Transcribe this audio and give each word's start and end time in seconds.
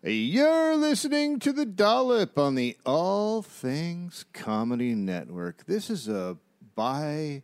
You're 0.00 0.76
listening 0.76 1.40
to 1.40 1.52
the 1.52 1.66
Dollop 1.66 2.38
on 2.38 2.54
the 2.54 2.76
All 2.86 3.42
Things 3.42 4.24
Comedy 4.32 4.94
Network. 4.94 5.66
This 5.66 5.90
is 5.90 6.06
a 6.06 6.36
by 6.76 7.42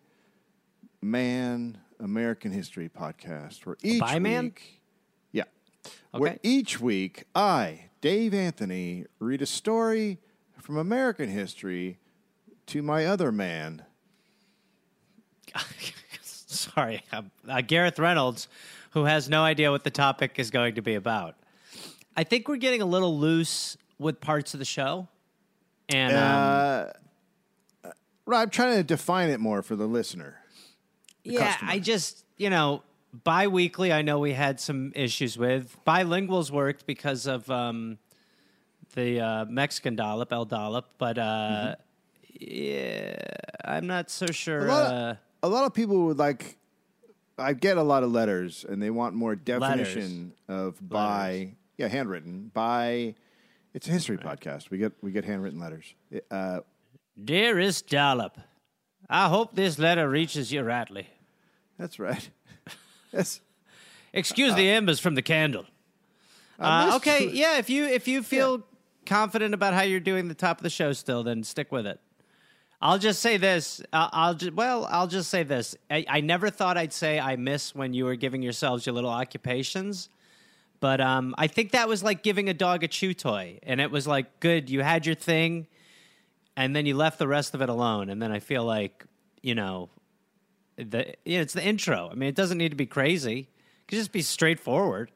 man 1.03 1.79
American 1.99 2.53
history 2.53 2.89
podcast 2.89 3.67
where 3.67 3.77
each 3.83 4.01
by 4.01 4.21
man? 4.21 4.45
week, 4.45 4.81
yeah, 5.33 5.43
where 6.13 6.39
each 6.45 6.81
week 6.81 7.25
I, 7.35 7.87
Dave 8.01 8.33
Anthony, 8.33 9.07
read 9.19 9.43
a 9.43 9.47
story 9.47 10.19
from 10.61 10.77
American 10.77 11.29
history 11.29 11.99
to 12.67 12.83
my 12.83 13.07
other 13.07 13.33
man. 13.33 13.83
Sorry, 16.23 17.03
uh, 17.13 17.61
Gareth 17.63 17.99
Reynolds, 17.99 18.47
who 18.91 19.07
has 19.07 19.29
no 19.29 19.43
idea 19.43 19.73
what 19.73 19.83
the 19.83 19.91
topic 19.91 20.39
is 20.39 20.53
going 20.53 20.77
to 20.77 20.83
be 20.83 20.95
about. 20.95 21.35
I 22.17 22.25
think 22.25 22.49
we're 22.49 22.57
getting 22.57 22.83
a 22.83 22.87
little 22.87 23.19
loose 23.19 23.77
with 23.99 24.21
parts 24.21 24.55
of 24.55 24.59
the 24.59 24.65
show, 24.65 25.09
and 25.89 26.13
um, 26.17 26.95
Uh, 27.85 27.91
right, 28.27 28.43
I'm 28.43 28.51
trying 28.51 28.77
to 28.77 28.83
define 28.83 29.31
it 29.31 29.41
more 29.41 29.63
for 29.63 29.77
the 29.77 29.87
listener. 29.87 30.37
yeah, 31.25 31.53
customer. 31.53 31.71
I 31.71 31.79
just 31.79 32.25
you 32.37 32.51
know 32.51 32.83
bi-weekly. 33.25 33.93
I 33.93 34.03
know 34.03 34.19
we 34.19 34.33
had 34.33 34.61
some 34.61 34.93
issues 34.95 35.39
with 35.39 35.77
bilinguals 35.87 36.51
worked 36.51 36.87
because 36.87 37.27
of 37.27 37.49
um, 37.51 37.99
the 38.95 39.21
uh, 39.21 39.45
Mexican 39.47 39.97
dollop, 39.97 40.33
El 40.33 40.45
Dollop, 40.45 40.87
but 40.99 41.19
uh, 41.19 41.75
yeah, 42.41 43.17
I'm 43.65 43.87
not 43.87 44.11
so 44.11 44.27
sure. 44.27 44.61
Mm-hmm. 44.63 44.71
A 44.71 44.73
lot, 44.73 44.93
uh, 44.93 44.97
of, 44.97 45.19
a 45.43 45.49
lot 45.49 45.65
of 45.65 45.75
people 45.75 46.07
would 46.07 46.19
like. 46.19 46.57
I 47.37 47.53
get 47.53 47.77
a 47.79 47.83
lot 47.83 48.05
of 48.05 48.13
letters, 48.13 48.65
and 48.69 48.81
they 48.81 48.91
want 48.91 49.15
more 49.17 49.35
definition 49.35 50.33
of 50.49 50.77
by. 50.89 51.55
Yeah, 51.77 51.89
handwritten 51.89 52.51
by. 52.55 53.15
It's 53.73 53.89
a 53.89 53.91
history 53.91 54.17
podcast. 54.19 54.71
We 54.71 54.79
get 54.79 54.93
we 55.03 55.11
get 55.11 55.25
handwritten 55.25 55.59
letters. 55.61 55.95
Uh, 56.31 56.61
Dearest 57.23 57.89
Dollop, 57.89 58.39
I 59.09 59.29
hope 59.29 59.55
this 59.55 59.79
letter 59.79 60.09
reaches 60.09 60.53
you 60.53 60.63
rightly. 60.63 61.09
that's 61.79 61.99
right. 61.99 62.29
Yes. 63.13 63.41
Excuse 64.13 64.57
the 64.57 64.69
embers 64.69 64.99
from 64.99 65.15
the 65.15 65.23
candle. 65.23 65.67
Uh, 66.59 66.87
missed- 66.87 66.97
okay, 66.97 67.29
yeah. 67.33 67.59
If 67.59 67.71
you 67.71 67.85
if 67.85 68.09
you 68.09 68.25
feel 68.25 68.65
confident 69.07 69.55
about 69.55 69.73
how 69.73 69.83
you're 69.83 70.01
doing 70.01 70.27
the 70.27 70.35
top 70.35 70.59
of 70.59 70.63
the 70.65 70.71
show 70.71 70.93
still, 70.93 71.23
then 71.23 71.45
stick 71.45 71.71
with 71.71 71.87
it. 71.87 72.01
I'll 72.83 72.99
just 72.99 73.23
say 73.23 73.37
this. 73.37 73.81
Uh, 73.93 74.09
I'll 74.13 74.35
just 74.35 74.55
well, 74.55 74.87
I'll 74.91 75.07
just 75.07 75.31
say 75.31 75.45
this. 75.45 75.77
I, 75.89 76.05
I 76.09 76.21
never 76.23 76.51
thought 76.51 76.77
I'd 76.77 76.93
say 76.93 77.21
I 77.21 77.37
miss 77.37 77.73
when 77.73 77.95
you 77.95 78.05
were 78.05 78.17
giving 78.17 78.43
yourselves 78.43 78.85
your 78.85 78.97
little 78.97 79.11
occupations, 79.11 80.09
but 80.85 81.01
um, 81.01 81.35
I 81.39 81.47
think 81.47 81.71
that 81.71 81.89
was 81.89 82.03
like 82.03 82.23
giving 82.23 82.51
a 82.51 82.53
dog 82.53 82.85
a 82.85 82.89
chew 82.89 83.15
toy, 83.15 83.59
and 83.63 83.81
it 83.81 83.91
was 83.91 84.07
like 84.07 84.39
good. 84.39 84.69
You 84.69 84.83
had 84.83 85.07
your 85.07 85.15
thing, 85.15 85.67
and 86.59 86.77
then 86.77 86.85
you 86.85 86.95
left 86.95 87.19
the 87.19 87.27
rest 87.27 87.55
of 87.55 87.63
it 87.63 87.71
alone, 87.71 88.11
and 88.11 88.21
then 88.21 88.31
I 88.31 88.39
feel 88.39 88.65
like 88.65 89.07
you 89.41 89.55
know 89.55 89.89
the 90.77 91.15
you 91.25 91.39
know, 91.39 91.43
it's 91.43 91.55
the 91.55 91.65
intro. 91.65 92.11
I 92.13 92.15
mean, 92.17 92.29
it 92.29 92.35
doesn't 92.35 92.59
need 92.59 92.69
to 92.69 92.77
be 92.77 92.85
crazy. 92.85 93.49
It 93.49 93.89
could 93.89 93.97
just 93.97 94.13
be 94.13 94.21
straightforward. 94.21 95.11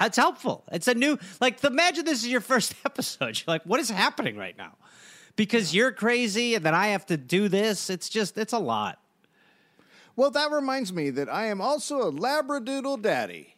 That's 0.00 0.16
helpful. 0.16 0.64
It's 0.72 0.88
a 0.88 0.94
new 0.94 1.16
like. 1.40 1.62
Imagine 1.62 2.04
this 2.04 2.24
is 2.24 2.26
your 2.26 2.40
first 2.40 2.74
episode. 2.84 3.38
You're 3.38 3.54
like, 3.54 3.62
what 3.62 3.78
is 3.78 3.90
happening 3.90 4.36
right 4.36 4.58
now? 4.58 4.74
Because 5.36 5.72
you're 5.72 5.92
crazy, 5.92 6.56
and 6.56 6.66
then 6.66 6.74
I 6.74 6.88
have 6.88 7.06
to 7.06 7.16
do 7.16 7.48
this. 7.48 7.88
It's 7.88 8.08
just, 8.08 8.36
it's 8.36 8.52
a 8.52 8.58
lot. 8.58 8.98
Well, 10.16 10.32
that 10.32 10.50
reminds 10.50 10.92
me 10.92 11.10
that 11.10 11.28
I 11.28 11.46
am 11.46 11.60
also 11.60 12.00
a 12.00 12.12
labradoodle 12.12 13.00
daddy. 13.00 13.53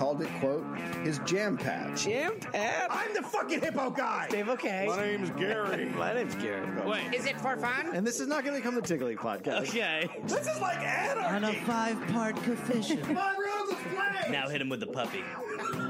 And 0.00 0.18
called 0.18 0.22
it, 0.22 0.28
quote, 0.40 0.64
his 1.04 1.18
jam 1.20 1.56
patch. 1.56 2.04
Jam 2.04 2.38
pad? 2.40 2.88
I'm 2.90 3.12
the 3.14 3.22
fucking 3.22 3.60
hippo 3.60 3.90
guy! 3.90 4.28
Dave, 4.30 4.48
okay. 4.48 4.86
My 4.88 5.04
name's 5.04 5.30
Gary. 5.30 5.86
My 5.96 6.14
name's 6.14 6.34
Gary. 6.36 6.66
Wait, 6.86 7.14
Is 7.14 7.26
it 7.26 7.40
for 7.40 7.56
fun? 7.56 7.94
And 7.94 8.06
this 8.06 8.20
is 8.20 8.26
not 8.26 8.44
going 8.44 8.54
to 8.56 8.60
become 8.60 8.74
the 8.74 8.82
Tiggly 8.82 9.16
podcast. 9.16 9.68
okay. 9.68 10.08
This 10.24 10.46
is 10.46 10.60
like 10.60 10.78
anarchy! 10.78 11.34
On 11.34 11.44
a 11.44 11.52
five-part 11.62 12.36
coefficient. 12.36 13.12
My 13.12 13.34
room 13.36 13.68
is 13.70 13.76
playing! 13.94 14.32
now 14.32 14.48
hit 14.48 14.60
him 14.60 14.68
with 14.68 14.80
the 14.80 14.86
puppy. 14.86 15.24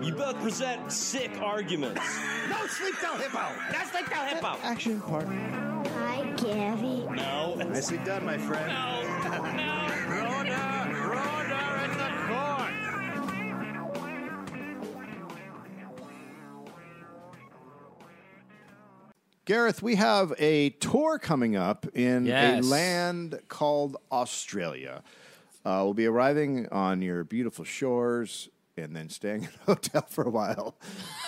You 0.02 0.12
both 0.14 0.40
present 0.40 0.90
sick 0.90 1.30
arguments. 1.40 2.00
No 2.48 2.66
sleep 2.66 2.94
till 3.00 3.14
hippo! 3.14 3.46
That's 3.70 3.94
like 3.94 4.08
the 4.08 4.16
hippo. 4.16 4.56
Action 4.62 5.00
partner. 5.00 5.82
Hi, 5.94 6.24
Gary. 6.36 7.04
No. 7.16 7.54
Nicely 7.56 7.98
done, 7.98 8.24
my 8.24 8.38
friend. 8.38 8.70
Gareth, 19.50 19.82
we 19.82 19.96
have 19.96 20.32
a 20.38 20.70
tour 20.70 21.18
coming 21.18 21.56
up 21.56 21.84
in 21.92 22.24
Yes. 22.24 22.64
a 22.64 22.68
land 22.68 23.40
called 23.48 23.96
Australia. 24.12 25.02
Uh, 25.64 25.80
we'll 25.82 25.92
be 25.92 26.06
arriving 26.06 26.68
on 26.70 27.02
your 27.02 27.24
beautiful 27.24 27.64
shores 27.64 28.48
and 28.76 28.94
then 28.94 29.08
staying 29.08 29.42
in 29.42 29.48
a 29.48 29.64
hotel 29.64 30.06
for 30.08 30.22
a 30.22 30.30
while 30.30 30.76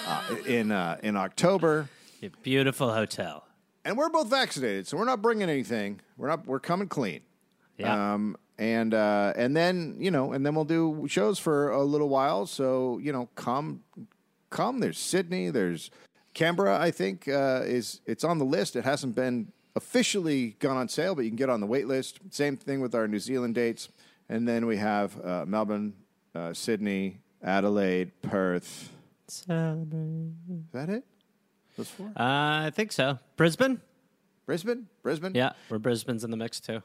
uh, 0.06 0.37
in 0.47 0.71
uh, 0.71 0.99
in 1.03 1.16
October. 1.16 1.88
Your 2.21 2.31
beautiful 2.44 2.93
hotel. 2.94 3.44
And 3.84 3.99
we're 3.99 4.09
both 4.09 4.28
vaccinated, 4.31 4.87
so 4.87 4.97
we're 4.99 5.04
not 5.04 5.21
bringing 5.21 5.50
anything. 5.50 6.00
We're 6.16 6.28
not. 6.28 6.47
We're 6.47 6.60
coming 6.60 6.87
clean. 6.87 7.22
Yeah. 7.77 8.15
Um, 8.15 8.37
and 8.56 8.94
uh, 8.94 9.33
and 9.34 9.56
then 9.56 9.97
you 9.99 10.12
know, 10.12 10.33
and 10.33 10.47
then 10.47 10.54
we'll 10.54 10.65
do 10.65 11.09
shows 11.09 11.41
for 11.41 11.71
a 11.71 11.83
little 11.83 12.09
while. 12.09 12.47
So 12.47 12.99
you 12.99 13.12
know, 13.12 13.31
come, 13.34 13.81
come. 14.49 14.78
There's 14.78 14.99
Sydney. 14.99 15.50
There's 15.50 15.91
Canberra. 16.34 16.78
I 16.78 16.91
think 16.91 17.28
uh, 17.28 17.62
is 17.65 18.00
it's 18.06 18.25
on 18.25 18.38
the 18.38 18.44
list. 18.44 18.76
It 18.76 18.84
hasn't 18.84 19.15
been 19.15 19.53
officially 19.75 20.56
gone 20.59 20.76
on 20.76 20.88
sale, 20.88 21.15
but 21.15 21.22
you 21.22 21.31
can 21.31 21.37
get 21.37 21.50
on 21.50 21.60
the 21.60 21.66
wait 21.66 21.87
list. 21.87 22.20
Same 22.31 22.56
thing 22.56 22.81
with 22.81 22.94
our 22.94 23.09
New 23.09 23.19
Zealand 23.19 23.54
dates. 23.54 23.88
And 24.28 24.47
then 24.47 24.66
we 24.66 24.76
have 24.78 25.19
uh, 25.25 25.44
Melbourne, 25.47 25.94
uh, 26.34 26.53
Sydney, 26.53 27.19
Adelaide, 27.42 28.10
Perth. 28.22 28.91
Is 29.28 29.44
that 29.47 30.88
it? 30.88 31.04
Those 31.76 31.88
four. 31.88 32.06
Uh, 32.09 32.66
I 32.66 32.71
think 32.75 32.92
so. 32.92 33.19
Brisbane? 33.37 33.81
Brisbane, 34.47 34.88
Brisbane. 35.03 35.34
Yeah, 35.34 35.53
we're 35.71 35.78
Brisbane's 35.78 36.25
in 36.25 36.31
the 36.31 36.37
mix 36.37 36.60
too. 36.60 36.82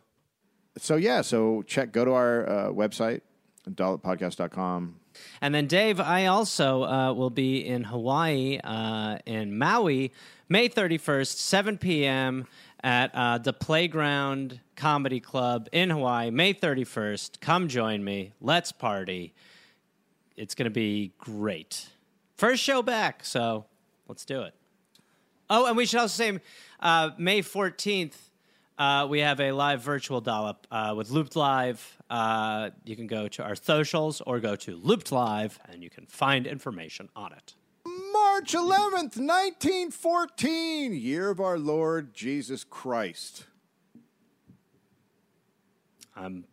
So 0.78 0.96
yeah, 0.96 1.22
so 1.22 1.64
check. 1.64 1.92
Go 1.92 2.06
to 2.06 2.14
our 2.14 2.48
uh, 2.48 2.54
website, 2.72 3.22
dolloppodcast.com. 3.70 4.96
And 5.42 5.56
then, 5.56 5.68
Dave, 5.68 6.00
I 6.00 6.28
also 6.28 6.84
uh, 6.84 7.14
will 7.14 7.30
be 7.30 7.66
in 7.66 7.86
Hawaii, 7.86 8.60
uh, 8.64 9.18
in 9.26 9.58
Maui, 9.58 10.12
May 10.50 10.70
31st, 10.70 11.36
7 11.36 11.78
p.m. 11.78 12.46
at 12.84 13.14
uh, 13.14 13.38
the 13.40 13.54
Playground 13.54 14.60
Comedy 14.76 15.20
Club 15.20 15.68
in 15.72 15.90
Hawaii, 15.90 16.30
May 16.30 16.54
31st. 16.54 17.42
Come 17.42 17.68
join 17.68 18.04
me. 18.04 18.34
Let's 18.40 18.72
party. 18.72 19.34
It's 20.36 20.54
going 20.54 20.66
to 20.66 20.72
be 20.72 21.14
great. 21.18 21.88
First 22.36 22.62
show 22.62 22.82
back, 22.84 23.26
so 23.26 23.66
let's 24.08 24.24
do 24.24 24.44
it. 24.44 24.54
Oh, 25.50 25.66
and 25.66 25.76
we 25.76 25.86
should 25.86 26.00
also 26.00 26.24
say 26.24 26.40
uh, 26.80 27.12
May 27.18 27.42
14th, 27.42 28.14
uh, 28.78 29.08
we 29.10 29.20
have 29.20 29.40
a 29.40 29.52
live 29.52 29.82
virtual 29.82 30.22
dollop 30.22 30.68
uh, 30.72 30.94
with 30.96 31.10
Looped 31.10 31.36
Live. 31.36 31.98
Uh, 32.10 32.70
you 32.86 32.96
can 32.96 33.08
go 33.08 33.28
to 33.28 33.44
our 33.44 33.56
socials 33.56 34.22
or 34.22 34.40
go 34.40 34.56
to 34.56 34.76
Looped 34.76 35.12
Live 35.12 35.60
and 35.70 35.82
you 35.84 35.90
can 35.90 36.06
find 36.06 36.46
information 36.46 37.10
on 37.16 37.34
it. 37.34 37.56
March 38.14 38.54
11th, 38.54 39.18
1914, 39.18 40.94
year 40.94 41.30
of 41.30 41.40
our 41.40 41.58
Lord 41.58 42.14
Jesus 42.14 42.64
Christ. 42.64 43.46
Um, 46.16 46.46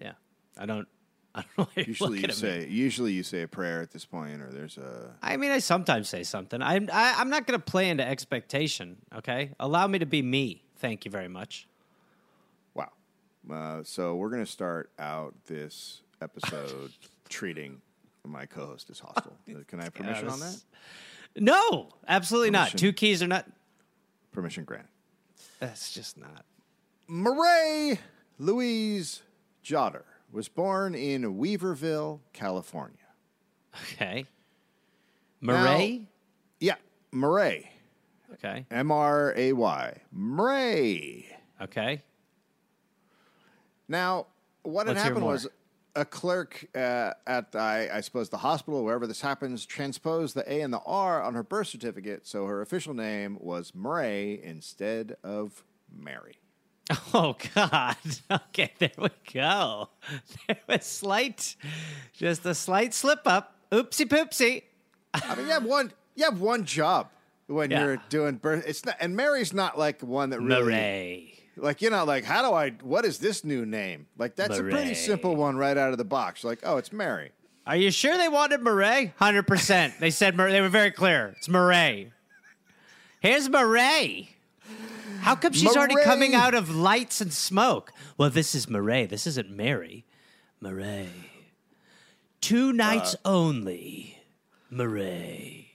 yeah, 0.00 0.12
I 0.58 0.66
don't, 0.66 0.86
I 1.34 1.42
don't 1.42 1.58
know. 1.58 1.68
Why 1.74 1.84
Usually 1.86 2.20
you 2.20 2.32
say 2.32 2.60
me. 2.60 2.66
usually 2.74 3.12
you 3.12 3.22
say 3.22 3.42
a 3.42 3.48
prayer 3.48 3.80
at 3.80 3.90
this 3.90 4.04
point, 4.04 4.40
or 4.42 4.50
there's 4.50 4.78
a 4.78 5.14
I 5.22 5.36
mean, 5.36 5.50
I 5.50 5.58
sometimes 5.58 6.08
say 6.08 6.22
something. 6.24 6.60
I'm, 6.60 6.88
I, 6.92 7.14
I'm 7.18 7.30
not 7.30 7.46
going 7.46 7.58
to 7.58 7.64
play 7.64 7.88
into 7.88 8.06
expectation. 8.06 8.96
Okay, 9.16 9.52
allow 9.60 9.86
me 9.86 9.98
to 10.00 10.06
be 10.06 10.22
me. 10.22 10.64
Thank 10.76 11.04
you 11.04 11.10
very 11.10 11.28
much. 11.28 11.68
Uh, 13.50 13.82
so 13.82 14.14
we're 14.16 14.30
gonna 14.30 14.46
start 14.46 14.90
out 14.98 15.34
this 15.46 16.02
episode 16.20 16.92
treating 17.28 17.80
my 18.24 18.46
co-host 18.46 18.90
as 18.90 19.00
hostile. 19.00 19.36
Can 19.66 19.80
I 19.80 19.84
have 19.84 19.94
permission 19.94 20.28
on 20.28 20.40
that? 20.40 20.56
No, 21.36 21.88
absolutely 22.06 22.50
not. 22.50 22.76
Two 22.76 22.92
keys 22.92 23.22
are 23.22 23.26
not. 23.26 23.46
Permission 24.32 24.64
granted. 24.64 24.88
That's 25.60 25.92
just 25.92 26.18
not. 26.18 26.44
Murray 27.08 27.98
Louise 28.38 29.22
Jotter 29.64 30.02
was 30.30 30.48
born 30.48 30.94
in 30.94 31.38
Weaverville, 31.38 32.20
California. 32.32 32.96
Okay. 33.94 34.26
Murray. 35.40 36.08
Yeah, 36.60 36.76
Murray. 37.10 37.70
okay. 38.34 38.66
M 38.70 38.90
R 38.90 39.34
A 39.36 39.52
Y. 39.52 40.00
Murray. 40.12 41.26
Okay. 41.60 42.02
Now, 43.88 44.26
what 44.62 44.86
had 44.86 44.96
Let's 44.96 45.04
happened 45.08 45.26
was 45.26 45.48
a 45.94 46.04
clerk 46.04 46.64
uh, 46.74 47.12
at 47.26 47.54
I, 47.54 47.88
I 47.92 48.00
suppose 48.00 48.30
the 48.30 48.38
hospital 48.38 48.82
wherever 48.84 49.06
this 49.06 49.20
happens 49.20 49.66
transposed 49.66 50.34
the 50.34 50.50
A 50.50 50.60
and 50.62 50.72
the 50.72 50.80
R 50.86 51.22
on 51.22 51.34
her 51.34 51.42
birth 51.42 51.66
certificate, 51.68 52.26
so 52.26 52.46
her 52.46 52.62
official 52.62 52.94
name 52.94 53.36
was 53.40 53.74
Murray 53.74 54.40
instead 54.42 55.16
of 55.22 55.64
Mary. 55.94 56.38
Oh 57.14 57.36
God. 57.54 57.96
Okay, 58.30 58.72
there 58.78 58.90
we 58.98 59.08
go. 59.32 59.88
There 60.48 60.56
was 60.68 60.84
slight, 60.84 61.56
just 62.12 62.44
a 62.46 62.54
slight 62.54 62.92
slip 62.94 63.20
up. 63.26 63.54
Oopsie 63.70 64.06
poopsie. 64.06 64.62
I 65.14 65.34
mean, 65.36 65.46
you 65.46 65.52
have 65.52 65.64
one 65.64 65.92
you 66.14 66.24
have 66.24 66.40
one 66.40 66.64
job 66.64 67.08
when 67.46 67.70
Yeah. 67.70 67.84
you're 67.84 68.02
doing 68.08 68.36
birth. 68.36 68.64
It's 68.66 68.84
not, 68.84 68.96
and 69.00 69.14
Mary's 69.16 69.52
not 69.52 69.78
like 69.78 70.02
one 70.02 70.30
that 70.30 70.40
really 70.40 70.62
Murray. 70.72 71.38
Like 71.56 71.82
you 71.82 71.90
know 71.90 72.04
like 72.04 72.24
how 72.24 72.48
do 72.48 72.54
I 72.54 72.70
what 72.82 73.04
is 73.04 73.18
this 73.18 73.44
new 73.44 73.66
name? 73.66 74.06
Like 74.18 74.36
that's 74.36 74.58
a 74.58 74.62
pretty 74.62 74.94
simple 74.94 75.36
one 75.36 75.56
right 75.56 75.76
out 75.76 75.92
of 75.92 75.98
the 75.98 76.04
box. 76.04 76.44
Like 76.44 76.60
oh, 76.62 76.76
it's 76.76 76.92
Mary. 76.92 77.32
Are 77.66 77.76
you 77.76 77.90
sure 77.90 78.18
they 78.18 78.28
wanted 78.28 78.60
Murray? 78.60 79.14
Hundred 79.16 79.46
percent. 79.46 79.94
They 80.00 80.10
said 80.10 80.36
Mur- 80.36 80.50
they 80.50 80.60
were 80.60 80.68
very 80.68 80.90
clear. 80.90 81.34
It's 81.38 81.48
Murray. 81.48 82.12
Here's 83.20 83.48
Murray. 83.48 84.36
How 85.20 85.36
come 85.36 85.52
she's 85.52 85.76
already 85.76 85.94
coming 86.02 86.34
out 86.34 86.54
of 86.54 86.74
lights 86.74 87.20
and 87.20 87.32
smoke? 87.32 87.92
Well, 88.18 88.30
this 88.30 88.56
is 88.56 88.68
Murray. 88.68 89.06
This 89.06 89.26
isn't 89.28 89.48
Mary. 89.48 90.04
Murray. 90.60 91.08
Two 92.40 92.72
nights 92.72 93.14
uh. 93.24 93.28
only. 93.28 94.18
Murray. 94.68 95.71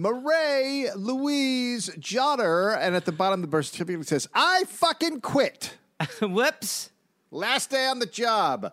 Murray 0.00 0.86
Louise 0.96 1.90
Jotter, 1.98 2.74
and 2.80 2.96
at 2.96 3.04
the 3.04 3.12
bottom 3.12 3.40
of 3.40 3.42
the 3.42 3.48
birth 3.48 3.66
certificate 3.66 4.00
it 4.00 4.08
says, 4.08 4.28
"I 4.32 4.64
fucking 4.66 5.20
quit. 5.20 5.76
Whoops. 6.22 6.90
Last 7.30 7.68
day 7.68 7.86
on 7.86 7.98
the 7.98 8.06
job." 8.06 8.72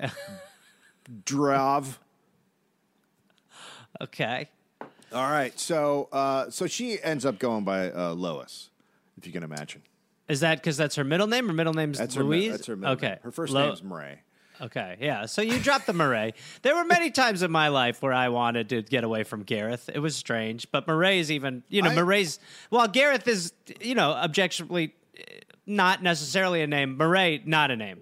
Drav. 1.24 1.98
Okay. 4.00 4.48
All 5.12 5.30
right, 5.30 5.58
so 5.58 6.08
uh, 6.12 6.48
so 6.48 6.66
she 6.66 7.02
ends 7.02 7.26
up 7.26 7.38
going 7.38 7.64
by 7.64 7.90
uh, 7.90 8.14
Lois, 8.14 8.70
if 9.18 9.26
you 9.26 9.32
can 9.32 9.42
imagine. 9.42 9.82
Is 10.28 10.40
that 10.40 10.58
because 10.58 10.78
that's 10.78 10.94
her 10.96 11.04
middle 11.04 11.26
name 11.26 11.50
or 11.50 11.52
middle 11.52 11.74
name's 11.74 11.98
That's 11.98 12.14
her. 12.14 12.22
Louise? 12.22 12.52
That's 12.52 12.66
her. 12.66 12.76
middle 12.76 12.94
okay. 12.94 13.08
name. 13.08 13.18
Her 13.22 13.30
first 13.32 13.52
Lo- 13.52 13.66
name's 13.66 13.82
Murray. 13.82 14.20
Okay, 14.60 14.96
yeah. 15.00 15.26
So 15.26 15.40
you 15.42 15.58
dropped 15.60 15.86
the 15.86 15.92
Murray. 15.92 16.34
There 16.62 16.74
were 16.74 16.84
many 16.84 17.10
times 17.10 17.42
in 17.42 17.50
my 17.50 17.68
life 17.68 18.02
where 18.02 18.12
I 18.12 18.28
wanted 18.28 18.68
to 18.70 18.82
get 18.82 19.04
away 19.04 19.22
from 19.24 19.42
Gareth. 19.44 19.88
It 19.92 20.00
was 20.00 20.16
strange, 20.16 20.70
but 20.72 20.86
Murray's 20.86 21.30
even, 21.30 21.62
you 21.68 21.82
know, 21.82 21.90
I- 21.90 21.94
Murray's. 21.94 22.40
Well, 22.70 22.88
Gareth 22.88 23.28
is, 23.28 23.52
you 23.80 23.94
know, 23.94 24.10
objectively 24.12 24.94
eh, 25.16 25.22
not 25.66 26.02
necessarily 26.02 26.62
a 26.62 26.66
name. 26.66 26.96
Murray, 26.96 27.42
not 27.44 27.70
a 27.70 27.76
name. 27.76 28.00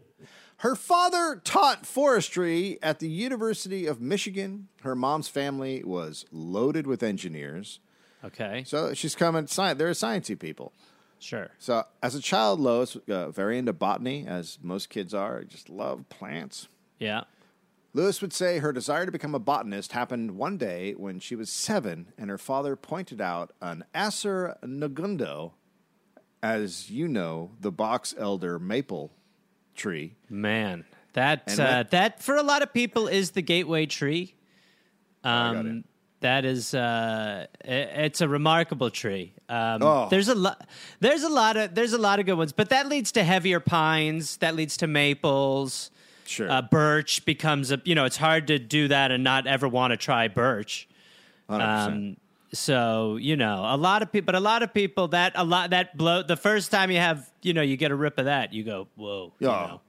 Her 0.60 0.74
father 0.74 1.40
taught 1.44 1.84
forestry 1.84 2.78
at 2.82 2.98
the 2.98 3.08
University 3.10 3.86
of 3.86 4.00
Michigan. 4.00 4.68
Her 4.82 4.94
mom's 4.94 5.28
family 5.28 5.84
was 5.84 6.24
loaded 6.32 6.86
with 6.86 7.02
engineers. 7.02 7.80
Okay, 8.24 8.64
So 8.66 8.94
she's 8.94 9.14
coming. 9.14 9.44
They're 9.44 9.88
a 9.88 9.92
sciencey 9.92 10.38
people. 10.38 10.72
Sure. 11.26 11.50
So 11.58 11.82
as 12.02 12.14
a 12.14 12.20
child, 12.20 12.60
Lois 12.60 12.96
uh, 13.08 13.30
very 13.30 13.58
into 13.58 13.72
botany, 13.72 14.26
as 14.26 14.58
most 14.62 14.88
kids 14.90 15.12
are. 15.12 15.42
Just 15.42 15.68
love 15.68 16.08
plants. 16.08 16.68
Yeah. 17.00 17.22
Lois 17.94 18.20
would 18.22 18.32
say 18.32 18.58
her 18.58 18.72
desire 18.72 19.06
to 19.06 19.10
become 19.12 19.34
a 19.34 19.38
botanist 19.38 19.92
happened 19.92 20.36
one 20.36 20.56
day 20.56 20.92
when 20.92 21.18
she 21.18 21.34
was 21.34 21.50
seven, 21.50 22.12
and 22.16 22.30
her 22.30 22.38
father 22.38 22.76
pointed 22.76 23.20
out 23.20 23.52
an 23.60 23.84
Acer 23.94 24.56
negundo, 24.62 25.52
as 26.42 26.90
you 26.90 27.08
know, 27.08 27.50
the 27.60 27.72
box 27.72 28.14
elder 28.18 28.58
maple 28.58 29.12
tree. 29.74 30.14
Man, 30.28 30.84
that 31.14 31.42
uh, 31.58 31.78
what- 31.78 31.90
that 31.90 32.22
for 32.22 32.36
a 32.36 32.42
lot 32.42 32.62
of 32.62 32.72
people 32.72 33.08
is 33.08 33.32
the 33.32 33.42
gateway 33.42 33.86
tree. 33.86 34.34
got 35.24 35.56
Um, 35.56 35.66
it. 35.78 35.84
That 36.20 36.44
is, 36.44 36.74
uh, 36.74 37.46
it's 37.64 38.20
a 38.20 38.28
remarkable 38.28 38.90
tree. 38.90 39.32
Um, 39.48 39.82
Oh. 39.82 40.08
There's 40.10 40.28
a 40.28 40.34
lot. 40.34 40.66
There's 41.00 41.22
a 41.22 41.28
lot 41.28 41.56
of 41.56 41.74
there's 41.74 41.92
a 41.92 41.98
lot 41.98 42.18
of 42.20 42.26
good 42.26 42.34
ones, 42.38 42.52
but 42.52 42.70
that 42.70 42.88
leads 42.88 43.12
to 43.12 43.22
heavier 43.24 43.60
pines. 43.60 44.38
That 44.38 44.54
leads 44.56 44.76
to 44.78 44.86
maples. 44.86 45.90
Sure. 46.24 46.50
Uh, 46.50 46.62
birch 46.62 47.24
becomes 47.24 47.70
a 47.70 47.80
you 47.84 47.94
know 47.94 48.04
it's 48.04 48.16
hard 48.16 48.48
to 48.48 48.58
do 48.58 48.88
that 48.88 49.10
and 49.12 49.22
not 49.22 49.46
ever 49.46 49.68
want 49.68 49.92
to 49.92 49.96
try 49.96 50.26
birch. 50.28 50.88
100%. 51.48 51.60
Um, 51.62 52.16
so 52.52 53.16
you 53.20 53.36
know, 53.36 53.64
a 53.68 53.76
lot 53.76 54.02
of 54.02 54.10
people, 54.10 54.26
but 54.26 54.34
a 54.34 54.40
lot 54.40 54.62
of 54.62 54.72
people 54.74 55.08
that 55.08 55.32
a 55.36 55.44
lot 55.44 55.70
that 55.70 55.96
blow. 55.96 56.22
The 56.22 56.36
first 56.36 56.70
time 56.72 56.90
you 56.90 56.98
have, 56.98 57.30
you 57.42 57.52
know, 57.52 57.62
you 57.62 57.76
get 57.76 57.90
a 57.92 57.94
rip 57.94 58.18
of 58.18 58.24
that, 58.24 58.52
you 58.52 58.64
go, 58.64 58.88
whoa. 58.96 59.32
you 59.38 59.46
Yeah. 59.48 59.52
know. 59.66 59.80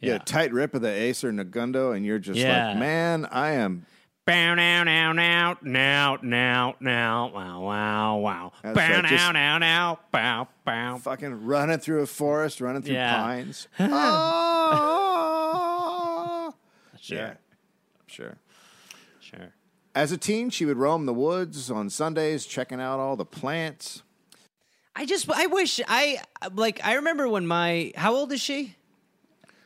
yeah. 0.00 0.18
tight 0.18 0.52
rip 0.52 0.74
of 0.74 0.82
the 0.82 0.90
Acer 0.90 1.32
negundo, 1.32 1.96
and 1.96 2.04
you're 2.04 2.18
just 2.18 2.38
Yeah. 2.38 2.68
like, 2.68 2.78
man, 2.78 3.26
I 3.32 3.52
am. 3.52 3.86
Bow 4.26 4.54
now 4.54 4.82
now 4.84 5.12
now 5.12 5.58
now 5.60 6.16
now 6.22 6.74
now 6.80 7.28
wow 7.34 7.60
wow 7.60 8.16
wow 8.16 8.52
That's 8.62 8.74
bow 8.74 8.80
right, 8.94 9.02
now 9.02 9.08
just- 9.10 9.32
now 9.34 9.58
now 9.58 9.98
bow 10.12 10.48
bow 10.64 10.96
Fucking 10.98 11.44
running 11.44 11.78
through 11.78 12.00
a 12.00 12.06
forest, 12.06 12.62
running 12.62 12.80
through 12.80 12.94
Yeah. 12.94 13.16
pines. 13.16 13.68
oh, 14.88 16.54
sure 17.00 17.16
yeah, 17.18 17.34
sure. 18.06 18.36
sure 19.20 19.52
As 19.94 20.10
a 20.10 20.16
teen, 20.16 20.48
she 20.48 20.64
would 20.64 20.78
roam 20.78 21.04
the 21.04 21.12
woods 21.14 21.70
on 21.70 21.90
Sundays, 21.90 22.46
checking 22.46 22.80
out 22.80 22.98
all 23.00 23.16
the 23.16 23.26
plants. 23.26 24.02
I 24.96 25.04
just 25.04 25.28
I 25.30 25.46
wish 25.46 25.80
I 25.86 26.20
like 26.54 26.80
I 26.82 26.94
remember 26.94 27.28
when 27.28 27.46
my 27.46 27.92
how 27.96 28.14
old 28.14 28.32
is 28.32 28.40
she 28.40 28.74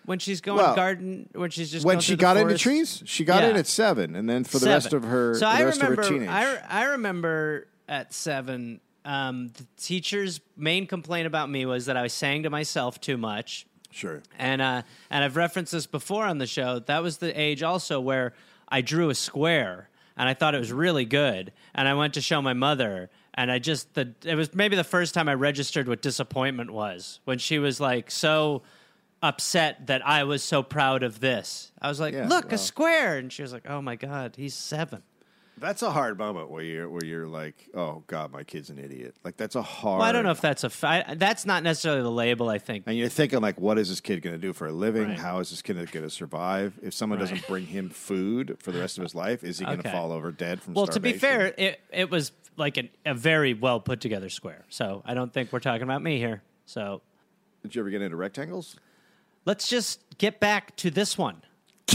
when 0.09 0.19
she's 0.19 0.41
going 0.41 0.59
Well, 0.59 0.75
garden 0.75 1.29
when 1.35 1.51
she's 1.51 1.71
just 1.71 1.85
when 1.85 2.01
she 2.01 2.17
got 2.17 2.37
into 2.37 2.49
forest? 2.49 2.63
trees, 2.63 3.03
she 3.05 3.25
got 3.25 3.43
Yeah. 3.43 3.51
in 3.51 3.57
at 3.57 3.67
seven, 3.67 4.17
and 4.17 4.29
then 4.29 4.43
for 4.45 4.59
the 4.59 4.67
rest 4.67 4.93
of 4.93 5.05
her, 5.05 5.35
so 5.35 5.47
I 5.47 5.63
rest 5.63 5.81
remember 5.81 6.01
of 6.03 6.09
her 6.09 6.13
teenage. 6.15 6.29
I, 6.31 6.57
I 6.69 6.85
remember 6.87 7.69
at 7.89 8.13
seven 8.13 8.81
um, 9.05 9.49
the 9.49 9.67
teacher's 9.77 10.41
main 10.57 10.87
complaint 10.87 11.27
about 11.27 11.49
me 11.49 11.65
was 11.67 11.87
that 11.87 11.97
I 11.97 12.03
was 12.03 12.13
sang 12.13 12.43
to 12.43 12.51
myself 12.51 13.01
too 13.01 13.17
much 13.17 13.67
sure. 13.91 14.23
And 14.39 14.61
uh, 14.61 14.83
and 15.11 15.25
I've 15.25 15.37
referenced 15.37 15.73
this 15.73 15.87
before 15.87 16.25
on 16.25 16.39
the 16.39 16.47
show. 16.47 16.79
That 16.81 17.03
was 17.03 17.19
the 17.19 17.39
age 17.41 17.63
also 17.63 18.01
where 18.01 18.35
I 18.69 18.81
drew 18.81 19.09
a 19.11 19.15
square 19.15 19.89
and 20.17 20.29
I 20.29 20.35
thought 20.35 20.55
it 20.55 20.59
was 20.59 20.73
really 20.73 21.05
good. 21.05 21.53
And 21.75 21.87
I 21.89 21.95
went 21.95 22.15
to 22.15 22.21
show 22.21 22.43
my 22.43 22.53
mother, 22.53 23.09
and 23.35 23.51
I 23.53 23.59
just 23.61 23.95
the 23.95 24.15
it 24.25 24.35
was 24.35 24.55
maybe 24.55 24.75
the 24.77 24.85
first 24.85 25.15
time 25.15 25.29
I 25.29 25.35
registered 25.35 25.87
what 25.89 26.03
disappointment 26.03 26.71
was 26.71 27.21
when 27.25 27.39
she 27.39 27.59
was 27.59 27.79
like 27.81 28.11
so 28.11 28.63
upset 29.23 29.87
that 29.89 30.07
I 30.07 30.25
was 30.25 30.43
so 30.43 30.63
proud 30.63 31.03
of 31.03 31.21
this. 31.21 31.73
I 31.81 31.89
was 31.89 32.01
like, 32.01 32.15
Yeah, 32.15 32.29
"Look, 32.29 32.47
well. 32.47 32.55
a 32.55 32.59
square," 32.59 33.17
and 33.19 33.33
she 33.33 33.43
was 33.43 33.53
like, 33.53 33.69
"Oh 33.69 33.81
my 33.83 33.97
god, 33.97 34.35
he's 34.37 34.55
seven. 34.55 35.03
That's 35.61 35.83
a 35.83 35.91
hard 35.91 36.19
moment 36.19 36.51
where 36.51 36.63
you're 36.63 36.89
where 36.89 37.05
you're 37.05 37.27
like, 37.27 37.69
oh 37.75 38.05
god, 38.07 38.31
my 38.31 38.45
kid's 38.45 38.71
an 38.71 38.79
idiot. 38.79 39.17
Like 39.25 39.37
that's 39.37 39.57
a 39.57 39.63
hard. 39.63 39.99
Well, 39.99 40.09
I 40.09 40.13
don't 40.13 40.23
know 40.23 40.31
if 40.31 40.41
that's 40.41 40.63
a 40.63 40.71
fa- 40.71 41.17
that's 41.17 41.45
not 41.45 41.65
necessarily 41.65 42.03
the 42.03 42.13
label. 42.13 42.49
I 42.49 42.59
think 42.59 42.85
And 42.87 42.97
you're 42.97 43.09
thinking 43.09 43.41
like, 43.41 43.59
what 43.59 43.77
is 43.77 43.89
this 43.89 44.01
kid 44.01 44.23
going 44.23 44.37
to 44.37 44.41
do 44.41 44.53
for 44.53 44.69
a 44.69 44.73
living? 44.73 45.09
Right. 45.09 45.19
How 45.19 45.41
is 45.41 45.51
this 45.51 45.61
kid 45.61 45.75
going 45.91 46.05
to 46.05 46.11
survive? 46.11 46.79
If 46.81 46.95
someone 46.95 47.19
Right. 47.19 47.29
doesn't 47.29 47.49
bring 47.49 47.67
him 47.67 47.91
food 47.91 48.57
for 48.61 48.71
the 48.71 48.79
rest 48.79 48.99
of 48.99 49.03
his 49.03 49.17
life, 49.17 49.43
is 49.43 49.59
he 49.59 49.65
going 49.65 49.83
to 49.83 49.91
fall 49.91 50.13
over 50.13 50.31
dead 50.31 50.63
from 50.63 50.75
Well, 50.75 50.87
to 50.87 51.01
be 51.01 51.15
fair, 51.15 51.53
it 51.59 51.81
it 51.93 52.09
was 52.09 52.31
like 52.57 52.77
an, 52.77 52.89
a 53.05 53.15
very 53.15 53.53
well 53.55 53.81
put 53.81 54.01
together 54.01 54.29
square. 54.29 54.65
So 54.69 55.03
I 55.05 55.15
don't 55.15 55.33
think 55.33 55.53
we're 55.53 55.59
talking 55.59 55.83
about 55.83 56.05
me 56.05 56.19
here. 56.19 56.41
So 56.67 57.03
did 57.63 57.75
you 57.75 57.83
ever 57.83 57.91
get 57.91 58.01
into 58.01 58.15
rectangles? 58.17 58.77
Let's 59.45 59.69
just 59.69 60.03
get 60.19 60.41
back 60.41 60.77
to 60.77 60.91
this 60.91 61.17
one. 61.19 61.43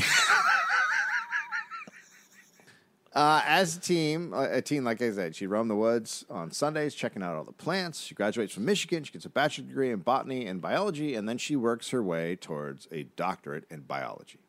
Uh, 3.16 3.44
as 3.46 3.78
a 3.78 3.80
team, 3.80 4.34
a 4.34 4.60
teen, 4.60 4.84
like 4.84 5.00
I 5.00 5.12
said, 5.12 5.36
she 5.36 5.46
roamed 5.46 5.70
the 5.70 5.76
woods 5.76 6.26
on 6.32 6.50
Sundays, 6.50 6.96
checking 6.96 7.22
out 7.22 7.36
all 7.36 7.44
the 7.44 7.52
plants. 7.52 8.02
She 8.02 8.16
graduates 8.16 8.54
from 8.56 8.66
Michigan. 8.66 9.04
She 9.04 9.14
gets 9.14 9.26
a 9.26 9.30
bachelor's 9.30 9.68
degree 9.68 9.92
in 9.92 10.00
botany 10.00 10.48
and 10.48 10.60
biology, 10.60 11.14
and 11.14 11.30
then 11.30 11.38
she 11.38 11.56
works 11.56 11.90
her 11.92 12.02
way 12.02 12.36
towards 12.36 12.88
a 12.92 13.04
doctorate 13.16 13.66
in 13.70 13.82
biology. 13.82 14.40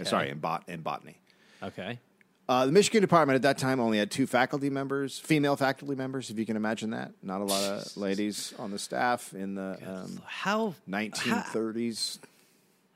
Uh, 0.00 0.04
Sorry, 0.04 0.28
in, 0.30 0.38
bot- 0.40 0.68
in 0.68 0.80
botany. 0.80 1.20
Okay. 1.62 2.00
Uh, 2.50 2.66
the 2.66 2.72
Michigan 2.72 3.00
department 3.00 3.36
at 3.36 3.42
that 3.42 3.58
time 3.58 3.78
only 3.78 3.96
had 3.96 4.10
two 4.10 4.26
faculty 4.26 4.70
members, 4.70 5.20
female 5.20 5.54
faculty 5.54 5.94
members, 5.94 6.30
if 6.30 6.38
you 6.38 6.44
can 6.44 6.56
imagine 6.56 6.90
that. 6.90 7.12
Not 7.22 7.42
a 7.42 7.44
lot 7.44 7.62
of 7.62 7.96
ladies 7.96 8.52
on 8.58 8.72
the 8.72 8.78
staff 8.78 9.32
in 9.32 9.54
the 9.54 9.78
um, 9.86 10.20
How 10.26 10.74
1930s. 10.88 12.18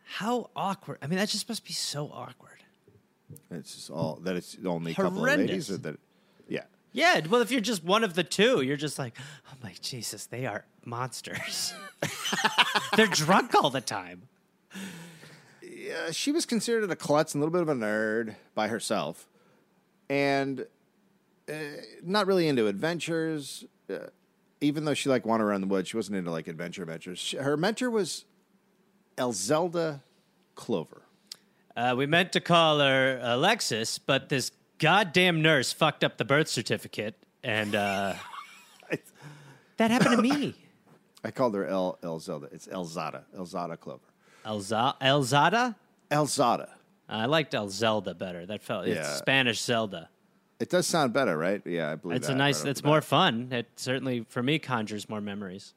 How, 0.06 0.26
how 0.26 0.50
awkward. 0.56 0.98
I 1.02 1.06
mean, 1.06 1.20
that 1.20 1.28
just 1.28 1.48
must 1.48 1.64
be 1.64 1.72
so 1.72 2.10
awkward. 2.12 2.64
It's 3.52 3.76
just 3.76 3.90
all 3.92 4.18
that 4.24 4.34
it's 4.34 4.56
only 4.66 4.90
a 4.90 4.94
couple 4.96 5.24
of 5.24 5.38
ladies, 5.38 5.70
or 5.70 5.76
that, 5.76 6.00
yeah. 6.48 6.64
Yeah. 6.90 7.20
Well, 7.30 7.40
if 7.40 7.52
you're 7.52 7.60
just 7.60 7.84
one 7.84 8.02
of 8.02 8.14
the 8.14 8.24
two, 8.24 8.60
you're 8.62 8.76
just 8.76 8.98
like, 8.98 9.14
oh 9.52 9.56
my 9.62 9.72
Jesus, 9.80 10.26
they 10.26 10.46
are 10.46 10.64
monsters. 10.84 11.74
They're 12.96 13.06
drunk 13.06 13.54
all 13.54 13.70
the 13.70 13.80
time. 13.80 14.22
Uh, 14.74 16.10
she 16.10 16.32
was 16.32 16.44
considered 16.44 16.90
a 16.90 16.96
klutz 16.96 17.34
and 17.34 17.40
a 17.40 17.46
little 17.46 17.52
bit 17.52 17.62
of 17.62 17.68
a 17.68 17.80
nerd 17.80 18.34
by 18.56 18.66
herself, 18.66 19.28
and 20.08 20.66
uh, 21.48 21.52
not 22.02 22.26
really 22.26 22.48
into 22.48 22.66
adventures. 22.66 23.64
Uh, 23.90 23.98
even 24.60 24.84
though 24.84 24.94
she 24.94 25.08
like 25.08 25.26
wandered 25.26 25.46
around 25.46 25.60
the 25.60 25.66
woods, 25.66 25.88
she 25.88 25.96
wasn't 25.96 26.16
into 26.16 26.30
like 26.30 26.48
adventure 26.48 26.82
adventures. 26.82 27.18
She, 27.18 27.36
her 27.36 27.56
mentor 27.56 27.90
was 27.90 28.24
Elzelda 29.16 30.00
Clover. 30.54 31.02
Uh, 31.76 31.94
we 31.96 32.06
meant 32.06 32.32
to 32.32 32.40
call 32.40 32.78
her 32.78 33.18
Alexis, 33.22 33.98
but 33.98 34.28
this 34.28 34.52
goddamn 34.78 35.42
nurse 35.42 35.72
fucked 35.72 36.04
up 36.04 36.18
the 36.18 36.24
birth 36.24 36.48
certificate, 36.48 37.16
and 37.42 37.74
uh, 37.74 38.14
that 39.76 39.90
happened 39.90 40.16
to 40.16 40.22
me. 40.22 40.54
I 41.24 41.30
called 41.30 41.54
her 41.54 41.66
El 41.66 41.98
Elzada. 42.02 42.52
It's 42.52 42.66
Elzada. 42.68 43.22
Elzada 43.36 43.78
Clover. 43.78 44.04
Elza- 44.44 44.94
Elzada? 45.00 45.74
Elzada. 46.10 46.68
Uh, 47.14 47.18
I 47.18 47.26
liked 47.26 47.54
El 47.54 47.68
Zelda 47.68 48.14
better. 48.14 48.44
That 48.46 48.62
felt 48.62 48.86
Yeah. 48.86 48.94
it's 48.94 49.18
Spanish 49.18 49.60
Zelda. 49.60 50.08
It 50.60 50.70
does 50.70 50.86
sound 50.86 51.12
better, 51.12 51.36
right? 51.36 51.62
Yeah, 51.64 51.90
I 51.92 51.94
believe 51.96 52.16
It's 52.16 52.26
that 52.28 52.32
a 52.34 52.36
nice. 52.36 52.62
right 52.62 52.70
it's 52.70 52.82
more 52.84 53.00
fun. 53.02 53.48
It 53.52 53.66
certainly 53.76 54.24
for 54.28 54.42
me 54.42 54.58
conjures 54.58 55.08
more 55.08 55.20
memories. 55.20 55.74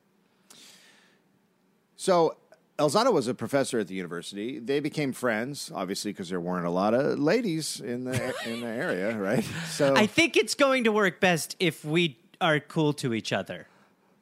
So 1.95 2.37
Elzada 2.77 3.11
was 3.11 3.27
a 3.27 3.33
professor 3.33 3.79
at 3.79 3.87
the 3.87 3.95
university. 3.95 4.59
They 4.59 4.79
became 4.79 5.13
friends, 5.13 5.71
obviously, 5.73 6.11
because 6.11 6.29
there 6.29 6.39
weren't 6.39 6.65
a 6.67 6.69
lot 6.71 6.93
of 6.93 7.17
ladies 7.19 7.81
in 7.81 8.03
the 8.05 8.33
in 8.45 8.61
the 8.61 8.67
area, 8.67 9.17
right? 9.17 9.43
So 9.69 9.95
I 9.95 10.05
think 10.05 10.37
it's 10.37 10.53
going 10.55 10.83
to 10.83 10.91
work 10.91 11.19
best 11.19 11.55
if 11.59 11.83
we 11.83 12.17
are 12.39 12.59
cool 12.59 12.93
to 12.93 13.13
each 13.13 13.33
other. 13.33 13.67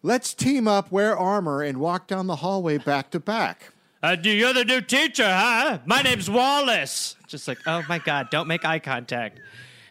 let's 0.03 0.33
team 0.33 0.67
up, 0.67 0.91
wear 0.91 1.17
armor, 1.17 1.61
and 1.61 1.79
walk 1.79 2.07
down 2.07 2.27
the 2.27 2.37
hallway 2.37 2.77
back 2.77 3.09
to 3.11 3.19
back. 3.19 3.73
Uh, 4.05 4.15
you're 4.21 4.53
the 4.53 4.63
new 4.63 4.81
teacher, 4.81 5.25
huh? 5.25 5.79
My 5.83 6.03
name's 6.03 6.29
Wallace. 6.29 7.15
Just 7.25 7.47
like, 7.47 7.57
oh 7.65 7.83
my 7.89 7.97
God, 7.97 8.29
don't 8.29 8.47
make 8.47 8.63
eye 8.63 8.77
contact. 8.77 9.39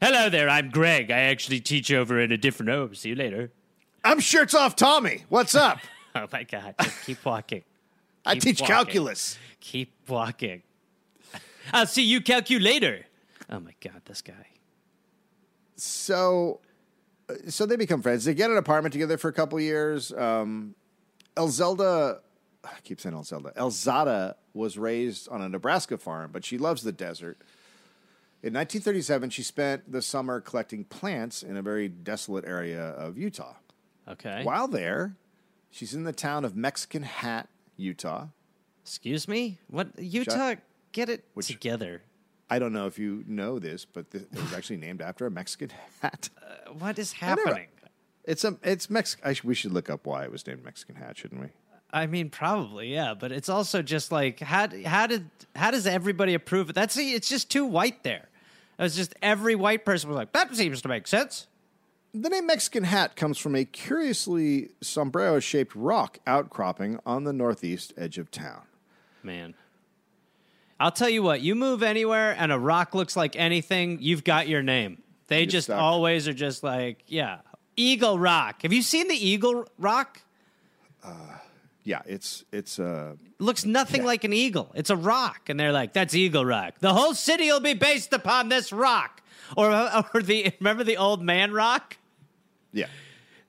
Hello 0.01 0.29
there, 0.29 0.49
I'm 0.49 0.71
Greg. 0.71 1.11
I 1.11 1.19
actually 1.19 1.59
teach 1.59 1.93
over 1.93 2.21
in 2.21 2.31
a 2.31 2.37
different. 2.37 2.71
Oh, 2.71 2.93
see 2.93 3.09
you 3.09 3.17
later. 3.17 3.51
I'm 4.05 4.21
shirts 4.21 4.55
off, 4.55 4.77
Tommy. 4.77 5.25
What's 5.29 5.57
up? 5.57 5.79
Oh 6.17 6.29
my 6.33 6.45
God, 6.45 6.77
just 6.81 7.05
keep 7.07 7.25
walking. 7.25 7.65
I 8.25 8.37
teach 8.37 8.61
walking. 8.61 8.77
calculus. 8.77 9.37
Keep 9.59 9.93
walking. 10.07 10.63
I'll 11.73 11.89
see 11.89 12.05
you 12.05 12.21
calculator. 12.21 13.05
Oh 13.51 13.59
my 13.59 13.75
God, 13.81 14.01
this 14.05 14.23
guy. 14.23 14.47
So, 15.75 16.61
uh, 17.29 17.35
so 17.49 17.67
they 17.67 17.75
become 17.75 18.01
friends. 18.01 18.27
They 18.27 18.35
get 18.35 18.49
an 18.49 18.59
apartment 18.59 18.93
together 18.93 19.19
for 19.19 19.27
a 19.27 19.33
couple 19.33 19.59
years. 19.59 20.13
Um, 20.13 20.77
Elzelda, 21.37 22.21
I 22.65 22.81
keep 22.83 23.01
saying 23.01 23.15
Elzelda. 23.15 23.55
Elzada 23.57 24.35
was 24.55 24.79
raised 24.79 25.29
on 25.29 25.43
a 25.43 25.49
Nebraska 25.49 25.99
farm, 25.99 26.31
but 26.33 26.45
she 26.45 26.59
loves 26.59 26.83
the 26.83 26.93
desert. 26.93 27.39
In 28.43 28.53
1937, 28.53 29.31
she 29.31 29.43
spent 29.43 29.91
the 29.91 30.03
summer 30.03 30.41
collecting 30.41 30.85
plants 30.85 31.43
in 31.43 31.57
a 31.57 31.63
very 31.63 31.89
desolate 31.89 32.45
area 32.45 32.83
of 32.83 33.17
Utah. 33.17 33.55
Okay. 34.07 34.43
While 34.45 34.69
there, 34.69 35.17
she's 35.71 35.95
in 35.95 36.05
the 36.05 36.13
town 36.13 36.45
of 36.45 36.55
Mexican 36.55 37.03
Hat, 37.05 37.49
Utah. 37.77 38.27
Excuse 38.83 39.27
me? 39.29 39.59
What? 39.69 39.99
Utah, 39.99 40.57
get 40.93 41.09
it 41.09 41.25
Which- 41.35 41.47
together. 41.47 42.03
I 42.51 42.59
don't 42.59 42.75
know 42.75 42.87
if 42.87 42.99
you 42.99 43.25
know 43.27 43.59
this, 43.59 43.87
but 43.87 44.11
th- 44.11 44.25
it 44.31 44.39
was 44.39 44.53
actually 44.53 44.77
named 44.77 45.01
after 45.01 45.25
a 45.27 45.31
Mexican 45.31 45.71
hat. 46.03 46.29
Uh, 46.67 46.73
what 46.75 46.99
is 46.99 47.13
happening? 47.13 47.69
It's 48.25 48.45
a 48.45 48.57
it's 48.63 48.89
Mex. 48.89 49.17
I 49.25 49.33
sh- 49.35 49.45
we 49.45 49.55
should 49.55 49.73
look 49.73 49.89
up 49.91 50.07
why 50.07 50.25
it 50.25 50.31
was 50.33 50.47
named 50.47 50.65
Mexican 50.65 50.97
hat, 50.97 51.17
shouldn't 51.17 51.41
we? 51.41 51.49
I 51.95 52.09
mean, 52.09 52.29
probably, 52.29 52.93
yeah, 52.93 53.15
but 53.15 53.31
it's 53.31 53.49
also 53.49 53.81
just 53.81 54.11
like 54.11 54.41
how 54.41 54.69
how 54.85 55.07
did 55.07 55.31
how 55.55 55.71
does 55.71 55.87
everybody 55.87 56.35
approve 56.35 56.69
it? 56.69 56.75
That's 56.75 56.97
it's 56.99 57.29
just 57.29 57.51
too 57.51 57.65
white 57.65 58.03
there. 58.03 58.29
It 58.79 58.83
was 58.83 58.97
just 58.97 59.15
every 59.23 59.55
white 59.55 59.85
person 59.85 60.11
was 60.11 60.17
like, 60.17 60.33
that 60.33 60.55
seems 60.57 60.83
to 60.83 60.89
make 60.89 61.07
sense. 61.07 61.47
The 62.13 62.29
name 62.29 62.47
Mexican 62.47 62.83
hat 62.83 63.15
comes 63.15 63.39
from 63.39 63.55
a 63.55 63.65
curiously 63.65 64.71
sombrero 64.81 65.39
shaped 65.39 65.77
rock 65.77 66.19
outcropping 66.27 66.99
on 67.07 67.23
the 67.23 67.33
northeast 67.33 67.93
edge 67.97 68.19
of 68.19 68.33
town. 68.33 68.63
Man, 69.23 69.55
I'll 70.81 70.91
tell 70.91 71.09
you 71.09 71.23
what, 71.23 71.43
you 71.43 71.55
move 71.55 71.85
anywhere 71.85 72.35
and 72.37 72.51
a 72.51 72.59
rock 72.59 72.95
looks 72.97 73.17
like 73.17 73.37
anything, 73.37 73.99
you've 74.01 74.25
got 74.25 74.49
your 74.49 74.63
name. 74.63 75.03
They 75.29 75.41
You're 75.43 75.47
just 75.47 75.67
stuck. 75.67 75.81
always 75.81 76.27
are 76.27 76.35
just 76.35 76.65
like, 76.65 77.05
yeah, 77.07 77.39
Eagle 77.77 78.19
Rock. 78.19 78.63
Have 78.63 78.73
you 78.73 78.83
seen 78.83 79.07
the 79.09 79.15
Eagle 79.15 79.67
Rock? 79.79 80.21
Uh, 81.03 81.11
Yeah, 81.85 82.01
it's 82.07 82.45
it's 82.51 82.79
uh 82.79 83.15
looks 83.39 83.65
nothing 83.67 84.05
like 84.05 84.25
an 84.25 84.33
eagle. 84.33 84.73
It's 84.75 84.89
a 84.91 84.97
rock, 84.97 85.49
and 85.51 85.61
they're 85.61 85.73
like, 85.73 85.93
"That's 85.93 86.15
Eagle 86.15 86.45
Rock. 86.45 86.79
The 86.81 86.95
whole 86.95 87.13
city 87.15 87.47
will 87.49 87.61
be 87.61 87.75
based 87.75 88.13
upon 88.15 88.49
this 88.49 88.73
rock." 88.73 89.23
Or, 89.57 89.71
or 90.15 90.23
the 90.23 90.51
remember 90.61 90.83
the 90.85 90.97
old 90.97 91.23
man 91.23 91.53
rock? 91.53 91.99
yeah. 92.73 92.87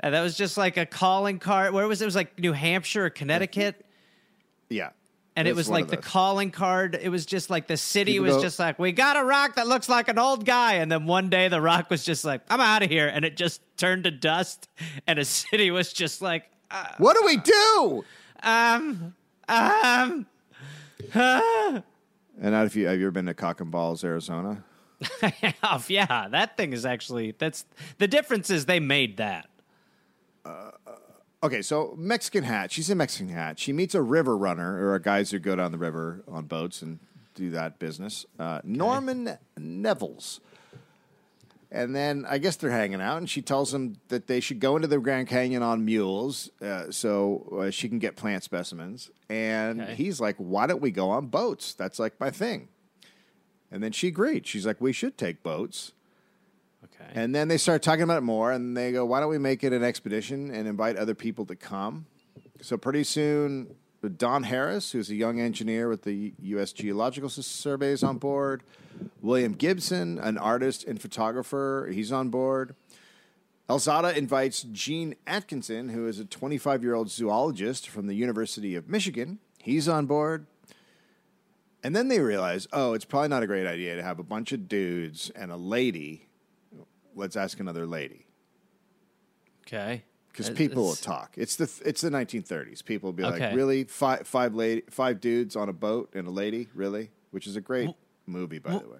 And 0.01 0.13
that 0.13 0.22
was 0.22 0.36
just 0.36 0.58
like 0.58 0.75
a 0.75 0.86
calling 0.86 1.39
card. 1.39 1.74
Where 1.74 1.88
was 1.88 2.01
it? 2.01 2.04
It 2.04 2.08
was 2.08 2.15
like 2.15 2.38
New 2.38 2.51
Hampshire 2.51 3.06
or 3.06 3.10
Connecticut, 3.10 3.84
Yeah. 4.70 4.89
and 5.38 5.48
it 5.48 5.51
It's 5.51 5.58
was 5.58 5.70
like 5.70 5.88
the 5.88 5.96
calling 5.98 6.51
card. 6.51 7.00
It 7.01 7.08
was 7.10 7.25
just 7.25 7.50
like 7.50 7.68
the 7.68 7.77
city 7.77 8.12
People 8.13 8.25
was 8.25 8.36
go- 8.36 8.42
just 8.42 8.60
like, 8.60 8.77
"We 8.77 8.92
got 8.92 9.15
a 9.15 9.24
rock 9.24 9.56
that 9.56 9.65
looks 9.68 9.88
like 9.88 10.10
an 10.10 10.20
old 10.20 10.46
guy," 10.46 10.74
and 10.75 10.92
then 10.92 11.06
one 11.06 11.30
day 11.30 11.48
the 11.48 11.62
rock 11.62 11.89
was 11.89 12.04
just 12.04 12.25
like, 12.25 12.42
"I'm 12.50 12.60
out 12.60 12.84
of 12.84 12.89
here," 12.89 13.08
and 13.08 13.24
it 13.24 13.38
just 13.38 13.62
turned 13.77 14.04
to 14.04 14.12
dust, 14.12 14.68
and 15.08 15.18
a 15.18 15.24
city 15.42 15.72
was 15.72 15.94
just 15.94 16.22
like, 16.22 16.44
uh, 16.70 16.86
What 16.98 17.15
do 17.18 17.24
we 17.25 17.38
do? 17.38 18.04
Um, 18.46 19.16
um. 19.50 20.25
ah." 21.14 21.84
And 22.42 22.52
now, 22.52 22.64
if 22.64 22.75
you 22.75 22.88
have 22.88 23.00
you 23.00 23.06
ever 23.06 23.12
been 23.12 23.25
to 23.25 23.34
Cock 23.34 23.62
and 23.62 23.72
Balls, 23.72 24.04
Arizona? 24.04 24.64
have. 25.22 25.86
Yeah, 25.90 26.28
that 26.30 26.58
thing 26.58 26.74
is 26.74 26.86
actually 26.86 27.36
that's 27.38 27.66
the 27.98 28.08
difference 28.08 28.50
is 28.50 28.66
they 28.66 28.80
made 28.80 29.18
that. 29.18 29.50
Okay, 31.44 31.62
so 31.62 31.94
Mexican 31.96 32.44
hat. 32.44 32.72
She's 32.72 32.90
a 32.90 32.96
Mexican 32.96 33.30
hat. 33.30 33.60
She 33.60 33.72
meets 33.72 33.94
a 33.94 34.02
river 34.02 34.36
runner 34.36 34.80
or 34.84 34.96
a 34.96 35.02
guys 35.02 35.30
who 35.30 35.38
go 35.38 35.56
down 35.56 35.72
the 35.72 35.78
river 35.78 36.24
on 36.28 36.46
boats 36.46 36.82
and 36.82 36.98
do 37.36 37.52
that 37.52 37.78
business. 37.78 38.25
Uh, 38.40 38.62
Norman 38.64 39.38
Nevills. 39.60 40.40
And 41.75 41.94
then 41.94 42.25
I 42.27 42.38
guess 42.38 42.55
they're 42.55 42.70
hanging 42.72 43.01
out, 43.01 43.17
and 43.17 43.29
she 43.29 43.41
tells 43.41 43.74
him 43.74 43.98
that 44.08 44.27
they 44.27 44.39
should 44.39 44.62
go 44.62 44.77
into 44.77 44.88
the 44.88 44.98
Grand 44.98 45.27
Canyon 45.27 45.62
on 45.62 45.84
mules 45.84 46.50
uh, 46.62 46.89
so 46.89 47.60
uh, 47.60 47.70
she 47.70 47.89
can 47.89 48.00
get 48.00 48.15
plant 48.15 48.44
specimens. 48.44 49.12
And 49.29 49.82
Okay. 49.82 49.96
he's 49.96 50.22
like, 50.22 50.38
"Why 50.38 50.67
don't 50.67 50.82
we 50.82 50.89
go 50.91 51.10
on 51.10 51.27
boats? 51.27 51.74
That's 51.74 52.00
like 52.00 52.17
my 52.20 52.32
thing." 52.32 52.70
And 53.72 53.84
then 53.84 53.91
she 53.91 54.08
agreed. 54.08 54.48
She's 54.48 54.65
like, 54.65 54.79
"We 54.79 54.94
should 54.94 55.17
take 55.17 55.44
boats." 55.44 55.91
Okay. 56.86 57.12
And 57.13 57.36
then 57.36 57.50
they 57.50 57.58
start 57.58 57.82
talking 57.84 58.03
about 58.03 58.20
it 58.20 58.22
more, 58.22 58.53
and 58.53 58.77
they 58.77 58.94
go, 58.94 59.05
"Why 59.05 59.20
don't 59.20 59.29
we 59.29 59.38
make 59.38 59.62
it 59.63 59.74
an 59.74 59.84
expedition 59.84 60.51
and 60.51 60.67
invite 60.70 60.96
other 60.96 61.13
people 61.15 61.46
to 61.48 61.55
come?" 61.58 62.05
So 62.62 62.77
pretty 62.77 63.03
soon, 63.03 63.75
Don 64.10 64.44
Harris, 64.44 64.92
who's 64.92 65.10
a 65.10 65.16
young 65.16 65.40
engineer 65.40 65.90
with 65.90 66.04
the 66.04 66.34
U.S. 66.40 66.72
Geological 66.74 67.30
Surveys 67.30 68.04
on 68.04 68.18
board. 68.18 68.64
William 69.22 69.54
Gibson, 69.54 70.20
an 70.20 70.38
artist 70.38 70.86
and 70.86 71.02
photographer, 71.02 71.90
he's 71.92 72.12
on 72.12 72.30
board. 72.30 72.76
Elzada 73.70 74.16
invites 74.16 74.64
Gene 74.64 75.16
Atkinson, 75.26 75.90
who 75.90 76.08
is 76.08 76.20
a 76.20 76.26
25 76.26 76.84
year 76.84 76.94
old 76.94 77.10
zoologist 77.10 77.90
from 77.90 78.08
the 78.08 78.14
University 78.14 78.76
of 78.76 78.88
Michigan. 78.88 79.40
He's 79.60 79.88
on 79.88 80.06
board. 80.06 80.46
And 81.84 81.96
then 81.96 82.08
they 82.08 82.20
realize, 82.20 82.68
oh, 82.74 82.94
it's 82.94 83.06
probably 83.06 83.28
not 83.30 83.44
a 83.44 83.48
great 83.48 83.68
idea 83.68 83.96
to 83.96 84.04
have 84.04 84.20
a 84.20 84.24
bunch 84.24 84.52
of 84.52 84.68
dudes 84.68 85.30
and 85.36 85.52
a 85.52 85.58
lady. 85.58 86.28
Let's 87.16 87.36
ask 87.36 87.60
another 87.60 87.86
lady 87.86 88.26
okay. 89.66 90.04
Because 90.36 90.50
people 90.50 90.84
will 90.84 90.96
talk. 90.96 91.34
It's 91.38 91.56
the 91.56 91.72
it's 91.86 92.01
the 92.01 92.10
1930s. 92.10 92.84
People 92.84 93.08
will 93.08 93.13
be 93.13 93.24
like, 93.24 93.56
really, 93.56 93.86
five 93.86 94.27
five 94.27 94.54
lady, 94.54 94.84
five 94.89 95.22
dudes 95.22 95.56
on 95.56 95.70
a 95.70 95.74
boat 95.74 96.10
and 96.13 96.27
a 96.27 96.32
lady, 96.32 96.68
really, 96.74 97.12
which 97.32 97.48
is 97.48 97.56
a 97.56 97.62
great 97.62 97.92
movie, 98.25 98.60
by 98.60 98.72
the 98.72 98.89
way. 98.89 99.00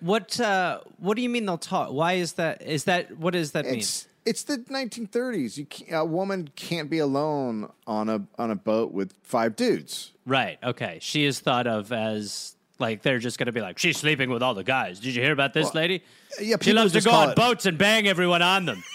What 0.00 0.38
uh 0.38 0.80
what 0.98 1.16
do 1.16 1.22
you 1.22 1.30
mean 1.30 1.46
they'll 1.46 1.56
talk? 1.56 1.90
Why 1.92 2.14
is 2.14 2.34
that 2.34 2.62
is 2.62 2.84
that 2.84 3.16
what 3.16 3.32
does 3.32 3.52
that 3.52 3.64
mean? 3.64 3.76
It's 3.78 4.06
it's 4.26 4.42
the 4.42 4.58
1930s. 4.58 5.56
You 5.56 5.96
a 5.96 6.04
woman 6.04 6.50
can't 6.56 6.90
be 6.90 6.98
alone 6.98 7.70
on 7.86 8.08
a 8.08 8.22
on 8.38 8.50
a 8.50 8.56
boat 8.56 8.92
with 8.92 9.14
five 9.22 9.56
dudes. 9.56 10.12
Right. 10.26 10.58
Okay. 10.62 10.98
She 11.00 11.24
is 11.24 11.40
thought 11.40 11.66
of 11.66 11.92
as 11.92 12.56
like 12.78 13.00
they're 13.00 13.18
just 13.18 13.38
going 13.38 13.46
to 13.46 13.52
be 13.52 13.62
like 13.62 13.78
she's 13.78 13.96
sleeping 13.96 14.28
with 14.28 14.42
all 14.42 14.52
the 14.52 14.64
guys. 14.64 15.00
Did 15.00 15.14
you 15.14 15.22
hear 15.22 15.32
about 15.32 15.54
this 15.54 15.74
lady? 15.74 16.02
yeah, 16.40 16.56
she 16.60 16.74
loves 16.74 16.92
to 16.92 17.00
go 17.00 17.10
on 17.12 17.30
it- 17.30 17.36
boats 17.36 17.64
and 17.64 17.78
bang 17.78 18.06
everyone 18.06 18.42
on 18.42 18.66
them. 18.66 18.82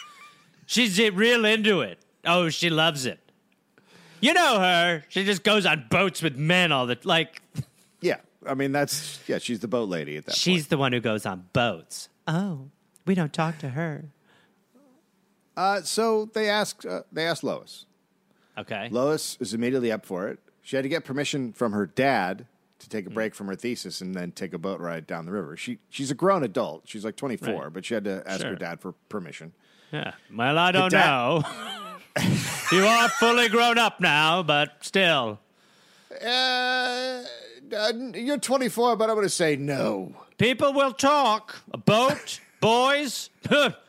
she's 0.72 1.00
real 1.12 1.46
into 1.46 1.82
it. 1.82 2.00
Oh, 2.26 2.50
she 2.50 2.70
loves 2.70 3.06
it. 3.06 3.20
You 4.20 4.34
know 4.34 4.60
her. 4.60 5.04
She 5.10 5.24
just 5.24 5.44
goes 5.44 5.66
on 5.66 5.86
boats 5.90 6.22
with 6.22 6.38
men 6.38 6.72
all 6.72 6.86
the 6.86 6.98
like. 7.04 7.42
Yeah, 8.00 8.18
I 8.46 8.54
mean 8.54 8.72
that's 8.72 9.20
yeah. 9.28 9.38
She's 9.38 9.60
the 9.60 9.68
boat 9.68 9.90
lady 9.90 10.18
at 10.18 10.26
that. 10.26 10.36
She's 10.36 10.64
point. 10.64 10.70
the 10.70 10.78
one 10.78 10.94
who 10.94 11.00
goes 11.00 11.26
on 11.26 11.46
boats. 11.54 12.10
Oh, 12.28 12.70
we 13.06 13.16
don't 13.16 13.34
talk 13.34 13.58
to 13.60 13.70
her. 13.70 14.06
Uh, 15.58 15.82
so 15.82 16.26
they 16.34 16.50
asked 16.50 16.86
uh, 16.86 17.02
they 17.12 17.26
asked 17.26 17.44
Lois. 17.44 17.86
Okay. 18.58 18.90
Lois 18.92 19.38
is 19.40 19.54
immediately 19.54 19.92
up 19.92 20.06
for 20.06 20.28
it. 20.28 20.40
She 20.62 20.76
had 20.76 20.84
to 20.84 20.90
get 20.90 21.04
permission 21.04 21.54
from 21.54 21.72
her 21.72 21.86
dad 21.86 22.46
to 22.82 22.90
take 22.90 23.06
a 23.06 23.10
Hmm. 23.10 23.16
break 23.16 23.36
from 23.36 23.48
her 23.48 23.56
thesis 23.56 24.02
and 24.02 24.14
then 24.14 24.32
take 24.32 24.54
a 24.54 24.58
boat 24.58 24.80
ride 24.80 25.08
down 25.08 25.26
the 25.26 25.32
river. 25.32 25.56
She 25.58 25.80
she's 25.90 26.12
a 26.12 26.16
grown 26.16 26.44
adult. 26.44 26.84
She's 26.86 27.06
like 27.06 27.16
24, 27.16 27.54
Right. 27.64 27.74
but 27.74 27.86
she 27.86 27.94
had 27.94 28.04
to 28.06 28.24
ask 28.26 28.42
Sure. 28.42 28.52
her 28.52 28.56
dad 28.56 28.82
for 28.82 28.92
permission. 29.10 29.54
Yeah. 29.92 30.14
Well, 30.36 30.58
I 30.58 30.72
don't 30.72 30.92
dad- 30.92 31.06
know. 31.06 31.44
you 32.72 32.86
are 32.86 33.10
fully 33.10 33.50
grown 33.50 33.78
up 33.78 34.00
now, 34.00 34.44
but 34.44 34.78
still. 34.82 35.40
Uh, 36.12 37.24
uh, 37.76 37.94
you're 38.14 38.38
24, 38.38 38.96
but 38.98 39.10
I'm 39.10 39.16
going 39.16 39.26
to 39.26 39.30
say 39.30 39.56
no. 39.56 40.14
People 40.38 40.74
will 40.74 40.92
talk. 40.94 41.56
A 41.74 41.78
boat, 41.78 42.40
boys. 42.60 43.30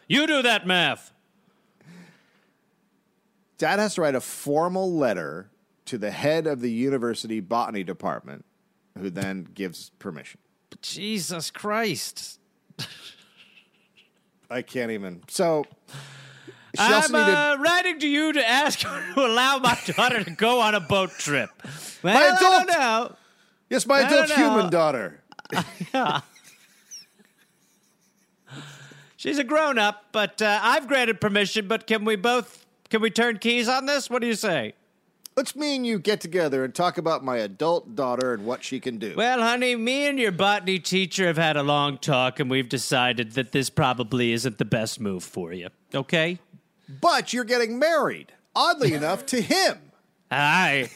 you 0.08 0.26
do 0.26 0.42
that 0.42 0.66
math. 0.66 1.12
Dad 3.58 3.78
has 3.78 3.94
to 3.94 4.02
write 4.02 4.14
a 4.14 4.20
formal 4.20 4.92
letter 4.92 5.50
to 5.86 5.98
the 5.98 6.10
head 6.10 6.46
of 6.46 6.60
the 6.60 6.70
university 6.70 7.40
botany 7.40 7.84
department, 7.84 8.44
who 8.98 9.10
then 9.10 9.44
gives 9.54 9.90
permission. 9.98 10.40
Jesus 10.80 11.50
Christ. 11.50 12.38
I 14.50 14.62
can't 14.62 14.90
even. 14.90 15.22
So 15.28 15.64
I'm 16.78 17.00
needed 17.12 17.14
uh, 17.34 17.56
writing 17.60 17.98
to 18.00 18.08
you 18.08 18.32
to 18.34 18.46
ask 18.48 18.78
to 19.14 19.14
allow 19.16 19.58
my 19.58 19.78
daughter 19.86 20.22
to 20.24 20.30
go 20.30 20.60
on 20.60 20.74
a 20.74 20.80
boat 20.80 21.10
trip. 21.18 21.50
Well, 22.02 22.14
My 22.14 22.26
I 22.26 22.36
adult- 22.36 22.68
know. 22.68 23.16
yes, 23.70 23.86
my 23.86 23.96
I 23.96 24.00
adult 24.02 24.30
human 24.30 24.70
daughter. 24.70 25.20
She's 29.16 29.38
a 29.38 29.44
grown 29.44 29.78
up, 29.78 30.06
but 30.12 30.42
uh, 30.42 30.58
I've 30.62 30.88
granted 30.88 31.20
permission. 31.20 31.68
But 31.68 31.86
can 31.86 32.04
we 32.04 32.16
both 32.16 32.66
can 32.90 33.00
we 33.00 33.10
turn 33.10 33.38
keys 33.38 33.68
on 33.68 33.86
this? 33.86 34.10
What 34.10 34.20
do 34.20 34.26
you 34.26 34.34
say? 34.34 34.74
Let's 35.34 35.56
me 35.56 35.76
and 35.76 35.86
you 35.86 35.98
get 35.98 36.20
together 36.20 36.62
and 36.62 36.74
talk 36.74 36.98
about 36.98 37.24
my 37.24 37.38
adult 37.38 37.96
daughter 37.96 38.34
and 38.34 38.44
what 38.44 38.62
she 38.62 38.80
can 38.80 38.98
do. 38.98 39.14
Well, 39.16 39.40
honey, 39.40 39.76
me 39.76 40.06
and 40.06 40.18
your 40.18 40.32
botany 40.32 40.78
teacher 40.78 41.26
have 41.26 41.38
had 41.38 41.56
a 41.56 41.62
long 41.62 41.96
talk, 41.96 42.38
and 42.38 42.50
we've 42.50 42.68
decided 42.68 43.32
that 43.32 43.52
this 43.52 43.70
probably 43.70 44.32
isn't 44.32 44.58
the 44.58 44.66
best 44.66 45.00
move 45.00 45.24
for 45.24 45.52
you. 45.52 45.68
Okay? 45.94 46.38
But 47.00 47.32
you're 47.32 47.44
getting 47.44 47.78
married, 47.78 48.32
oddly 48.54 48.92
enough, 48.94 49.24
to 49.26 49.40
him. 49.40 49.78
I, 50.30 50.90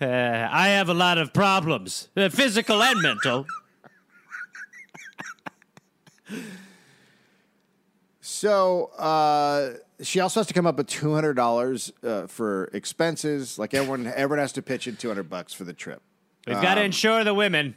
uh, 0.00 0.06
I 0.06 0.68
have 0.68 0.88
a 0.88 0.94
lot 0.94 1.18
of 1.18 1.34
problems, 1.34 2.08
uh, 2.16 2.30
physical 2.30 2.82
and 2.82 3.02
mental. 3.02 3.46
So 8.44 8.90
uh, 8.98 9.72
she 10.02 10.20
also 10.20 10.40
has 10.40 10.46
to 10.48 10.52
come 10.52 10.66
up 10.66 10.76
with 10.76 10.86
two 10.86 11.14
hundred 11.14 11.32
dollars 11.32 11.90
uh, 12.02 12.26
for 12.26 12.64
expenses. 12.74 13.58
Like 13.58 13.72
everyone, 13.72 14.06
everyone 14.06 14.38
has 14.38 14.52
to 14.52 14.60
pitch 14.60 14.86
in 14.86 14.96
two 14.96 15.08
hundred 15.08 15.30
bucks 15.30 15.54
for 15.54 15.64
the 15.64 15.72
trip. 15.72 16.02
We've 16.46 16.60
got 16.60 16.74
to 16.74 16.82
insure 16.82 17.24
the 17.24 17.32
women. 17.32 17.74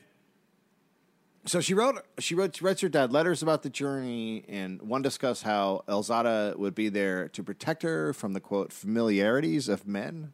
So 1.46 1.62
she 1.62 1.74
wrote 1.74 2.06
she 2.20 2.36
wrote 2.36 2.60
writes 2.62 2.82
her 2.82 2.90
dad 2.90 3.14
letters 3.14 3.42
about 3.42 3.64
the 3.64 3.70
journey, 3.70 4.44
and 4.50 4.82
one 4.82 5.02
discussed 5.02 5.44
how 5.44 5.86
Elzada 5.88 6.58
would 6.58 6.76
be 6.76 6.90
there 6.90 7.30
to 7.30 7.44
protect 7.44 7.84
her 7.84 8.12
from 8.12 8.34
the 8.34 8.42
quote 8.42 8.74
familiarities 8.74 9.70
of 9.70 9.88
men. 9.88 10.34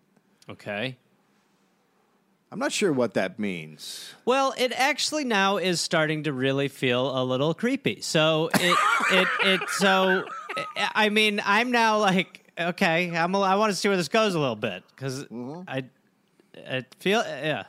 Okay. 0.50 0.98
I'm 2.54 2.60
not 2.60 2.72
sure 2.72 2.94
what 2.94 3.16
that 3.16 3.40
means. 3.40 4.14
Well, 4.26 4.54
it 4.56 4.74
actually 4.74 5.24
now 5.24 5.58
is 5.58 5.82
starting 5.82 6.26
to 6.26 6.34
really 6.34 6.68
feel 6.68 7.20
a 7.20 7.26
little 7.26 7.56
creepy. 7.56 8.02
So 8.02 8.52
it 8.54 8.78
it 9.12 9.28
it 9.44 9.70
so 9.72 10.26
I 10.78 11.10
mean 11.10 11.42
I'm 11.44 11.72
now 11.72 11.98
like 11.98 12.46
okay 12.60 13.18
I'm 13.18 13.34
a, 13.34 13.40
I 13.40 13.56
want 13.56 13.72
to 13.72 13.76
see 13.76 13.88
where 13.88 13.98
this 13.98 14.08
goes 14.08 14.36
a 14.36 14.40
little 14.40 14.56
bit 14.56 14.84
because 14.96 15.26
I 15.68 15.86
I 16.70 16.86
feel 17.00 17.24
yeah 17.26 17.64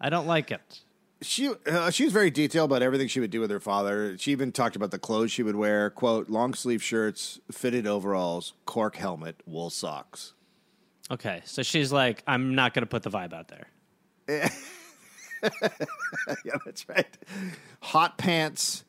I 0.00 0.08
don't 0.08 0.26
like 0.26 0.52
it. 0.52 0.80
She 1.20 1.52
uh, 1.66 1.90
she 1.90 2.04
was 2.04 2.12
very 2.14 2.30
detailed 2.30 2.70
about 2.70 2.80
everything 2.80 3.08
she 3.08 3.20
would 3.20 3.30
do 3.30 3.40
with 3.40 3.50
her 3.50 3.60
father. 3.60 4.16
She 4.16 4.32
even 4.32 4.52
talked 4.52 4.74
about 4.74 4.90
the 4.90 4.98
clothes 4.98 5.32
she 5.32 5.42
would 5.42 5.56
wear: 5.56 5.90
quote 5.90 6.30
long 6.30 6.54
sleeve 6.54 6.82
shirts, 6.82 7.40
fitted 7.52 7.86
overalls, 7.86 8.54
cork 8.64 8.96
helmet, 8.96 9.42
wool 9.44 9.68
socks. 9.68 10.32
Okay, 11.10 11.42
so 11.44 11.62
she's 11.62 11.92
like 11.92 12.22
I'm 12.26 12.54
not 12.54 12.72
going 12.72 12.84
to 12.84 12.88
put 12.88 13.02
the 13.02 13.10
vibe 13.10 13.34
out 13.34 13.48
there. 13.48 13.66
yeah, 14.28 14.48
that's 16.64 16.88
right. 16.88 17.06
Hot 17.80 18.18
pants. 18.18 18.84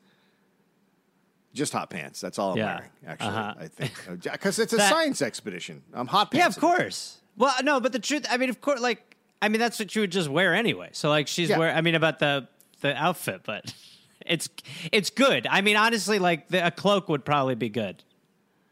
Just 1.52 1.72
hot 1.72 1.90
pants. 1.90 2.20
That's 2.20 2.38
all 2.38 2.52
I'm 2.52 2.58
Yeah. 2.58 2.74
wearing. 2.76 2.90
Actually, 3.06 3.28
Uh-huh. 3.28 3.54
I 3.58 3.68
think 3.68 4.22
because 4.22 4.58
it's 4.58 4.72
a 4.72 4.76
That- 4.76 4.90
science 4.90 5.22
expedition. 5.22 5.82
I'm 5.92 6.06
hot 6.06 6.30
pants. 6.30 6.38
Yeah, 6.42 6.46
of 6.48 6.58
course. 6.60 7.18
Well, 7.36 7.54
no, 7.62 7.80
but 7.80 7.92
the 7.92 7.98
truth, 7.98 8.26
I 8.30 8.36
mean, 8.36 8.50
of 8.50 8.60
course, 8.60 8.80
like, 8.80 9.16
I 9.42 9.48
mean, 9.48 9.58
that's 9.60 9.78
what 9.78 9.94
you 9.94 10.02
would 10.02 10.12
just 10.12 10.28
wear 10.28 10.54
anyway. 10.54 10.90
So, 10.92 11.08
like, 11.08 11.26
she's 11.26 11.48
Yeah. 11.48 11.58
wearing, 11.58 11.76
I 11.76 11.80
mean, 11.80 11.94
about 11.94 12.18
the 12.18 12.48
the 12.82 12.94
outfit, 12.96 13.42
but 13.44 13.74
it's 14.26 14.48
it's 14.92 15.10
good. 15.10 15.46
I 15.48 15.60
mean, 15.60 15.76
honestly, 15.76 16.18
like, 16.18 16.48
the, 16.48 16.66
a 16.66 16.70
cloak 16.70 17.08
would 17.08 17.24
probably 17.24 17.54
be 17.54 17.68
good. 17.68 18.04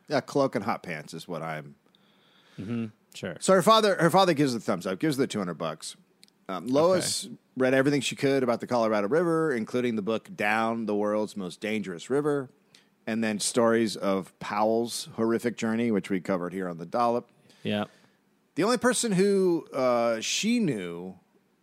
Yeah, 0.08 0.20
cloak 0.20 0.54
and 0.54 0.64
hot 0.64 0.82
pants 0.82 1.12
is 1.14 1.26
what 1.28 1.42
I'm. 1.42 1.74
Mm-hmm. 2.58 2.86
Sure. 3.14 3.36
So 3.40 3.52
her 3.54 3.62
father, 3.62 3.96
her 3.96 4.10
father 4.10 4.32
gives 4.34 4.52
the 4.54 4.60
thumbs 4.60 4.86
up, 4.86 4.98
gives 4.98 5.16
her 5.16 5.22
the 5.22 5.26
two 5.26 5.38
hundred 5.38 5.54
bucks. 5.58 5.96
Um, 6.48 6.66
Lois 6.66 7.28
read 7.56 7.74
everything 7.74 8.00
she 8.00 8.16
could 8.16 8.42
about 8.42 8.60
the 8.60 8.66
Colorado 8.66 9.08
River, 9.08 9.52
including 9.52 9.96
the 9.96 10.02
book 10.02 10.28
"Down 10.34 10.86
the 10.86 10.94
World's 10.94 11.36
Most 11.36 11.60
Dangerous 11.60 12.08
River," 12.08 12.48
and 13.06 13.22
then 13.22 13.38
stories 13.40 13.96
of 13.96 14.38
Powell's 14.38 15.08
horrific 15.16 15.56
journey, 15.56 15.90
which 15.90 16.08
we 16.10 16.20
covered 16.20 16.52
here 16.52 16.68
on 16.68 16.78
the 16.78 16.86
Dollop. 16.86 17.28
Yeah. 17.62 17.84
The 18.54 18.64
only 18.64 18.78
person 18.78 19.12
who 19.12 19.66
uh, 19.72 20.20
she 20.20 20.58
knew 20.58 21.16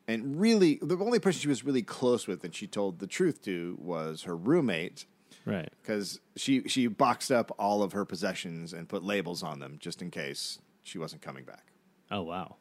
and 0.08 0.40
really, 0.40 0.80
the 0.82 0.96
only 0.98 1.20
person 1.20 1.42
she 1.42 1.48
was 1.48 1.64
really 1.66 1.82
close 1.82 2.28
with 2.28 2.44
and 2.44 2.54
she 2.54 2.68
told 2.68 3.00
the 3.00 3.08
truth 3.08 3.42
to 3.46 3.76
was 3.82 4.24
her 4.24 4.36
roommate 4.36 5.06
Right. 5.46 5.70
because 5.82 6.20
she, 6.36 6.68
she 6.68 6.88
boxed 6.88 7.32
up 7.32 7.54
all 7.60 7.82
of 7.84 7.92
her 7.94 8.06
possessions 8.06 8.72
and 8.72 8.88
put 8.88 9.04
labels 9.04 9.42
on 9.44 9.60
them 9.60 9.78
just 9.80 10.02
in 10.02 10.10
case 10.12 10.60
she 10.84 10.98
wasn't 11.00 11.22
coming 11.24 11.44
back, 11.44 11.72
Oh 12.12 12.22
wow. 12.22 12.56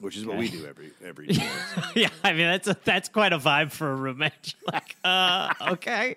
Which 0.00 0.16
is 0.16 0.26
what 0.26 0.36
we 0.36 0.48
do 0.48 0.66
every 0.66 0.90
every 1.04 1.28
year. 1.28 1.50
yeah, 1.94 2.08
I 2.24 2.32
mean 2.32 2.46
that's 2.46 2.68
a, 2.68 2.76
that's 2.84 3.08
quite 3.08 3.32
a 3.32 3.38
vibe 3.38 3.70
for 3.72 3.90
a 3.90 3.94
roommate. 3.94 4.54
You're 4.60 4.72
like, 4.72 4.96
uh, 5.04 5.52
okay. 5.72 6.16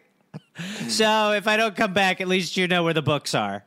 So 0.87 1.31
if 1.33 1.47
I 1.47 1.57
don't 1.57 1.75
come 1.75 1.93
back, 1.93 2.21
at 2.21 2.27
least 2.27 2.57
you 2.57 2.67
know 2.67 2.83
where 2.83 2.93
the 2.93 3.01
books 3.01 3.35
are. 3.35 3.63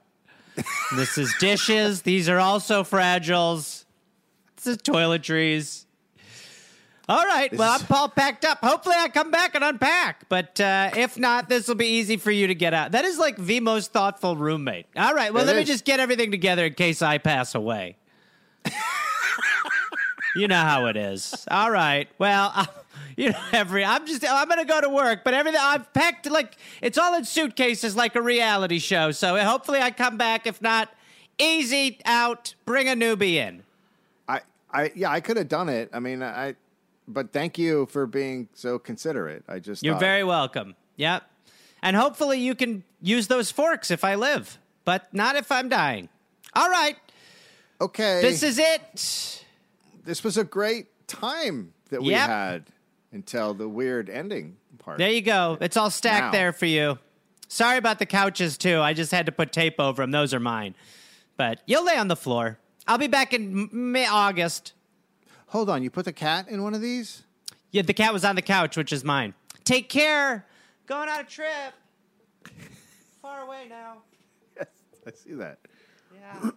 this 0.97 1.19
is 1.19 1.35
dishes. 1.39 2.03
These 2.03 2.29
are 2.29 2.39
also 2.39 2.83
fragiles. 2.83 3.85
This 4.57 4.67
is 4.67 4.79
toiletries. 4.79 5.85
All 7.09 7.25
right. 7.25 7.57
well, 7.57 7.77
is- 7.77 7.83
I'm 7.89 7.97
all 7.97 8.09
packed 8.09 8.45
up. 8.45 8.59
Hopefully, 8.65 8.97
I 8.99 9.09
come 9.09 9.31
back 9.31 9.55
and 9.55 9.63
unpack. 9.63 10.29
But 10.29 10.61
uh, 10.61 10.91
if 10.97 11.19
not, 11.19 11.49
this 11.49 11.69
will 11.69 11.77
be 11.77 11.87
easy 11.87 12.17
for 12.17 12.31
you 12.33 12.49
to 12.49 12.55
get 12.55 12.75
out. 12.75 12.93
That 12.93 13.05
is 13.05 13.19
like 13.19 13.37
the 13.37 13.61
most 13.61 13.93
thoughtful 13.93 14.37
roommate. 14.37 14.87
All 14.97 15.15
right. 15.15 15.33
Well, 15.33 15.45
It 15.45 15.47
let 15.47 15.57
me 15.57 15.65
just 15.65 15.85
get 15.85 16.01
everything 16.01 16.31
together 16.33 16.67
in 16.67 16.75
case 16.75 17.03
I 17.03 17.19
pass 17.19 17.55
away. 17.55 17.97
You 20.37 20.49
know 20.49 20.61
how 20.61 20.87
it 20.87 20.97
is. 20.97 21.47
All 21.51 21.71
right. 21.71 22.09
Well, 22.19 22.53
I, 22.55 22.67
you 23.17 23.31
know, 23.31 23.39
every 23.53 23.85
I'm 23.85 24.07
just 24.07 24.25
I'm 24.29 24.49
gonna 24.49 24.65
go 24.65 24.81
to 24.81 24.89
work, 24.89 25.25
but 25.25 25.35
everything 25.35 25.61
I've 25.63 25.93
packed 25.93 26.31
like 26.31 26.57
it's 26.81 26.99
all 26.99 27.15
in 27.15 27.25
suitcases 27.25 27.97
like 27.97 28.15
a 28.17 28.23
reality 28.23 28.79
show. 28.79 29.11
So 29.11 29.37
hopefully 29.43 29.81
I 29.81 29.91
come 29.91 30.17
back. 30.17 30.47
If 30.47 30.61
not, 30.63 30.89
easy 31.39 31.99
out. 32.05 32.55
Bring 32.65 32.89
a 32.89 32.93
newbie 32.95 33.35
in. 33.35 33.63
I, 34.29 34.41
I, 34.73 34.93
yeah, 34.95 35.11
I 35.11 35.21
could 35.21 35.37
have 35.37 35.49
done 35.49 35.69
it. 35.69 35.91
I 35.93 36.01
mean, 36.01 36.23
I, 36.23 36.55
but 37.09 37.33
thank 37.33 37.59
you 37.59 37.87
for 37.87 38.07
being 38.07 38.49
so 38.55 38.79
considerate. 38.79 39.45
I 39.49 39.59
just 39.59 39.83
You're 39.83 39.95
thought- 39.95 40.01
very 40.01 40.25
welcome. 40.25 40.75
Yep. 40.97 41.23
And 41.83 41.95
hopefully 41.95 42.41
you 42.41 42.55
can 42.55 42.83
use 43.01 43.29
those 43.29 43.51
forks 43.51 43.91
if 43.91 44.03
I 44.03 44.15
live, 44.17 44.59
but 44.85 45.13
not 45.13 45.37
if 45.37 45.53
I'm 45.53 45.69
dying. 45.69 46.09
All 46.55 46.69
right. 46.71 46.97
okay. 47.81 48.21
This 48.23 48.43
is 48.43 48.59
it. 48.59 49.45
This 50.07 50.25
was 50.25 50.37
a 50.39 50.45
great 50.45 51.07
time 51.09 51.73
that 51.91 52.01
we 52.03 52.11
Yep. 52.11 52.29
had 52.29 52.65
until 53.13 53.53
the 53.55 53.69
weird 53.69 54.09
ending 54.09 54.57
part. 54.79 54.99
There 54.99 55.11
you 55.11 55.21
go. 55.23 55.59
It's 55.61 55.77
all 55.77 55.91
stacked 55.91 56.27
Now. 56.27 56.31
there 56.33 56.53
for 56.53 56.67
you. 56.67 56.99
Sorry 57.49 57.77
about 57.79 57.99
the 57.99 58.07
couches 58.07 58.57
too. 58.59 58.81
I 58.81 58.93
just 58.93 59.13
had 59.13 59.27
to 59.27 59.33
put 59.33 59.53
tape 59.53 59.79
over 59.79 60.03
them. 60.03 60.11
Those 60.11 60.33
are 60.35 60.41
mine. 60.41 60.75
But 61.37 61.61
you'll 61.67 61.85
lay 61.85 61.97
on 61.97 62.09
the 62.09 62.17
floor. 62.17 62.59
I'll 62.89 62.99
be 62.99 63.07
back 63.09 63.33
in 63.35 63.69
May 63.73 64.07
August. 64.07 64.73
Hold 65.49 65.71
on, 65.71 65.83
you 65.83 65.91
put 65.91 66.05
the 66.07 66.13
cat 66.13 66.49
in 66.49 66.63
one 66.63 66.75
of 66.75 66.81
these? 66.81 67.23
Yeah, 67.71 67.83
the 67.83 67.95
cat 67.95 68.13
was 68.13 68.25
on 68.25 68.37
the 68.37 68.43
couch, 68.43 68.77
which 68.77 68.93
is 68.93 69.05
mine. 69.05 69.35
Take 69.65 69.89
care. 69.89 70.47
Going 70.87 71.09
on 71.09 71.21
a 71.21 71.25
trip. 71.25 71.75
Far 73.23 73.43
away 73.43 73.67
now. 73.69 73.99
Yes, 74.57 74.67
I 75.07 75.11
see 75.13 75.35
that. 75.35 75.59
Yeah. 76.15 76.51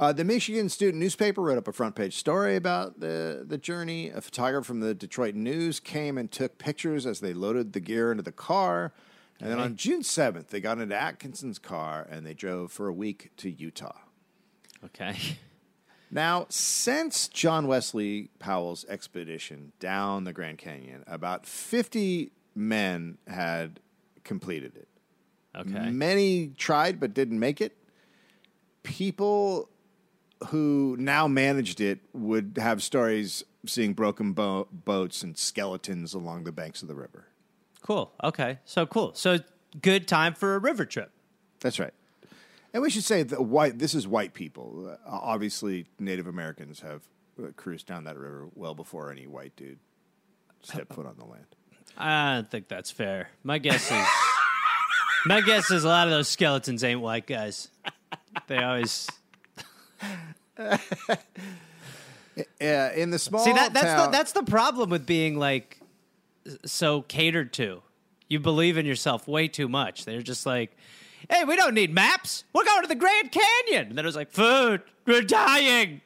Uh, 0.00 0.14
the 0.14 0.24
Michigan 0.24 0.70
Student 0.70 0.98
Newspaper 0.98 1.42
wrote 1.42 1.58
up 1.58 1.68
a 1.68 1.74
front 1.74 1.94
page 1.94 2.16
story 2.16 2.56
about 2.56 3.00
the, 3.00 3.44
the 3.46 3.58
journey. 3.58 4.08
A 4.08 4.22
photographer 4.22 4.64
from 4.64 4.80
the 4.80 4.94
Detroit 4.94 5.34
News 5.34 5.78
came 5.78 6.16
and 6.16 6.32
took 6.32 6.56
pictures 6.56 7.04
as 7.04 7.20
they 7.20 7.34
loaded 7.34 7.74
the 7.74 7.80
gear 7.80 8.10
into 8.10 8.22
the 8.22 8.32
car. 8.32 8.94
And 9.40 9.50
then 9.50 9.58
on 9.58 9.76
June 9.76 10.00
7th, 10.00 10.48
they 10.48 10.60
got 10.60 10.78
into 10.78 10.98
Atkinson's 10.98 11.58
car 11.58 12.06
and 12.10 12.24
they 12.24 12.32
drove 12.32 12.72
for 12.72 12.88
a 12.88 12.94
week 12.94 13.30
to 13.36 13.50
Utah. 13.50 13.98
okay. 14.86 15.14
Now, 16.12 16.46
since 16.48 17.28
John 17.28 17.68
Wesley 17.68 18.30
Powell's 18.40 18.84
expedition 18.88 19.70
down 19.78 20.24
the 20.24 20.32
Grand 20.32 20.58
Canyon, 20.58 21.04
about 21.06 21.46
50 21.46 22.32
men 22.56 23.18
had 23.28 23.78
completed 24.24 24.74
it. 24.74 24.88
Okay. 25.56 25.88
Many 25.90 26.48
tried 26.48 26.98
but 26.98 27.14
didn't 27.14 27.38
make 27.38 27.60
it. 27.60 27.76
People 28.82 29.68
who 30.48 30.96
now 30.98 31.28
managed 31.28 31.80
it 31.80 32.00
would 32.12 32.58
have 32.60 32.82
stories 32.82 33.44
seeing 33.66 33.92
broken 33.92 34.32
bo- 34.32 34.68
boats 34.72 35.22
and 35.22 35.36
skeletons 35.36 36.14
along 36.14 36.44
the 36.44 36.52
banks 36.52 36.82
of 36.82 36.88
the 36.88 36.94
river. 36.94 37.26
Cool. 37.82 38.12
Okay. 38.22 38.58
So 38.64 38.86
cool. 38.86 39.12
So 39.14 39.38
good 39.80 40.08
time 40.08 40.34
for 40.34 40.54
a 40.54 40.58
river 40.58 40.84
trip. 40.84 41.10
That's 41.60 41.78
right. 41.78 41.92
And 42.72 42.82
we 42.82 42.90
should 42.90 43.04
say 43.04 43.22
that 43.22 43.42
white. 43.42 43.78
This 43.78 43.94
is 43.94 44.06
white 44.06 44.32
people. 44.32 44.96
Uh, 45.04 45.10
obviously, 45.10 45.86
Native 45.98 46.26
Americans 46.26 46.80
have 46.80 47.02
uh, 47.42 47.48
cruised 47.56 47.86
down 47.86 48.04
that 48.04 48.16
river 48.16 48.48
well 48.54 48.74
before 48.74 49.10
any 49.10 49.26
white 49.26 49.56
dude 49.56 49.78
stepped 50.62 50.92
foot 50.92 51.06
on 51.06 51.16
the 51.18 51.24
land. 51.24 51.46
I 51.98 52.34
don't 52.34 52.50
think 52.50 52.68
that's 52.68 52.90
fair. 52.90 53.28
My 53.42 53.58
guess 53.58 53.90
is 53.90 54.06
my 55.26 55.40
guess 55.40 55.70
is 55.70 55.84
a 55.84 55.88
lot 55.88 56.06
of 56.06 56.12
those 56.12 56.28
skeletons 56.28 56.84
ain't 56.84 57.00
white 57.00 57.26
guys. 57.26 57.68
They 58.46 58.58
always 58.58 59.08
Yeah, 62.60 62.92
in 62.92 63.10
the 63.10 63.18
small 63.18 63.44
see 63.44 63.52
that 63.52 63.74
that's 63.74 63.86
the 63.86 63.96
town- 63.96 64.12
that's 64.12 64.32
the 64.32 64.42
problem 64.44 64.88
with 64.90 65.04
being 65.04 65.38
like 65.38 65.78
so 66.64 67.02
catered 67.02 67.52
to. 67.54 67.82
You 68.28 68.40
believe 68.40 68.78
in 68.78 68.86
yourself 68.86 69.26
way 69.28 69.48
too 69.48 69.68
much. 69.68 70.04
They're 70.04 70.22
just 70.22 70.46
like, 70.46 70.74
hey, 71.28 71.44
we 71.44 71.56
don't 71.56 71.74
need 71.74 71.92
maps. 71.92 72.44
We're 72.54 72.64
going 72.64 72.82
to 72.82 72.88
the 72.88 72.94
Grand 72.94 73.32
Canyon. 73.32 73.88
And 73.88 73.98
then 73.98 74.04
it 74.04 74.08
was 74.08 74.16
like, 74.16 74.30
food, 74.30 74.82
we're 75.04 75.22
dying. 75.22 76.00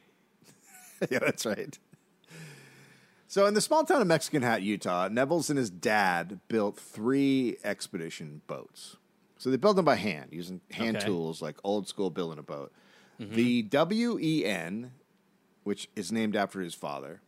yeah, 1.09 1.19
that's 1.19 1.45
right. 1.45 1.77
So, 3.27 3.45
in 3.45 3.53
the 3.53 3.61
small 3.61 3.83
town 3.83 4.01
of 4.01 4.07
Mexican 4.07 4.41
Hat, 4.41 4.61
Utah, 4.61 5.07
Nevills 5.07 5.49
and 5.49 5.57
his 5.59 5.69
dad 5.69 6.39
built 6.47 6.77
three 6.77 7.57
expedition 7.63 8.41
boats. 8.47 8.97
So 9.37 9.51
they 9.51 9.57
built 9.57 9.75
them 9.75 9.85
by 9.85 9.95
hand 9.95 10.29
using 10.31 10.61
hand 10.71 10.97
Okay. 10.97 11.05
tools, 11.05 11.41
like 11.41 11.57
old 11.63 11.87
school 11.87 12.09
building 12.09 12.39
a 12.39 12.43
boat. 12.43 12.71
The 13.19 13.63
WEN, 13.71 14.91
which 15.63 15.87
is 15.95 16.11
named 16.11 16.35
after 16.35 16.59
his 16.61 16.73
father, 16.73 17.21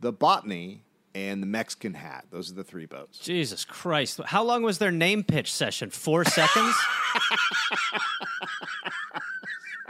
the 0.00 0.12
Botany, 0.12 0.82
and 1.14 1.42
the 1.42 1.46
Mexican 1.46 1.94
Hat. 1.94 2.26
Those 2.30 2.50
are 2.50 2.54
the 2.54 2.64
three 2.64 2.86
boats. 2.86 3.18
Jesus 3.18 3.64
Christ. 3.64 4.20
How 4.26 4.42
long 4.42 4.62
was 4.62 4.78
their 4.78 4.90
name 4.90 5.22
pitch 5.22 5.52
session? 5.52 5.90
Four 5.90 6.24
seconds? 6.24 6.74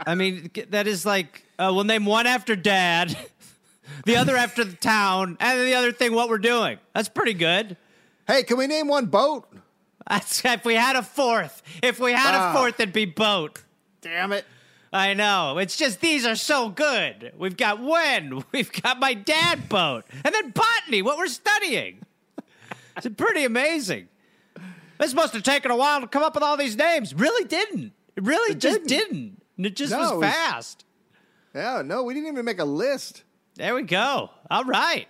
I 0.05 0.15
mean, 0.15 0.51
that 0.69 0.87
is 0.87 1.05
like, 1.05 1.45
uh, 1.57 1.71
we'll 1.73 1.83
name 1.83 2.05
one 2.05 2.27
after 2.27 2.55
dad, 2.55 3.17
the 4.05 4.17
other 4.17 4.35
after 4.35 4.63
the 4.63 4.75
town, 4.75 5.37
and 5.39 5.59
then 5.59 5.65
the 5.65 5.73
other 5.73 5.91
thing 5.91 6.13
what 6.13 6.29
we're 6.29 6.37
doing. 6.37 6.77
That's 6.93 7.09
pretty 7.09 7.33
good. 7.33 7.77
Hey, 8.27 8.43
can 8.43 8.57
we 8.57 8.67
name 8.67 8.87
one 8.87 9.05
boat? 9.07 9.47
That's 10.07 10.43
if 10.45 10.65
we 10.65 10.75
had 10.75 10.95
a 10.95 11.01
fourth. 11.03 11.63
If 11.81 11.99
we 11.99 12.11
had 12.11 12.35
Ah. 12.35 12.51
a 12.51 12.53
fourth, 12.55 12.79
it'd 12.79 12.93
be 12.93 13.05
boat. 13.05 13.63
Damn 14.01 14.31
it. 14.31 14.45
I 14.95 15.13
know. 15.13 15.57
It's 15.57 15.75
just 15.75 15.99
these 15.99 16.25
are 16.25 16.35
so 16.35 16.69
good. 16.69 17.33
We've 17.37 17.57
got 17.57 17.81
when. 17.81 18.43
We've 18.53 18.71
got 18.81 18.99
my 18.99 19.13
dad 19.13 19.67
boat. 19.67 20.05
And 20.23 20.33
then 20.33 20.51
botany, 20.51 21.01
what 21.01 21.17
we're 21.17 21.27
studying. 21.27 21.99
It's 22.97 23.07
pretty 23.17 23.43
amazing. 23.43 24.07
This 24.99 25.13
must 25.13 25.33
have 25.33 25.43
taken 25.43 25.69
a 25.69 25.75
while 25.75 25.99
to 25.99 26.07
come 26.07 26.23
up 26.23 26.33
with 26.33 26.43
all 26.43 26.55
these 26.55 26.77
names. 26.77 27.13
Really 27.13 27.43
didn't. 27.45 27.91
It 28.15 28.23
really 28.23 28.53
It 28.53 28.59
just 28.59 28.85
didn't. 28.85 29.09
didn't. 29.11 29.41
And 29.57 29.65
It 29.65 29.75
just 29.75 29.91
No, 29.91 29.99
was 29.99 30.11
it 30.11 30.15
was- 30.15 30.25
fast. 30.33 30.85
Yeah, 31.53 31.81
no, 31.83 32.03
we 32.03 32.13
didn't 32.13 32.29
even 32.29 32.45
make 32.45 32.59
a 32.59 32.63
list. 32.65 33.23
There 33.55 33.75
we 33.75 33.81
go. 33.81 34.29
All 34.49 34.63
right. 34.63 35.07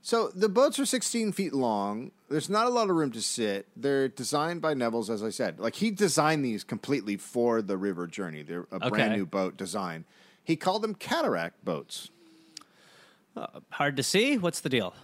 So 0.00 0.28
the 0.28 0.48
boats 0.48 0.78
are 0.78 0.86
16 0.86 1.32
feet 1.32 1.54
long. 1.54 2.12
There's 2.28 2.48
not 2.48 2.66
a 2.66 2.70
lot 2.70 2.88
of 2.90 2.96
room 2.96 3.10
to 3.12 3.20
sit. 3.22 3.66
They're 3.76 4.08
designed 4.08 4.62
by 4.62 4.74
Nevills, 4.74 5.10
as 5.10 5.22
I 5.22 5.30
said. 5.30 5.60
Like 5.60 5.74
he 5.76 5.90
designed 5.90 6.44
these 6.44 6.64
completely 6.64 7.16
for 7.16 7.60
the 7.60 7.76
river 7.76 8.06
journey. 8.06 8.42
They're 8.42 8.66
a 8.72 8.88
brand 8.90 9.14
new 9.14 9.26
boat 9.26 9.56
design. 9.56 10.04
He 10.42 10.56
called 10.56 10.82
them 10.82 10.94
cataract 10.94 11.64
boats. 11.64 12.10
Uh, 13.36 13.46
hard 13.70 13.96
to 13.96 14.02
see. 14.02 14.38
What's 14.38 14.60
the 14.60 14.68
deal? 14.68 14.94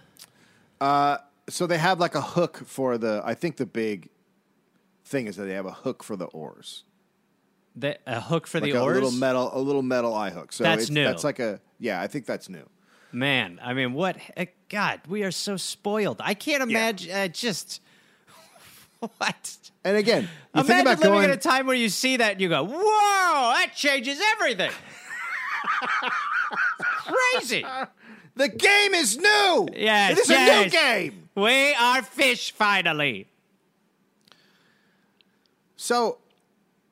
Uh, 0.79 1.17
so 1.49 1.67
they 1.67 1.77
have 1.77 1.99
like 1.99 2.15
a 2.15 2.21
hook 2.21 2.63
for 2.65 2.97
the. 2.97 3.21
I 3.23 3.33
think 3.35 3.57
the 3.57 3.65
big 3.65 4.09
thing 5.05 5.27
is 5.27 5.35
that 5.35 5.43
they 5.45 5.53
have 5.53 5.65
a 5.65 5.71
hook 5.71 6.03
for 6.03 6.15
the 6.15 6.25
oars, 6.25 6.83
The, 7.75 7.97
a 8.07 8.21
hook 8.21 8.47
for 8.47 8.59
like 8.61 8.71
the 8.71 8.79
a 8.79 8.81
oars? 8.81 8.95
little 8.95 9.11
metal, 9.11 9.51
a 9.53 9.59
little 9.59 9.81
metal 9.83 10.13
eye 10.13 10.29
hook. 10.29 10.53
So 10.53 10.63
That's 10.63 10.89
new. 10.89 11.03
That's 11.03 11.23
like 11.23 11.39
a 11.39 11.59
yeah. 11.79 12.01
I 12.01 12.07
think 12.07 12.25
that's 12.25 12.49
new. 12.49 12.67
Man, 13.13 13.59
I 13.61 13.73
mean, 13.73 13.93
what? 13.93 14.17
eh, 14.37 14.45
God, 14.69 15.01
we 15.07 15.23
are 15.23 15.31
so 15.31 15.57
spoiled. 15.57 16.21
I 16.23 16.33
can't 16.33 16.63
imagine. 16.63 17.11
Uh, 17.11 17.27
just 17.27 17.81
what? 18.99 19.57
And 19.83 19.97
again, 19.97 20.23
you 20.23 20.61
Imagine 20.61 20.67
think 20.67 20.81
about 20.81 20.99
living 20.99 21.13
going. 21.13 21.29
at 21.29 21.37
a 21.37 21.37
time 21.37 21.65
where 21.65 21.75
you 21.75 21.89
see 21.89 22.17
that 22.17 22.33
and 22.33 22.41
you 22.41 22.49
go, 22.49 22.63
"Whoa, 22.63 23.53
that 23.53 23.71
changes 23.75 24.21
everything." 24.33 24.71
Crazy. 27.05 27.65
the 28.35 28.47
game 28.47 28.93
is 28.93 29.17
new. 29.17 29.67
Yes, 29.75 30.11
it 30.11 30.17
is 30.19 30.29
a 30.29 30.63
new 30.63 30.69
game. 30.69 31.29
We 31.35 31.73
are 31.73 32.01
fish 32.01 32.51
finally. 32.51 33.27
So, 35.75 36.19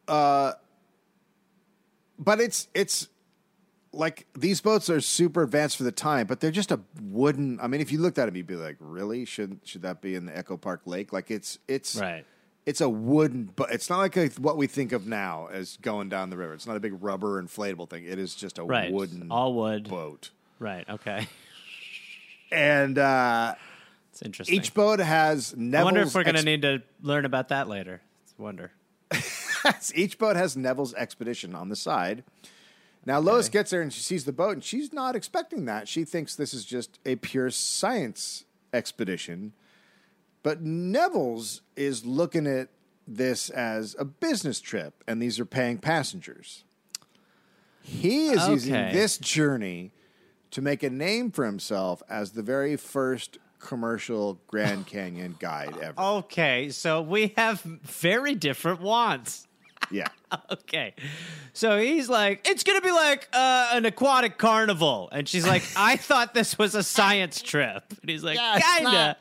uh, 0.08 0.54
but 2.18 2.42
it's 2.42 2.68
it's 2.74 3.08
like 4.00 4.26
these 4.34 4.62
boats 4.62 4.90
are 4.90 5.02
super 5.02 5.44
advanced 5.44 5.78
for 5.78 5.84
the 5.84 5.92
time, 5.92 6.26
but 6.26 6.40
they're 6.40 6.52
just 6.52 6.72
a 6.72 6.80
wooden. 7.02 7.60
I 7.62 7.68
mean, 7.68 7.82
if 7.82 7.92
you 7.92 8.00
looked 8.00 8.18
at 8.18 8.26
them, 8.26 8.36
you'd 8.36 8.48
be 8.48 8.56
like, 8.56 8.78
really? 8.80 9.26
Should 9.26 9.60
should 9.66 9.82
that 9.82 10.02
be 10.02 10.16
in 10.16 10.26
the 10.26 10.36
Echo 10.36 10.58
Park 10.58 10.82
Lake? 10.86 11.12
Like 11.14 11.30
it's 11.30 11.60
it's 11.68 11.96
Right. 11.96 12.26
It's 12.66 12.82
a 12.82 12.90
wooden, 12.90 13.50
but 13.56 13.72
it's 13.72 13.90
not 13.90 13.98
like 13.98 14.16
a, 14.16 14.28
what 14.40 14.56
we 14.56 14.68
think 14.68 14.92
of 14.92 15.08
now 15.08 15.48
as 15.52 15.78
going 15.82 16.08
down 16.08 16.30
the 16.30 16.38
river. 16.38 16.54
It's 16.54 16.68
not 16.68 16.78
a 16.78 16.80
big 16.80 17.02
rubber 17.02 17.42
inflatable 17.42 17.90
thing. 17.90 18.06
It 18.06 18.20
is 18.20 18.36
just 18.36 18.60
a 18.60 18.64
Right. 18.64 18.92
wooden 18.92 19.32
All 19.32 19.54
wood. 19.54 19.90
boat. 19.90 20.30
Right. 20.60 20.88
Okay. 20.88 21.28
And 22.52 22.98
uh, 22.98 23.56
It's 24.12 24.22
interesting. 24.22 24.56
each 24.56 24.74
boat 24.74 25.00
has 25.00 25.54
I 25.54 25.84
wonder 25.84 26.02
if 26.02 26.14
we're 26.14 26.24
going 26.24 26.36
to 26.36 26.44
need 26.44 26.62
to 26.64 26.82
learn 27.02 27.26
about 27.26 27.50
that 27.50 27.68
later. 27.68 28.02
It's 28.24 28.38
wonder. 28.38 28.72
each 29.96 30.18
boat 30.18 30.36
has 30.36 30.56
Nevills 30.56 30.94
expedition 30.96 31.56
on 31.56 31.70
the 31.70 31.76
side. 31.76 32.24
Now 33.06 33.20
Lois 33.20 33.50
gets 33.50 33.72
there 33.72 33.82
and 33.82 33.92
she 33.92 34.02
sees 34.02 34.26
the 34.26 34.34
boat 34.34 34.54
and 34.54 34.64
she's 34.64 34.94
not 34.94 35.16
expecting 35.16 35.66
that. 35.66 35.88
She 35.88 36.04
thinks 36.04 36.36
this 36.36 36.54
is 36.54 36.66
just 36.66 37.00
a 37.06 37.16
pure 37.16 37.50
science 37.50 38.46
expedition. 38.74 39.54
But 40.44 40.64
Nevills 40.64 41.62
is 41.76 42.06
looking 42.06 42.48
at 42.48 42.70
this 43.08 43.50
as 43.50 43.96
a 43.98 44.06
business 44.06 44.60
trip 44.62 45.04
and 45.08 45.22
these 45.22 45.40
are 45.40 45.46
paying 45.46 45.78
passengers. 45.80 46.64
He 47.82 48.28
is 48.28 48.48
using 48.48 48.74
this 48.74 49.18
journey 49.18 49.92
to 50.52 50.62
make 50.62 50.84
a 50.84 50.90
name 50.90 51.32
for 51.32 51.46
himself 51.46 52.04
as 52.10 52.32
the 52.32 52.44
very 52.44 52.76
first 52.76 53.40
commercial 53.60 54.40
Grand 54.48 54.88
Canyon 54.88 55.36
guide 55.40 55.78
ever. 55.82 56.00
Okay, 56.00 56.70
so 56.70 57.02
we 57.02 57.34
have 57.38 57.62
very 57.62 58.36
different 58.36 58.82
wants. 58.82 59.48
Yeah. 59.92 60.08
Okay. 60.52 60.94
So 61.54 61.80
he's 61.80 62.08
like, 62.08 62.48
it's 62.48 62.64
going 62.64 62.80
to 62.80 62.86
be 62.86 62.92
like 62.92 63.28
uh, 63.34 63.72
an 63.74 63.86
aquatic 63.86 64.38
carnival. 64.38 65.10
And 65.12 65.28
she's 65.28 65.48
like, 65.48 65.64
I 65.76 65.96
thought 65.98 66.36
this 66.36 66.56
was 66.58 66.76
a 66.76 66.84
science 66.84 67.42
trip. 67.42 67.84
And 68.02 68.10
he's 68.10 68.24
like, 68.24 68.38
Yeah, 68.38 68.60
kinda. 68.78 69.18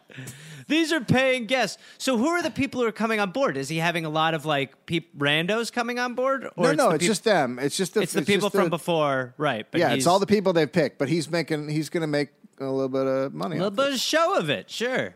These 0.67 0.93
are 0.93 1.01
paying 1.01 1.47
guests. 1.47 1.79
So 1.97 2.19
who 2.19 2.27
are 2.29 2.43
the 2.43 2.51
people 2.51 2.83
who 2.83 2.87
are 2.87 2.93
coming 2.93 3.21
on 3.21 3.31
board? 3.31 3.57
Is 3.57 3.71
he 3.71 3.79
having 3.79 4.05
a 4.05 4.11
lot 4.11 4.35
of 4.35 4.45
like 4.45 4.85
peop- 4.85 5.17
randos 5.17 5.73
coming 5.73 5.99
on 5.99 6.15
board? 6.15 6.47
No, 6.59 6.73
no, 6.73 6.91
it's 6.91 7.01
peop- 7.01 7.09
just 7.09 7.25
them. 7.25 7.59
It's 7.59 7.77
just 7.79 7.95
the 7.95 8.03
it's 8.03 8.13
the 8.13 8.21
just 8.21 8.29
people 8.29 8.51
from 8.51 8.65
the- 8.65 8.71
before, 8.71 9.33
right? 9.39 9.67
But 9.71 9.81
yeah, 9.81 9.95
it's 9.95 10.07
all 10.07 10.19
the 10.19 10.27
people 10.27 10.53
they've 10.53 10.71
picked, 10.71 10.99
but 10.99 11.09
he's 11.09 11.31
making 11.31 11.71
he's 11.71 11.89
going 11.89 12.03
to 12.03 12.07
make 12.07 12.29
a 12.61 12.67
little 12.67 12.91
bit 12.91 13.07
of 13.07 13.33
money. 13.33 13.57
a 13.57 13.61
little 13.61 13.71
bit 13.71 13.95
of 13.95 13.99
show 13.99 14.37
of 14.37 14.51
it, 14.51 14.69
sure. 14.69 15.15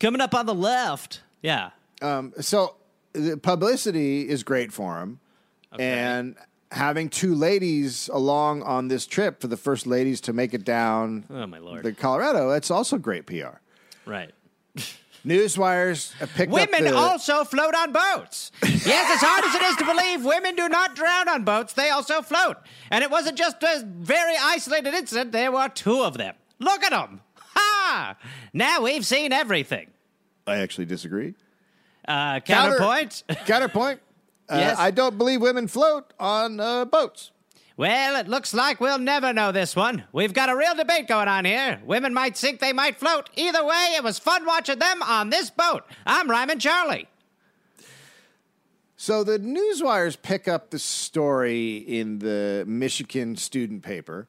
Coming 0.00 0.22
up 0.22 0.34
on 0.34 0.46
the 0.46 0.54
left, 0.54 1.20
yeah. 1.42 1.70
Um, 2.00 2.32
so 2.40 2.76
the 3.12 3.36
publicity 3.36 4.28
is 4.28 4.42
great 4.42 4.72
for 4.72 4.98
him, 5.00 5.20
and 5.78 6.36
having 6.70 7.08
two 7.08 7.34
ladies 7.34 8.08
along 8.12 8.62
on 8.62 8.88
this 8.88 9.06
trip 9.06 9.40
for 9.40 9.46
the 9.48 9.56
first 9.56 9.86
ladies 9.86 10.20
to 10.22 10.32
make 10.32 10.54
it 10.54 10.64
down 10.64 11.24
Oh 11.30 11.46
my 11.46 11.58
lord, 11.58 11.82
the 11.82 11.92
Colorado, 11.92 12.48
that's 12.50 12.70
also 12.70 12.98
great 12.98 13.26
PR. 13.26 13.58
right. 14.06 14.30
Newswires 15.26 16.12
picked 16.34 16.50
Women 16.50 16.84
the, 16.84 16.96
also 16.96 17.44
float 17.44 17.74
on 17.76 17.92
boats. 17.92 18.50
yes, 18.62 19.08
as 19.08 19.20
hard 19.20 19.44
as 19.44 19.54
it 19.54 19.62
is 19.62 19.76
to 19.76 19.84
believe, 19.84 20.24
women 20.24 20.56
do 20.56 20.68
not 20.68 20.96
drown 20.96 21.28
on 21.28 21.44
boats. 21.44 21.74
They 21.74 21.90
also 21.90 22.22
float. 22.22 22.56
And 22.90 23.04
it 23.04 23.10
wasn't 23.10 23.38
just 23.38 23.62
a 23.62 23.84
very 23.86 24.34
isolated 24.40 24.94
incident, 24.94 25.30
there 25.30 25.52
were 25.52 25.68
two 25.68 26.02
of 26.02 26.16
them. 26.18 26.34
Look 26.58 26.82
at 26.82 26.90
them. 26.90 27.20
Ha! 27.36 28.16
Now 28.52 28.82
we've 28.82 29.06
seen 29.06 29.32
everything. 29.32 29.90
I 30.44 30.56
actually 30.56 30.86
disagree. 30.86 31.34
Uh, 32.06 32.40
Counter- 32.40 32.76
counterpoint. 32.78 33.22
Counterpoint. 33.46 34.00
Uh, 34.48 34.56
Yes? 34.58 34.78
I 34.78 34.90
don't 34.90 35.16
believe 35.16 35.40
women 35.40 35.68
float 35.68 36.12
on 36.20 36.58
uh, 36.60 36.84
boats. 36.84 37.30
well, 37.76 38.16
it 38.20 38.28
looks 38.28 38.52
like 38.52 38.80
we'll 38.80 38.98
never 38.98 39.32
know 39.32 39.50
this 39.52 39.74
one. 39.76 40.04
We've 40.12 40.34
got 40.34 40.50
a 40.50 40.56
real 40.56 40.74
debate 40.74 41.06
going 41.08 41.28
on 41.28 41.44
here. 41.44 41.80
Women 41.86 42.12
might 42.12 42.36
sink, 42.36 42.60
they 42.60 42.72
might 42.72 42.98
float. 42.98 43.30
Either 43.36 43.64
way, 43.64 43.94
it 43.96 44.02
was 44.04 44.18
fun 44.18 44.44
watching 44.44 44.78
them 44.78 45.00
on 45.02 45.30
this 45.30 45.48
boat. 45.50 45.84
I'm 46.04 46.28
Ryman 46.30 46.58
Charlie. 46.58 47.06
So 48.96 49.24
the 49.24 49.38
newswires 49.38 50.20
pick 50.20 50.46
up 50.46 50.70
the 50.70 50.78
story 50.78 51.76
in 51.78 52.18
the 52.20 52.64
Michigan 52.68 53.36
student 53.36 53.82
paper, 53.82 54.28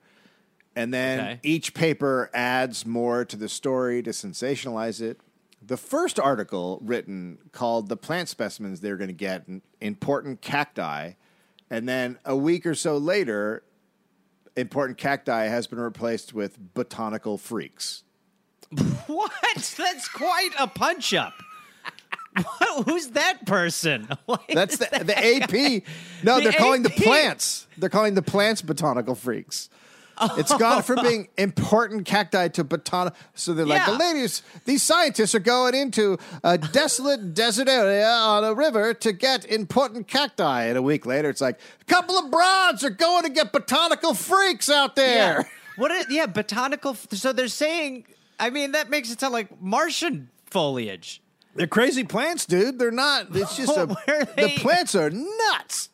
and 0.75 0.93
then 0.93 1.19
Okay. 1.19 1.39
each 1.43 1.73
paper 1.73 2.31
adds 2.33 2.85
more 2.85 3.23
to 3.25 3.35
the 3.35 3.49
story 3.49 4.01
to 4.03 4.09
sensationalize 4.11 4.99
it. 5.01 5.19
The 5.65 5.77
first 5.77 6.19
article 6.19 6.79
written 6.83 7.37
called 7.51 7.87
the 7.89 7.95
plant 7.97 8.27
specimens 8.29 8.81
they're 8.81 8.97
going 8.97 9.07
to 9.07 9.13
get 9.13 9.45
important 9.79 10.41
cacti, 10.41 11.13
and 11.69 11.87
then 11.87 12.17
a 12.25 12.35
week 12.35 12.65
or 12.65 12.75
so 12.75 12.97
later, 12.97 13.63
important 14.57 14.97
cacti 14.97 15.45
has 15.47 15.67
been 15.67 15.79
replaced 15.79 16.33
with 16.33 16.57
botanical 16.73 17.37
freaks. 17.37 18.03
What? 19.07 19.31
That's 19.77 20.07
quite 20.07 20.49
a 20.59 20.67
punch 20.67 21.13
up. 21.13 21.33
What- 22.57 22.85
Who's 22.87 23.09
that 23.09 23.45
person? 23.45 24.07
What 24.25 24.41
That's 24.51 24.73
is 24.73 24.79
the, 24.79 24.87
that 24.91 25.07
the 25.07 25.13
guy? 25.13 25.77
AP. 25.77 25.83
No, 26.23 26.37
The 26.37 26.43
they're 26.49 26.53
calling 26.59 26.81
the 26.83 26.91
AP. 26.91 26.97
plants. 27.03 27.67
They're 27.77 27.89
calling 27.89 28.15
the 28.15 28.21
plants 28.23 28.61
botanical 28.61 29.13
freaks. 29.15 29.69
It's 30.21 30.55
gone 30.57 30.83
from 30.83 31.01
being 31.01 31.27
important 31.37 32.05
cacti 32.05 32.47
to 32.49 32.63
botanical. 32.63 33.17
So 33.33 33.53
they're 33.53 33.65
like, 33.65 33.79
Yeah. 33.85 33.91
the 33.91 33.97
ladies, 33.97 34.41
these 34.65 34.83
scientists 34.83 35.33
are 35.35 35.39
going 35.39 35.73
into 35.75 36.17
a 36.43 36.57
desolate 36.57 37.33
desert 37.33 37.67
area 37.67 38.07
on 38.07 38.43
a 38.43 38.53
river 38.53 38.93
to 38.93 39.11
get 39.11 39.45
important 39.45 40.07
cacti. 40.07 40.65
And 40.65 40.77
a 40.77 40.81
week 40.81 41.05
later, 41.05 41.29
it's 41.29 41.41
like, 41.41 41.59
a 41.81 41.85
couple 41.85 42.17
of 42.17 42.29
broads 42.31 42.83
are 42.83 42.89
going 42.89 43.23
to 43.23 43.29
get 43.29 43.51
botanical 43.51 44.13
freaks 44.13 44.69
out 44.69 44.95
there. 44.95 45.15
Yeah. 45.39 45.43
What? 45.77 45.91
Is, 45.91 46.05
yeah, 46.09 46.27
botanical. 46.27 46.93
So 46.95 47.33
they're 47.33 47.47
saying. 47.47 48.05
I 48.39 48.49
mean, 48.49 48.73
that 48.73 48.89
makes 48.89 49.11
it 49.11 49.19
sound 49.19 49.33
like 49.33 49.61
Martian 49.61 50.29
foliage. 50.45 51.21
They're 51.55 51.67
crazy 51.67 52.03
plants, 52.03 52.45
dude. 52.45 52.79
They're 52.79 52.91
not. 52.91 53.27
It's 53.35 53.55
just 53.57 53.75
a. 53.77 53.85
The 53.87 54.53
plants 54.57 54.95
are 54.95 55.09
nuts. 55.09 55.89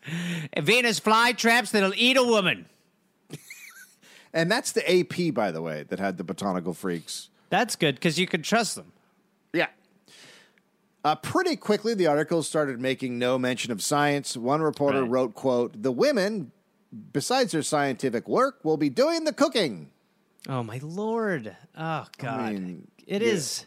Venus 0.58 1.00
flytraps 1.00 1.72
that'll 1.72 1.94
eat 1.96 2.18
a 2.18 2.24
woman. 2.24 2.66
And 4.34 4.52
that's 4.52 4.72
the 4.72 4.84
AP, 5.00 5.34
by 5.34 5.52
the 5.52 5.62
way, 5.62 5.84
that 5.90 6.00
had 6.00 6.18
the 6.18 6.24
botanical 6.24 6.74
freaks. 6.74 7.30
That's 7.50 7.76
good 7.76 7.96
because 7.96 8.20
you 8.20 8.28
can 8.28 8.42
trust 8.44 8.76
them. 8.76 8.92
Yeah. 9.54 9.68
Uh, 11.04 11.16
pretty 11.16 11.56
quickly, 11.56 11.94
the 11.94 12.08
articles 12.08 12.48
started 12.48 12.80
making 12.80 13.18
no 13.18 13.40
mention 13.40 13.72
of 13.72 13.82
science. 13.82 14.36
One 14.38 14.62
reporter 14.62 15.02
Right. 15.02 15.10
wrote, 15.10 15.34
"quote 15.34 15.82
The 15.82 15.92
women, 15.92 16.52
besides 17.14 17.54
their 17.54 17.64
scientific 17.64 18.28
work, 18.28 18.64
will 18.64 18.78
be 18.78 18.90
doing 18.90 19.24
the 19.24 19.34
cooking." 19.34 19.90
Oh 20.48 20.62
my 20.64 20.80
lord! 20.84 21.56
Oh 21.78 22.06
god, 22.18 22.54
mean, 22.54 22.88
it 23.08 23.22
yeah. 23.22 23.30
is. 23.30 23.66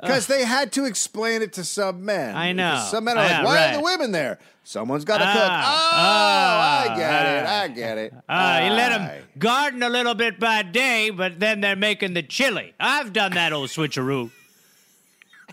Because 0.00 0.26
they 0.26 0.44
had 0.44 0.72
to 0.72 0.84
explain 0.86 1.42
it 1.42 1.52
to 1.54 1.64
some 1.64 2.04
men. 2.04 2.34
I 2.36 2.52
know. 2.52 2.70
Because 2.72 2.90
Some 2.90 3.04
men 3.04 3.18
are 3.18 3.24
like, 3.24 3.44
"Why 3.44 3.54
right. 3.54 3.74
are 3.74 3.76
the 3.78 3.82
women 3.82 4.12
there? 4.12 4.38
Someone's 4.64 5.04
got 5.04 5.18
to 5.18 5.24
cook." 5.24 5.34
Oh, 5.34 5.40
Ah, 5.42 6.82
I 6.82 6.96
get 6.96 7.26
it. 7.26 7.46
I 7.46 7.68
get 7.68 7.98
it. 7.98 8.14
Uh, 8.28 8.60
you 8.64 8.70
let 8.72 8.88
them 8.90 9.22
garden 9.38 9.82
a 9.82 9.88
little 9.88 10.14
bit 10.14 10.38
by 10.40 10.62
day, 10.62 11.10
but 11.10 11.38
then 11.40 11.60
they're 11.60 11.76
making 11.76 12.14
the 12.14 12.22
chili. 12.22 12.72
I've 12.80 13.12
done 13.12 13.32
that 13.32 13.52
old 13.52 13.68
switcheroo. 13.70 14.30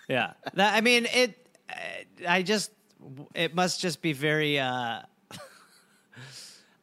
yeah, 0.07 0.33
that, 0.53 0.75
I 0.75 0.81
mean 0.81 1.07
it. 1.13 1.37
I 2.27 2.41
just, 2.41 2.71
it 3.35 3.53
must 3.53 3.81
just 3.81 4.01
be 4.01 4.13
very. 4.13 4.59
uh 4.59 5.01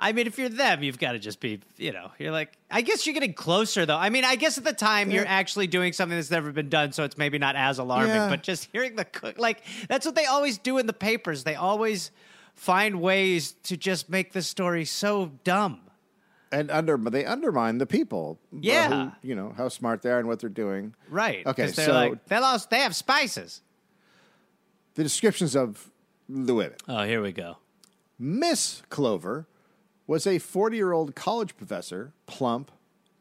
I 0.05 0.13
mean, 0.13 0.27
if 0.27 0.39
you're 0.39 0.51
them, 0.51 0.83
you've 0.83 0.99
got 0.99 1.13
to 1.13 1.19
just 1.19 1.41
be, 1.41 1.61
you 1.79 1.91
know, 1.93 2.11
you're 2.19 2.31
like, 2.31 2.53
I 2.71 2.83
guess 2.83 3.07
you're 3.07 3.15
getting 3.15 3.33
closer 3.33 3.87
though. 3.87 3.97
I 3.97 4.11
mean, 4.11 4.23
I 4.25 4.37
guess 4.37 4.59
at 4.59 4.65
the 4.65 4.73
time 4.75 5.11
you're 5.11 5.27
actually 5.27 5.67
doing 5.67 5.95
something 5.95 6.17
that's 6.19 6.31
never 6.31 6.53
been 6.53 6.69
done, 6.69 6.93
so 6.93 7.05
it's 7.05 7.17
maybe 7.17 7.39
not 7.39 7.57
as 7.57 7.79
alarming. 7.79 8.11
Yeah. 8.15 8.29
But 8.29 8.43
just 8.43 8.69
hearing 8.71 8.97
the 8.97 9.07
cook, 9.07 9.39
like 9.39 9.63
that's 9.89 10.05
what 10.05 10.15
they 10.15 10.27
always 10.27 10.59
do 10.59 10.77
in 10.77 10.87
the 10.87 10.93
papers. 10.93 11.43
They 11.45 11.55
always 11.55 12.11
find 12.55 13.01
ways 13.01 13.53
to 13.65 13.77
just 13.79 14.11
make 14.11 14.33
the 14.35 14.43
story 14.43 14.85
so 14.85 15.33
dumb. 15.43 15.81
And 16.53 16.71
under, 16.71 16.97
they 16.99 17.25
undermine 17.25 17.79
the 17.79 17.87
people. 17.87 18.39
uh, 18.53 18.59
Yeah. 18.61 19.05
who, 19.23 19.29
you 19.29 19.35
know 19.35 19.55
how 19.57 19.69
smart 19.71 20.03
they 20.03 20.11
are 20.11 20.19
and 20.19 20.29
what 20.29 20.39
they're 20.39 20.51
doing. 20.51 20.95
Right. 21.09 21.47
Okay. 21.47 21.69
so- 21.69 21.93
like 21.95 22.27
they 22.27 22.39
lost 22.39 22.69
they 22.69 22.81
have 22.81 22.95
spices. 22.95 23.63
The 24.97 25.03
descriptions 25.03 25.57
of 25.57 25.91
the 26.29 26.55
women. 26.55 26.77
Oh, 26.89 27.05
here 27.05 27.23
we 27.23 27.33
go. 27.33 27.57
Miss 28.19 28.83
Clover 28.91 29.47
was 30.07 30.27
a 30.27 30.39
40 30.39 30.77
year 30.77 30.93
old 30.93 31.15
college 31.15 31.57
professor, 31.57 32.13
plump 32.27 32.71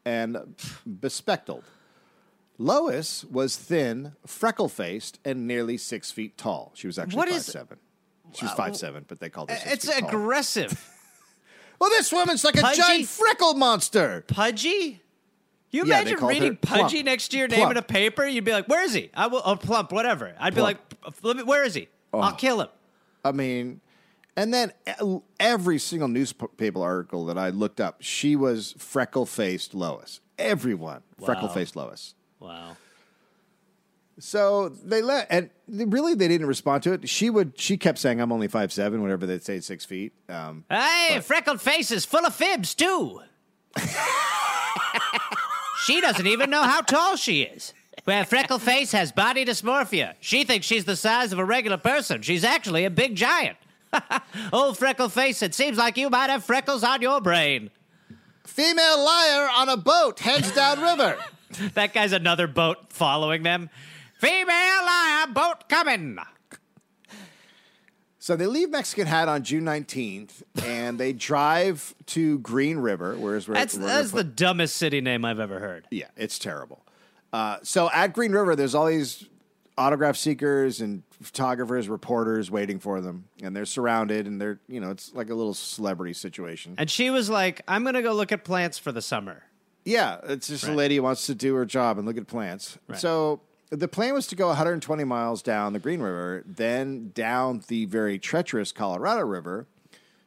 and 0.04 0.56
bespectacled. 0.86 1.64
Lois 2.56 3.24
was 3.24 3.56
thin, 3.56 4.12
freckle 4.26 4.68
faced, 4.68 5.18
and 5.24 5.46
nearly 5.46 5.76
six 5.76 6.10
feet 6.12 6.38
tall. 6.38 6.70
She 6.74 6.86
was 6.86 6.98
actually 6.98 7.16
What 7.16 7.28
five 7.28 7.38
is- 7.38 7.46
seven. 7.46 7.78
She 8.32 8.44
was 8.46 8.54
five 8.54 8.76
seven, 8.76 9.04
but 9.06 9.20
they 9.20 9.28
called 9.28 9.50
her. 9.50 9.56
Six 9.56 9.86
It's 9.86 9.98
aggressive. 9.98 10.90
Well, 11.80 11.90
this 11.90 12.12
woman's 12.12 12.44
like 12.44 12.56
a 12.56 12.62
giant 12.74 13.08
freckle 13.08 13.54
monster. 13.54 14.24
Pudgy? 14.28 15.02
You 15.70 15.84
Yeah, 15.84 16.00
imagine 16.00 16.24
reading 16.24 16.52
her 16.52 16.58
plump. 16.58 16.82
Pudgy 16.82 17.02
next 17.02 17.28
to 17.28 17.36
your 17.36 17.48
name 17.48 17.58
Plump. 17.58 17.72
in 17.72 17.76
a 17.78 17.82
paper? 17.82 18.24
You'd 18.24 18.44
be 18.44 18.52
like, 18.52 18.68
"Where 18.68 18.82
is 18.84 18.94
he?" 18.94 19.10
I 19.12 19.26
will, 19.26 19.42
or 19.44 19.56
plump, 19.56 19.90
whatever. 19.90 20.32
I'd 20.38 20.54
be 20.54 20.60
like, 20.60 20.78
"Where 21.20 21.64
is 21.64 21.74
he? 21.74 21.88
I'll 22.12 22.32
oh. 22.32 22.36
kill 22.36 22.60
him." 22.60 22.68
I 23.24 23.32
mean, 23.32 23.80
and 24.36 24.52
then 24.52 24.72
every 25.38 25.78
single 25.78 26.08
newspaper 26.08 26.82
article 26.82 27.26
that 27.26 27.38
I 27.38 27.50
looked 27.50 27.80
up, 27.80 27.98
she 28.00 28.36
was 28.36 28.74
freckle 28.78 29.26
faced 29.26 29.74
Lois. 29.74 30.20
Everyone 30.38 31.02
freckle 31.24 31.48
faced 31.48 31.76
Lois. 31.76 32.14
Wow. 32.40 32.76
So 34.18 34.68
they 34.68 35.02
let, 35.02 35.26
and 35.30 35.50
really 35.68 36.14
they 36.14 36.28
didn't 36.28 36.46
respond 36.46 36.82
to 36.84 36.92
it. 36.92 37.08
She 37.08 37.30
would, 37.30 37.58
she 37.58 37.76
kept 37.76 37.98
saying, 37.98 38.20
"I'm 38.20 38.30
only 38.30 38.46
five 38.48 38.72
seven, 38.72 39.02
whatever 39.02 39.26
they'd 39.26 39.42
say, 39.42 39.58
six 39.60 39.84
feet." 39.84 40.12
Um, 40.28 40.64
Hey, 40.70 41.20
freckled 41.20 41.60
faces 41.60 42.04
full 42.04 42.24
of 42.24 42.34
fibs 42.34 42.74
too. 42.74 43.20
she 45.84 46.00
doesn't 46.00 46.26
even 46.26 46.50
know 46.50 46.62
how 46.62 46.80
tall 46.80 47.16
she 47.16 47.42
is. 47.42 47.74
Where 48.04 48.24
freckle 48.24 48.58
face 48.58 48.92
has 48.92 49.12
body 49.12 49.44
dysmorphia. 49.44 50.14
She 50.20 50.44
thinks 50.44 50.66
she's 50.66 50.84
the 50.84 50.96
size 50.96 51.32
of 51.32 51.38
a 51.38 51.44
regular 51.44 51.78
person. 51.78 52.22
She's 52.22 52.44
actually 52.44 52.84
a 52.84 52.90
big 52.90 53.16
giant. 53.16 53.56
Old 54.52 54.78
freckle 54.78 55.08
face, 55.08 55.42
it 55.42 55.54
seems 55.54 55.78
like 55.78 55.96
you 55.96 56.10
might 56.10 56.30
have 56.30 56.44
freckles 56.44 56.82
on 56.84 57.02
your 57.02 57.20
brain. 57.20 57.70
Female 58.44 59.04
liar 59.04 59.48
on 59.56 59.68
a 59.68 59.76
boat 59.76 60.20
heads 60.20 60.52
downriver. 60.52 61.16
That 61.74 61.94
guy's 61.94 62.10
another 62.10 62.48
boat 62.48 62.92
following 62.92 63.44
them. 63.44 63.70
Female 64.18 64.48
liar, 64.84 65.28
boat 65.28 65.68
coming. 65.68 66.18
so 68.18 68.34
they 68.34 68.46
leave 68.46 68.70
Mexican 68.70 69.06
Hat 69.06 69.28
on 69.28 69.44
June 69.44 69.62
19th, 69.64 70.42
and 70.64 70.98
they 70.98 71.12
drive 71.12 71.94
to 72.06 72.40
Green 72.40 72.78
River, 72.78 73.14
where's 73.16 73.46
where 73.46 73.54
That's 73.54 73.76
where 73.78 73.86
that's 73.86 74.10
they're 74.10 74.24
the 74.24 74.30
dumbest 74.30 74.74
city 74.74 75.00
name 75.00 75.24
I've 75.24 75.38
ever 75.38 75.60
heard. 75.60 75.86
Yeah, 75.92 76.08
it's 76.16 76.40
terrible. 76.40 76.84
Uh, 77.32 77.58
so 77.62 77.88
at 77.92 78.12
Green 78.14 78.32
River, 78.32 78.56
there's 78.56 78.74
all 78.74 78.86
these 78.86 79.24
autograph 79.76 80.16
seekers 80.16 80.80
and 80.80 81.02
photographers, 81.20 81.88
reporters 81.88 82.50
waiting 82.50 82.78
for 82.78 83.00
them, 83.00 83.24
and 83.42 83.54
they're 83.54 83.64
surrounded, 83.64 84.26
and 84.26 84.40
they're 84.40 84.60
you 84.68 84.80
know 84.80 84.90
it's 84.90 85.12
like 85.14 85.30
a 85.30 85.34
little 85.34 85.54
celebrity 85.54 86.12
situation. 86.12 86.74
And 86.78 86.90
she 86.90 87.10
was 87.10 87.28
like, 87.30 87.62
"I'm 87.68 87.84
gonna 87.84 88.02
go 88.02 88.12
look 88.12 88.32
at 88.32 88.44
plants 88.44 88.78
for 88.78 88.92
the 88.92 89.02
summer." 89.02 89.44
Yeah, 89.84 90.18
it's 90.24 90.48
just 90.48 90.66
a 90.66 90.72
lady 90.72 90.96
who 90.96 91.02
wants 91.02 91.26
to 91.26 91.34
do 91.34 91.54
her 91.56 91.66
job 91.66 91.98
and 91.98 92.06
look 92.06 92.16
at 92.16 92.26
plants. 92.26 92.78
So 92.94 93.42
the 93.70 93.88
plan 93.88 94.14
was 94.14 94.26
to 94.28 94.36
go 94.36 94.48
120 94.48 95.04
miles 95.04 95.42
down 95.42 95.72
the 95.72 95.78
Green 95.78 96.00
River, 96.00 96.42
then 96.46 97.10
down 97.14 97.62
the 97.68 97.84
very 97.84 98.18
treacherous 98.18 98.72
Colorado 98.72 99.22
River 99.22 99.66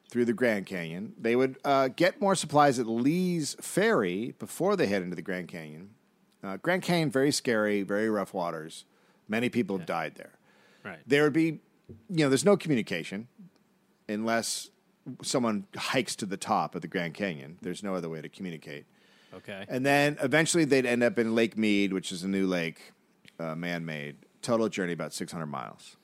through 0.10 0.26
the 0.26 0.34
Grand 0.34 0.66
Canyon. 0.66 1.14
They 1.20 1.36
would 1.36 1.58
uh, 1.66 1.90
get 1.90 2.22
more 2.22 2.36
supplies 2.36 2.80
at 2.80 2.88
Lee's 2.88 3.56
Ferry 3.60 4.36
before 4.38 4.76
they 4.76 4.88
head 4.88 5.02
into 5.02 5.16
the 5.16 5.22
Grand 5.22 5.48
Canyon. 5.48 5.92
Uh, 6.44 6.58
Grand 6.58 6.82
Canyon, 6.82 7.10
very 7.12 7.32
scary, 7.32 7.82
very 7.84 8.10
rough 8.10 8.34
waters. 8.34 8.86
Many 9.28 9.50
people 9.50 9.78
have 9.78 9.86
died 9.88 10.16
there. 10.16 10.32
Right. 10.84 11.00
There 11.06 11.24
would 11.24 11.34
be, 11.34 11.60
you 12.10 12.24
know, 12.24 12.30
there's 12.30 12.46
no 12.46 12.56
communication 12.58 13.28
unless 14.08 14.70
someone 15.22 15.66
hikes 15.76 16.16
to 16.18 16.26
the 16.26 16.38
top 16.38 16.76
of 16.76 16.82
the 16.82 16.88
Grand 16.88 17.14
Canyon. 17.14 17.58
There's 17.62 17.84
no 17.84 17.96
other 17.96 18.10
way 18.10 18.22
to 18.22 18.30
communicate. 18.30 18.86
Okay. 19.34 19.66
And 19.68 19.86
then 19.86 20.18
eventually 20.22 20.66
they'd 20.66 20.86
end 20.86 21.04
up 21.04 21.20
in 21.20 21.36
Lake 21.36 21.58
Mead, 21.58 21.94
which 21.94 22.12
is 22.12 22.24
a 22.24 22.28
new 22.28 22.48
lake, 22.48 22.94
uh, 23.40 23.56
man-made. 23.56 24.18
Total 24.42 24.70
journey 24.70 24.94
about 24.94 25.14
600 25.14 25.46
miles. 25.46 25.98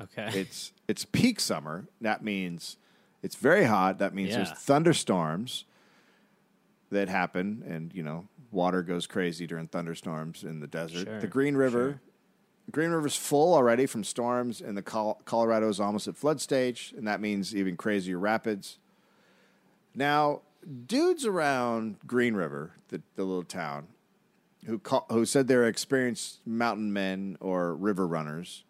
Okay. 0.00 0.28
It's 0.38 0.72
it's 0.86 1.04
peak 1.04 1.40
summer. 1.40 1.86
That 2.00 2.22
means 2.22 2.76
it's 3.22 3.34
very 3.34 3.64
hot. 3.64 3.98
That 3.98 4.14
means 4.14 4.30
Yeah. 4.30 4.36
there's 4.36 4.52
thunderstorms 4.52 5.64
that 6.90 7.08
happen, 7.08 7.64
and 7.66 7.92
you 7.94 8.02
know 8.02 8.28
water 8.50 8.82
goes 8.82 9.06
crazy 9.06 9.46
during 9.46 9.66
thunderstorms 9.68 10.44
in 10.44 10.60
the 10.60 10.66
desert. 10.66 11.06
Sure, 11.06 11.20
the 11.20 11.26
Green 11.26 11.56
River, 11.56 12.00
Green 12.70 12.90
River's 12.90 13.16
full 13.16 13.54
already 13.54 13.86
from 13.86 14.04
storms, 14.04 14.60
and 14.60 14.76
the 14.76 14.82
Col- 14.82 15.20
Colorado 15.24 15.68
is 15.68 15.80
almost 15.80 16.06
at 16.06 16.16
flood 16.16 16.40
stage, 16.40 16.92
and 16.96 17.06
that 17.06 17.20
means 17.20 17.54
even 17.56 17.76
crazier 17.76 18.18
rapids. 18.18 18.78
Now, 19.94 20.42
dudes 20.86 21.24
around 21.24 21.96
Green 22.06 22.34
River, 22.34 22.72
the, 22.88 23.00
the 23.16 23.24
little 23.24 23.42
town, 23.44 23.86
who 24.66 24.78
call, 24.78 25.06
who 25.10 25.24
said 25.24 25.48
they're 25.48 25.66
experienced 25.66 26.46
mountain 26.46 26.92
men 26.92 27.36
or 27.40 27.74
river 27.74 28.06
runners, 28.06 28.64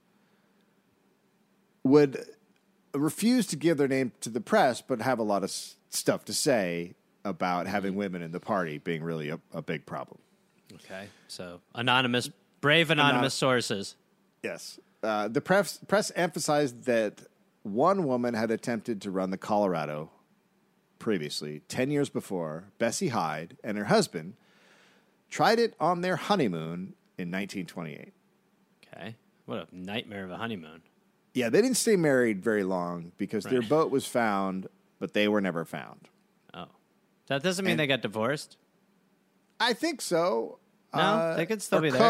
would 1.82 2.24
refuse 2.94 3.46
to 3.48 3.56
give 3.56 3.78
their 3.78 3.88
name 3.88 4.12
to 4.20 4.30
the 4.30 4.40
press, 4.40 4.80
but 4.80 5.00
have 5.00 5.18
a 5.18 5.22
lot 5.22 5.38
of 5.38 5.50
s- 5.50 5.76
stuff 5.90 6.24
to 6.26 6.32
say 6.32 6.94
about 7.24 7.66
having 7.66 7.94
women 7.96 8.22
in 8.22 8.32
the 8.32 8.40
party 8.40 8.78
being 8.78 9.02
really 9.02 9.28
a, 9.28 9.40
a 9.52 9.60
big 9.62 9.86
problem. 9.86 10.18
Okay. 10.74 11.08
So 11.26 11.60
anonymous, 11.74 12.30
brave 12.60 12.90
anonymous 12.90 13.34
sources. 13.34 13.96
Yes. 14.42 14.78
Uh, 15.02 15.28
the 15.28 15.40
press, 15.40 15.78
press 15.86 16.10
emphasized 16.16 16.84
that 16.84 17.22
one 17.62 18.04
woman 18.04 18.34
had 18.34 18.50
attempted 18.50 19.00
to 19.02 19.10
run 19.10 19.30
the 19.30 19.36
Colorado 19.38 20.10
previously, 20.98 21.62
10 21.68 21.90
years 21.90 22.08
before. 22.08 22.64
Bessie 22.78 23.08
Hyde 23.08 23.56
and 23.62 23.78
her 23.78 23.84
husband 23.84 24.34
tried 25.30 25.58
it 25.58 25.74
on 25.78 26.00
their 26.00 26.16
honeymoon 26.16 26.94
in 27.16 27.30
1928. 27.30 28.12
Okay. 28.86 29.16
What 29.46 29.58
a 29.58 29.66
nightmare 29.72 30.24
of 30.24 30.30
a 30.30 30.36
honeymoon. 30.36 30.82
Yeah, 31.34 31.50
they 31.50 31.62
didn't 31.62 31.76
stay 31.76 31.96
married 31.96 32.42
very 32.42 32.64
long 32.64 33.12
because 33.16 33.44
their 33.44 33.62
boat 33.62 33.90
was 33.90 34.06
found, 34.06 34.66
but 34.98 35.14
they 35.14 35.28
were 35.28 35.40
never 35.40 35.64
found. 35.64 36.08
Oh. 36.52 36.66
That 37.28 37.42
doesn't 37.42 37.64
mean 37.64 37.72
And- 37.72 37.80
they 37.80 37.86
got 37.86 38.02
divorced. 38.02 38.56
I 39.60 39.72
think 39.72 40.00
so. 40.00 40.58
No, 40.94 41.34
they 41.36 41.46
could 41.46 41.60
still 41.60 41.80
be 41.80 41.90
there. 41.90 42.00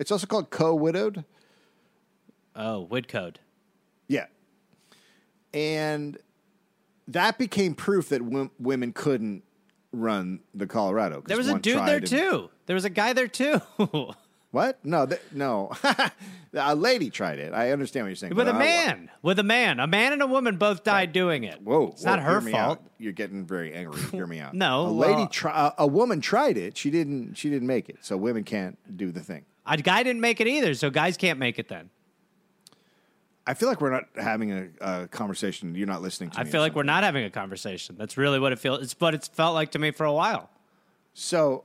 It's 0.00 0.10
also 0.10 0.26
called 0.26 0.50
co-widowed. 0.50 1.24
Oh, 2.56 2.88
widcode. 2.90 3.36
Yeah. 4.08 4.26
And 5.54 6.18
that 7.06 7.38
became 7.38 7.74
proof 7.74 8.08
that 8.08 8.20
w- 8.24 8.50
women 8.58 8.92
couldn't 8.92 9.44
run 9.92 10.40
the 10.54 10.66
Colorado. 10.66 11.22
There 11.26 11.36
was 11.36 11.48
a 11.48 11.58
dude 11.58 11.76
there 11.86 11.96
and- 11.98 12.06
too. 12.06 12.50
There 12.66 12.74
was 12.74 12.84
a 12.84 12.90
guy 12.90 13.12
there 13.12 13.28
too. 13.28 13.60
What? 14.52 14.84
No, 14.84 15.06
th- 15.06 15.20
no. 15.30 15.70
a 16.54 16.74
lady 16.74 17.08
tried 17.08 17.38
it. 17.38 17.52
I 17.54 17.70
understand 17.70 18.02
what 18.06 18.08
you're 18.08 18.16
saying. 18.16 18.34
With 18.34 18.48
a 18.48 18.50
a 18.50 18.54
I- 18.54 18.58
man. 18.58 19.10
With 19.22 19.38
a 19.38 19.44
man. 19.44 19.78
A 19.78 19.86
man 19.86 20.12
and 20.12 20.20
a 20.22 20.26
woman 20.26 20.56
both 20.56 20.82
died 20.82 21.12
doing 21.12 21.44
it. 21.44 21.62
Whoa, 21.62 21.90
It's 21.92 22.02
whoa, 22.02 22.10
not 22.16 22.18
her 22.24 22.40
fault. 22.40 22.54
out. 22.80 22.82
You're 22.98 23.12
getting 23.12 23.46
very 23.46 23.72
angry. 23.72 24.02
Hear 24.10 24.26
me 24.26 24.40
out. 24.40 24.54
No, 24.54 24.86
a 24.86 24.88
lady, 24.88 25.14
well- 25.14 25.28
try, 25.28 25.68
a, 25.78 25.84
a 25.84 25.86
woman 25.86 26.20
tried 26.20 26.56
it. 26.58 26.76
She 26.76 26.90
didn't. 26.90 27.34
She 27.34 27.48
didn't 27.48 27.68
make 27.68 27.88
it. 27.88 27.98
So 28.00 28.16
women 28.16 28.42
can't 28.42 28.76
do 28.96 29.12
the 29.12 29.20
thing. 29.20 29.44
A 29.70 29.76
guy 29.78 30.02
didn't 30.02 30.20
make 30.20 30.40
it 30.40 30.46
either, 30.46 30.74
so 30.74 30.90
guys 30.90 31.16
can't 31.16 31.38
make 31.38 31.58
it 31.58 31.68
then. 31.68 31.90
I 33.46 33.54
feel 33.54 33.68
like 33.68 33.80
we're 33.80 33.90
not 33.90 34.04
having 34.16 34.52
a, 34.52 34.68
a 34.80 35.08
conversation. 35.08 35.74
You're 35.74 35.86
not 35.86 36.02
listening 36.02 36.30
to 36.30 36.40
I 36.40 36.44
me. 36.44 36.50
feel 36.50 36.60
like 36.60 36.74
we're 36.74 36.82
not 36.82 37.04
having 37.04 37.24
a 37.24 37.30
conversation. 37.30 37.96
That's 37.98 38.16
really 38.16 38.38
what 38.38 38.52
it 38.52 38.58
feels. 38.58 38.80
It's 38.82 38.94
what 38.98 39.14
it's 39.14 39.28
felt 39.28 39.54
like 39.54 39.70
to 39.72 39.78
me 39.78 39.90
for 39.92 40.04
a 40.04 40.12
while. 40.12 40.50
So 41.14 41.64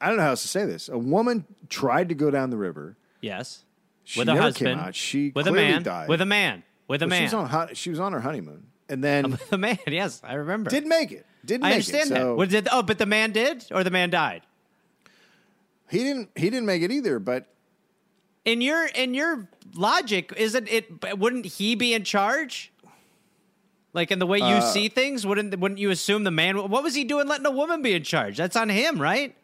I 0.00 0.08
don't 0.08 0.16
know 0.16 0.22
how 0.24 0.30
else 0.30 0.42
to 0.42 0.48
say 0.48 0.64
this. 0.64 0.88
A 0.88 0.98
woman 0.98 1.44
tried 1.68 2.08
to 2.08 2.14
go 2.14 2.30
down 2.30 2.50
the 2.50 2.56
river. 2.56 2.96
Yes. 3.20 3.64
She 4.04 4.18
with 4.20 4.28
a 4.28 4.32
never 4.32 4.42
husband. 4.42 4.66
came 4.68 4.78
out. 4.78 4.94
She 4.94 5.32
with 5.34 5.46
a 5.46 5.50
clearly 5.50 5.70
man. 5.72 5.82
died. 5.82 6.08
With 6.08 6.20
a 6.22 6.26
man. 6.26 6.62
With 6.88 7.02
a 7.02 7.06
Well, 7.06 7.16
she 7.16 7.20
man. 7.34 7.44
was 7.44 7.52
on 7.60 7.74
she 7.74 7.90
was 7.90 8.00
on 8.00 8.12
her 8.12 8.20
honeymoon 8.20 8.66
and 8.88 9.04
then 9.04 9.32
With 9.32 9.52
a 9.52 9.58
man. 9.58 9.78
Yes, 9.86 10.20
I 10.24 10.34
remember. 10.34 10.70
didn't 10.70 10.88
make 10.88 11.12
it. 11.12 11.26
Didn't 11.44 11.64
I 11.64 11.68
make 11.68 11.74
understand 11.76 12.10
it. 12.10 12.14
that. 12.14 12.34
What 12.34 12.48
did, 12.48 12.68
oh, 12.72 12.82
but 12.82 12.98
the 12.98 13.06
man 13.06 13.30
did, 13.32 13.64
or 13.70 13.84
the 13.84 13.90
man 13.90 14.10
died. 14.10 14.42
He 15.90 15.98
didn't. 15.98 16.30
He 16.36 16.50
didn't 16.50 16.66
make 16.66 16.82
it 16.82 16.90
either. 16.90 17.18
But 17.18 17.46
In 18.44 18.60
your 18.60 18.86
in 18.86 19.14
your 19.14 19.48
logic, 19.74 20.32
isn't 20.36 20.68
it? 20.68 21.18
Wouldn't 21.18 21.46
he 21.46 21.74
be 21.74 21.94
in 21.94 22.04
charge? 22.04 22.72
Like 23.92 24.10
in 24.12 24.20
the 24.20 24.26
way 24.26 24.38
you 24.38 24.44
Uh, 24.44 24.60
see 24.60 24.88
things, 24.88 25.26
wouldn't 25.26 25.58
wouldn't 25.58 25.80
you 25.80 25.90
assume 25.90 26.22
the 26.24 26.30
man? 26.30 26.56
What 26.56 26.82
was 26.84 26.94
he 26.94 27.02
doing, 27.04 27.26
letting 27.26 27.46
a 27.46 27.50
woman 27.50 27.82
be 27.82 27.92
in 27.94 28.04
charge? 28.04 28.36
That's 28.36 28.54
on 28.56 28.68
him, 28.68 29.00
right? 29.00 29.36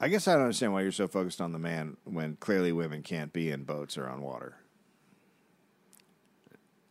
I 0.00 0.08
guess 0.08 0.26
I 0.28 0.32
don't 0.32 0.42
understand 0.42 0.72
why 0.72 0.82
you're 0.82 0.92
so 0.92 1.08
focused 1.08 1.40
on 1.40 1.52
the 1.52 1.58
man 1.58 1.96
when 2.04 2.36
clearly 2.36 2.72
women 2.72 3.02
can't 3.02 3.32
be 3.32 3.50
in 3.50 3.62
boats 3.64 3.96
or 3.96 4.08
on 4.08 4.20
water. 4.22 4.56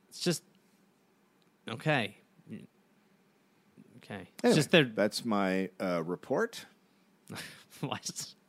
It's 0.09 0.19
just 0.21 0.41
okay. 1.69 2.17
Okay, 3.97 4.27
Anyway, 4.43 4.55
just 4.55 4.69
the 4.71 4.83
that's 4.93 5.25
my 5.25 5.69
uh, 5.81 6.03
report. 6.03 6.65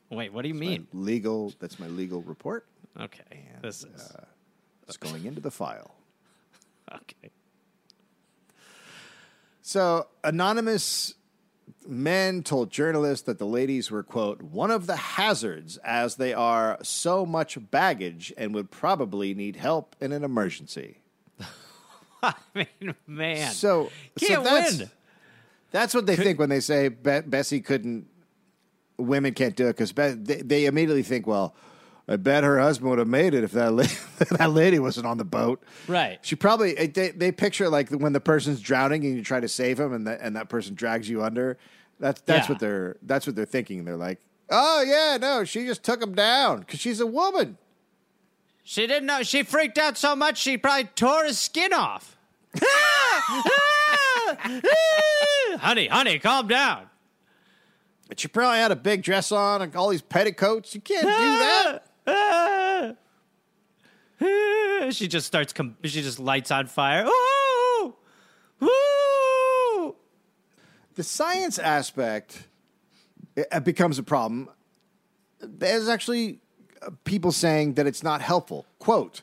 wait. 0.09 0.33
What 0.33 0.41
do 0.43 0.47
you 0.47 0.53
mean? 0.53 0.87
legal. 0.93 1.53
That's 1.59 1.79
my 1.79 1.87
legal 1.87 2.21
report. 2.21 2.65
Okay, 2.99 3.47
this 3.61 3.83
is 3.83 4.11
uh, 4.11 4.23
It's 4.87 4.97
going 4.97 5.25
into 5.25 5.39
the 5.41 5.51
file. 5.51 5.93
okay. 6.93 7.29
So, 9.61 10.07
anonymous 10.23 11.13
men 11.85 12.41
told 12.43 12.69
journalists 12.71 13.25
that 13.25 13.37
the 13.37 13.45
ladies 13.45 13.91
were, 13.91 14.03
quote, 14.03 14.41
one 14.41 14.71
of 14.71 14.87
the 14.87 14.95
hazards 14.95 15.77
as 15.83 16.15
they 16.15 16.33
are 16.33 16.77
so 16.81 17.25
much 17.25 17.57
baggage 17.69 18.33
and 18.37 18.53
would 18.53 18.71
probably 18.71 19.33
need 19.33 19.57
help 19.57 19.95
in 19.99 20.11
an 20.13 20.23
emergency. 20.23 20.99
I 22.23 22.33
mean, 22.55 22.95
man, 23.05 23.51
So, 23.51 23.91
can't 24.19 24.43
so 24.45 24.49
that's, 24.55 24.77
win. 24.79 24.89
That's 25.71 25.93
what 25.93 26.05
they 26.05 26.15
think 26.15 26.39
when 26.39 26.49
they 26.49 26.61
say 26.61 26.87
Be- 26.87 27.21
Bessie 27.21 27.61
couldn't, 27.61 28.07
women 28.97 29.33
can't 29.33 29.55
do 29.55 29.67
it 29.67 29.77
because 29.77 29.91
they, 29.93 30.13
they 30.41 30.65
immediately 30.65 31.03
think, 31.03 31.27
well, 31.27 31.55
I 32.09 32.15
bet 32.15 32.43
her 32.43 32.59
husband 32.59 32.89
would 32.89 32.99
have 32.99 33.07
made 33.07 33.33
it 33.33 33.43
if 33.43 33.51
that, 33.51 33.73
la- 33.73 33.83
that 34.37 34.51
lady 34.51 34.79
wasn't 34.79 35.05
on 35.05 35.17
the 35.17 35.25
boat. 35.25 35.61
Right. 35.87 36.19
She 36.21 36.35
probably 36.35 36.73
they, 36.73 37.09
they 37.09 37.31
picture 37.31 37.67
like 37.69 37.89
when 37.89 38.13
the 38.13 38.21
person's 38.21 38.61
drowning 38.61 39.05
and 39.05 39.15
you 39.17 39.23
try 39.23 39.39
to 39.41 39.47
save 39.49 39.79
him 39.79 39.93
and 39.93 40.07
that 40.07 40.21
and 40.21 40.35
that 40.35 40.47
person 40.49 40.73
drags 40.73 41.09
you 41.09 41.21
under. 41.23 41.57
That's 41.99 42.21
that's 42.21 42.47
Yeah. 42.47 42.53
what 42.53 42.59
they're 42.59 42.97
that's 43.03 43.27
what 43.27 43.35
they're 43.35 43.45
thinking. 43.45 43.83
They're 43.83 43.97
like, 43.97 44.19
oh 44.49 44.83
yeah, 44.87 45.17
no, 45.19 45.43
she 45.43 45.65
just 45.65 45.83
took 45.83 46.01
him 46.01 46.13
down 46.15 46.61
because 46.61 46.79
she's 46.79 46.99
a 47.01 47.07
woman. 47.07 47.57
She 48.63 48.87
didn't 48.87 49.05
know. 49.05 49.23
She 49.23 49.43
freaked 49.43 49.77
out 49.77 49.97
so 49.97 50.15
much 50.15 50.37
she 50.37 50.57
probably 50.57 50.85
tore 50.95 51.25
his 51.25 51.37
skin 51.39 51.73
off. 51.73 52.17
honey, 55.59 55.87
honey, 55.87 56.19
calm 56.19 56.47
down. 56.47 56.86
But 58.07 58.19
she 58.19 58.27
probably 58.27 58.59
had 58.59 58.71
a 58.71 58.75
big 58.75 59.03
dress 59.03 59.31
on 59.31 59.61
and 59.61 59.75
all 59.75 59.89
these 59.89 60.01
petticoats. 60.01 60.73
You 60.73 60.81
can't 60.81 61.03
do 61.03 61.07
that. 62.05 62.97
she 64.93 65.07
just 65.07 65.27
starts. 65.27 65.53
Com- 65.53 65.77
she 65.83 66.01
just 66.01 66.19
lights 66.19 66.51
on 66.51 66.67
fire. 66.67 67.05
Ooh, 67.05 67.95
ooh. 68.63 69.95
The 70.95 71.03
science 71.03 71.59
aspect 71.59 72.47
it, 73.35 73.63
becomes 73.63 73.99
a 73.99 74.03
problem. 74.03 74.49
There's 75.39 75.87
actually 75.87 76.39
uh, 76.81 76.91
people 77.03 77.31
saying 77.31 77.75
that 77.75 77.85
it's 77.85 78.03
not 78.03 78.21
helpful. 78.21 78.65
Quote. 78.79 79.21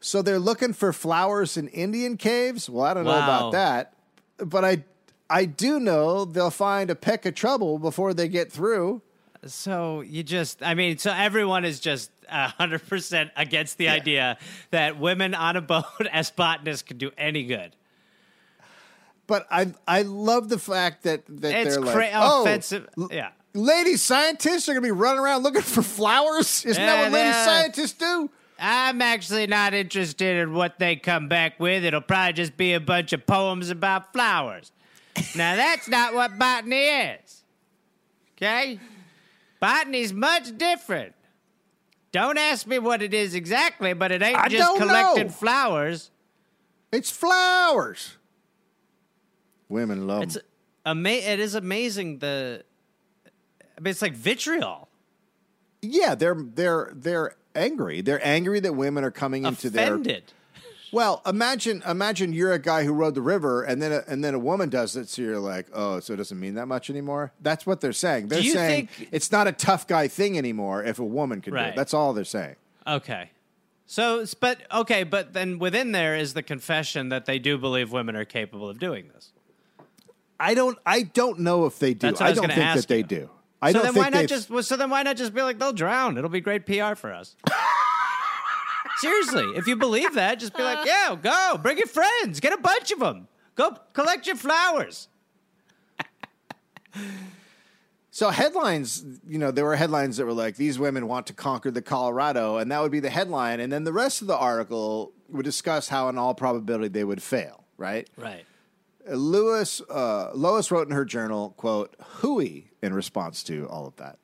So 0.00 0.20
they're 0.20 0.40
looking 0.40 0.72
for 0.72 0.92
flowers 0.92 1.56
in 1.56 1.68
Indian 1.68 2.16
caves. 2.16 2.68
Well, 2.68 2.84
I 2.84 2.94
don't 2.94 3.04
know 3.04 3.10
about 3.10 3.52
that, 3.52 3.94
but 4.38 4.64
I 4.64 4.84
I 5.32 5.46
do 5.46 5.80
know 5.80 6.24
they'll 6.24 6.50
find 6.50 6.90
a 6.90 6.94
peck 6.94 7.24
of 7.26 7.34
trouble 7.34 7.78
before 7.78 8.12
they 8.14 8.28
get 8.28 8.52
through. 8.52 9.00
So 9.46 10.02
you 10.02 10.22
just, 10.22 10.62
I 10.62 10.74
mean, 10.74 10.98
so 10.98 11.10
everyone 11.12 11.64
is 11.64 11.80
just 11.80 12.10
hundred 12.30 12.86
percent 12.88 13.30
against 13.36 13.76
the 13.78 13.88
idea 13.88 14.38
that 14.70 14.98
women 14.98 15.34
on 15.34 15.56
a 15.56 15.60
boat 15.60 15.84
as 16.12 16.30
botanists 16.30 16.82
can 16.82 16.98
do 16.98 17.10
any 17.18 17.44
good. 17.44 17.74
But 19.26 19.46
I 19.50 19.72
I 19.86 20.02
love 20.02 20.48
the 20.48 20.58
fact 20.58 21.04
that 21.04 21.22
that 21.40 21.54
It's 21.54 21.76
they're 21.76 21.84
cra- 21.84 21.94
like 22.04 22.12
oh, 22.14 22.42
offensive. 22.42 22.88
yeah. 23.10 23.30
lady 23.54 23.96
scientists 23.96 24.68
are 24.68 24.72
gonna 24.74 24.82
be 24.82 24.90
running 24.90 25.20
around 25.20 25.42
looking 25.42 25.62
for 25.62 25.82
flowers. 25.82 26.64
Isn't 26.64 26.82
Yeah, 26.82 26.96
that 26.96 27.02
what 27.04 27.12
lady 27.12 27.32
scientists 27.32 27.92
do? 27.92 28.30
I'm 28.58 29.02
actually 29.02 29.46
not 29.48 29.74
interested 29.74 30.36
in 30.36 30.54
what 30.54 30.78
they 30.78 30.96
come 30.96 31.28
back 31.28 31.58
with. 31.58 31.84
It'll 31.84 32.00
probably 32.00 32.34
just 32.34 32.56
be 32.56 32.74
a 32.74 32.80
bunch 32.80 33.12
of 33.12 33.26
poems 33.26 33.70
about 33.70 34.12
flowers. 34.12 34.70
Now, 35.36 35.56
that's 35.56 35.88
not 35.88 36.14
what 36.14 36.38
botany 36.38 36.76
is. 36.86 37.44
Okay? 38.36 38.78
Botany's 39.60 40.12
much 40.12 40.56
different. 40.58 41.14
Don't 42.12 42.36
ask 42.38 42.66
me 42.66 42.78
what 42.78 43.00
it 43.02 43.14
is 43.14 43.34
exactly, 43.34 43.92
but 43.94 44.12
it 44.12 44.22
ain't 44.22 44.36
I 44.38 44.48
just 44.48 44.76
collecting 44.78 45.26
know. 45.28 45.32
flowers. 45.32 46.10
It's 46.92 47.10
flowers. 47.10 48.16
Women 49.68 50.06
love 50.06 50.24
It's 50.24 50.36
'em. 50.36 50.42
ama- 50.84 51.08
it 51.08 51.40
is 51.40 51.54
amazing 51.54 52.18
the 52.18 52.64
I 53.26 53.80
mean 53.80 53.90
it's 53.92 54.02
like 54.02 54.12
vitriol. 54.14 54.88
Yeah, 55.80 56.14
they're 56.14 56.36
they're 56.38 56.90
they're 56.94 57.36
angry. 57.54 58.02
They're 58.02 58.24
angry 58.26 58.60
that 58.60 58.74
women 58.74 59.04
are 59.04 59.10
coming 59.10 59.44
into 59.46 59.70
their 59.70 59.94
Offended. 59.94 60.32
Well, 60.92 61.22
imagine 61.26 61.82
imagine 61.88 62.32
you're 62.34 62.52
a 62.52 62.58
guy 62.58 62.84
who 62.84 62.92
rode 62.92 63.14
the 63.14 63.22
river 63.22 63.62
and 63.62 63.80
then 63.80 63.92
a, 63.92 64.04
and 64.06 64.22
then 64.22 64.34
a 64.34 64.38
woman 64.38 64.68
does 64.68 64.94
it 64.94 65.08
so 65.08 65.22
you're 65.22 65.38
like, 65.38 65.66
"Oh, 65.72 66.00
so 66.00 66.12
it 66.12 66.16
doesn't 66.18 66.38
mean 66.38 66.54
that 66.56 66.66
much 66.66 66.90
anymore?" 66.90 67.32
That's 67.40 67.64
what 67.66 67.80
they're 67.80 67.92
saying. 67.94 68.28
They're 68.28 68.40
you 68.40 68.52
saying 68.52 68.88
think- 68.88 69.08
it's 69.10 69.32
not 69.32 69.46
a 69.48 69.52
tough 69.52 69.86
guy 69.86 70.06
thing 70.08 70.36
anymore 70.36 70.84
if 70.84 70.98
a 70.98 71.04
woman 71.04 71.40
can 71.40 71.52
do 71.52 71.56
Right. 71.56 71.68
it. 71.68 71.76
That's 71.76 71.94
all 71.94 72.12
they're 72.12 72.24
saying. 72.24 72.56
Okay. 72.86 73.30
So, 73.86 74.24
but 74.40 74.60
okay, 74.72 75.02
but 75.04 75.32
then 75.32 75.58
within 75.58 75.92
there 75.92 76.14
is 76.16 76.34
the 76.34 76.42
confession 76.42 77.08
that 77.08 77.24
they 77.26 77.38
do 77.38 77.56
believe 77.58 77.90
women 77.90 78.14
are 78.14 78.24
capable 78.24 78.68
of 78.68 78.78
doing 78.78 79.08
this. 79.14 79.32
I 80.38 80.54
don't 80.54 80.78
I 80.84 81.02
don't 81.02 81.40
know 81.40 81.64
if 81.66 81.78
they 81.78 81.94
do. 81.94 82.08
That's 82.08 82.20
what 82.20 82.26
I 82.26 82.30
was 82.30 82.36
don't 82.38 82.42
gonna 82.44 82.54
think 82.54 82.66
ask 82.66 82.80
that 82.82 82.88
they 82.88 82.98
you. 82.98 83.04
do. 83.04 83.30
I 83.62 83.70
so 83.70 83.78
don't 83.78 83.82
then 83.84 83.92
think 83.94 84.04
why 84.14 84.20
not 84.20 84.28
just 84.28 84.50
well, 84.50 84.62
so 84.62 84.76
then 84.76 84.90
why 84.90 85.02
not 85.04 85.16
just 85.16 85.32
be 85.34 85.40
like 85.42 85.58
they'll 85.58 85.72
drown? 85.72 86.18
It'll 86.18 86.28
be 86.28 86.40
great 86.40 86.66
PR 86.66 86.94
for 86.96 87.12
us. 87.12 87.34
Seriously, 89.02 89.44
if 89.56 89.66
you 89.66 89.76
believe 89.76 90.14
that, 90.14 90.38
just 90.38 90.56
be 90.56 90.62
like, 90.62 90.86
yeah, 90.86 91.16
go, 91.20 91.58
bring 91.60 91.76
your 91.76 91.86
friends, 91.86 92.40
get 92.40 92.52
a 92.52 92.56
bunch 92.56 92.92
of 92.92 93.00
them, 93.00 93.28
go 93.56 93.76
collect 93.92 94.26
your 94.26 94.36
flowers. 94.36 95.08
So 98.14 98.28
headlines, 98.28 99.04
you 99.26 99.38
know, 99.38 99.50
there 99.50 99.64
were 99.64 99.74
headlines 99.74 100.18
that 100.18 100.26
were 100.26 100.34
like, 100.34 100.56
"These 100.56 100.78
women 100.78 101.08
want 101.08 101.26
to 101.28 101.32
conquer 101.32 101.70
the 101.70 101.80
Colorado," 101.80 102.58
and 102.58 102.70
that 102.70 102.82
would 102.82 102.92
be 102.92 103.00
the 103.00 103.08
headline, 103.08 103.58
and 103.58 103.72
then 103.72 103.84
the 103.84 103.92
rest 103.92 104.20
of 104.20 104.28
the 104.28 104.36
article 104.36 105.12
would 105.30 105.46
discuss 105.46 105.88
how, 105.88 106.10
in 106.10 106.18
all 106.18 106.34
probability, 106.34 106.88
they 106.88 107.04
would 107.04 107.22
fail. 107.22 107.64
Right? 107.78 108.08
Right. 108.18 108.44
Lewis 109.08 109.80
uh, 109.90 110.30
Lois 110.34 110.70
wrote 110.70 110.86
in 110.88 110.94
her 110.94 111.06
journal, 111.06 111.54
"quote 111.56 111.96
Hooey" 112.20 112.70
in 112.82 112.92
response 112.92 113.42
to 113.44 113.66
all 113.68 113.86
of 113.86 113.96
that. 113.96 114.18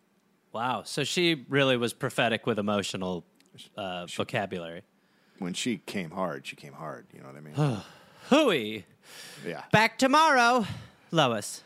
Wow. 0.53 0.83
So 0.85 1.03
she 1.03 1.47
really 1.49 1.79
was 1.79 1.95
prophetic 1.95 2.47
with 2.47 2.59
emotional 2.59 3.25
uh, 3.77 4.07
vocabulary. 4.07 4.83
When 5.39 5.55
she 5.55 5.79
came 5.79 6.11
hard, 6.11 6.47
she 6.47 6.57
came 6.57 6.73
hard. 6.73 7.07
You 7.13 7.21
know 7.21 7.27
what 7.27 7.37
I 7.37 7.41
mean? 7.41 7.83
Hooey. 8.31 8.85
yeah. 9.47 9.63
Back 9.73 9.99
tomorrow, 9.99 10.67
Lois. 11.11 11.63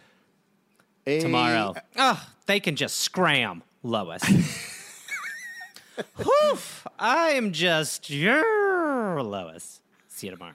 A- 1.06 1.20
Tomorrow. 1.20 1.74
Oh, 1.96 2.28
they 2.46 2.60
can 2.60 2.76
just 2.76 2.98
scram, 2.98 3.62
Lois. 3.82 4.22
Whew, 6.16 6.58
I 6.98 7.30
am 7.30 7.52
just 7.52 8.08
your 8.10 9.20
Lois. 9.22 9.80
See 10.08 10.28
you 10.28 10.32
tomorrow. 10.32 10.54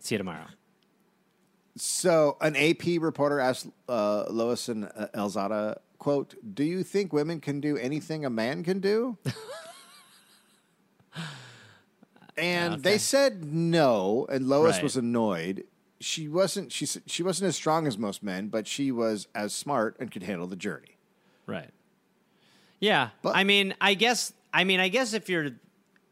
See 0.00 0.14
you 0.14 0.18
tomorrow. 0.18 0.46
So, 1.76 2.36
an 2.40 2.56
AP 2.56 3.00
reporter 3.00 3.38
asked 3.40 3.66
uh, 3.88 4.24
Lois 4.30 4.68
and 4.68 4.84
uh, 4.96 5.08
Elzada, 5.14 5.76
"quote 5.98 6.34
Do 6.54 6.64
you 6.64 6.82
think 6.82 7.12
women 7.12 7.40
can 7.40 7.60
do 7.60 7.76
anything 7.76 8.24
a 8.24 8.30
man 8.30 8.64
can 8.64 8.80
do?" 8.80 9.18
and 12.36 12.82
they 12.82 12.98
said 12.98 13.44
no, 13.44 14.26
and 14.30 14.48
Lois 14.48 14.76
Right. 14.76 14.82
was 14.82 14.96
annoyed. 14.96 15.64
She 16.00 16.28
wasn't. 16.28 16.72
She 16.72 16.86
she 17.06 17.22
wasn't 17.22 17.48
as 17.48 17.56
strong 17.56 17.86
as 17.86 17.96
most 17.96 18.22
men, 18.22 18.48
but 18.48 18.66
she 18.66 18.92
was 18.92 19.28
as 19.34 19.54
smart 19.54 19.96
and 19.98 20.10
could 20.10 20.22
handle 20.22 20.46
the 20.46 20.56
journey. 20.56 20.98
Right. 21.46 21.70
Yeah. 22.80 23.10
But- 23.22 23.36
I 23.36 23.44
mean, 23.44 23.74
I 23.80 23.94
guess 23.94 24.32
I 24.52 24.64
mean, 24.64 24.80
I 24.80 24.88
guess 24.88 25.14
if 25.14 25.28
you're 25.28 25.50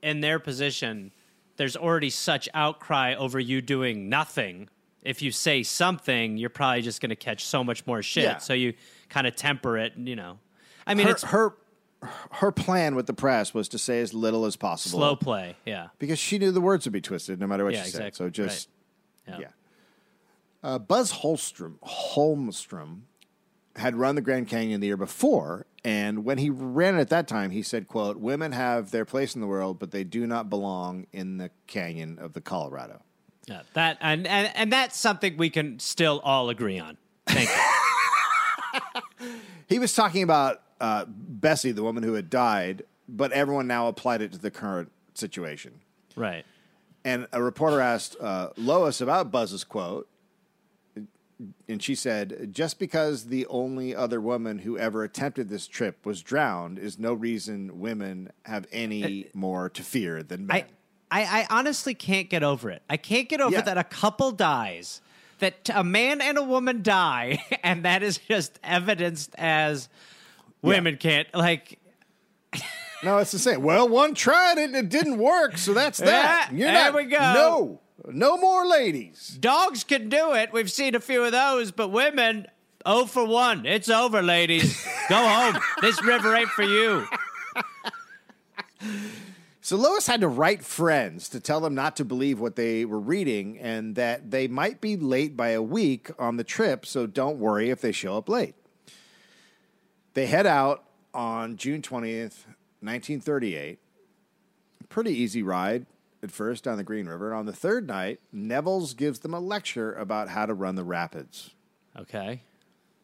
in 0.03 0.21
their 0.21 0.39
position, 0.39 1.13
there's 1.57 1.77
already 1.77 2.11
such 2.11 2.49
outcry 2.55 3.15
over 3.15 3.39
you 3.39 3.61
doing 3.61 4.09
nothing. 4.09 4.69
If 5.03 5.21
you 5.21 5.33
say 5.33 5.63
something, 5.63 6.39
you're 6.39 6.49
probably 6.49 6.81
just 6.81 7.03
going 7.03 7.11
to 7.11 7.17
catch 7.17 7.45
so 7.45 7.63
much 7.63 7.87
more 7.87 8.03
shit. 8.03 8.25
Yeah. 8.25 8.39
So 8.39 8.55
you 8.55 8.73
kind 9.15 9.27
of 9.29 9.37
temper 9.37 9.79
it, 9.79 9.93
you 9.97 10.17
know. 10.17 10.41
I 10.87 10.95
mean, 10.95 11.07
her, 11.07 11.13
it's 11.13 11.23
her 11.23 11.55
her 12.33 12.51
plan 12.53 12.97
with 12.97 13.07
the 13.07 13.15
press 13.15 13.55
was 13.55 13.69
to 13.69 13.79
say 13.79 14.01
as 14.01 14.13
little 14.13 14.45
as 14.45 14.57
possible, 14.57 14.99
slow 14.99 15.17
play. 15.17 15.57
Yeah. 15.65 15.89
because 16.01 16.19
she 16.19 16.39
knew 16.39 16.51
the 16.51 16.61
words 16.61 16.85
would 16.85 16.93
be 16.93 17.01
twisted 17.01 17.39
no 17.41 17.47
matter 17.47 17.65
what 17.65 17.73
Yeah, 17.75 17.85
she 17.85 17.91
said. 17.91 18.15
So 18.17 18.29
just 18.29 18.69
Right. 19.27 19.41
yeah. 19.41 19.49
Uh, 20.63 20.79
Buzz 20.79 21.13
Holstrom 21.13 21.79
Holmstrom 21.83 23.03
had 23.77 23.95
run 23.97 24.17
the 24.17 24.21
Grand 24.21 24.49
Canyon 24.49 24.81
the 24.81 24.87
year 24.89 24.97
before, 24.97 25.67
and 25.85 26.25
when 26.25 26.39
he 26.39 26.51
ran 26.51 26.97
it 26.97 27.01
at 27.01 27.09
that 27.11 27.29
time, 27.29 27.51
he 27.51 27.63
said, 27.63 27.87
"quote 27.87 28.19
Women 28.19 28.53
have 28.53 28.91
their 28.91 29.05
place 29.05 29.35
in 29.35 29.41
the 29.41 29.47
world, 29.47 29.79
but 29.79 29.93
they 29.93 30.05
do 30.05 30.27
not 30.27 30.51
belong 30.51 31.07
in 31.13 31.39
the 31.39 31.51
canyon 31.67 32.19
of 32.19 32.33
the 32.33 32.41
Colorado." 32.41 33.03
Yeah, 33.47 33.63
that 33.75 33.99
and, 34.01 34.27
and 34.27 34.51
and 34.55 34.73
that's 34.73 34.99
something 34.99 35.37
we 35.37 35.51
can 35.51 35.79
still 35.79 36.21
all 36.25 36.51
agree 36.51 36.79
on. 36.79 36.97
Thank 37.27 37.49
you. 37.49 37.55
He 39.69 39.79
was 39.79 39.95
talking 39.95 40.23
about 40.23 40.63
uh, 40.81 41.05
Bessie, 41.09 41.73
the 41.73 41.83
woman 41.83 42.03
who 42.03 42.15
had 42.15 42.29
died, 42.31 42.83
but 43.09 43.33
everyone 43.33 43.67
now 43.67 43.89
applied 43.89 44.21
it 44.23 44.33
to 44.33 44.39
the 44.39 44.51
current 44.51 44.91
situation. 45.15 45.81
right. 46.17 46.45
And 47.07 47.27
a 47.33 47.43
reporter 47.43 47.81
asked 47.81 48.17
uh, 48.21 48.49
Lois 48.57 49.01
about 49.03 49.31
Buzz's 49.31 49.63
quote, 49.63 50.09
and 51.69 51.83
she 51.83 51.95
said, 51.95 52.49
"Just 52.53 52.79
because 52.79 53.25
the 53.27 53.47
only 53.49 53.95
other 53.95 54.21
woman 54.21 54.61
who 54.61 54.79
ever 54.79 55.03
attempted 55.05 55.49
this 55.51 55.67
trip 55.67 56.07
was 56.07 56.23
drowned 56.23 56.79
is 56.79 56.99
no 56.99 57.13
reason 57.13 57.79
women 57.81 58.31
have 58.47 58.67
any 58.73 59.27
more 59.35 59.69
to 59.69 59.83
fear 59.83 60.23
than 60.23 60.47
men." 60.47 60.65
I, 61.11 61.23
I 61.25 61.41
I 61.43 61.47
honestly 61.51 61.93
can't 61.95 62.31
get 62.31 62.43
over 62.43 62.71
it. 62.71 62.83
I 62.89 62.97
can't 62.97 63.29
get 63.29 63.41
over 63.43 63.57
Yeah. 63.57 63.61
that 63.63 63.77
a 63.77 63.85
couple 63.85 64.31
dies, 64.33 65.01
that 65.45 65.69
a 65.75 65.85
man 65.85 66.23
and 66.23 66.39
a 66.39 66.43
woman 66.43 66.83
die, 66.83 67.45
and 67.63 67.85
that 67.85 68.03
is 68.03 68.17
just 68.17 68.59
evidenced 68.65 69.35
as 69.37 69.91
women 70.63 70.97
can't 70.97 71.29
like. 71.35 71.79
no, 73.05 73.19
it's 73.19 73.33
the 73.33 73.39
same. 73.39 73.63
Well, 73.63 73.87
one 73.87 74.15
tried 74.15 74.57
it 74.57 74.65
and 74.65 74.77
it 74.77 74.89
didn't 74.89 75.19
work, 75.19 75.59
so 75.59 75.75
that's 75.75 75.99
that. 75.99 76.49
Yeah, 76.51 76.57
You're 76.57 76.73
there 76.73 76.93
not, 76.93 76.95
we 76.95 77.05
go. 77.05 77.19
No, 77.19 77.81
no 78.11 78.39
more 78.39 78.67
ladies. 78.67 79.37
Dogs 79.39 79.85
can 79.85 80.09
do 80.09 80.33
it. 80.33 80.51
We've 80.51 80.73
seen 80.73 80.95
a 80.95 81.01
few 81.01 81.23
of 81.23 81.33
those, 81.33 81.71
but 81.71 81.89
women, 81.89 82.47
oh 82.87 83.05
for 83.05 83.27
one. 83.27 83.67
It's 83.67 83.91
over, 83.91 84.23
ladies. 84.23 84.83
Go 85.11 85.17
home. 85.17 85.61
This 85.83 86.03
river 86.03 86.35
ain't 86.35 86.49
for 86.49 86.63
you. 86.63 87.07
So 89.65 89.79
Lois 89.79 90.07
had 90.07 90.21
to 90.21 90.29
write 90.29 90.63
friends 90.63 91.27
to 91.31 91.41
tell 91.41 91.59
them 91.59 91.75
not 91.75 91.97
to 91.97 92.05
believe 92.05 92.39
what 92.39 92.55
they 92.55 92.85
were 92.85 93.01
reading 93.01 93.59
and 93.59 93.95
that 93.95 94.31
they 94.31 94.47
might 94.47 94.83
be 94.83 94.95
late 94.95 95.39
by 95.39 95.49
a 95.53 95.63
week 95.63 96.11
on 96.19 96.37
the 96.37 96.45
trip, 96.45 96.85
so 96.85 97.07
don't 97.07 97.39
worry 97.39 97.71
if 97.71 97.81
they 97.81 97.91
show 97.91 98.19
up 98.19 98.29
late. 98.29 98.55
They 100.13 100.27
head 100.27 100.45
out 100.45 100.85
on 101.15 101.57
June 101.57 101.81
20th, 101.81 102.45
1938. 102.83 103.79
Pretty 104.91 105.13
easy 105.13 105.43
ride 105.43 105.87
at 106.23 106.31
first 106.31 106.65
down 106.65 106.77
the 106.77 106.85
Green 106.85 107.07
River. 107.07 107.31
And 107.31 107.39
on 107.39 107.47
the 107.47 107.55
third 107.55 107.87
night, 107.87 108.21
Nevills 108.35 108.95
gives 108.95 109.21
them 109.21 109.33
a 109.33 109.41
lecture 109.41 109.95
about 109.95 110.29
how 110.29 110.45
to 110.45 110.53
run 110.53 110.75
the 110.75 110.85
rapids. 110.85 111.55
Okay, 111.99 112.43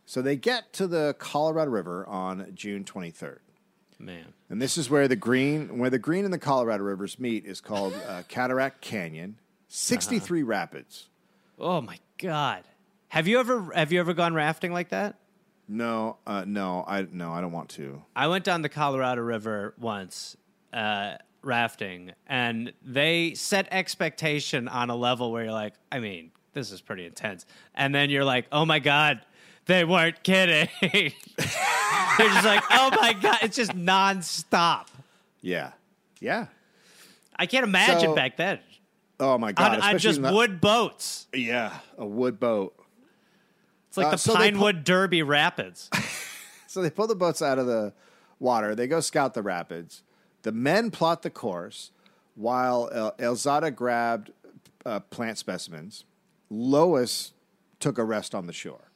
So 0.05 0.21
they 0.21 0.37
get 0.37 0.75
to 0.75 0.87
the 0.87 1.17
Colorado 1.19 1.71
River 1.71 2.07
on 2.07 2.51
June 2.55 2.85
23rd. 2.85 3.39
Man. 4.01 4.33
And 4.49 4.61
this 4.61 4.77
is 4.77 4.91
where 4.91 5.07
the 5.07 5.17
green, 5.17 5.79
where 5.79 5.91
the 5.91 5.99
green 5.99 6.25
and 6.25 6.33
the 6.33 6.39
Colorado 6.39 6.83
rivers 6.83 7.19
meet, 7.19 7.45
is 7.45 7.61
called 7.61 7.95
uh, 8.09 8.23
Cataract 8.29 8.81
Canyon, 8.81 9.37
sixty-three 9.69 10.43
rapids. 10.43 11.09
Oh 11.59 11.81
my 11.81 11.99
god. 12.19 12.65
Have 13.09 13.29
you 13.29 13.39
ever 13.39 13.73
have 13.75 13.93
you 13.93 14.01
ever 14.01 14.15
gone 14.15 14.35
rafting 14.35 14.73
like 14.73 14.89
that? 14.91 15.17
No, 15.69 16.17
uh, 16.27 16.45
no, 16.47 16.85
I 16.87 17.07
no, 17.11 17.33
I 17.33 17.41
don't 17.41 17.53
want 17.53 17.69
to. 17.71 18.03
I 18.17 18.27
went 18.27 18.45
down 18.45 18.63
the 18.63 18.69
Colorado 18.69 19.23
River 19.23 19.75
once, 19.79 20.37
uh, 20.73 21.15
rafting, 21.43 22.13
and 22.27 22.73
they 22.83 23.35
set 23.35 23.69
expectation 23.71 24.67
on 24.67 24.91
a 24.91 24.97
level 24.97 25.31
where 25.31 25.45
you're 25.45 25.53
like, 25.53 25.75
I 25.93 26.01
mean, 26.01 26.33
this 26.55 26.73
is 26.73 26.81
pretty 26.81 27.07
intense. 27.07 27.47
And 27.75 27.95
then 27.95 28.11
you're 28.11 28.25
like, 28.25 28.47
oh 28.51 28.65
my 28.65 28.81
God, 28.81 29.21
they 29.71 29.85
weren't 29.85 30.23
kidding. 30.23 30.69
They're 30.83 31.11
just 32.19 32.45
like, 32.45 32.63
oh 32.71 32.91
my 33.01 33.13
God, 33.15 33.39
it's 33.43 33.57
just 33.57 33.73
nonstop. 33.73 34.87
Yeah, 35.41 35.73
yeah. 36.21 36.47
I 37.37 37.47
can't 37.47 37.65
imagine 37.65 38.11
So- 38.11 38.15
back 38.15 38.37
then. 38.37 38.59
Oh 39.23 39.37
my 39.37 39.53
god! 39.53 39.75
On, 39.77 39.83
on 39.83 39.99
just 39.99 40.23
the- 40.23 40.33
wood 40.33 40.61
boats. 40.63 41.27
Yeah, 41.35 41.75
a 41.99 42.07
wood 42.07 42.41
boat. 42.41 42.75
It's 43.89 43.97
like 43.99 44.07
Uh, 44.07 44.11
the 44.13 44.19
so 44.19 44.33
pu- 44.33 44.39
Pinewood 44.39 44.85
Derby 44.85 45.23
Rapids. 45.23 45.89
So 46.67 46.83
they 46.83 46.91
pull 46.91 47.09
the 47.09 47.17
boats 47.17 47.43
out 47.43 47.59
of 47.59 47.67
the 47.67 47.93
water. 48.39 48.77
They 48.77 48.87
go 48.87 49.01
scout 49.01 49.35
the 49.35 49.43
rapids. 49.43 50.05
The 50.43 50.53
men 50.53 50.93
plot 50.93 51.23
the 51.23 51.29
course 51.31 51.91
while 52.37 52.89
El- 52.93 53.11
Elzada 53.19 53.75
grabbed 53.75 54.31
uh, 54.87 55.01
plant 55.01 55.37
specimens. 55.37 56.05
Lois 56.49 57.33
took 57.81 57.99
a 57.99 58.05
rest 58.05 58.37
on 58.37 58.47
the 58.47 58.53
shore. 58.53 58.90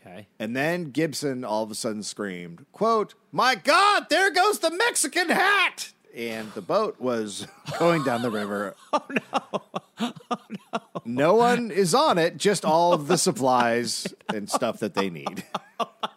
Okay. 0.00 0.28
And 0.38 0.56
then 0.56 0.90
Gibson 0.90 1.44
all 1.44 1.62
of 1.62 1.70
a 1.70 1.74
sudden 1.74 2.02
screamed, 2.02 2.64
quote, 2.72 3.14
My 3.32 3.54
God, 3.54 4.06
there 4.08 4.30
goes 4.30 4.60
the 4.60 4.70
Mexican 4.70 5.28
hat. 5.28 5.92
And 6.14 6.52
the 6.54 6.62
boat 6.62 7.00
was 7.00 7.46
going 7.78 8.02
down 8.02 8.22
the 8.22 8.30
river. 8.30 8.74
Oh 8.92 9.02
no. 9.08 9.62
Oh 10.30 10.38
no. 10.72 10.80
No 11.04 11.34
one 11.34 11.70
is 11.70 11.94
on 11.94 12.18
it, 12.18 12.36
just 12.38 12.64
all 12.64 12.92
of 12.92 13.06
the 13.06 13.18
supplies 13.18 14.12
and 14.32 14.50
stuff 14.50 14.80
that 14.80 14.94
they 14.94 15.10
need. 15.10 15.44
Oh 15.78 15.88
my 16.02 16.08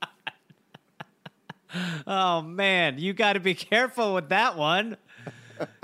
god. 0.00 0.32
Oh 2.06 2.42
man, 2.42 2.98
you 2.98 3.12
got 3.12 3.34
to 3.34 3.40
be 3.40 3.54
careful 3.54 4.14
with 4.14 4.30
that 4.30 4.56
one. 4.56 4.96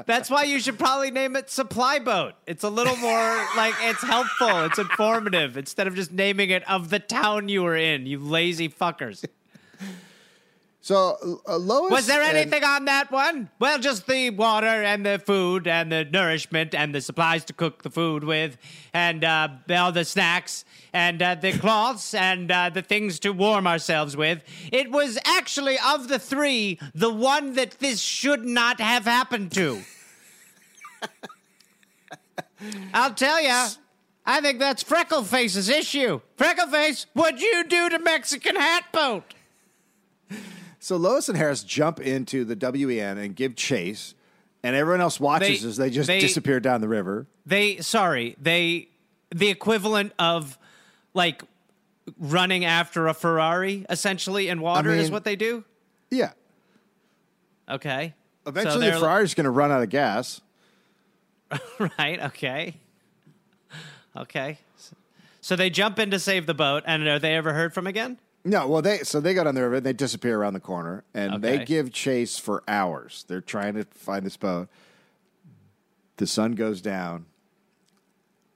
That's 0.06 0.30
why 0.30 0.44
you 0.44 0.60
should 0.60 0.78
probably 0.78 1.10
name 1.10 1.36
it 1.36 1.50
Supply 1.50 1.98
Boat. 1.98 2.34
It's 2.46 2.64
a 2.64 2.68
little 2.68 2.96
more 2.96 3.46
like 3.56 3.74
it's 3.80 4.02
helpful, 4.02 4.64
it's 4.64 4.78
informative 4.78 5.56
instead 5.56 5.86
of 5.86 5.94
just 5.94 6.12
naming 6.12 6.50
it 6.50 6.68
of 6.68 6.90
the 6.90 6.98
town 6.98 7.48
you 7.48 7.62
were 7.62 7.76
in, 7.76 8.06
you 8.06 8.18
lazy 8.18 8.68
fuckers. 8.68 9.24
So 10.84 11.40
uh, 11.48 11.56
Lois 11.56 11.90
Was 11.90 12.06
there 12.06 12.20
and- 12.20 12.36
anything 12.36 12.62
on 12.62 12.84
that 12.84 13.10
one? 13.10 13.48
Well, 13.58 13.78
just 13.78 14.06
the 14.06 14.28
water 14.28 14.66
and 14.66 15.06
the 15.06 15.18
food 15.18 15.66
and 15.66 15.90
the 15.90 16.04
nourishment 16.04 16.74
and 16.74 16.94
the 16.94 17.00
supplies 17.00 17.42
to 17.46 17.54
cook 17.54 17.82
the 17.82 17.88
food 17.88 18.22
with, 18.22 18.58
and 18.92 19.24
uh, 19.24 19.48
all 19.70 19.92
the 19.92 20.04
snacks 20.04 20.66
and 20.92 21.22
uh, 21.22 21.36
the 21.36 21.52
cloths 21.56 22.12
and 22.12 22.50
uh, 22.50 22.68
the 22.68 22.82
things 22.82 23.18
to 23.20 23.32
warm 23.32 23.66
ourselves 23.66 24.14
with. 24.14 24.42
It 24.70 24.90
was 24.90 25.18
actually 25.24 25.78
of 25.78 26.08
the 26.08 26.18
three 26.18 26.78
the 26.94 27.08
one 27.10 27.54
that 27.54 27.78
this 27.78 27.98
should 27.98 28.44
not 28.44 28.78
have 28.78 29.06
happened 29.06 29.52
to. 29.52 29.80
I'll 32.92 33.14
tell 33.14 33.40
ya. 33.40 33.68
I 34.26 34.42
think 34.42 34.58
that's 34.58 34.84
Freckleface's 34.84 35.70
issue. 35.70 36.20
Freckleface, 36.36 37.06
what'd 37.14 37.40
you 37.40 37.64
do 37.64 37.88
to 37.88 37.98
Mexican 37.98 38.56
Hat 38.56 38.84
Boat? 38.92 39.32
So 40.84 40.98
Lois 40.98 41.30
and 41.30 41.38
Harris 41.38 41.62
jump 41.62 41.98
into 41.98 42.44
the 42.44 42.54
WEN 42.54 43.16
and 43.16 43.34
give 43.34 43.56
chase, 43.56 44.14
and 44.62 44.76
everyone 44.76 45.00
else 45.00 45.18
watches 45.18 45.62
They- 45.62 45.68
as 45.70 45.76
they 45.78 45.88
just 45.88 46.08
they- 46.08 46.20
disappear 46.20 46.60
down 46.60 46.82
the 46.82 46.88
river. 46.88 47.26
They 47.46 47.78
sorry, 47.78 48.36
they 48.38 48.88
the 49.34 49.48
equivalent 49.48 50.12
of 50.18 50.58
like 51.14 51.42
running 52.18 52.66
after 52.66 53.06
a 53.06 53.14
Ferrari 53.14 53.86
essentially 53.88 54.48
in 54.48 54.60
water 54.60 54.90
is 54.90 55.04
mean- 55.04 55.12
what 55.14 55.24
they 55.24 55.36
do. 55.36 55.64
Yeah. 56.10 56.32
Okay. 57.66 58.12
So 58.44 58.50
Eventually, 58.50 58.84
the 58.84 58.90
they're- 58.90 59.00
Ferrari's 59.00 59.32
going 59.32 59.44
to 59.44 59.50
run 59.50 59.72
out 59.72 59.82
of 59.82 59.88
gas. 59.88 60.42
right. 61.98 62.20
Okay. 62.24 62.74
Okay. 64.14 64.58
So 65.40 65.56
they 65.56 65.70
jump 65.70 65.98
in 65.98 66.10
to 66.10 66.18
save 66.18 66.44
the 66.44 66.52
boat, 66.52 66.82
and 66.86 67.08
are 67.08 67.18
they 67.18 67.36
ever 67.36 67.54
heard 67.54 67.72
from 67.72 67.86
again? 67.86 68.18
No, 68.44 68.68
well, 68.68 68.82
they 68.82 68.98
so 68.98 69.20
they 69.20 69.32
go 69.32 69.44
down 69.44 69.54
the 69.54 69.62
river 69.62 69.76
and 69.76 69.86
they 69.86 69.94
disappear 69.94 70.38
around 70.38 70.52
the 70.52 70.60
corner, 70.60 71.04
and 71.14 71.42
they 71.42 71.64
give 71.64 71.92
chase 71.92 72.38
for 72.38 72.62
hours. 72.68 73.24
They're 73.26 73.40
trying 73.40 73.74
to 73.74 73.84
find 73.94 74.26
this 74.26 74.36
boat. 74.36 74.68
The 76.16 76.26
sun 76.26 76.52
goes 76.52 76.82
down, 76.82 77.24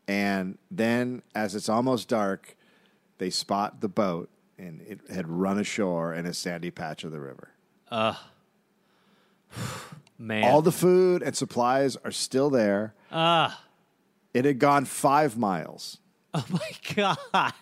and 0.07 0.59
then 0.71 1.23
as 1.35 1.55
it's 1.55 1.69
almost 1.71 2.09
dark, 2.09 2.55
they 3.17 3.31
spot 3.31 3.81
the 3.81 3.89
boat, 3.89 4.29
and 4.59 4.83
it 4.83 5.01
had 5.11 5.27
run 5.27 5.59
ashore 5.59 6.13
in 6.13 6.27
a 6.27 6.35
sandy 6.35 6.71
patch 6.71 7.03
of 7.03 7.11
the 7.11 7.21
river. 7.21 7.49
Man. 10.19 10.45
All 10.45 10.63
the 10.63 10.73
food 10.73 11.23
and 11.23 11.35
supplies 11.37 11.97
are 12.05 12.11
still 12.11 12.51
there. 12.51 12.93
Ah. 13.11 13.63
It 14.35 14.45
had 14.45 14.59
gone 14.59 14.85
five 14.85 15.39
miles. 15.39 15.99
oh 16.35 16.45
my 16.51 16.71
god. 16.95 17.55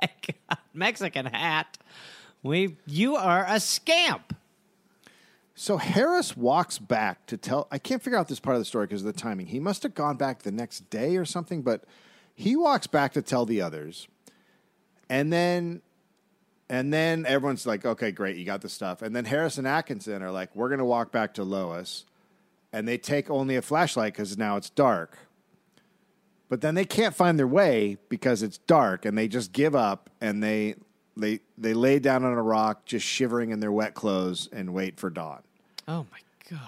My 0.00 0.10
god. 0.26 0.58
Mexican 0.74 1.26
hat. 1.26 1.78
We 2.42 2.76
you 2.86 3.16
are 3.16 3.44
a 3.48 3.60
scamp. 3.60 4.34
So 5.58 5.78
Harris 5.78 6.36
walks 6.36 6.78
back 6.78 7.24
to 7.26 7.38
tell. 7.38 7.66
I 7.70 7.78
can't 7.78 8.02
figure 8.02 8.18
out 8.18 8.28
this 8.28 8.40
part 8.40 8.56
of 8.56 8.60
the 8.60 8.66
story 8.66 8.86
because 8.86 9.00
of 9.00 9.06
the 9.06 9.18
timing. 9.18 9.46
He 9.46 9.58
must 9.58 9.82
have 9.84 9.94
gone 9.94 10.16
back 10.16 10.42
the 10.42 10.52
next 10.52 10.90
day 10.90 11.16
or 11.16 11.24
something, 11.24 11.62
but 11.62 11.84
he 12.34 12.56
walks 12.56 12.86
back 12.86 13.14
to 13.14 13.22
tell 13.22 13.46
the 13.46 13.62
others, 13.62 14.06
and 15.08 15.32
then, 15.32 15.80
and 16.68 16.92
then 16.92 17.24
everyone's 17.24 17.66
like, 17.66 17.86
"Okay, 17.86 18.12
great, 18.12 18.36
you 18.36 18.44
got 18.44 18.60
the 18.60 18.68
stuff." 18.68 19.00
And 19.00 19.16
then 19.16 19.24
Harris 19.24 19.56
and 19.56 19.66
Atkinson 19.66 20.22
are 20.22 20.30
like, 20.30 20.54
"We're 20.54 20.68
going 20.68 20.78
to 20.78 20.84
walk 20.84 21.10
back 21.10 21.32
to 21.34 21.42
Lois," 21.42 22.04
and 22.70 22.86
they 22.86 22.98
take 22.98 23.30
only 23.30 23.56
a 23.56 23.62
flashlight 23.62 24.12
because 24.12 24.36
now 24.36 24.58
it's 24.58 24.68
dark. 24.68 25.16
But 26.48 26.60
then 26.60 26.74
they 26.74 26.84
can't 26.84 27.14
find 27.14 27.38
their 27.38 27.46
way 27.46 27.98
because 28.08 28.42
it's 28.42 28.58
dark, 28.58 29.04
and 29.04 29.16
they 29.18 29.26
just 29.28 29.52
give 29.52 29.74
up 29.74 30.10
and 30.20 30.42
they 30.42 30.76
they 31.16 31.40
they 31.58 31.74
lay 31.74 31.98
down 31.98 32.24
on 32.24 32.32
a 32.34 32.42
rock, 32.42 32.84
just 32.84 33.04
shivering 33.06 33.50
in 33.50 33.60
their 33.60 33.72
wet 33.72 33.94
clothes, 33.94 34.48
and 34.52 34.72
wait 34.72 34.98
for 35.00 35.10
dawn. 35.10 35.42
Oh 35.88 36.06
my 36.12 36.18
god. 36.50 36.60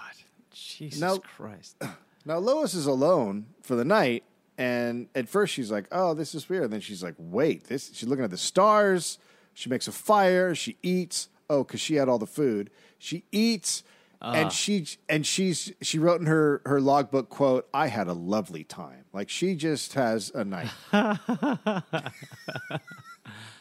Jesus 0.52 1.00
No. 1.00 1.18
Christ. 1.18 1.76
Now 2.24 2.36
Lois 2.38 2.74
is 2.74 2.84
alone 2.84 3.46
for 3.62 3.74
the 3.74 3.86
night, 3.86 4.22
and 4.58 5.08
at 5.14 5.28
first 5.30 5.54
she's 5.54 5.70
like, 5.70 5.86
"Oh, 5.90 6.12
this 6.12 6.34
is 6.34 6.46
weird." 6.48 6.64
And 6.64 6.72
then 6.74 6.80
she's 6.80 7.02
like, 7.02 7.14
"Wait, 7.16 7.64
this." 7.68 7.90
She's 7.94 8.06
looking 8.08 8.24
at 8.24 8.30
the 8.30 8.36
stars. 8.36 9.18
She 9.54 9.70
makes 9.70 9.88
a 9.88 9.92
fire. 9.92 10.54
She 10.54 10.76
eats. 10.82 11.28
Oh, 11.48 11.64
because 11.64 11.80
she 11.80 11.94
had 11.94 12.06
all 12.06 12.18
the 12.18 12.26
food. 12.26 12.68
She 12.98 13.24
eats, 13.32 13.82
and 14.20 14.46
uh. 14.46 14.50
she 14.50 14.86
and 15.08 15.26
she's 15.26 15.72
she 15.80 15.98
wrote 15.98 16.20
in 16.20 16.26
her 16.26 16.60
her 16.66 16.80
logbook 16.80 17.28
quote, 17.28 17.68
"I 17.72 17.86
had 17.88 18.08
a 18.08 18.12
lovely 18.12 18.64
time." 18.64 19.04
Like 19.12 19.28
she 19.28 19.54
just 19.54 19.94
has 19.94 20.30
a 20.34 20.44
night. 20.44 20.70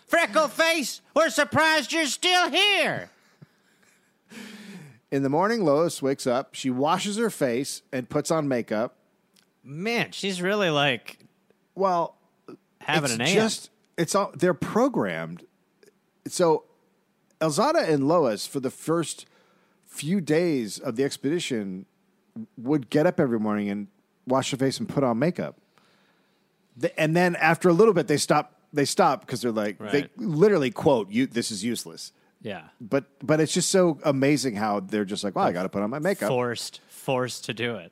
Freckle 0.08 0.48
face, 0.48 1.02
we're 1.16 1.30
surprised 1.30 1.92
you're 1.92 2.06
still 2.06 2.50
here. 2.50 3.10
In 5.12 5.24
the 5.24 5.30
morning, 5.30 5.64
Lois 5.64 6.02
wakes 6.02 6.26
up. 6.26 6.56
She 6.56 6.70
washes 6.70 7.18
her 7.18 7.30
face 7.30 7.82
and 7.92 8.10
puts 8.10 8.32
on 8.32 8.48
makeup. 8.48 8.96
Man, 9.64 10.12
she's 10.12 10.42
really 10.42 10.70
like 10.70 11.20
Well, 11.76 12.16
having 12.80 13.06
it's 13.06 13.14
an 13.16 13.22
aunt. 13.22 13.32
just 13.34 13.70
it's 13.98 14.16
all 14.16 14.32
they're 14.34 14.54
programmed. 14.54 15.44
So 16.28 16.64
Elzada 17.42 17.88
and 17.88 18.08
Lois 18.08 18.48
for 18.48 18.60
the 18.60 18.70
first 18.72 19.26
few 19.98 20.22
days 20.22 20.80
of 20.80 20.96
the 20.96 21.04
expedition 21.04 21.86
would 22.58 22.90
get 22.90 23.06
up 23.08 23.20
every 23.20 23.40
morning 23.40 23.70
and 23.70 23.88
wash 24.28 24.52
their 24.52 24.58
face 24.60 24.80
and 24.80 24.88
put 24.88 25.04
on 25.04 25.18
makeup. 25.20 25.56
The- 26.76 26.98
and 27.00 27.16
then 27.16 27.36
after 27.36 27.70
a 27.70 27.74
little 27.74 27.94
bit 27.94 28.08
they 28.08 28.18
stop 28.18 28.54
they 28.74 28.86
stop 28.86 29.22
because 29.22 29.42
they're 29.42 29.52
like 29.52 29.80
they 29.80 30.10
literally 30.18 30.70
quote 30.72 31.10
you 31.10 31.26
this 31.26 31.50
is 31.52 31.64
useless. 31.64 32.12
yeah. 32.42 32.64
But 32.80 33.06
but 33.26 33.40
it's 33.40 33.54
just 33.54 33.70
so 33.72 33.98
amazing 34.04 34.56
how 34.56 34.82
they're 34.82 35.06
just 35.06 35.24
like, 35.24 35.36
well, 35.36 35.46
I 35.46 35.52
got 35.52 35.64
to 35.64 35.70
put 35.70 35.82
on 35.82 35.90
my 35.90 36.00
makeup. 36.00 36.30
Forced, 36.30 36.82
forced 36.90 37.46
to 37.46 37.54
do 37.54 37.76
it. 37.78 37.92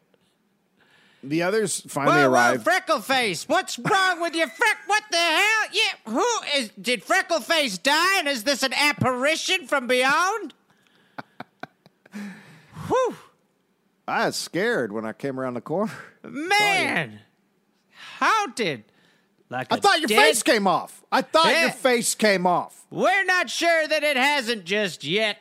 The 1.23 1.41
others 1.41 1.81
finally 1.87 2.17
Whoa, 2.17 2.29
whoa, 2.29 2.35
arrive. 2.35 2.63
Freckleface, 2.63 3.49
what's 3.49 3.79
wrong 3.79 4.21
with 4.21 4.35
your 4.35 4.45
Freck? 4.47 4.77
What 4.85 5.03
the 5.09 5.17
hell? 5.17 5.63
Yeah, 5.73 6.11
who 6.13 6.27
is? 6.59 6.69
Did 6.79 7.03
Freckleface 7.03 7.81
die, 7.81 8.19
and 8.19 8.27
is 8.27 8.43
this 8.43 8.61
an 8.61 8.73
apparition 8.73 9.65
from 9.65 9.87
beyond? 9.87 10.53
Whew, 12.87 13.15
I 14.07 14.27
was 14.27 14.35
scared 14.35 14.91
when 14.91 15.05
I 15.05 15.13
came 15.13 15.39
around 15.39 15.55
the 15.55 15.61
corner. 15.61 15.91
man, 16.23 17.19
haunted. 18.19 18.83
Like 19.49 19.71
I 19.71 19.77
thought 19.77 19.99
your 19.99 20.07
dead- 20.07 20.21
face 20.21 20.43
came 20.43 20.67
off. 20.67 21.03
I 21.11 21.21
thought 21.21 21.47
Yeah. 21.47 21.61
your 21.63 21.71
face 21.71 22.15
came 22.15 22.47
off. 22.47 22.85
We're 22.89 23.23
not 23.25 23.49
sure 23.49 23.87
that 23.87 24.03
it 24.03 24.17
hasn't 24.17 24.65
just 24.65 25.03
yet. 25.03 25.37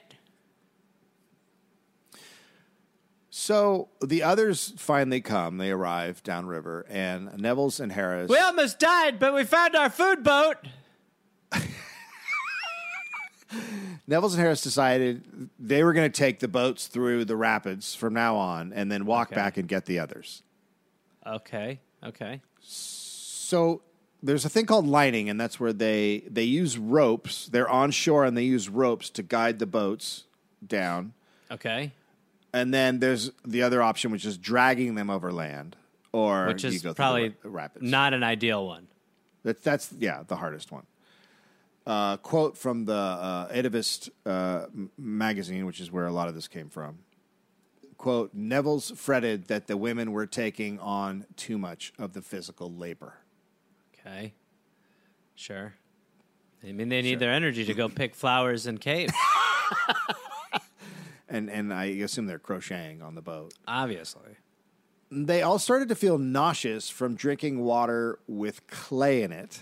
So 3.30 3.88
the 4.00 4.22
others 4.22 4.72
finally 4.76 5.20
come. 5.20 5.58
They 5.58 5.70
arrive 5.70 6.22
downriver, 6.22 6.86
and 6.88 7.28
Nevills 7.30 7.80
and 7.80 7.90
Harris. 7.92 8.28
We 8.30 8.38
almost 8.38 8.78
died, 8.78 9.18
but 9.18 9.34
we 9.34 9.44
found 9.44 9.74
our 9.74 9.90
food 9.90 10.22
boat. 10.22 10.56
Nevills 14.08 14.32
and 14.32 14.40
Harris 14.40 14.60
decided 14.62 15.48
they 15.58 15.82
were 15.82 15.92
going 15.92 16.10
to 16.10 16.16
take 16.16 16.40
the 16.40 16.48
boats 16.48 16.86
through 16.88 17.24
the 17.24 17.36
rapids 17.36 17.94
from 17.94 18.12
now 18.14 18.36
on, 18.36 18.72
and 18.72 18.90
then 18.92 19.06
walk 19.06 19.28
Okay. 19.28 19.34
back 19.36 19.56
and 19.56 19.66
get 19.68 19.86
the 19.86 19.98
others. 19.98 20.42
Okay, 21.26 21.80
okay. 22.04 22.42
So 22.60 23.82
there's 24.22 24.44
a 24.44 24.48
thing 24.48 24.66
called 24.66 24.86
lining, 24.86 25.28
and 25.30 25.40
that's 25.40 25.58
where 25.58 25.72
they 25.72 26.24
they 26.30 26.42
use 26.44 26.76
ropes. 26.78 27.46
They're 27.46 27.68
on 27.68 27.90
shore, 27.90 28.24
and 28.24 28.36
they 28.36 28.44
use 28.44 28.68
ropes 28.68 29.08
to 29.10 29.22
guide 29.22 29.58
the 29.58 29.66
boats 29.66 30.24
down. 30.66 31.14
Okay. 31.50 31.92
And 32.52 32.72
then 32.72 33.00
there's 33.00 33.32
the 33.44 33.62
other 33.62 33.82
option, 33.82 34.12
which 34.12 34.24
is 34.24 34.38
dragging 34.38 34.94
them 34.94 35.10
over 35.10 35.32
land, 35.32 35.76
or 36.12 36.46
Which 36.46 36.62
you 36.62 36.70
is 36.70 36.82
probably 36.82 37.34
the 37.42 37.48
rapids. 37.48 37.84
not 37.90 38.14
an 38.14 38.22
ideal 38.22 38.66
one. 38.66 38.86
That's 39.42 39.62
that's 39.62 39.92
yeah, 39.98 40.22
the 40.26 40.36
hardest 40.36 40.70
one. 40.72 40.84
Uh, 41.86 42.16
quote 42.16 42.56
from 42.56 42.86
the 42.86 42.94
uh, 42.94 43.48
Edivist 43.52 44.08
uh, 44.24 44.66
magazine, 44.96 45.66
which 45.66 45.80
is 45.80 45.92
where 45.92 46.06
a 46.06 46.12
lot 46.12 46.28
of 46.28 46.34
this 46.34 46.48
came 46.48 46.70
from. 46.70 47.00
Quote: 47.98 48.34
Nevills 48.36 48.96
fretted 48.96 49.48
that 49.48 49.66
the 49.66 49.76
women 49.76 50.12
were 50.12 50.26
taking 50.26 50.78
on 50.80 51.26
too 51.36 51.58
much 51.58 51.92
of 51.98 52.14
the 52.14 52.22
physical 52.22 52.72
labor. 52.72 53.18
Okay. 53.94 54.32
Sure. 55.34 55.74
I 56.66 56.72
mean, 56.72 56.88
they 56.88 57.02
need 57.02 57.18
their 57.18 57.32
energy 57.32 57.64
to 57.66 57.74
go 57.74 57.88
pick 57.90 58.14
flowers 58.14 58.66
and 58.66 58.80
caves, 58.80 59.12
And 61.28 61.50
and 61.50 61.72
I 61.74 61.86
assume 61.86 62.26
they're 62.26 62.38
crocheting 62.38 63.02
on 63.02 63.14
the 63.14 63.22
boat. 63.22 63.52
obviously. 63.66 64.36
They 65.10 65.42
all 65.42 65.58
started 65.58 65.88
to 65.90 65.94
feel 65.94 66.16
nauseous 66.18 66.88
from 66.88 67.14
drinking 67.14 67.60
water 67.60 68.18
with 68.26 68.66
clay 68.66 69.22
in 69.22 69.32
it. 69.32 69.60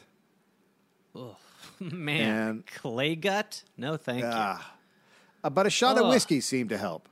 Man, 1.92 2.48
And- 2.48 2.66
clay 2.66 3.16
gut? 3.16 3.62
No, 3.76 3.96
thank 3.96 4.24
Uh, 4.24 4.58
but 5.50 5.66
a 5.66 5.70
shot 5.70 5.98
of 5.98 6.08
whiskey 6.08 6.40
seemed 6.40 6.70
to 6.70 6.78
help. 6.78 7.08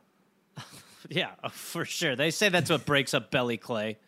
Yeah, 1.09 1.31
oh, 1.43 1.49
for 1.49 1.85
sure. 1.85 2.15
They 2.15 2.31
say 2.31 2.51
that's 2.51 2.71
what 2.71 2.87
breaks 2.87 3.15
up 3.15 3.33
belly 3.33 3.57
clay. 3.57 3.97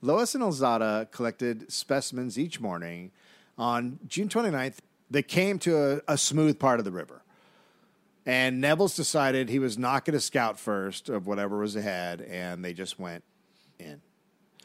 Lois 0.00 0.34
and 0.34 0.42
Elzada 0.42 1.10
collected 1.10 1.70
specimens 1.70 2.38
each 2.38 2.60
morning. 2.60 3.10
On 3.58 3.98
June 4.06 4.28
29th, 4.28 4.76
they 5.10 5.22
came 5.22 5.58
to 5.58 6.00
a, 6.08 6.14
a 6.14 6.16
smooth 6.16 6.58
part 6.58 6.78
of 6.78 6.86
the 6.86 6.92
river. 6.92 7.20
And 8.24 8.62
Nevills 8.62 8.96
decided 8.96 9.50
he 9.50 9.58
was 9.58 9.76
not 9.76 10.06
going 10.06 10.14
to 10.14 10.20
scout 10.20 10.58
first 10.58 11.10
of 11.10 11.26
whatever 11.26 11.58
was 11.58 11.76
ahead, 11.76 12.22
and 12.22 12.64
they 12.64 12.72
just 12.72 12.98
went 12.98 13.22
in. 13.78 14.00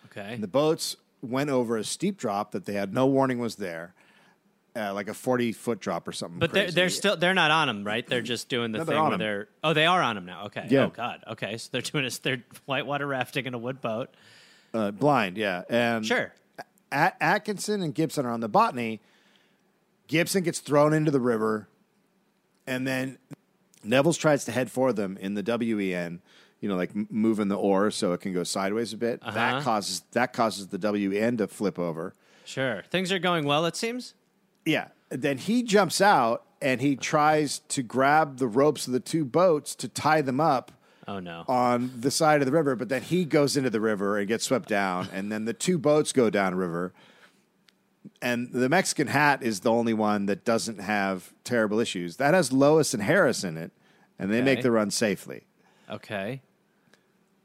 Okay. 0.06 0.36
And 0.36 0.44
the 0.44 0.48
boats 0.48 0.96
went 1.22 1.50
over 1.50 1.78
a 1.78 1.84
steep 1.84 2.18
drop 2.18 2.52
that 2.52 2.66
they 2.66 2.74
had 2.74 2.94
no 2.94 3.06
warning 3.08 3.40
was 3.40 3.56
there, 3.56 3.94
uh, 4.76 4.94
like 4.94 5.08
a 5.10 5.14
40 5.14 5.52
foot 5.52 5.80
drop 5.80 6.08
or 6.08 6.12
something. 6.12 6.40
But 6.40 6.54
they're, 6.54 6.72
they're 6.72 6.90
still 6.90 7.18
they're 7.18 7.34
not 7.34 7.52
on 7.52 7.68
them, 7.68 7.84
right? 7.84 8.06
They're 8.08 8.22
just 8.22 8.50
doing 8.50 8.72
the 8.72 8.80
No, 8.80 8.86
thing 8.86 8.96
where 9.02 9.14
'em. 9.14 9.20
they're 9.20 9.48
oh 9.64 9.74
they 9.74 9.86
are 9.86 10.02
on 10.02 10.16
them 10.16 10.26
now. 10.26 10.46
Okay. 10.46 10.68
Yeah. 10.70 10.86
Oh 10.86 10.90
God. 10.90 11.24
Okay. 11.28 11.58
So 11.58 11.70
they're 11.72 11.82
doing 11.82 12.04
this. 12.06 12.20
They're 12.20 12.44
whitewater 12.66 13.06
rafting 13.08 13.46
in 13.46 13.54
a 13.54 13.58
wood 13.58 13.82
boat. 13.82 14.10
uh, 14.74 14.92
blind, 14.92 15.38
yeah. 15.38 15.64
And 15.70 16.06
Sure. 16.06 16.32
At- 16.92 17.18
Atkinson 17.20 17.82
and 17.82 17.94
Gibson 17.94 18.26
are 18.26 18.32
on 18.32 18.40
the 18.40 18.50
botany. 18.50 19.00
Gibson 20.08 20.44
gets 20.44 20.60
thrown 20.60 20.92
into 20.94 21.12
the 21.12 21.20
river, 21.20 21.68
and 22.66 22.88
then 22.88 23.18
Nevills 23.86 24.18
tries 24.18 24.46
to 24.46 24.52
head 24.52 24.72
for 24.72 24.92
them 24.92 25.16
in 25.22 25.36
the 25.36 25.44
WEN. 25.44 26.22
You 26.62 26.68
know, 26.70 26.76
like 26.76 26.92
moving 27.12 27.48
the 27.48 27.56
oar 27.58 27.90
so 27.90 28.12
it 28.14 28.20
can 28.22 28.34
go 28.34 28.44
sideways 28.44 28.92
a 28.94 28.98
bit. 28.98 29.20
Uh-huh. 29.22 29.32
That 29.32 29.64
causes 29.64 30.04
that 30.12 30.34
causes 30.34 30.68
the 30.68 30.78
WEN 30.78 31.38
to 31.38 31.48
flip 31.48 31.80
over. 31.80 32.14
Sure. 32.44 32.84
Things 32.90 33.12
are 33.12 33.20
going 33.20 33.46
well. 33.46 33.66
It 33.66 33.76
seems. 33.76 34.14
Yeah. 34.66 34.88
Then 35.10 35.38
he 35.38 35.64
jumps 35.64 36.02
out 36.02 36.44
and 36.62 36.82
he 36.82 36.96
tries 36.96 37.60
to 37.70 37.82
grab 37.82 38.38
the 38.38 38.48
ropes 38.48 38.88
of 38.88 38.94
the 38.94 39.00
two 39.00 39.24
boats 39.24 39.74
to 39.76 39.88
tie 39.88 40.22
them 40.22 40.42
up 40.42 40.72
Oh 41.08 41.20
no. 41.20 41.46
on 41.48 41.92
the 41.96 42.12
side 42.12 42.42
of 42.42 42.46
the 42.46 42.52
river, 42.52 42.76
but 42.76 42.90
then 42.90 43.02
he 43.02 43.24
goes 43.24 43.56
into 43.56 43.70
the 43.70 43.80
river 43.80 44.18
and 44.18 44.28
gets 44.28 44.44
swept 44.44 44.68
down, 44.68 45.08
and 45.14 45.32
then 45.32 45.46
the 45.46 45.54
two 45.54 45.78
boats 45.80 46.12
go 46.12 46.30
down 46.30 46.54
river. 46.56 46.94
And 48.22 48.52
the 48.52 48.68
Mexican 48.70 49.08
hat 49.08 49.42
is 49.42 49.62
the 49.62 49.72
only 49.72 49.94
one 49.94 50.26
that 50.26 50.44
doesn't 50.44 50.80
have 50.80 51.34
terrible 51.44 51.80
issues. 51.80 52.18
That 52.18 52.34
has 52.34 52.52
Lois 52.52 52.94
and 52.94 53.02
Harris 53.04 53.44
in 53.44 53.56
it, 53.58 53.72
and 54.20 54.32
they 54.32 54.42
make 54.42 54.62
the 54.62 54.72
run 54.72 54.92
safely. 54.92 55.46
Okay. 55.90 56.42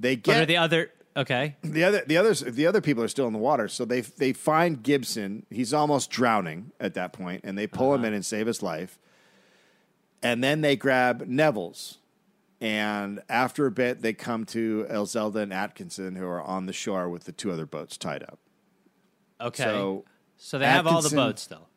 They 0.00 0.16
What 0.16 0.28
are 0.28 0.40
get 0.40 0.48
the 0.48 0.56
other? 0.56 0.90
Okay. 1.16 1.54
the 1.62 1.84
other 1.84 2.02
the 2.06 2.16
others 2.16 2.40
the 2.40 2.66
other 2.66 2.80
people 2.80 3.02
are 3.02 3.08
still 3.08 3.26
in 3.26 3.32
the 3.32 3.38
water, 3.38 3.68
so 3.68 3.84
they 3.84 4.00
they 4.00 4.32
find 4.32 4.82
Gibson. 4.82 5.46
He's 5.50 5.72
almost 5.72 6.10
drowning 6.10 6.72
at 6.80 6.94
that 6.94 7.12
point, 7.12 7.42
and 7.44 7.56
they 7.56 7.66
pull 7.66 7.94
him 7.94 8.00
uh-huh. 8.00 8.08
in 8.08 8.14
and 8.14 8.26
save 8.26 8.46
his 8.46 8.62
life. 8.62 8.98
And 10.22 10.42
then 10.42 10.62
they 10.62 10.74
grab 10.74 11.28
Nevills, 11.28 11.98
and 12.60 13.22
after 13.28 13.66
a 13.66 13.70
bit, 13.70 14.00
they 14.00 14.14
come 14.14 14.44
to 14.46 14.86
Elzada 14.90 15.36
and 15.36 15.52
Atkinson, 15.52 16.16
who 16.16 16.26
are 16.26 16.42
on 16.42 16.66
the 16.66 16.72
shore 16.72 17.08
with 17.08 17.24
the 17.24 17.32
two 17.32 17.52
other 17.52 17.66
boats 17.66 17.96
tied 17.96 18.22
up. 18.22 18.38
Okay. 19.40 19.62
So 19.62 20.04
So 20.38 20.58
they 20.58 20.66
have 20.66 20.86
all 20.86 21.02
the 21.02 21.14
boats 21.14 21.42
still. 21.42 21.68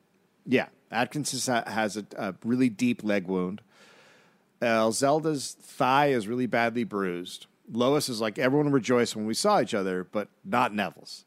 yeah, 0.45 0.68
Atkinson 0.91 1.63
has 1.68 1.97
a, 1.97 2.05
a 2.18 2.36
really 2.43 2.70
deep 2.70 3.03
leg 3.03 3.28
wound. 3.28 3.61
Elzada's 4.61 5.53
thigh 5.53 6.07
is 6.07 6.28
really 6.28 6.47
badly 6.47 6.84
bruised. 6.84 7.45
Lois 7.72 8.09
is 8.09 8.22
like, 8.22 8.39
everyone 8.39 8.72
rejoiced 8.72 9.15
when 9.15 9.26
we 9.26 9.34
saw 9.34 9.59
each 9.61 9.74
other, 9.74 10.03
but 10.03 10.30
not 10.45 10.74
Nevills. 10.74 11.26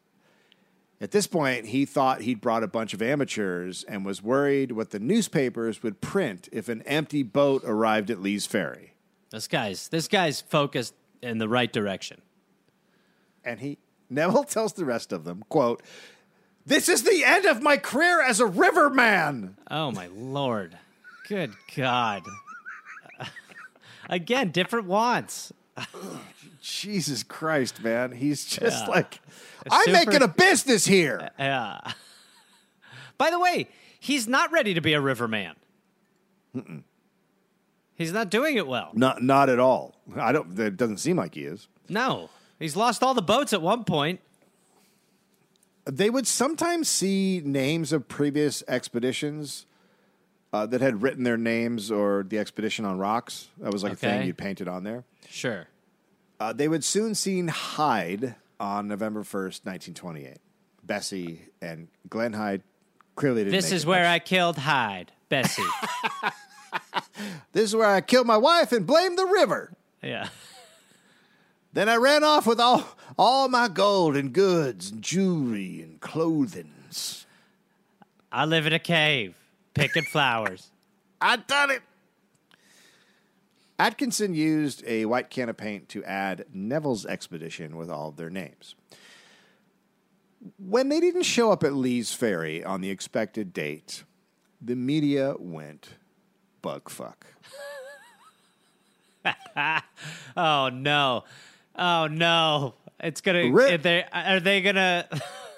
At 1.03 1.12
this 1.12 1.26
point, 1.26 1.66
he 1.66 1.86
thought 1.86 2.20
he'd 2.22 2.43
brought 2.43 2.62
a 2.62 2.68
bunch 2.68 2.93
of 2.93 3.01
amateurs 3.01 3.84
and 3.84 4.05
was 4.05 4.22
worried 4.22 4.72
what 4.72 4.91
the 4.91 4.99
newspapers 4.99 5.82
would 5.82 6.03
print 6.03 6.49
if 6.53 6.68
an 6.68 6.82
empty 6.82 7.22
boat 7.22 7.62
arrived 7.64 8.11
at 8.11 8.20
Lee's 8.20 8.45
Ferry. 8.45 8.93
This 9.30 9.49
guy's 9.49 9.88
this 9.88 10.09
guy's 10.09 10.41
focused 10.43 10.95
in 11.22 11.38
the 11.38 11.49
right 11.49 11.72
direction. 11.72 12.20
And 13.45 13.61
he 13.61 13.78
Neville 14.11 14.45
tells 14.49 14.74
the 14.74 14.84
rest 14.84 15.12
of 15.12 15.24
them, 15.24 15.45
quote, 15.49 15.82
This 16.66 16.88
is 16.88 17.03
the 17.03 17.24
end 17.24 17.47
of 17.47 17.62
my 17.62 17.78
career 17.78 18.20
as 18.20 18.41
a 18.41 18.47
riverman. 18.47 19.57
Oh 19.70 19.91
my 19.93 20.09
lord. 20.09 20.76
Good 21.28 21.55
God. 21.76 22.24
Again, 24.11 24.51
different 24.51 24.86
wants. 24.86 25.53
Jesus 26.60 27.22
Christ, 27.22 27.82
man. 27.82 28.12
He's 28.12 28.44
just 28.44 28.84
Yeah. 28.84 28.90
like, 28.90 29.20
I'm 29.70 29.84
super- 29.84 29.92
making 29.98 30.22
a 30.22 30.28
business 30.28 30.86
here. 30.86 31.30
Yeah. 31.38 31.80
By 33.18 33.30
the 33.30 33.38
way, 33.38 33.68
he's 33.98 34.26
not 34.26 34.50
ready 34.50 34.72
to 34.74 34.80
be 34.80 34.94
a 34.94 35.00
riverman. 35.00 35.54
He's 37.94 38.12
not 38.12 38.30
doing 38.30 38.56
it 38.56 38.66
well. 38.66 38.90
Not, 38.94 39.22
not 39.22 39.48
at 39.50 39.58
all. 39.58 39.94
I 40.16 40.32
don't. 40.32 40.58
It 40.58 40.76
doesn't 40.78 40.98
seem 40.98 41.16
like 41.18 41.34
he 41.34 41.42
is. 41.44 41.68
No. 41.88 42.30
He's 42.58 42.76
lost 42.76 43.02
all 43.02 43.12
the 43.14 43.20
boats 43.22 43.52
at 43.52 43.60
one 43.60 43.84
point. 43.84 44.20
They 45.84 46.08
would 46.08 46.26
sometimes 46.26 46.88
see 46.88 47.42
names 47.44 47.92
of 47.92 48.08
previous 48.08 48.62
expeditions 48.68 49.66
uh, 50.53 50.66
that 50.66 50.80
had 50.80 51.03
written 51.03 51.24
their 51.24 51.36
names 51.36 51.90
or 51.90 52.24
the 52.26 52.38
expedition 52.38 52.84
on 52.84 52.98
rocks. 52.98 53.48
That 53.59 53.72
was 53.72 53.82
like 53.82 53.92
a 53.92 53.96
thing 53.96 54.26
you'd 54.26 54.38
painted 54.38 54.68
on 54.68 54.82
there. 54.84 55.05
Sure. 55.28 55.66
Uh, 56.38 56.53
they 56.53 56.68
would 56.68 56.82
soon 56.84 57.14
see 57.14 57.46
Hyde 57.46 58.34
on 58.59 58.88
November 58.88 59.22
first, 59.24 59.64
nineteen 59.66 59.94
twenty-eight. 59.94 60.38
Bessie 60.82 61.42
and 61.62 61.88
Glenn 62.09 62.32
Hyde 62.32 62.62
clearly 63.14 63.44
didn't. 63.44 63.53
This 63.53 63.66
make 63.66 63.74
is 63.76 63.84
it 63.84 63.88
where. 63.88 64.07
I 64.07 64.18
killed 64.18 64.57
Hyde, 64.59 65.12
Bessie. 65.28 65.62
This 67.53 67.64
is 67.64 67.76
where 67.76 67.88
I 67.88 68.01
killed 68.01 68.26
my 68.28 68.36
wife 68.36 68.70
and 68.72 68.86
blamed 68.86 69.18
the 69.18 69.26
river. 69.26 69.72
yeah. 70.03 70.28
Then 71.72 71.88
I 71.88 71.96
ran 71.96 72.22
off 72.24 72.46
with 72.46 72.61
all 72.61 72.84
all 73.18 73.48
my 73.48 73.66
gold 73.68 74.16
and 74.16 74.32
goods 74.32 74.90
and 74.90 75.03
jewelry 75.03 75.82
and 75.82 76.01
clothings. 76.01 77.26
I 78.32 78.44
live 78.44 78.66
in 78.66 78.72
a 78.72 78.78
cave 78.78 79.34
picking 79.74 80.04
flowers. 80.04 80.70
I 81.20 81.36
done 81.36 81.70
it. 81.70 81.82
Atkinson 83.78 84.34
used 84.34 84.82
a 84.86 85.06
white 85.06 85.30
can 85.30 85.48
of 85.48 85.56
paint 85.56 85.88
to 85.90 86.04
add 86.04 86.44
Nevills 86.54 87.06
expedition 87.06 87.76
with 87.76 87.90
all 87.90 88.08
of 88.10 88.16
their 88.16 88.28
names. 88.30 88.74
When 90.58 90.88
they 90.88 91.00
didn't 91.00 91.22
show 91.22 91.50
up 91.50 91.64
at 91.64 91.72
Lee's 91.74 92.12
Ferry 92.12 92.62
on 92.64 92.80
the 92.82 92.90
expected 92.90 93.52
date, 93.52 94.04
the 94.60 94.76
media 94.76 95.34
went 95.38 95.90
bug 96.62 96.90
fuck. 96.90 97.26
Oh 100.36 100.70
no. 100.72 101.24
Oh 101.76 102.06
no. 102.06 102.74
It's 103.00 103.20
gonna 103.20 103.50
Ri- 103.50 103.74
are 103.74 103.78
they 103.78 104.04
are 104.12 104.40
they 104.40 104.62
gonna 104.62 105.06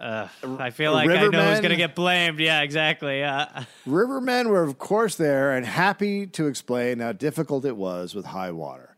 uh, 0.00 0.28
I 0.58 0.70
feel 0.70 0.92
like 0.92 1.08
I 1.10 1.26
know 1.28 1.50
who's 1.50 1.60
gonna 1.60 1.76
get 1.76 1.94
blamed. 1.94 2.40
Yeah, 2.40 2.62
exactly. 2.62 3.18
Yeah. 3.18 3.64
Rivermen 3.86 4.48
were, 4.48 4.62
of 4.62 4.78
course, 4.78 5.16
there 5.16 5.52
and 5.52 5.66
happy 5.66 6.26
to 6.28 6.46
explain 6.46 7.00
how 7.00 7.12
difficult 7.12 7.64
it 7.64 7.76
was 7.76 8.14
with 8.14 8.26
high 8.26 8.50
water. 8.50 8.96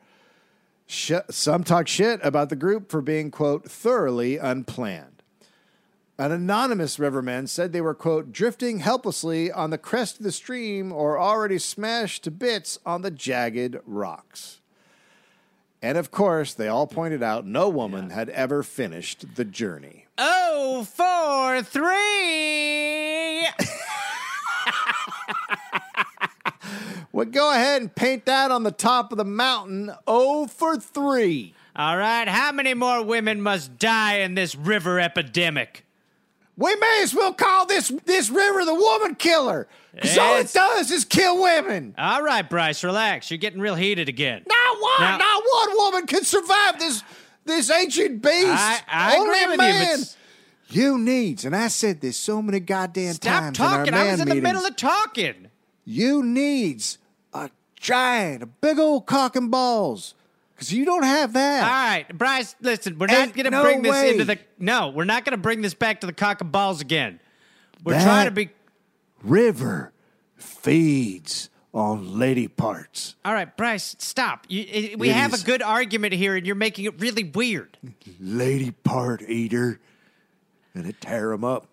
Sh- 0.87 1.13
some 1.31 1.65
talk 1.65 1.89
shit 1.89 2.21
about 2.23 2.51
the 2.51 2.57
group 2.57 2.91
for 2.91 3.01
being, 3.01 3.31
quote, 3.31 3.69
thoroughly 3.69 4.37
unplanned. 4.37 5.23
An 6.19 6.31
anonymous 6.31 6.99
riverman 6.99 7.47
said 7.47 7.73
they 7.73 7.81
were, 7.81 7.95
quote, 7.95 8.31
drifting 8.31 8.79
helplessly 8.81 9.51
on 9.51 9.71
the 9.71 9.79
crest 9.79 10.19
of 10.19 10.25
the 10.25 10.31
stream 10.31 10.93
or 10.93 11.19
already 11.19 11.59
smashed 11.59 12.23
to 12.25 12.31
bits 12.31 12.79
on 12.87 13.03
the 13.03 13.11
jagged 13.11 13.79
rocks. 13.87 14.61
And 15.81 15.99
of 15.99 16.13
course, 16.13 16.55
they 16.55 16.69
all 16.69 16.87
pointed 16.87 17.23
out 17.23 17.45
no 17.45 17.69
woman 17.69 18.11
had 18.11 18.29
ever 18.29 18.63
finished 18.63 19.35
the 19.35 19.45
journey. 19.45 20.02
Oh, 20.19 20.85
four, 20.85 21.63
three. 21.63 23.49
Well, 27.15 27.27
go 27.27 27.51
ahead 27.53 27.83
and 27.83 27.95
paint 27.95 28.25
that 28.25 28.51
on 28.51 28.63
the 28.63 28.71
top 28.71 29.13
of 29.13 29.19
the 29.19 29.25
mountain. 29.25 29.93
Oh 30.07 30.47
for 30.47 30.79
three. 30.79 31.55
All 31.77 31.99
right, 31.99 32.27
how 32.27 32.53
many 32.53 32.73
more 32.73 33.03
women 33.05 33.43
must 33.43 33.79
die 33.79 34.21
in 34.21 34.35
this 34.35 34.55
river 34.55 34.99
epidemic? 34.99 35.85
We 36.57 36.75
may 36.77 37.01
as 37.03 37.15
well 37.15 37.35
call 37.35 37.67
this 37.67 37.89
this 38.07 38.31
river 38.31 38.65
the 38.65 38.75
woman 38.75 39.15
killer. 39.17 39.69
Because 39.95 40.17
all 40.17 40.37
it 40.39 40.53
does 40.55 40.91
is 40.91 41.05
kill 41.05 41.43
women. 41.43 41.95
All 41.99 42.23
right, 42.23 42.49
Bryce, 42.49 42.83
relax. 42.83 43.31
You're 43.31 43.37
getting 43.37 43.61
real 43.61 43.75
heated 43.75 44.09
again. 44.09 44.43
Not 44.49 44.81
one, 44.81 45.01
Now- 45.01 45.19
not 45.19 45.43
one 45.53 45.77
woman 45.77 46.07
can 46.07 46.25
survive 46.25 46.79
this 46.79 47.03
this 47.45 47.71
ancient 47.71 48.23
beast. 48.23 48.47
I, 48.49 48.81
I 48.89 49.17
Only 49.19 49.55
a 49.55 49.57
man. 49.57 49.99
you. 49.99 50.05
You 50.69 50.99
needs, 50.99 51.45
and 51.45 51.55
I 51.55 51.69
said 51.69 52.01
this 52.01 52.17
so 52.17 52.41
many 52.41 52.59
goddamn 52.59 53.13
stop 53.15 53.43
times 53.43 53.59
talking. 53.59 53.89
in 53.89 53.95
our 53.95 54.01
man 54.01 54.09
I 54.09 54.13
was 54.13 54.21
in 54.21 54.29
the 54.29 54.35
meetings. 54.37 54.43
middle 54.55 54.67
of 54.67 54.77
talking. 54.77 55.49
you 55.85 56.23
needs 56.23 56.97
a 57.35 57.51
giant, 57.77 58.43
a 58.43 58.47
big 58.47 58.79
old 58.79 59.05
cock 59.05 59.37
and 59.37 59.51
balls. 59.51 60.15
Because 60.55 60.73
you 60.73 60.85
don't 60.87 61.03
have 61.03 61.33
that. 61.35 61.63
All 61.65 61.69
right, 61.69 62.07
Bryce, 62.17 62.55
listen, 62.63 62.99
we're 62.99 63.11
Ain't 63.11 63.19
not 63.29 63.35
going 63.35 63.45
to 63.45 63.51
no 63.51 63.63
bring 63.65 63.83
this 63.83 63.91
way. 63.93 64.11
into 64.13 64.25
the. 64.25 64.39
No, 64.59 64.89
we're 64.91 65.05
not 65.05 65.25
going 65.27 65.33
to 65.33 65.43
bring 65.43 65.61
this 65.61 65.75
back 65.75 66.01
to 66.03 66.07
the 66.07 66.13
cock 66.13 66.41
and 66.41 66.51
balls 66.53 66.81
again. 66.81 67.21
We're 67.85 67.95
That- 67.95 68.05
trying 68.05 68.25
to 68.27 68.31
be. 68.31 68.49
River 69.23 69.93
feeds 70.37 71.51
on 71.75 72.19
lady 72.19 72.49
parts. 72.49 73.15
All 73.25 73.33
right, 73.33 73.55
Bryce, 73.57 73.97
stop. 73.99 74.47
You, 74.49 74.63
i 74.63 74.95
we 74.97 75.11
It 75.11 75.15
have 75.15 75.35
a 75.35 75.43
good 75.43 75.63
argument 75.63 76.13
here, 76.13 76.37
and 76.37 76.47
you're 76.47 76.55
making 76.55 76.85
it 76.85 77.01
really 77.01 77.25
weird. 77.25 77.79
lady 78.21 78.71
part 78.71 79.23
eater, 79.23 79.81
and 80.75 80.87
it 80.87 81.01
tear 81.01 81.31
them 81.31 81.45
up. 81.45 81.67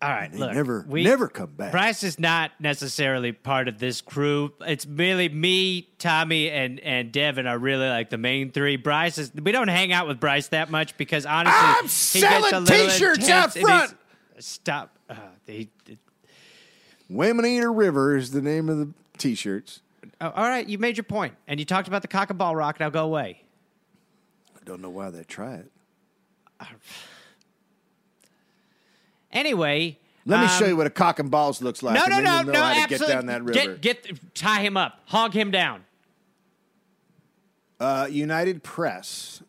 All 0.00 0.08
right, 0.10 0.32
They 0.32 0.38
look, 0.38 0.52
never, 0.52 0.84
we- 0.88 1.04
never 1.04 1.28
come 1.28 1.50
back. 1.50 1.70
Bryce 1.70 2.02
is 2.02 2.18
not 2.18 2.50
necessarily 2.58 3.30
part 3.30 3.68
of 3.68 3.78
this 3.78 4.00
crew. 4.00 4.52
It's 4.62 4.84
merely 4.84 5.28
me, 5.28 5.82
Tommy, 5.98 6.50
and 6.50 6.80
and 6.80 7.12
Devin 7.12 7.46
are 7.46 7.56
really 7.58 7.88
like 7.88 8.10
the 8.10 8.18
main 8.18 8.50
three. 8.50 8.74
Bryce 8.76 9.18
is. 9.18 9.32
We 9.32 9.52
don't 9.52 9.68
hang 9.68 9.92
out 9.92 10.08
with 10.08 10.18
Bryce 10.18 10.48
that 10.48 10.72
much 10.72 10.96
because 10.96 11.24
honestly, 11.24 11.56
I'm 11.56 11.82
he 11.84 11.88
selling 11.88 12.50
gets 12.50 12.52
a 12.52 12.60
little 12.60 12.88
t-shirts 12.88 13.28
out 13.28 13.52
front. 13.54 13.94
Stop. 14.40 14.98
Uh, 15.08 15.14
he, 15.46 15.68
Women 17.08 17.44
Eater 17.46 17.72
River 17.72 18.16
is 18.16 18.32
the 18.32 18.42
name 18.42 18.68
of 18.68 18.78
the 18.78 18.88
T-shirts. 19.22 19.82
oh, 20.20 20.30
all 20.30 20.48
right, 20.48 20.68
you 20.68 20.78
made 20.78 20.96
your 20.96 21.04
point, 21.04 21.34
and 21.46 21.60
you 21.60 21.64
talked 21.64 21.86
about 21.86 22.02
the 22.02 22.08
cock 22.08 22.30
and 22.30 22.38
ball 22.38 22.56
rock. 22.56 22.80
Now 22.80 22.90
go 22.90 23.04
away. 23.04 23.44
I 24.56 24.64
don't 24.64 24.82
know 24.82 24.90
why 24.90 25.10
they 25.10 25.22
try 25.24 25.54
it. 25.54 25.70
Anyway, 29.34 29.98
Let 30.26 30.40
me 30.40 30.44
um, 30.44 30.58
show 30.58 30.66
you 30.66 30.76
what 30.76 30.86
a 30.86 30.90
cock 30.90 31.18
and 31.18 31.30
balls 31.30 31.62
looks 31.62 31.82
like. 31.82 31.94
No, 31.94 32.04
no, 32.04 32.20
no, 32.20 32.42
no. 32.42 32.62
absolutely. 32.62 33.06
get 33.06 33.14
down 33.14 33.26
that 33.26 33.42
river. 33.42 33.76
Get, 33.78 34.04
get, 34.04 34.34
tie 34.34 34.60
him 34.60 34.76
up, 34.76 35.00
hog 35.06 35.32
him 35.32 35.50
down. 35.50 35.86
Uh, 37.80 38.08
United 38.10 38.62
Press. 38.62 39.42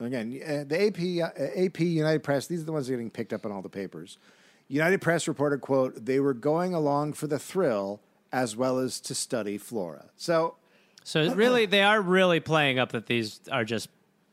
Again, 0.00 0.40
uh, 0.44 0.64
the 0.66 0.84
AP, 0.84 1.30
uh, 1.38 1.64
AP, 1.64 1.78
United 1.78 2.24
Press. 2.24 2.48
These 2.48 2.62
are 2.62 2.64
the 2.64 2.72
ones 2.72 2.88
that 2.88 2.94
are 2.94 2.96
getting 2.96 3.08
picked 3.08 3.32
up 3.32 3.44
in 3.46 3.52
all 3.52 3.62
the 3.62 3.68
papers. 3.68 4.18
United 4.66 5.00
Press 5.00 5.28
reported, 5.28 5.60
"quote 5.60 6.04
They 6.06 6.18
were 6.18 6.34
going 6.34 6.74
along 6.74 7.12
for 7.12 7.28
the 7.28 7.38
thrill 7.38 8.00
as 8.32 8.56
well 8.56 8.78
as 8.78 9.00
to 9.00 9.14
study 9.14 9.58
flora." 9.58 10.06
So, 10.16 10.56
So 11.04 11.32
really, 11.34 11.66
they 11.66 11.82
are 11.82 12.00
really 12.00 12.40
playing 12.40 12.78
up 12.78 12.92
that 12.92 13.06
these 13.06 13.40
are 13.50 13.64
just 13.64 13.88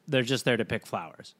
they're 0.08 0.22
just 0.24 0.46
there 0.46 0.58
to 0.58 0.66
pick 0.66 0.86
flowers. 0.88 1.36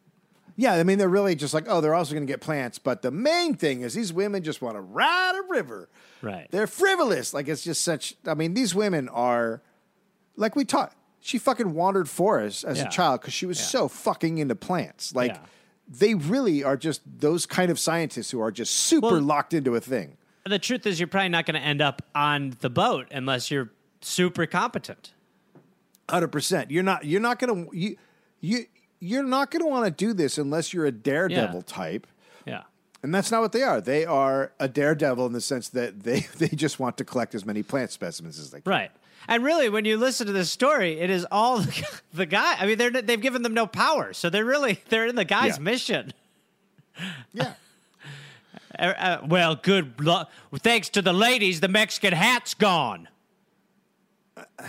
yeah, 0.58 0.74
I 0.74 0.84
mean, 0.84 0.98
they're 0.98 1.08
really 1.08 1.36
just 1.36 1.54
like, 1.54 1.66
oh, 1.70 1.80
they're 1.82 1.94
also 1.94 2.14
going 2.16 2.26
to 2.26 2.32
get 2.32 2.42
plants, 2.42 2.80
but 2.80 3.02
the 3.04 3.12
main 3.12 3.54
thing 3.54 3.82
is 3.82 3.94
these 3.94 4.12
women 4.12 4.42
just 4.44 4.62
want 4.62 4.76
to 4.76 4.82
ride 4.82 5.36
a 5.38 5.44
river. 5.54 5.88
Right. 6.22 6.48
They're 6.52 6.66
frivolous. 6.68 7.34
Like 7.34 7.48
it's 7.48 7.64
just 7.64 7.82
such. 7.84 8.16
I 8.26 8.34
mean, 8.34 8.56
these 8.56 8.74
women 8.76 9.08
are 9.10 9.62
like 10.36 10.56
we 10.56 10.66
taught. 10.66 10.94
She 11.20 11.38
fucking 11.38 11.74
wandered 11.74 12.08
forests 12.10 12.64
as 12.64 12.78
Yeah. 12.80 12.88
a 12.88 12.90
child 12.90 13.22
because 13.22 13.34
she 13.34 13.46
was 13.46 13.60
Yeah. 13.60 13.66
so 13.66 13.88
fucking 13.88 14.38
into 14.40 14.56
plants. 14.56 15.14
Like 15.14 15.32
Yeah. 15.34 15.40
they 15.88 16.14
really 16.16 16.64
are 16.64 16.78
just 16.78 17.02
those 17.06 17.46
kind 17.46 17.70
of 17.70 17.78
scientists 17.80 18.32
who 18.32 18.40
are 18.42 18.52
just 18.52 18.76
super 18.76 19.08
Well- 19.12 19.22
locked 19.22 19.54
into 19.54 19.76
a 19.76 19.80
thing. 19.82 20.18
The 20.48 20.60
truth 20.60 20.86
is, 20.86 21.00
you're 21.00 21.08
probably 21.08 21.30
not 21.30 21.46
going 21.46 21.60
to 21.60 21.66
end 21.66 21.82
up 21.82 22.02
on 22.16 22.56
the 22.60 22.70
boat 22.70 23.08
unless 23.12 23.50
you're 23.52 23.70
super 24.02 24.46
competent. 24.46 25.12
Hundred 26.10 26.30
percent. 26.30 26.72
You're 26.72 26.84
not. 26.84 27.04
You're 27.06 27.20
not 27.22 27.38
gonna. 27.40 27.66
You. 27.74 27.98
You. 28.40 28.66
You're 29.00 29.24
not 29.24 29.52
gonna 29.52 29.68
want 29.68 29.86
to 29.86 29.92
do 29.92 30.14
this 30.14 30.38
unless 30.38 30.74
you're 30.74 30.86
a 30.86 30.92
daredevil 30.92 31.56
Yeah. 31.58 31.62
type. 31.68 32.08
Yeah. 32.46 32.64
And 33.04 33.14
that's 33.14 33.30
not 33.30 33.42
what 33.42 33.52
they 33.52 33.62
are. 33.62 33.80
They 33.82 34.06
are 34.06 34.54
a 34.60 34.68
daredevil 34.68 35.26
in 35.28 35.34
the 35.34 35.42
sense 35.42 35.70
that 35.70 36.02
they, 36.04 36.22
they 36.38 36.48
just 36.48 36.80
want 36.80 36.98
to 36.98 37.04
collect 37.06 37.36
as 37.36 37.46
many 37.46 37.62
plant 37.62 37.92
specimens 37.92 38.40
as 38.40 38.50
they 38.52 38.62
can. 38.62 38.70
Right. 38.72 38.92
And 39.28 39.44
really, 39.44 39.68
when 39.70 39.84
you 39.86 39.98
listen 39.98 40.26
to 40.28 40.34
this 40.34 40.50
story, 40.50 41.00
it 41.00 41.10
is 41.10 41.28
all 41.30 41.60
the 42.14 42.26
guy. 42.26 42.56
I 42.58 42.66
mean, 42.66 42.78
they're 42.78 42.90
they've 42.90 43.22
given 43.22 43.42
them 43.44 43.54
no 43.54 43.68
power, 43.68 44.14
so 44.14 44.30
they're 44.30 44.46
really 44.46 44.80
they're 44.90 45.08
in 45.08 45.16
the 45.16 45.26
guy's 45.26 45.58
Yeah. 45.58 45.64
mission. 45.64 46.14
Yeah. 47.34 47.54
Uh, 48.78 48.82
uh, 48.98 49.22
well, 49.28 49.56
good 49.56 50.00
luck. 50.04 50.30
Thanks 50.58 50.90
to 50.90 51.02
the 51.02 51.14
ladies, 51.14 51.60
the 51.62 51.68
Mexican 51.68 52.14
hat's 52.14 52.54
gone. 52.54 53.08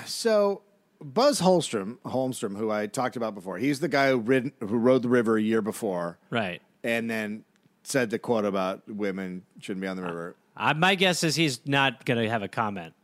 So 0.07 0.63
Buzz 1.01 1.41
Holstrom, 1.41 1.99
Holmstrom, 2.05 2.57
who 2.57 2.71
I 2.71 2.87
talked 2.87 3.17
about 3.17 3.35
before, 3.35 3.59
he's 3.59 3.81
the 3.81 3.89
guy 3.89 4.11
who, 4.11 4.19
rid, 4.19 4.53
who 4.61 4.79
rode 4.79 5.03
the 5.03 5.09
river 5.09 5.37
a 5.37 5.43
year 5.43 5.63
before, 5.63 6.19
Right. 6.31 6.63
and 6.83 7.11
then 7.11 7.45
said 7.83 8.11
the 8.11 8.19
quote 8.19 8.45
about 8.45 8.89
women 8.89 9.43
shouldn't 9.61 9.81
be 9.83 9.87
on 9.89 9.97
the 9.97 10.03
river. 10.03 10.37
Uh, 10.57 10.75
my 10.75 10.95
guess 10.95 11.23
is 11.23 11.37
he's 11.37 11.61
not 11.67 12.05
going 12.05 12.21
to 12.23 12.29
have 12.29 12.43
a 12.43 12.49
comment. 12.49 12.95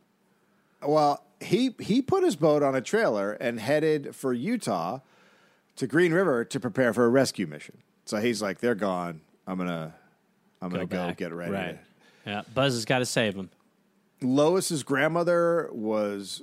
Well, 0.81 1.23
he 1.39 1.73
he 1.79 2.01
put 2.01 2.23
his 2.23 2.35
boat 2.35 2.61
on 2.63 2.75
a 2.75 2.81
trailer 2.81 3.31
and 3.33 3.59
headed 3.59 4.15
for 4.15 4.33
Utah 4.33 4.99
to 5.77 5.87
Green 5.87 6.13
River 6.13 6.43
to 6.45 6.59
prepare 6.59 6.93
for 6.93 7.05
a 7.05 7.09
rescue 7.09 7.47
mission. 7.47 7.77
So 8.05 8.17
he's 8.17 8.41
like, 8.41 8.59
"They're 8.59 8.75
gone. 8.75 9.21
I'm 9.47 9.57
gonna, 9.57 9.95
I'm 10.65 10.71
gonna 10.71 10.85
go 10.85 11.07
back. 11.07 11.17
get 11.17 11.33
ready." 11.33 11.51
Right. 11.51 11.79
Yeah. 12.25 12.41
Buzz 12.53 12.73
has 12.73 12.85
got 12.85 12.99
to 12.99 13.05
save 13.05 13.35
him. 13.35 13.49
Lois's 14.21 14.83
grandmother 14.83 15.69
was 15.71 16.41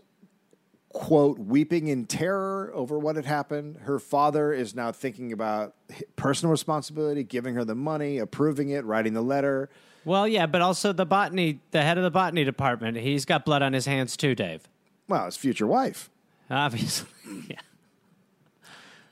quote 0.93 1.39
weeping 1.39 1.89
in 1.89 2.05
terror 2.07 2.71
over 2.75 2.99
what 2.99 3.17
had 3.17 3.25
happened. 3.25 3.79
Her 3.83 3.99
father 3.99 4.53
is 4.53 4.75
now 4.75 4.93
thinking 4.93 5.33
about 5.33 5.75
personal 6.17 6.51
responsibility, 6.51 7.25
giving 7.25 7.55
her 7.55 7.65
the 7.65 7.75
money, 7.75 8.19
approving 8.19 8.69
it, 8.69 8.85
writing 8.85 9.15
the 9.15 9.23
letter. 9.23 9.71
Well, 10.05 10.27
yeah, 10.27 10.47
but 10.47 10.61
also 10.61 10.93
the 10.93 11.07
botany, 11.07 11.61
the 11.71 11.83
head 11.83 11.97
of 11.97 12.05
the 12.05 12.11
botany 12.11 12.45
department, 12.45 12.97
he's 12.99 13.25
got 13.25 13.45
blood 13.45 13.63
on 13.63 13.73
his 13.73 13.87
hands 13.87 14.17
too, 14.17 14.35
Dave. 14.35 14.69
Well, 15.09 15.27
his 15.27 15.37
future 15.37 15.67
wife. 15.67 16.11
Obviously. 16.51 17.09
yeah. 17.49 17.61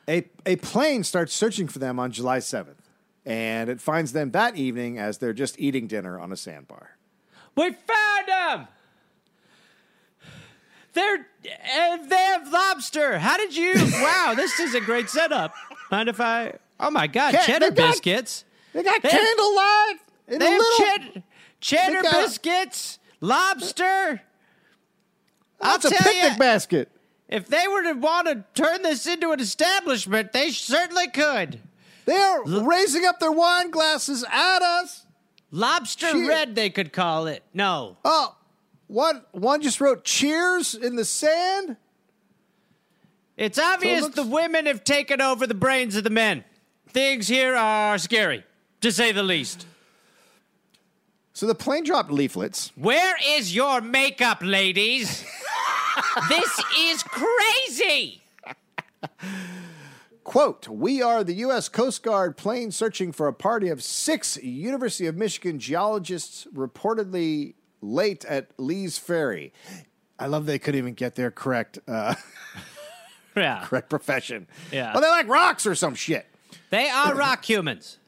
A 0.09 0.29
a 0.45 0.57
plane 0.57 1.05
starts 1.05 1.33
searching 1.33 1.69
for 1.69 1.79
them 1.79 1.99
on 1.99 2.11
July 2.11 2.39
7th, 2.39 2.75
and 3.31 3.71
it 3.71 3.81
finds 3.81 4.13
them 4.13 4.33
that 4.33 4.57
evening 4.57 4.99
as 4.99 5.19
they're 5.19 5.33
just 5.33 5.55
eating 5.61 5.87
dinner 5.87 6.19
on 6.19 6.33
a 6.33 6.37
sandbar. 6.37 6.97
We 7.55 7.71
found 7.71 8.27
them. 8.27 8.69
They're 10.93 11.19
uh, 11.19 11.97
they 12.09 12.17
have 12.17 12.51
lobster. 12.53 13.21
How 13.21 13.37
did 13.37 13.55
you? 13.57 13.75
wow, 14.03 14.33
this 14.37 14.59
is 14.59 14.75
a 14.75 14.81
great 14.81 15.09
setup. 15.09 15.55
Mind 15.93 16.09
if 16.09 16.21
I? 16.21 16.55
Oh 16.81 16.91
my 16.91 17.07
God, 17.07 17.33
Cat- 17.35 17.47
cheddar 17.47 17.71
they 17.71 17.77
got- 17.77 17.93
biscuits. 17.93 18.45
They 18.73 18.83
got 18.83 19.01
They 19.03 19.09
candlelight 19.11 20.01
and 20.29 20.41
They 20.41 20.47
a 20.47 20.51
have 20.51 20.59
little. 20.61 20.87
ched- 20.87 21.23
cheddar 21.61 22.03
got- 22.03 22.13
biscuits, 22.25 22.99
lobster. 23.21 24.23
That's 25.61 25.85
I'll 25.85 25.93
a 25.93 25.95
tell 25.95 26.13
picnic 26.13 26.33
ya- 26.33 26.39
basket. 26.39 26.89
If 27.29 27.47
they 27.47 27.69
were 27.69 27.83
to 27.85 27.93
want 27.93 28.27
to 28.27 28.45
turn 28.61 28.83
this 28.83 29.07
into 29.07 29.31
an 29.31 29.39
establishment, 29.39 30.33
they 30.33 30.51
certainly 30.51 31.07
could. 31.09 31.61
They 32.11 32.17
are 32.17 32.43
raising 32.67 33.05
up 33.07 33.21
their 33.21 33.31
wine 33.31 33.71
glasses 33.71 34.25
at 34.29 34.63
us. 34.63 35.07
Lobster 35.53 36.11
Cheer- 36.11 36.29
red, 36.29 36.55
they 36.57 36.69
could 36.69 36.93
call 36.93 37.29
it. 37.29 37.45
No, 37.55 37.99
Oh, 38.05 38.35
one 38.89 39.23
one 39.31 39.63
just 39.63 39.81
wrote 39.81 40.03
"Cheers" 40.05 40.75
in 40.75 40.97
the 40.97 41.05
sand. 41.05 41.77
It's 43.37 43.61
obvious 43.61 44.03
looks- 44.03 44.17
the 44.17 44.25
women 44.25 44.67
have 44.67 44.83
taken 44.83 45.21
over 45.21 45.47
the 45.47 45.55
brains 45.55 45.95
of 45.95 46.03
the 46.03 46.11
men. 46.11 46.43
Things 46.89 47.29
here 47.29 47.55
are 47.55 47.97
scary, 47.97 48.43
to 48.81 48.91
say 48.91 49.13
the 49.13 49.23
least. 49.23 49.67
So 51.33 51.47
the 51.47 51.55
plane 51.55 51.85
dropped 51.85 52.11
leaflets. 52.11 52.73
Where 52.75 53.15
is 53.25 53.55
your 53.55 53.81
makeup, 53.81 54.39
ladies? 54.43 55.25
this 56.29 56.61
is 56.77 57.05
crazy. 57.05 58.21
Quote, 60.31 60.69
we 60.69 61.03
are 61.03 61.25
the 61.25 61.33
U.S. 61.35 61.69
Coast 61.69 62.05
Guard 62.05 62.37
plane 62.37 62.71
searching 62.71 63.11
for 63.11 63.27
a 63.27 63.33
party 63.33 63.69
of 63.69 63.83
six 63.83 64.37
University 64.41 65.09
of 65.09 65.17
Michigan 65.17 65.59
geologists 65.59 66.47
reportedly 66.55 67.55
late 67.81 68.25
at 68.27 68.47
Lee's 68.57 68.97
Ferry. 68.97 69.53
I 70.21 70.27
love 70.27 70.47
they 70.47 70.61
couldn't 70.61 70.79
even 70.79 70.95
get 70.95 71.17
their 71.17 71.33
correct 71.33 71.81
uh, 71.89 72.15
Yeah. 73.37 73.65
correct 73.65 73.91
profession. 73.91 74.47
Yeah. 74.71 74.93
Well, 74.93 75.03
they 75.03 75.09
like 75.09 75.27
rocks 75.27 75.67
or 75.67 75.75
some 75.75 75.97
shit. 75.97 76.29
They 76.71 76.89
are 76.89 77.13
rock 77.17 77.45
humans. 77.45 77.99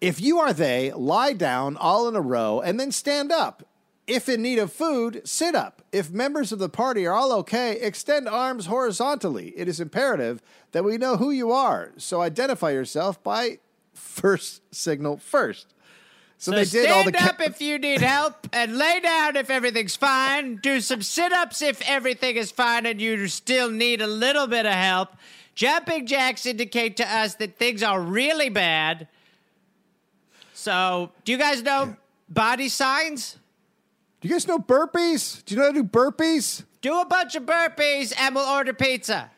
If 0.00 0.20
you 0.20 0.40
are 0.40 0.52
they, 0.52 0.90
lie 0.90 1.32
down 1.32 1.76
all 1.76 2.08
in 2.08 2.16
a 2.16 2.20
row 2.20 2.60
and 2.60 2.80
then 2.80 2.90
stand 2.90 3.30
up. 3.30 3.65
If 4.06 4.28
in 4.28 4.42
need 4.42 4.58
of 4.58 4.72
food, 4.72 5.22
sit 5.24 5.54
up. 5.54 5.82
If 5.90 6.10
members 6.10 6.52
of 6.52 6.58
the 6.60 6.68
party 6.68 7.06
are 7.06 7.14
all 7.14 7.32
okay, 7.40 7.80
extend 7.80 8.28
arms 8.28 8.66
horizontally. 8.66 9.52
It 9.56 9.66
is 9.66 9.80
imperative 9.80 10.42
that 10.72 10.84
we 10.84 10.96
know 10.96 11.16
who 11.16 11.30
you 11.30 11.50
are, 11.50 11.92
so 11.96 12.22
identify 12.22 12.70
yourself 12.70 13.22
by 13.22 13.58
first 13.94 14.62
signal 14.72 15.16
first. 15.16 15.74
So, 16.38 16.52
So 16.52 16.58
they 16.58 16.64
did 16.64 16.90
all 16.90 17.04
the 17.04 17.12
stand 17.12 17.30
up 17.30 17.40
if 17.40 17.60
you 17.62 17.78
need 17.78 18.00
help, 18.00 18.46
and 18.52 18.76
lay 18.76 19.00
down 19.00 19.36
if 19.36 19.48
everything's 19.48 19.96
fine. 19.96 20.56
Do 20.56 20.80
some 20.80 21.02
sit-ups 21.02 21.62
if 21.62 21.80
everything 21.88 22.36
is 22.36 22.50
fine 22.50 22.84
and 22.84 23.00
you 23.00 23.26
still 23.26 23.70
need 23.70 24.02
a 24.02 24.06
little 24.06 24.46
bit 24.46 24.66
of 24.66 24.72
help. 24.74 25.16
Jumping 25.54 26.06
jacks 26.06 26.44
indicate 26.44 26.98
to 26.98 27.10
us 27.10 27.36
that 27.36 27.56
things 27.56 27.82
are 27.82 28.00
really 28.00 28.50
bad. 28.50 29.08
So, 30.52 31.12
do 31.24 31.32
you 31.32 31.38
guys 31.38 31.62
know 31.62 31.96
body 32.28 32.68
signs? 32.68 33.38
Do 34.20 34.28
you 34.28 34.34
guys 34.34 34.46
know 34.48 34.58
burpees? 34.58 35.44
Do 35.44 35.54
you 35.54 35.60
know 35.60 35.66
how 35.66 35.72
to 35.72 35.82
do 35.82 35.88
burpees? 35.88 36.64
Do 36.80 37.00
a 37.00 37.04
bunch 37.06 37.34
of 37.34 37.44
burpees 37.44 38.12
and 38.18 38.34
we'll 38.34 38.48
order 38.48 38.72
pizza. 38.72 39.30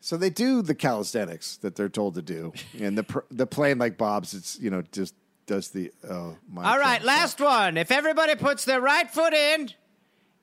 So 0.00 0.16
they 0.16 0.30
do 0.30 0.62
the 0.62 0.74
calisthenics 0.74 1.56
that 1.58 1.74
they're 1.74 1.88
told 1.88 2.14
to 2.14 2.22
do, 2.22 2.52
and 2.78 2.96
the 2.96 3.02
pr- 3.02 3.26
the 3.28 3.44
plane 3.44 3.78
like 3.78 3.98
Bob's. 3.98 4.34
It's 4.34 4.56
you 4.60 4.70
know 4.70 4.84
just 4.92 5.14
does 5.46 5.70
the 5.70 5.90
oh 6.08 6.36
my. 6.48 6.62
All 6.64 6.78
right, 6.78 7.00
God. 7.00 7.06
last 7.06 7.40
one. 7.40 7.76
If 7.76 7.90
everybody 7.90 8.36
puts 8.36 8.64
their 8.64 8.80
right 8.80 9.10
foot 9.10 9.34
in 9.34 9.70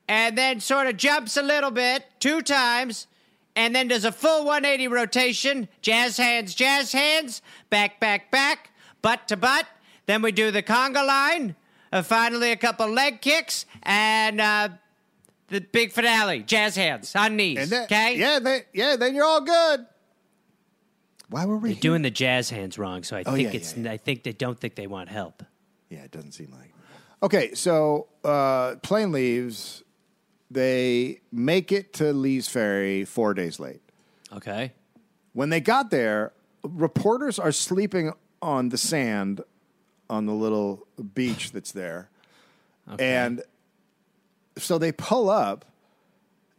and 0.06 0.36
then 0.36 0.60
sort 0.60 0.86
of 0.86 0.98
jumps 0.98 1.38
a 1.38 1.42
little 1.42 1.70
bit 1.70 2.04
two 2.20 2.42
times 2.42 3.06
and 3.56 3.74
then 3.74 3.88
does 3.88 4.04
a 4.04 4.12
full 4.12 4.44
180 4.44 4.88
rotation, 4.88 5.68
jazz 5.80 6.18
hands, 6.18 6.54
jazz 6.54 6.92
hands, 6.92 7.40
back, 7.70 8.00
back, 8.00 8.30
back, 8.30 8.70
butt 9.00 9.28
to 9.28 9.36
butt, 9.36 9.66
Then 10.04 10.20
we 10.20 10.30
do 10.32 10.50
the 10.50 10.62
conga 10.62 11.06
line. 11.06 11.56
Uh, 11.94 12.02
finally, 12.02 12.50
a 12.50 12.56
couple 12.56 12.88
leg 12.88 13.20
kicks 13.20 13.66
and 13.84 14.40
uh, 14.40 14.68
the 15.46 15.60
big 15.60 15.92
finale: 15.92 16.42
jazz 16.42 16.74
hands 16.74 17.14
on 17.14 17.36
knees. 17.36 17.70
And 17.72 17.84
okay. 17.84 18.18
Yeah, 18.18 18.40
then, 18.40 18.62
yeah, 18.72 18.96
then 18.96 19.14
you're 19.14 19.24
all 19.24 19.40
good. 19.42 19.86
Why 21.30 21.46
were 21.46 21.56
we 21.56 21.72
They're 21.72 21.80
doing 21.80 22.02
the 22.02 22.10
jazz 22.10 22.50
hands 22.50 22.78
wrong, 22.78 23.04
so 23.04 23.16
I 23.16 23.22
Oh, 23.24 23.32
think 23.34 23.50
yeah, 23.52 23.56
it's. 23.60 23.76
yeah, 23.76 23.84
yeah. 23.84 23.92
I 23.92 23.96
think 23.96 24.24
they 24.24 24.32
don't 24.32 24.58
think 24.58 24.74
they 24.74 24.88
want 24.88 25.08
help. 25.08 25.44
Yeah, 25.88 26.00
it 26.00 26.10
doesn't 26.10 26.32
seem 26.32 26.50
like. 26.50 26.72
Okay, 27.22 27.54
so 27.54 28.08
uh, 28.24 28.74
plane 28.82 29.12
leaves. 29.12 29.84
They 30.50 31.20
make 31.32 31.70
it 31.72 31.92
to 31.94 32.12
Lee's 32.12 32.48
Ferry 32.48 33.04
four 33.04 33.34
days 33.34 33.58
late. 33.60 33.80
Okay. 34.32 34.72
When 35.32 35.48
they 35.48 35.60
got 35.60 35.90
there, 35.90 36.32
reporters 36.62 37.38
are 37.38 37.52
sleeping 37.52 38.12
on 38.42 38.68
the 38.68 38.78
sand 38.78 39.40
on 40.10 40.26
the 40.26 40.32
little 40.32 40.86
beach 41.14 41.52
that's 41.52 41.72
there. 41.72 42.08
And 42.98 43.42
so 44.58 44.78
they 44.78 44.92
pull 44.92 45.30
up, 45.30 45.64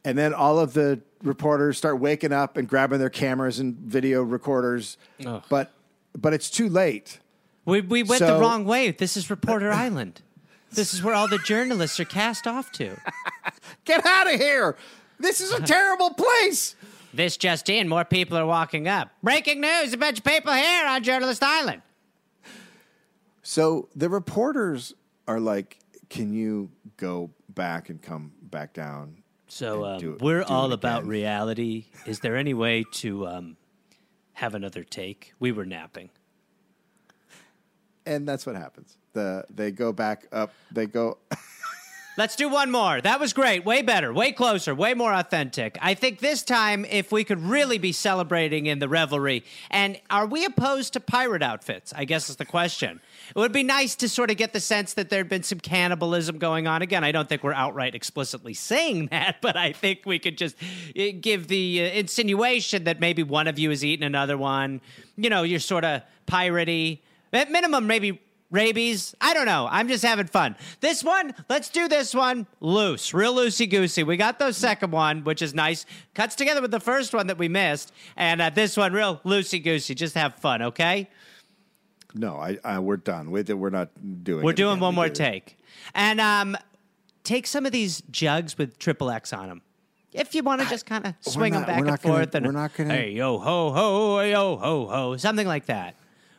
and 0.04 0.18
then 0.18 0.34
all 0.34 0.60
of 0.60 0.74
the 0.74 1.02
reporters 1.24 1.78
start 1.78 2.00
waking 2.00 2.32
up 2.32 2.58
and 2.58 2.68
grabbing 2.68 3.00
their 3.00 3.10
cameras 3.10 3.60
and 3.60 3.76
video 3.76 4.24
recorders. 4.24 4.98
Ugh. 5.26 5.44
But 5.50 5.72
but 6.18 6.34
it's 6.34 6.50
too 6.50 6.70
late. 6.70 7.20
We 7.66 7.82
we 7.82 8.04
went 8.04 8.22
the 8.22 8.40
wrong 8.40 8.66
way. 8.66 8.92
This 8.92 9.18
is 9.18 9.30
Reporter 9.30 9.72
Island. 9.86 10.22
This 10.72 10.94
is 10.94 11.04
where 11.04 11.14
all 11.14 11.28
the 11.28 11.38
journalists 11.40 12.00
are 12.00 12.06
cast 12.06 12.48
off 12.48 12.72
to. 12.74 12.98
Get 13.86 14.06
out 14.06 14.32
of 14.34 14.40
here! 14.40 14.76
This 15.20 15.42
is 15.42 15.52
a 15.52 15.62
terrible 15.66 16.14
place. 16.14 16.76
This 17.14 17.38
just 17.38 17.70
in, 17.70 17.88
more 17.88 18.04
people 18.04 18.38
are 18.38 18.46
walking 18.46 18.88
up. 18.88 19.10
Breaking 19.24 19.62
news, 19.62 19.94
a 19.94 19.98
bunch 19.98 20.18
of 20.18 20.26
people 20.26 20.52
here 20.54 20.86
on 20.86 21.02
Journalist 21.02 21.42
Island. 21.44 21.82
So 23.48 23.90
the 23.96 24.10
reporters 24.10 24.96
are 25.28 25.40
like, 25.40 25.78
"Can 26.10 26.34
you 26.34 26.72
go 26.98 27.30
back 27.48 27.90
and 27.90 28.02
come 28.02 28.32
back 28.42 28.74
down?" 28.74 29.22
So 29.48 29.86
um, 29.86 30.04
it- 30.04 30.20
we're 30.22 30.42
all 30.42 30.74
about 30.74 31.06
reality. 31.06 31.86
Is 32.08 32.22
there 32.22 32.36
any 32.36 32.56
way 32.56 32.84
to 32.94 33.28
um, 33.28 33.58
have 34.34 34.56
another 34.56 34.84
take? 34.84 35.34
We 35.40 35.52
were 35.52 35.64
napping. 35.66 36.10
And 38.08 38.28
that's 38.28 38.48
what 38.48 38.56
happens. 38.56 38.98
The 39.14 39.46
they 39.54 39.70
go 39.70 39.94
back 39.94 40.26
up. 40.32 40.52
They 40.72 40.88
go. 40.88 41.20
Let's 42.18 42.38
do 42.38 42.48
one 42.48 42.72
more. 42.72 43.02
That 43.02 43.20
was 43.20 43.34
great. 43.34 43.66
Way 43.66 43.82
better, 43.82 44.14
way 44.14 44.32
closer, 44.32 44.74
way 44.74 44.94
more 44.94 45.14
authentic. 45.14 45.78
I 45.82 45.96
think 45.96 46.20
this 46.20 46.44
time, 46.44 46.86
if 46.86 47.12
we 47.12 47.26
could 47.26 47.42
really 47.44 47.78
be 47.78 47.92
celebrating 47.92 48.68
in 48.68 48.80
the 48.80 48.88
revelry, 48.88 49.44
and 49.70 50.00
are 50.10 50.26
we 50.26 50.46
opposed 50.46 50.94
to 50.94 51.02
pirate 51.02 51.44
outfits? 51.44 51.92
I 51.94 52.06
guess 52.06 52.30
is 52.30 52.38
the 52.38 52.46
question. 52.46 53.02
It 53.36 53.38
would 53.38 53.52
be 53.52 53.64
nice 53.64 53.96
to 53.96 54.08
sort 54.08 54.32
of 54.32 54.38
get 54.38 54.54
the 54.54 54.62
sense 54.62 54.94
that 54.94 55.10
there'd 55.10 55.28
been 55.28 55.44
some 55.44 55.60
cannibalism 55.60 56.38
going 56.38 56.68
on. 56.68 56.82
Again, 56.82 57.04
I 57.04 57.12
don't 57.12 57.28
think 57.28 57.44
we're 57.44 57.52
outright 57.52 57.96
explicitly 57.96 58.54
saying 58.54 59.08
that, 59.12 59.42
but 59.42 59.58
I 59.58 59.74
think 59.74 60.04
we 60.06 60.18
could 60.18 60.38
just 60.38 60.56
uh, 60.98 61.04
give 61.20 61.50
the 61.50 61.82
uh, 61.82 62.00
insinuation 62.00 62.86
that 62.86 63.02
maybe 63.02 63.24
one 63.24 63.50
of 63.50 63.60
you 63.60 63.72
is 63.72 63.84
eating 63.84 64.06
another 64.06 64.38
one. 64.38 64.80
You 65.18 65.30
know, 65.30 65.44
you're 65.44 65.60
sort 65.60 65.84
of 65.84 66.02
piratey. 66.28 67.00
At 67.34 67.52
minimum, 67.52 67.86
maybe 67.86 68.22
rabies. 68.52 69.16
I 69.22 69.34
don't 69.34 69.46
know. 69.46 69.68
I'm 69.70 69.88
just 69.88 70.04
having 70.04 70.28
fun. 70.28 70.56
This 70.80 71.04
one, 71.04 71.34
let's 71.50 71.70
do 71.70 71.88
this 71.88 72.14
one 72.14 72.48
loose, 72.60 73.14
real 73.14 73.36
loosey 73.36 73.70
goosey. 73.70 74.04
We 74.04 74.18
got 74.18 74.40
the 74.40 74.52
second 74.52 74.92
one, 74.92 75.24
which 75.24 75.42
is 75.42 75.54
nice. 75.54 75.86
Cuts 76.14 76.36
together 76.36 76.62
with 76.62 76.72
the 76.72 76.80
first 76.80 77.14
one 77.14 77.28
that 77.28 77.38
we 77.38 77.48
missed, 77.48 77.92
and 78.16 78.42
uh, 78.42 78.50
this 78.50 78.78
one, 78.78 78.94
real 78.94 79.22
loosey 79.26 79.64
goosey. 79.64 79.96
Just 79.96 80.16
have 80.16 80.36
fun, 80.36 80.62
okay? 80.62 81.10
No, 82.14 82.38
I, 82.38 82.58
I 82.64 82.80
we're 82.80 82.98
done. 82.98 83.30
We're, 83.32 83.44
we're 83.56 83.70
not 83.70 83.90
doing. 84.24 84.44
We're 84.44 84.52
it 84.52 84.58
doing 84.58 84.80
one 84.80 84.96
more 84.96 85.10
take, 85.10 85.58
and 85.94 86.22
um, 86.22 86.56
take 87.24 87.46
some 87.46 87.66
of 87.66 87.72
these 87.74 88.02
jugs 88.10 88.58
with 88.58 88.80
triple 88.80 89.12
X 89.12 89.34
on 89.34 89.50
them. 89.50 89.62
If 90.14 90.34
you 90.34 90.44
want 90.44 90.62
to 90.62 90.70
just 90.70 90.86
kind 90.86 91.06
of 91.06 91.14
swing 91.20 91.52
not- 91.52 91.66
them 91.66 91.68
back 91.68 91.78
and 91.80 91.86
gonna- 91.88 91.98
forth, 91.98 92.36
and 92.36 92.46
we're 92.46 92.52
not 92.54 92.74
gonna- 92.74 92.94
hey 92.94 93.12
yo 93.12 93.38
ho 93.38 93.72
ho 93.74 94.20
hey, 94.20 94.32
yo 94.32 94.56
ho 94.56 94.88
ho 94.88 95.18
something 95.18 95.46
like 95.46 95.66
that. 95.66 95.96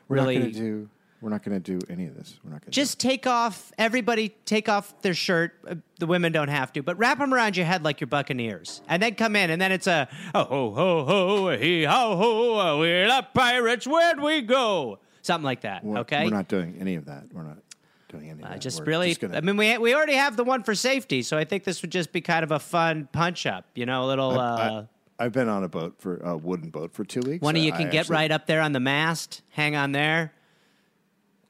We're 0.08 0.16
really, 0.16 0.38
not 0.38 0.44
to 0.46 0.52
do. 0.52 0.88
We're 1.26 1.30
not 1.30 1.42
going 1.42 1.60
to 1.60 1.78
do 1.78 1.84
any 1.92 2.06
of 2.06 2.14
this. 2.14 2.38
We're 2.44 2.52
not 2.52 2.60
going 2.60 2.70
to 2.70 2.70
just 2.70 3.00
take 3.00 3.26
off 3.26 3.72
everybody 3.78 4.28
take 4.44 4.68
off 4.68 5.02
their 5.02 5.12
shirt 5.12 5.54
Uh, 5.68 5.74
the 5.98 6.06
women 6.06 6.30
don't 6.30 6.46
have 6.46 6.72
to 6.74 6.84
but 6.84 6.96
wrap 6.98 7.18
them 7.18 7.34
around 7.34 7.56
your 7.56 7.66
head 7.66 7.82
like 7.82 8.00
your 8.00 8.06
buccaneers 8.06 8.80
and 8.88 9.02
then 9.02 9.16
come 9.16 9.34
in 9.34 9.50
and 9.50 9.60
then 9.60 9.72
it's 9.72 9.88
a 9.88 10.06
ho 10.36 10.44
ho 10.44 10.70
ho 10.72 11.04
ho 11.04 11.56
hee 11.58 11.82
ho 11.82 12.16
ho 12.16 12.78
we're 12.78 13.08
the 13.08 13.26
pirates 13.34 13.88
where'd 13.88 14.20
we 14.20 14.40
go 14.40 15.00
something 15.22 15.44
like 15.44 15.62
that 15.62 15.82
We're, 15.82 15.98
okay 15.98 16.22
We're 16.22 16.30
not 16.30 16.46
doing 16.46 16.76
any 16.78 16.94
of 16.94 17.06
that. 17.06 17.24
We're 17.32 17.42
not 17.42 17.58
doing 18.08 18.30
any 18.30 18.42
of 18.44 18.48
I 18.48 18.52
that. 18.52 18.60
just 18.60 18.78
We're 18.78 18.84
really 18.86 19.12
gonna- 19.16 19.36
i 19.36 19.40
mean 19.40 19.56
we, 19.56 19.76
we 19.78 19.96
already 19.96 20.14
have 20.14 20.36
the 20.36 20.44
one 20.44 20.62
for 20.62 20.76
safety 20.76 21.22
so 21.22 21.36
i 21.36 21.42
think 21.42 21.64
this 21.64 21.82
would 21.82 21.90
just 21.90 22.12
be 22.12 22.20
kind 22.20 22.44
of 22.44 22.52
a 22.52 22.60
fun 22.60 23.08
punch 23.10 23.46
up 23.46 23.64
you 23.74 23.84
know 23.84 24.04
a 24.04 24.06
little 24.06 24.38
uh, 24.38 24.84
I, 25.18 25.24
have 25.24 25.32
been 25.32 25.48
on 25.48 25.64
a 25.64 25.68
boat 25.68 25.96
for 25.98 26.18
a 26.18 26.36
wooden 26.36 26.70
boat 26.70 26.92
for 26.92 27.02
two 27.04 27.20
weeks. 27.22 27.42
one 27.42 27.56
of 27.56 27.62
you 27.64 27.72
I 27.72 27.76
can 27.78 27.90
get 27.90 28.00
actually- 28.02 28.14
right 28.14 28.30
up 28.30 28.46
there 28.46 28.60
on 28.60 28.70
the 28.70 28.78
mast 28.80 29.42
hang 29.50 29.74
on 29.74 29.90
there 29.90 30.32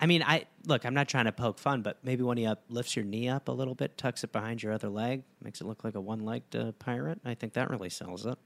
I 0.00 0.06
mean, 0.06 0.22
I 0.22 0.44
look. 0.66 0.84
I'm 0.84 0.94
not 0.94 1.08
trying 1.08 1.24
to 1.24 1.32
poke 1.32 1.58
fun, 1.58 1.82
but 1.82 1.98
maybe 2.04 2.22
one 2.22 2.38
of 2.38 2.42
you 2.44 2.54
lifts 2.68 2.96
your 2.96 3.04
knee 3.04 3.28
up 3.28 3.48
a 3.48 3.52
little 3.52 3.74
bit, 3.74 3.96
tucks 3.96 4.24
it 4.24 4.32
behind 4.32 4.62
your 4.62 4.72
other 4.72 4.88
leg, 4.88 5.22
makes 5.42 5.60
it 5.60 5.66
look 5.66 5.84
like 5.84 5.94
a 5.94 6.00
one-legged 6.00 6.54
uh, 6.54 6.72
pirate. 6.72 7.20
I 7.24 7.34
think 7.34 7.54
that 7.54 7.70
really 7.70 7.88
sells 7.88 8.26
it. 8.26 8.38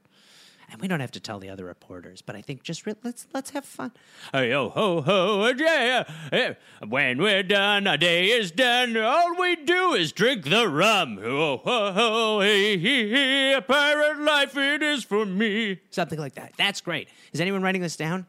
And 0.71 0.79
we 0.79 0.87
don't 0.87 1.01
have 1.01 1.11
to 1.11 1.19
tell 1.19 1.37
the 1.37 1.49
other 1.49 1.65
reporters, 1.65 2.21
but 2.21 2.37
I 2.37 2.41
think 2.41 2.63
just 2.63 2.85
re- 2.85 2.95
let's 3.03 3.27
let's 3.33 3.49
have 3.49 3.65
fun. 3.65 3.91
Hey 4.31 4.51
yo 4.51 4.69
ho 4.69 5.01
ho 5.01 5.51
yeah, 5.57 6.05
yeah. 6.31 6.53
When 6.87 7.21
we're 7.21 7.43
done, 7.43 7.87
our 7.87 7.97
day 7.97 8.27
is 8.27 8.51
done. 8.51 8.95
All 8.95 9.35
we 9.37 9.57
do 9.57 9.93
is 9.93 10.13
drink 10.13 10.45
the 10.45 10.69
rum. 10.69 11.17
Ho 11.17 11.57
ho 11.57 11.91
ho 11.91 12.39
hey, 12.39 12.77
hey, 12.77 13.09
hey, 13.09 13.53
a 13.55 13.61
pirate 13.61 14.19
life 14.21 14.55
it 14.55 14.81
is 14.81 15.03
for 15.03 15.25
me. 15.25 15.81
Something 15.89 16.19
like 16.19 16.35
that. 16.35 16.53
That's 16.57 16.79
great. 16.79 17.09
Is 17.33 17.41
anyone 17.41 17.61
writing 17.61 17.81
this 17.81 17.97
down? 17.97 18.25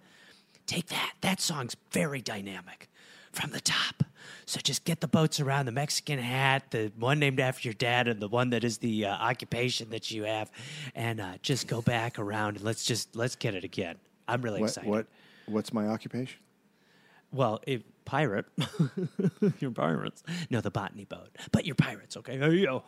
Take 0.66 0.88
that. 0.88 1.12
That 1.20 1.40
song's 1.40 1.76
very 1.92 2.20
dynamic 2.20 2.88
from 3.32 3.50
the 3.50 3.60
top. 3.60 4.04
So 4.46 4.60
just 4.62 4.84
get 4.84 5.00
the 5.00 5.08
boats 5.08 5.40
around 5.40 5.66
the 5.66 5.72
Mexican 5.72 6.18
hat, 6.18 6.70
the 6.70 6.92
one 6.98 7.18
named 7.18 7.40
after 7.40 7.68
your 7.68 7.74
dad, 7.74 8.08
and 8.08 8.20
the 8.20 8.28
one 8.28 8.50
that 8.50 8.64
is 8.64 8.78
the 8.78 9.06
uh, 9.06 9.14
occupation 9.14 9.90
that 9.90 10.10
you 10.10 10.24
have, 10.24 10.50
and 10.94 11.20
uh, 11.20 11.32
just 11.42 11.66
go 11.68 11.80
back 11.80 12.18
around 12.18 12.56
and 12.56 12.64
let's 12.64 12.84
just 12.84 13.14
let's 13.16 13.36
get 13.36 13.54
it 13.54 13.64
again. 13.64 13.96
I'm 14.28 14.42
really 14.42 14.60
What, 14.60 14.70
excited. 14.70 14.90
what? 14.90 15.06
What's 15.46 15.72
my 15.72 15.86
occupation? 15.86 16.38
Well, 17.32 17.60
if 17.66 17.82
pirate, 18.04 18.44
you're 19.58 19.70
pirates. 19.70 20.22
No, 20.50 20.60
the 20.60 20.70
botany 20.70 21.04
boat, 21.06 21.30
but 21.50 21.64
you're 21.64 21.74
pirates, 21.74 22.16
okay? 22.18 22.66
All 22.66 22.80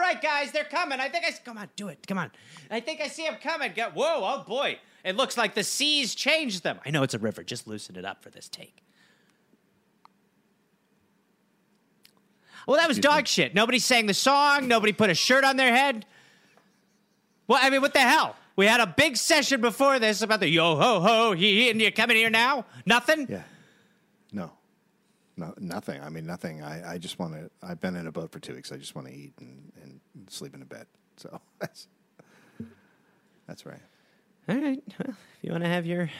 right, 0.00 0.22
guys, 0.22 0.50
they're 0.52 0.64
coming. 0.64 0.98
I 0.98 1.08
think 1.10 1.24
I 1.26 1.32
come 1.44 1.58
on, 1.58 1.68
do 1.76 1.88
it. 1.88 2.06
Come 2.06 2.16
on. 2.16 2.30
I 2.70 2.80
think 2.80 3.00
I 3.02 3.08
see 3.08 3.24
them 3.26 3.36
coming. 3.42 3.72
Go, 3.76 3.90
whoa, 3.92 4.20
oh 4.22 4.44
boy! 4.46 4.78
It 5.04 5.16
looks 5.16 5.36
like 5.36 5.54
the 5.54 5.64
seas 5.64 6.14
changed 6.14 6.62
them. 6.62 6.78
I 6.86 6.90
know 6.90 7.02
it's 7.02 7.14
a 7.14 7.18
river. 7.18 7.42
Just 7.42 7.66
loosen 7.66 7.96
it 7.96 8.04
up 8.06 8.22
for 8.22 8.30
this 8.30 8.48
take. 8.48 8.81
Well, 12.66 12.78
that 12.78 12.88
was 12.88 12.98
dog 12.98 13.26
shit. 13.26 13.54
Nobody 13.54 13.78
sang 13.78 14.06
the 14.06 14.14
song. 14.14 14.68
Nobody 14.68 14.92
put 14.92 15.10
a 15.10 15.14
shirt 15.14 15.44
on 15.44 15.56
their 15.56 15.74
head. 15.74 16.06
Well, 17.48 17.58
I 17.60 17.70
mean, 17.70 17.80
what 17.80 17.92
the 17.92 18.00
hell? 18.00 18.36
We 18.54 18.66
had 18.66 18.80
a 18.80 18.86
big 18.86 19.16
session 19.16 19.60
before 19.60 19.98
this 19.98 20.22
about 20.22 20.40
the 20.40 20.48
yo 20.48 20.76
ho 20.76 21.00
ho 21.00 21.32
he, 21.32 21.62
hee, 21.62 21.70
and 21.70 21.80
you're 21.80 21.90
coming 21.90 22.16
here 22.16 22.30
now? 22.30 22.66
Nothing? 22.86 23.26
Yeah. 23.28 23.42
No. 24.32 24.52
No, 25.36 25.54
nothing. 25.58 26.00
I 26.02 26.10
mean, 26.10 26.26
nothing. 26.26 26.62
I, 26.62 26.92
I 26.92 26.98
just 26.98 27.18
want 27.18 27.32
to. 27.32 27.50
I've 27.62 27.80
been 27.80 27.96
in 27.96 28.06
a 28.06 28.12
boat 28.12 28.30
for 28.30 28.38
two 28.38 28.54
weeks. 28.54 28.70
I 28.70 28.76
just 28.76 28.94
want 28.94 29.08
to 29.08 29.14
eat 29.14 29.32
and, 29.40 29.72
and 29.82 30.00
sleep 30.30 30.54
in 30.54 30.62
a 30.62 30.66
bed. 30.66 30.86
So 31.16 31.40
that's 31.58 31.88
that's 33.46 33.64
right. 33.64 33.80
All 34.48 34.56
right. 34.56 34.82
Well, 34.98 35.08
if 35.08 35.16
you 35.42 35.52
want 35.52 35.64
to 35.64 35.70
have 35.70 35.86
your 35.86 36.10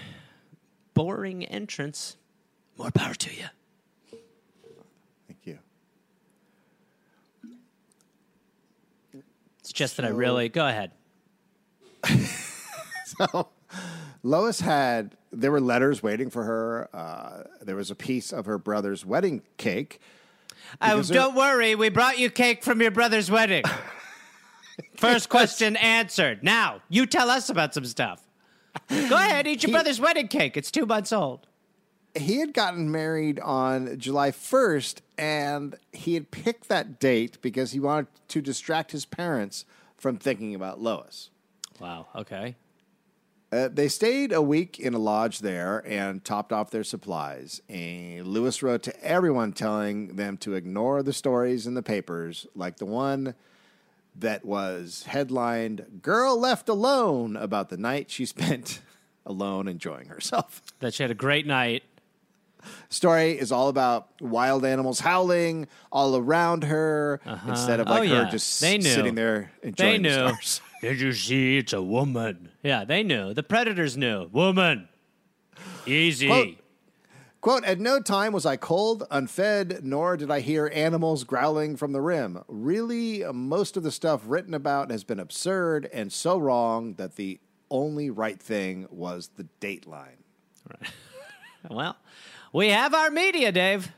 boring 0.95 1.45
entrance, 1.45 2.17
more 2.79 2.91
power 2.91 3.15
to 3.15 3.35
you. 3.35 3.47
Thank 5.29 5.41
you. 5.45 5.59
It's 9.73 9.79
just 9.79 9.97
that 9.97 10.05
I 10.05 10.11
really 10.11 10.51
go 10.51 10.67
ahead. 10.69 10.91
So 13.05 13.49
Lois 14.23 14.61
had 14.61 15.17
there 15.33 15.51
were 15.51 15.61
letters 15.61 16.03
waiting 16.03 16.31
for 16.31 16.45
her. 16.45 16.89
Uh, 16.95 17.43
there 17.63 17.77
was 17.77 17.91
a 17.91 17.95
piece 17.95 18.33
of 18.33 18.47
her 18.47 18.57
brother's 18.59 19.05
wedding 19.05 19.43
cake. 19.59 20.01
Oh, 20.81 21.03
don't 21.03 21.35
worry. 21.35 21.75
We 21.75 21.91
brought 21.91 22.19
you 22.19 22.31
cake 22.31 22.63
from 22.65 22.81
your 22.81 22.91
brother's 22.91 23.31
wedding. 23.31 23.65
First 24.97 25.29
question 25.29 25.77
answered. 25.77 26.43
Now, 26.43 26.81
you 26.89 27.05
tell 27.05 27.29
us 27.29 27.51
about 27.51 27.75
some 27.75 27.85
stuff. 27.85 28.23
Go 28.89 29.17
ahead, 29.17 29.47
eat 29.47 29.63
your 29.63 29.69
He- 29.69 29.73
brother's 29.73 30.01
wedding 30.01 30.29
cake. 30.29 30.57
It's 30.57 30.71
two 30.71 30.87
months 30.87 31.13
old. 31.13 31.47
He 32.15 32.39
had 32.39 32.53
gotten 32.53 32.91
married 32.91 33.41
on 33.41 33.99
July 33.99 34.31
1st, 34.31 35.01
and 35.17 35.77
he 35.93 36.15
had 36.15 36.31
picked 36.31 36.69
that 36.69 37.01
date 37.01 37.39
because 37.41 37.73
he 37.73 37.81
wanted 37.81 38.09
to 38.29 38.43
distract 38.43 38.93
his 38.93 39.07
parents 39.07 39.65
from 39.97 40.19
thinking 40.19 40.55
about 40.55 40.81
Lois. 40.81 41.31
Wow. 41.81 42.09
Okay. 42.15 42.57
Uh, 43.51 43.69
they 43.73 43.89
stayed 43.89 44.33
a 44.33 44.41
week 44.41 44.81
in 44.81 44.95
a 44.95 44.99
lodge 44.99 45.41
there 45.41 45.85
and 45.87 46.25
topped 46.25 46.53
off 46.53 46.71
their 46.71 46.85
supplies. 46.85 47.61
And 47.69 48.27
Lois 48.27 48.63
wrote 48.63 48.83
to 48.85 49.05
everyone 49.05 49.53
telling 49.53 50.17
them 50.17 50.39
to 50.39 50.55
ignore 50.55 51.03
the 51.03 51.13
stories 51.13 51.67
in 51.67 51.75
the 51.75 51.83
papers, 51.83 52.47
like 52.55 52.77
the 52.77 52.87
one 52.87 53.35
that 54.17 54.45
was 54.45 55.05
headlined 55.07 56.01
Girl 56.03 56.39
Left 56.39 56.69
Alone 56.69 57.37
about 57.37 57.69
the 57.69 57.77
night 57.77 58.11
she 58.11 58.25
spent 58.27 58.81
alone 59.27 59.69
enjoying 59.69 60.07
herself. 60.07 60.63
That 60.81 60.95
she 60.95 61.03
had 61.03 61.11
a 61.11 61.15
great 61.15 61.47
night. 61.47 61.83
Story 62.89 63.33
is 63.33 63.51
all 63.53 63.69
about 63.69 64.09
wild 64.21 64.65
animals 64.65 65.01
howling 65.01 65.67
all 65.91 66.17
around 66.17 66.65
her 66.65 67.21
uh-huh. 67.25 67.51
instead 67.51 67.81
of 67.81 67.89
Oh, 67.89 67.93
like 67.93 68.09
her 68.09 68.23
yeah. 68.23 68.31
just 68.31 68.61
They 68.61 68.79
knew. 68.79 68.85
sitting 68.85 69.15
there 69.15 69.51
They 69.63 69.69
enjoying 69.69 70.03
the 70.03 70.09
knew. 70.09 70.29
stars. 70.29 70.61
Did 70.83 71.01
you 71.01 71.13
see? 71.13 71.59
It's 71.59 71.73
a 71.73 71.83
woman. 71.83 72.49
Yeah, 72.63 72.85
they 72.85 73.03
knew. 73.03 73.35
The 73.35 73.43
predators 73.43 73.97
knew. 73.97 74.29
Woman. 74.33 74.89
Easy. 75.87 76.27
Quote, 76.27 76.57
Quote, 77.41 77.65
at 77.65 77.81
no 77.81 78.01
time 78.01 78.33
was 78.33 78.47
I 78.47 78.57
cold, 78.57 79.03
unfed, 79.11 79.83
nor 79.83 80.17
did 80.17 80.31
I 80.31 80.39
hear 80.39 80.71
animals 80.73 81.25
growling 81.25 81.77
from 81.77 81.91
the 81.93 82.01
rim. 82.01 82.41
Really, 82.47 83.25
most 83.33 83.77
of 83.77 83.83
the 83.83 83.91
stuff 83.91 84.23
written 84.27 84.55
about 84.55 84.93
has 84.93 85.03
been 85.03 85.19
absurd 85.19 85.89
and 85.93 86.13
so 86.13 86.39
wrong 86.39 86.95
that 86.95 87.17
the 87.17 87.41
only 87.69 88.11
right 88.11 88.41
thing 88.41 88.87
was 88.91 89.31
the 89.37 89.49
dateline. 89.61 90.19
Well, 91.71 91.97
we 92.53 92.69
have 92.69 92.95
our 92.95 93.11
media, 93.11 93.51
Dave. 93.53 93.93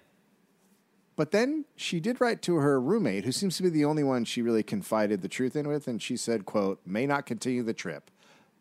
But 1.16 1.30
then 1.30 1.64
she 1.76 2.00
did 2.00 2.20
write 2.20 2.42
to 2.42 2.56
her 2.56 2.80
roommate, 2.80 3.24
who 3.24 3.32
seems 3.32 3.56
to 3.58 3.62
be 3.62 3.68
the 3.68 3.84
only 3.84 4.02
one 4.02 4.24
she 4.24 4.42
really 4.42 4.62
confided 4.64 5.22
the 5.22 5.28
truth 5.28 5.54
in 5.54 5.68
with, 5.68 5.86
and 5.86 6.02
she 6.02 6.16
said, 6.16 6.44
quote, 6.44 6.80
may 6.84 7.06
not 7.06 7.24
continue 7.24 7.62
the 7.62 7.72
trip, 7.72 8.10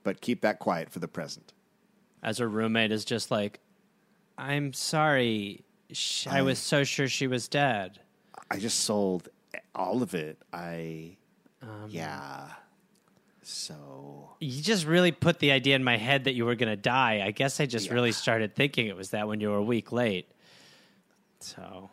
but 0.03 0.21
keep 0.21 0.41
that 0.41 0.59
quiet 0.59 0.91
for 0.91 0.99
the 0.99 1.07
present. 1.07 1.53
As 2.21 2.37
her 2.37 2.47
roommate 2.47 2.91
is 2.91 3.05
just 3.05 3.31
like, 3.31 3.59
I'm 4.37 4.73
sorry. 4.73 5.63
Sh- 5.91 6.27
I 6.27 6.41
was 6.43 6.59
so 6.59 6.83
sure 6.83 7.07
she 7.07 7.27
was 7.27 7.47
dead. 7.47 7.99
I 8.51 8.57
just 8.57 8.81
sold 8.81 9.29
all 9.73 10.03
of 10.03 10.13
it. 10.13 10.37
I, 10.51 11.17
um, 11.61 11.87
yeah. 11.89 12.49
So 13.45 14.35
You 14.39 14.61
just 14.61 14.85
really 14.85 15.11
put 15.11 15.39
the 15.39 15.51
idea 15.51 15.75
in 15.75 15.83
my 15.83 15.97
head 15.97 16.23
that 16.25 16.33
you 16.33 16.45
were 16.45 16.55
going 16.55 16.69
to 16.69 16.75
die. 16.77 17.21
I 17.25 17.31
guess 17.31 17.59
I 17.59 17.65
just 17.65 17.89
really 17.89 18.11
started 18.11 18.55
thinking 18.55 18.87
it 18.87 18.95
was 18.95 19.09
that 19.11 19.27
when 19.27 19.39
you 19.41 19.49
were 19.49 19.57
a 19.57 19.63
week 19.63 19.91
late. 19.91 20.27
So, 21.39 21.89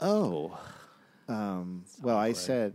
Oh, 0.00 0.58
um, 1.28 1.84
well, 2.00 2.16
I 2.16 2.32
said. 2.32 2.74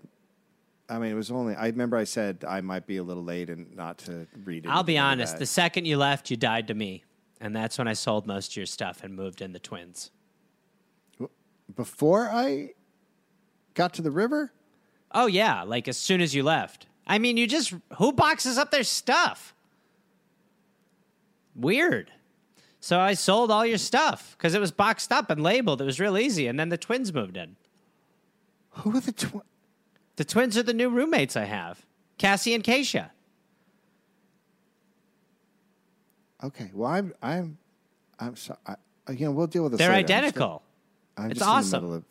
I 0.89 1.00
mean, 1.00 1.12
it 1.12 1.16
was 1.16 1.30
only. 1.32 1.54
I 1.56 1.66
remember 1.68 1.98
I 1.98 2.06
said 2.06 2.45
I 2.48 2.62
might 2.62 2.88
be 2.88 2.95
a 2.98 3.04
little 3.04 3.24
late 3.24 3.50
and 3.50 3.76
not 3.76 3.98
to 4.00 4.26
read 4.45 4.66
it. 4.66 4.70
I'll 4.70 4.84
be 4.84 4.98
honest. 4.98 5.38
The 5.38 5.45
second 5.45 5.86
you 5.86 5.98
left, 5.98 6.32
you 6.32 6.38
died 6.38 6.68
to 6.68 6.74
me. 6.74 7.04
And 7.41 7.54
that's 7.56 7.78
when 7.78 7.88
I 7.88 7.93
sold 7.93 8.26
most 8.26 8.54
of 8.54 8.58
your 8.58 8.66
stuff 8.66 9.04
and 9.04 9.14
moved 9.16 9.41
in 9.41 9.52
the 9.52 9.60
twins. 9.60 10.12
before 11.76 12.30
I 12.32 12.70
got 13.74 13.93
to 13.95 14.02
the 14.02 14.12
river. 14.12 14.54
Oh, 15.12 15.28
yeah. 15.28 15.64
Like 15.64 15.88
as 15.88 15.98
soon 15.98 16.22
as 16.22 16.34
you 16.34 16.43
left. 16.43 16.88
I 17.08 17.18
mean, 17.20 17.38
you 17.38 17.47
just, 17.47 17.74
who 17.97 18.12
boxes 18.12 18.58
up 18.58 18.70
their 18.70 18.84
stuff? 18.84 19.53
Weird. 21.55 22.12
So 22.80 22.99
I 22.99 23.14
sold 23.16 23.49
all 23.49 23.66
your 23.66 23.78
stuff 23.80 24.36
because 24.38 24.53
it 24.53 24.60
was 24.62 24.72
boxed 24.72 25.12
up 25.12 25.30
and 25.32 25.41
labeled. 25.41 25.82
It 25.82 25.86
was 25.86 25.99
real 25.99 26.18
easy. 26.18 26.47
And 26.47 26.60
then 26.60 26.70
the 26.70 26.78
twins 26.78 27.12
moved 27.14 27.38
in. 27.38 27.55
Who 28.72 28.95
are 28.95 29.01
the 29.01 29.12
twins? 29.12 29.43
The 30.18 30.26
twins 30.26 30.58
are 30.58 30.64
the 30.64 30.74
new 30.74 30.89
roommates 30.89 31.36
I 31.36 31.45
have 31.45 31.86
Cassie 32.18 32.53
and 32.53 32.64
Keisha. 32.64 33.12
Okay, 36.43 36.70
well, 36.74 36.89
I'm 36.91 37.14
I'm 37.22 37.58
I'm 38.20 38.36
sorry. 38.36 38.60
I, 38.66 38.76
you 39.12 39.26
know, 39.26 39.32
we'll 39.32 39.47
deal 39.47 39.64
with 39.64 39.74
this. 39.74 39.80
They're 39.80 39.89
later. 39.89 39.99
I'm 39.99 40.08
just 40.08 40.14
identical. 40.36 40.64
I'm 41.18 41.32
It's 41.32 41.39
just 41.39 41.49
awesome. 41.49 41.66
in 41.66 41.72
the 41.72 41.88
middle 41.88 41.95
of 41.97 42.05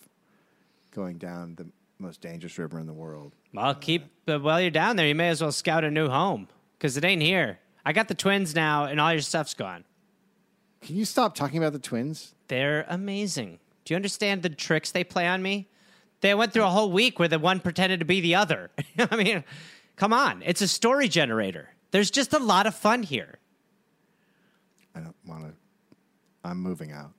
going 0.93 1.19
down 1.19 1.55
the 1.57 1.67
most 1.99 2.21
dangerous 2.21 2.59
river 2.59 2.79
in 2.79 2.87
the 2.87 2.93
world. 2.93 3.33
Well, 3.53 3.75
keep 3.75 4.05
uh, 4.29 4.39
while 4.39 4.61
you're 4.61 4.71
down 4.71 4.97
there. 4.97 5.07
You 5.07 5.15
may 5.15 5.29
as 5.29 5.41
well 5.41 5.53
scout 5.53 5.85
a 5.85 5.91
new 5.91 6.09
home 6.09 6.49
because 6.79 6.97
it 6.97 7.05
ain't 7.05 7.23
here. 7.23 7.59
I 7.85 7.93
got 7.93 8.09
the 8.09 8.15
twins 8.15 8.55
now, 8.55 8.85
and 8.85 9.01
all 9.01 9.13
your 9.13 9.21
stuff's 9.21 9.55
gone. 9.55 9.85
Can 10.83 10.97
you 10.97 11.05
stop 11.05 11.35
talking 11.35 11.59
about 11.59 11.73
the 11.73 11.79
twins? 11.79 12.35
They're 12.49 12.85
amazing. 12.89 13.59
Do 13.85 13.95
you 13.95 13.97
understand 13.97 14.43
the 14.43 14.51
tricks 14.51 14.91
they 14.91 15.05
play 15.05 15.27
on 15.27 15.43
me? 15.43 15.69
They 16.21 16.35
went 16.35 16.53
through 16.53 16.65
a 16.65 16.71
whole 16.71 16.91
week 16.91 17.19
where 17.19 17.29
the 17.29 17.39
one 17.39 17.61
pretended 17.61 18.01
to 18.01 18.07
be 18.07 18.21
the 18.21 18.35
other. 18.35 18.71
I 18.99 19.17
mean, 19.17 19.45
come 19.97 20.13
on, 20.13 20.43
it's 20.45 20.61
a 20.61 20.69
story 20.69 21.09
generator. 21.09 21.71
There's 21.93 22.11
just 22.11 22.33
a 22.33 22.39
lot 22.39 22.67
of 22.67 22.75
fun 22.75 23.03
here, 23.05 23.39
I 24.95 25.01
don't 25.01 25.15
want 25.27 25.45
to. 25.45 25.53
I'm 26.45 26.59
moving 26.59 26.93
out. 26.93 27.13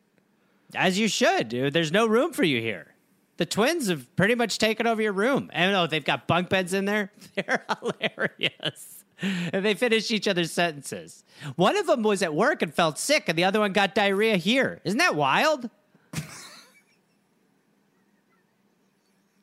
as 0.76 0.98
you 0.98 1.08
should, 1.08 1.50
dude. 1.50 1.74
There's 1.74 1.92
no 1.92 2.06
room 2.08 2.34
for 2.34 2.44
you 2.44 2.60
here. 2.62 2.94
The 3.38 3.46
twins 3.46 3.88
have 3.88 4.14
pretty 4.16 4.36
much 4.36 4.58
taken 4.58 4.88
over 4.88 5.02
your 5.02 5.14
room. 5.14 5.50
And 5.54 5.76
oh, 5.76 5.88
they've 5.88 6.04
got 6.04 6.28
bunk 6.28 6.50
beds 6.50 6.74
in 6.74 6.86
there. 6.86 7.12
They're 7.36 7.66
hilarious. 7.82 9.06
And 9.22 9.66
they 9.66 9.74
finish 9.74 10.12
each 10.12 10.28
other's 10.28 10.52
sentences. 10.52 11.24
One 11.56 11.78
of 11.78 11.88
them 11.88 12.04
was 12.04 12.22
at 12.22 12.36
work 12.36 12.62
and 12.62 12.74
felt 12.74 13.00
sick, 13.00 13.28
and 13.28 13.38
the 13.38 13.46
other 13.46 13.60
one 13.60 13.74
got 13.74 13.96
diarrhea 13.96 14.38
here. 14.38 14.80
Isn't 14.84 15.00
that 15.00 15.16
wild? 15.16 15.70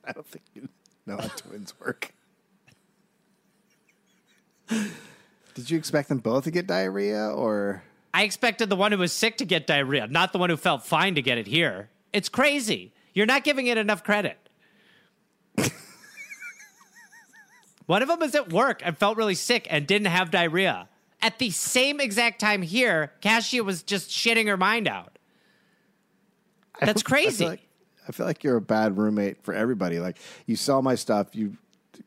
I 0.04 0.12
don't 0.12 0.26
think 0.26 0.44
you 0.54 0.68
know 1.06 1.16
how 1.16 1.26
twins 1.28 1.74
work. 1.80 2.12
Did 5.54 5.70
you 5.70 5.78
expect 5.78 6.08
them 6.08 6.18
both 6.18 6.44
to 6.44 6.50
get 6.52 6.66
diarrhea, 6.66 7.30
or 7.30 7.82
I 8.12 8.22
expected 8.22 8.68
the 8.68 8.76
one 8.76 8.92
who 8.92 8.98
was 8.98 9.12
sick 9.12 9.38
to 9.38 9.44
get 9.44 9.66
diarrhea, 9.66 10.06
not 10.06 10.32
the 10.32 10.38
one 10.38 10.50
who 10.50 10.56
felt 10.56 10.84
fine 10.84 11.16
to 11.16 11.22
get 11.22 11.36
it 11.36 11.48
here. 11.48 11.90
It's 12.12 12.28
crazy. 12.28 12.92
You're 13.14 13.26
not 13.26 13.44
giving 13.44 13.66
it 13.68 13.78
enough 13.78 14.02
credit. 14.04 14.36
one 17.86 18.02
of 18.02 18.08
them 18.08 18.18
was 18.20 18.34
at 18.34 18.52
work 18.52 18.80
and 18.84 18.96
felt 18.96 19.16
really 19.16 19.34
sick 19.34 19.66
and 19.70 19.86
didn't 19.86 20.06
have 20.08 20.30
diarrhea. 20.30 20.88
At 21.22 21.38
the 21.38 21.50
same 21.50 22.00
exact 22.00 22.40
time 22.40 22.62
here, 22.62 23.12
Cassia 23.20 23.62
was 23.64 23.82
just 23.82 24.10
shitting 24.10 24.46
her 24.46 24.56
mind 24.56 24.88
out. 24.88 25.18
That's 26.80 27.02
I 27.02 27.08
crazy. 27.08 27.38
feel, 27.44 27.48
like, 27.48 27.66
I 28.08 28.12
feel 28.12 28.26
like 28.26 28.42
you're 28.44 28.56
a 28.56 28.60
bad 28.60 28.98
roommate 28.98 29.42
for 29.44 29.54
everybody. 29.54 30.00
Like 30.00 30.18
you 30.46 30.56
sell 30.56 30.82
my 30.82 30.96
stuff, 30.96 31.28
you 31.34 31.56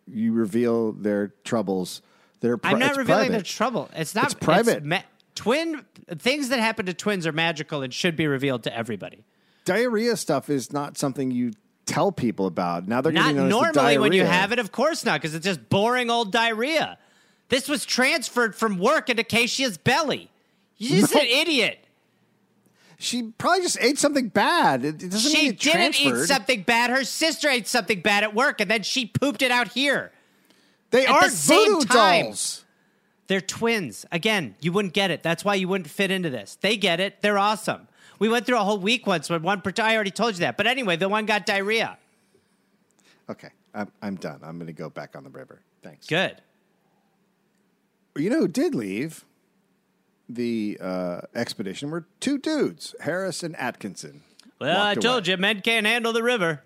you 0.05 0.33
reveal 0.33 0.91
their 0.91 1.29
troubles. 1.45 2.01
They're 2.41 2.57
pri- 2.57 2.71
I'm 2.71 2.79
not 2.79 2.97
revealing 2.97 3.27
private. 3.27 3.31
their 3.31 3.41
trouble. 3.41 3.89
It's 3.95 4.13
not 4.13 4.25
It's 4.25 4.33
private. 4.33 4.83
ma- 4.83 5.01
twin 5.33 5.85
things 6.17 6.49
that 6.49 6.59
happen 6.59 6.85
to 6.87 6.93
twins 6.93 7.25
are 7.25 7.31
magical 7.31 7.81
and 7.81 7.93
should 7.93 8.15
be 8.17 8.27
revealed 8.27 8.63
to 8.63 8.75
everybody. 8.75 9.23
Diarrhea 9.68 10.15
stuff 10.15 10.49
is 10.49 10.72
not 10.74 10.97
something 10.97 11.30
you 11.30 11.51
tell 11.86 12.11
people 12.11 12.47
about. 12.47 12.88
Now 12.88 13.01
they're 13.01 13.11
Not 13.11 13.36
normally 13.36 13.97
when 13.97 14.13
you 14.13 14.26
have 14.26 14.51
it, 14.51 14.59
of 14.59 14.72
course 14.72 15.05
not, 15.05 15.22
because 15.22 15.36
it's 15.36 15.45
just 15.45 15.70
boring 15.70 16.09
old 16.09 16.32
diarrhea. 16.32 16.97
This 17.49 17.70
was 17.70 17.86
transferred 17.86 18.55
from 18.55 18.78
work 18.80 19.09
into 19.09 19.22
Acacia's 19.22 19.78
belly. 19.78 20.32
You're 20.78 21.01
just 21.01 21.13
No. 21.13 21.22
an 21.22 21.28
idiot. 21.28 21.80
She 22.99 23.24
probably 23.38 23.61
just 23.61 23.78
ate 23.80 23.99
something 23.99 24.30
bad. 24.30 24.84
It, 24.84 24.97
doesn't 24.97 25.32
She 25.32 25.38
mean 25.43 25.51
it 25.51 25.59
didn't 25.59 25.99
eat 26.01 26.26
something 26.26 26.63
bad. 26.63 26.89
Her 26.89 27.03
sister 27.03 27.47
ate 27.47 27.68
something 27.68 28.01
bad 28.01 28.24
at 28.24 28.34
work, 28.34 28.59
and 28.59 28.72
then 28.72 28.82
she 28.84 29.05
pooped 29.05 29.41
it 29.43 29.51
out 29.51 29.70
here. 29.74 30.11
They 30.89 31.05
at 31.05 31.11
aren't 31.13 31.32
same 31.34 31.74
voodoo 31.74 31.86
time. 31.86 32.26
dolls. 32.26 32.65
They're 33.28 33.41
twins. 33.41 34.05
Again, 34.11 34.55
you 34.61 34.72
wouldn't 34.72 34.93
get 34.93 35.11
it. 35.11 35.22
That's 35.22 35.45
why 35.45 35.55
you 35.55 35.68
wouldn't 35.68 35.89
fit 35.89 36.09
into 36.11 36.30
this. 36.30 36.57
They 36.61 36.76
get 36.78 36.99
it. 36.99 37.22
They're 37.22 37.38
awesome. 37.38 37.88
We 38.20 38.30
went 38.30 38.45
through 38.45 38.57
a 38.57 38.63
whole 38.63 38.80
week 38.80 39.05
once 39.05 39.30
when 39.30 39.41
one. 39.41 39.61
I 39.80 39.95
already 39.95 40.11
told 40.11 40.34
you 40.34 40.39
that. 40.39 40.57
But 40.57 40.68
anyway, 40.68 40.95
the 40.95 41.09
one 41.09 41.26
got 41.26 41.45
diarrhea. 41.45 41.97
Okay, 43.30 43.49
I'm, 43.74 43.91
I'm 44.01 44.15
done. 44.15 44.39
I'm 44.43 44.57
going 44.57 44.68
to 44.68 44.74
go 44.74 44.89
back 44.89 45.15
on 45.15 45.24
the 45.24 45.30
river. 45.30 45.61
Thanks. 45.84 46.07
Good. 46.07 46.41
You 48.15 48.30
know 48.30 48.39
who 48.39 48.47
did 48.47 48.74
leave 48.74 49.26
the 50.30 50.78
uh, 50.82 51.22
expedition 51.36 51.89
were 51.89 52.05
two 52.20 52.38
dudes, 52.38 52.95
Harris 53.01 53.43
and 53.43 53.55
Atkinson. 53.57 54.24
Well, 54.59 54.82
I 54.82 54.95
told 54.95 55.28
away. 55.28 55.34
you, 55.34 55.38
men 55.38 55.61
can't 55.61 55.86
handle 55.86 56.13
the 56.13 56.24
river. 56.24 56.63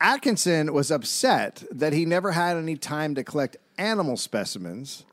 Atkinson 0.00 0.72
was 0.74 0.90
upset 0.90 1.64
that 1.70 1.94
he 1.94 2.04
never 2.04 2.32
had 2.32 2.56
any 2.56 2.76
time 2.76 3.14
to 3.14 3.24
collect 3.24 3.56
animal 3.78 4.16
specimens. 4.16 5.04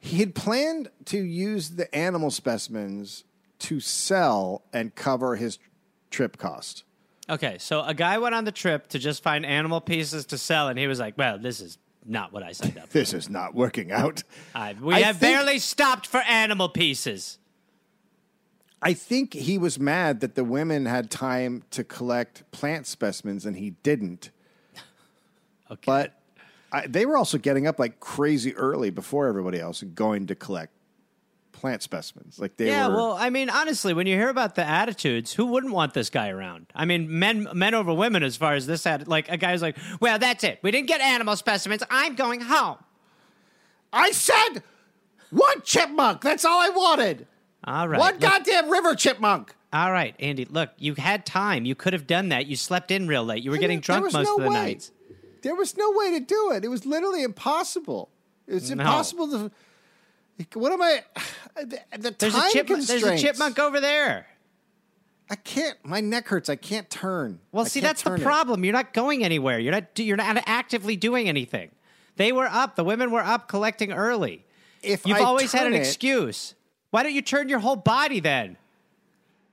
He 0.00 0.18
had 0.18 0.34
planned 0.34 0.88
to 1.06 1.18
use 1.18 1.70
the 1.70 1.94
animal 1.94 2.30
specimens 2.30 3.24
to 3.60 3.78
sell 3.80 4.62
and 4.72 4.94
cover 4.94 5.36
his 5.36 5.58
trip 6.10 6.38
cost. 6.38 6.84
Okay, 7.28 7.58
so 7.58 7.82
a 7.82 7.94
guy 7.94 8.18
went 8.18 8.34
on 8.34 8.44
the 8.44 8.50
trip 8.52 8.88
to 8.88 8.98
just 8.98 9.22
find 9.22 9.44
animal 9.46 9.80
pieces 9.80 10.24
to 10.26 10.38
sell, 10.38 10.68
and 10.68 10.78
he 10.78 10.86
was 10.86 10.98
like, 10.98 11.16
"Well, 11.18 11.38
this 11.38 11.60
is 11.60 11.78
not 12.04 12.32
what 12.32 12.42
I 12.42 12.52
signed 12.52 12.78
up 12.78 12.86
for. 12.88 12.92
This 12.94 13.12
is 13.12 13.28
not 13.28 13.54
working 13.54 13.92
out. 13.92 14.22
I, 14.54 14.74
we 14.80 14.94
I 14.94 15.00
have 15.00 15.18
think- 15.18 15.36
barely 15.36 15.58
stopped 15.58 16.06
for 16.06 16.18
animal 16.22 16.68
pieces." 16.70 17.38
I 18.82 18.94
think 18.94 19.34
he 19.34 19.58
was 19.58 19.78
mad 19.78 20.20
that 20.20 20.34
the 20.34 20.42
women 20.44 20.86
had 20.86 21.10
time 21.10 21.62
to 21.72 21.84
collect 21.84 22.50
plant 22.50 22.86
specimens 22.86 23.44
and 23.44 23.56
he 23.56 23.70
didn't. 23.82 24.30
Okay. 25.70 25.82
But 25.86 26.19
I, 26.72 26.86
they 26.86 27.04
were 27.06 27.16
also 27.16 27.36
getting 27.38 27.66
up 27.66 27.78
like 27.78 28.00
crazy 28.00 28.54
early 28.56 28.90
before 28.90 29.26
everybody 29.26 29.58
else 29.60 29.82
and 29.82 29.94
going 29.94 30.26
to 30.28 30.34
collect 30.34 30.72
plant 31.52 31.82
specimens. 31.82 32.38
Like 32.38 32.56
they 32.56 32.68
Yeah, 32.68 32.88
were. 32.88 32.94
well, 32.94 33.12
I 33.12 33.28
mean, 33.28 33.50
honestly, 33.50 33.92
when 33.92 34.06
you 34.06 34.16
hear 34.16 34.28
about 34.28 34.54
the 34.54 34.64
attitudes, 34.64 35.32
who 35.34 35.46
wouldn't 35.46 35.72
want 35.74 35.94
this 35.94 36.08
guy 36.10 36.28
around? 36.30 36.66
I 36.74 36.84
mean, 36.84 37.18
men 37.18 37.48
men 37.54 37.74
over 37.74 37.92
women 37.92 38.22
as 38.22 38.36
far 38.36 38.54
as 38.54 38.66
this 38.66 38.84
had 38.84 39.08
like 39.08 39.28
a 39.28 39.36
guy's 39.36 39.60
like, 39.62 39.76
"Well, 40.00 40.18
that's 40.18 40.44
it. 40.44 40.58
We 40.62 40.70
didn't 40.70 40.88
get 40.88 41.00
animal 41.00 41.36
specimens. 41.36 41.82
I'm 41.90 42.14
going 42.14 42.40
home." 42.40 42.78
I 43.92 44.12
said 44.12 44.62
one 45.30 45.62
chipmunk. 45.62 46.20
That's 46.22 46.44
all 46.44 46.60
I 46.60 46.68
wanted. 46.70 47.26
All 47.64 47.88
right. 47.88 47.98
one 47.98 48.12
look- 48.14 48.20
goddamn 48.20 48.70
river 48.70 48.94
chipmunk. 48.94 49.54
all 49.72 49.92
right, 49.92 50.14
Andy, 50.18 50.44
look, 50.46 50.70
you 50.78 50.94
had 50.94 51.26
time. 51.26 51.64
You 51.66 51.74
could 51.74 51.92
have 51.92 52.06
done 52.06 52.30
that. 52.30 52.46
You 52.46 52.56
slept 52.56 52.90
in 52.90 53.06
real 53.08 53.24
late. 53.24 53.42
You 53.42 53.50
were 53.50 53.58
getting 53.58 53.80
drunk 53.80 54.04
most 54.12 54.14
no 54.14 54.36
of 54.36 54.42
the 54.44 54.48
way. 54.48 54.54
nights. 54.54 54.92
There 55.42 55.54
was 55.54 55.76
no 55.76 55.90
way 55.92 56.12
to 56.18 56.20
do 56.20 56.52
it. 56.52 56.64
It 56.64 56.68
was 56.68 56.84
literally 56.86 57.22
impossible. 57.22 58.10
It's 58.46 58.70
No. 58.70 58.82
impossible 58.82 59.28
to. 59.30 59.50
What 60.54 60.72
am 60.72 60.82
I? 60.82 61.04
The, 61.56 61.80
the 61.98 62.14
There's 62.16 62.32
time 62.32 62.48
a 62.48 62.52
chipmunk. 62.52 62.86
There's 62.86 63.02
a 63.02 63.18
chipmunk 63.18 63.58
over 63.58 63.80
there. 63.80 64.26
I 65.28 65.34
can't. 65.34 65.76
My 65.84 66.00
neck 66.00 66.28
hurts. 66.28 66.48
I 66.48 66.56
can't 66.56 66.88
turn. 66.88 67.40
Well, 67.52 67.64
I 67.64 67.68
see, 67.68 67.80
that's 67.80 68.02
the 68.02 68.10
turn 68.10 68.20
it. 68.20 68.24
problem. 68.24 68.64
You're 68.64 68.72
not 68.72 68.94
going 68.94 69.24
anywhere. 69.24 69.58
You're 69.58 69.72
not. 69.72 69.98
You're 69.98 70.16
not 70.16 70.42
actively 70.46 70.96
doing 70.96 71.28
anything. 71.28 71.70
They 72.16 72.32
were 72.32 72.46
up. 72.46 72.76
The 72.76 72.84
women 72.84 73.10
were 73.10 73.20
up 73.22 73.48
collecting 73.48 73.92
early. 73.92 74.46
If 74.82 75.06
You've 75.06 75.18
I 75.18 75.22
always 75.24 75.52
had 75.52 75.66
an 75.66 75.74
it- 75.74 75.78
excuse. 75.78 76.54
Why 76.90 77.02
don't 77.02 77.12
you 77.14 77.22
turn 77.22 77.48
your 77.48 77.58
whole 77.58 77.76
body 77.76 78.20
then? 78.20 78.56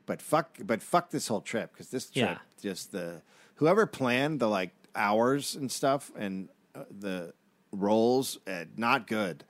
But 0.06 0.22
fuck. 0.22 0.58
But 0.64 0.82
fuck 0.82 1.10
this 1.10 1.28
whole 1.28 1.42
trip 1.42 1.72
because 1.74 1.90
this 1.90 2.06
trip 2.10 2.30
Yeah. 2.30 2.38
just 2.62 2.92
the 2.92 3.22
whoever 3.56 3.86
planned 3.86 4.40
the 4.40 4.48
like 4.48 4.70
hours 4.98 5.56
and 5.56 5.72
stuff 5.72 6.12
and 6.18 6.50
uh, 6.76 6.84
the 7.00 7.34
rolls 7.72 8.38
uh, 8.48 8.66
not 8.76 9.08
good. 9.08 9.44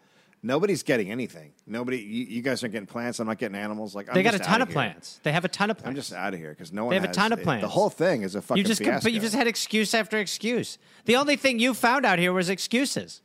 Nobody's 0.44 0.84
getting 0.84 1.10
anything. 1.12 1.52
Nobody. 1.66 1.98
You, 1.98 2.26
you 2.26 2.42
guys 2.44 2.64
aren't 2.64 2.72
getting 2.72 2.86
plants. 2.86 3.20
I'm 3.20 3.28
not 3.28 3.40
getting 3.40 3.58
animals. 3.58 3.96
Like 3.96 4.08
I'm 4.08 4.14
They 4.14 4.22
got 4.24 4.36
a 4.36 4.40
ton 4.40 4.62
of 4.62 4.70
plants. 4.70 5.20
They 5.24 5.32
have 5.32 5.44
a 5.44 5.50
ton 5.50 5.72
of 5.72 5.78
plants. 5.78 5.90
I'm 5.90 5.96
just 5.96 6.14
out 6.14 6.34
of 6.34 6.40
here 6.40 6.52
because 6.52 6.72
no 6.72 6.86
one. 6.86 6.92
They 6.92 7.00
have 7.00 7.10
a 7.10 7.14
ton 7.14 7.34
of 7.34 7.40
it- 7.40 7.44
plans. 7.44 7.64
The 7.64 7.68
whole 7.68 7.90
thing 7.90 8.22
is 8.22 8.36
a 8.36 8.42
fucking 8.42 8.62
you 8.62 8.64
just, 8.68 8.82
fiasco. 8.82 9.04
but 9.06 9.14
you 9.14 9.20
just 9.20 9.34
had 9.34 9.48
excuse 9.48 9.94
after 9.96 10.20
excuse. 10.20 10.78
The 11.06 11.16
only 11.16 11.38
thing 11.38 11.58
you 11.60 11.74
found 11.74 12.06
out 12.06 12.20
here 12.20 12.32
was 12.32 12.50
excuses. 12.50 13.22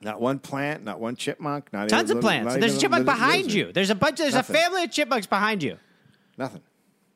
not 0.00 0.20
one 0.20 0.38
plant, 0.38 0.84
not 0.84 1.00
one 1.00 1.16
chipmunk, 1.16 1.72
not 1.72 1.88
Tons 1.88 2.10
of 2.10 2.16
little- 2.16 2.22
plants. 2.22 2.54
There's 2.54 2.76
a 2.76 2.80
chipmunk 2.80 3.04
little 3.04 3.14
behind 3.18 3.46
lizard. 3.46 3.52
you. 3.52 3.72
There's 3.72 3.90
a 3.90 3.94
bunch. 3.96 4.18
There's 4.18 4.34
Nothing. 4.34 4.54
a 4.54 4.58
family 4.58 4.84
of 4.84 4.90
chipmunks 4.92 5.26
behind 5.26 5.62
you. 5.62 5.76
Nothing. 6.38 6.62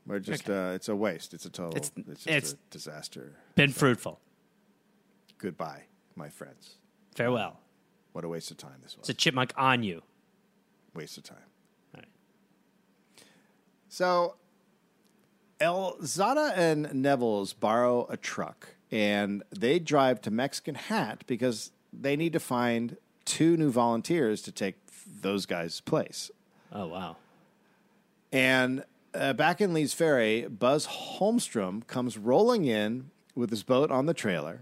We're 0.04 0.18
just. 0.18 0.50
Uh, 0.50 0.72
it's 0.74 0.88
a 0.88 0.96
waste. 0.96 1.32
It's 1.32 1.46
a 1.46 1.50
total. 1.50 1.76
It's- 1.76 1.92
It's, 1.96 2.24
just 2.24 2.28
it's- 2.28 2.52
a 2.54 2.56
disaster. 2.70 3.32
Been 3.54 3.72
fruitful. 3.72 4.18
Goodbye, 5.38 5.84
my 6.16 6.28
friends. 6.28 6.76
Farewell. 7.14 7.60
What 8.12 8.24
a 8.24 8.28
waste 8.28 8.50
of 8.50 8.56
time 8.56 8.76
this 8.82 8.96
was. 8.96 9.02
It's 9.02 9.10
a 9.10 9.14
chipmunk 9.14 9.52
on 9.56 9.82
you. 9.82 10.02
waste 10.94 11.16
of 11.18 11.24
time. 11.24 11.38
All 11.94 12.00
right. 12.00 12.08
So, 13.88 14.34
Elzada 15.60 16.52
and 16.56 16.86
Nevills 16.86 17.54
borrow 17.58 18.06
a 18.08 18.16
truck 18.16 18.74
and 18.90 19.42
they 19.50 19.78
drive 19.78 20.20
to 20.22 20.30
Mexican 20.30 20.74
Hat 20.74 21.24
because 21.26 21.70
they 21.92 22.16
need 22.16 22.32
to 22.32 22.40
find 22.40 22.96
two 23.24 23.56
new 23.56 23.70
volunteers 23.70 24.42
to 24.42 24.52
take 24.52 24.76
those 25.20 25.46
guys' 25.46 25.80
place. 25.80 26.30
Oh 26.72 26.86
wow. 26.86 27.16
And 28.32 28.84
uh, 29.14 29.32
back 29.32 29.60
in 29.60 29.72
Lee's 29.72 29.94
Ferry, 29.94 30.46
Buzz 30.46 30.86
Holmstrom 30.86 31.86
comes 31.86 32.16
rolling 32.18 32.64
in 32.64 33.10
with 33.34 33.50
his 33.50 33.62
boat 33.62 33.90
on 33.90 34.06
the 34.06 34.14
trailer. 34.14 34.60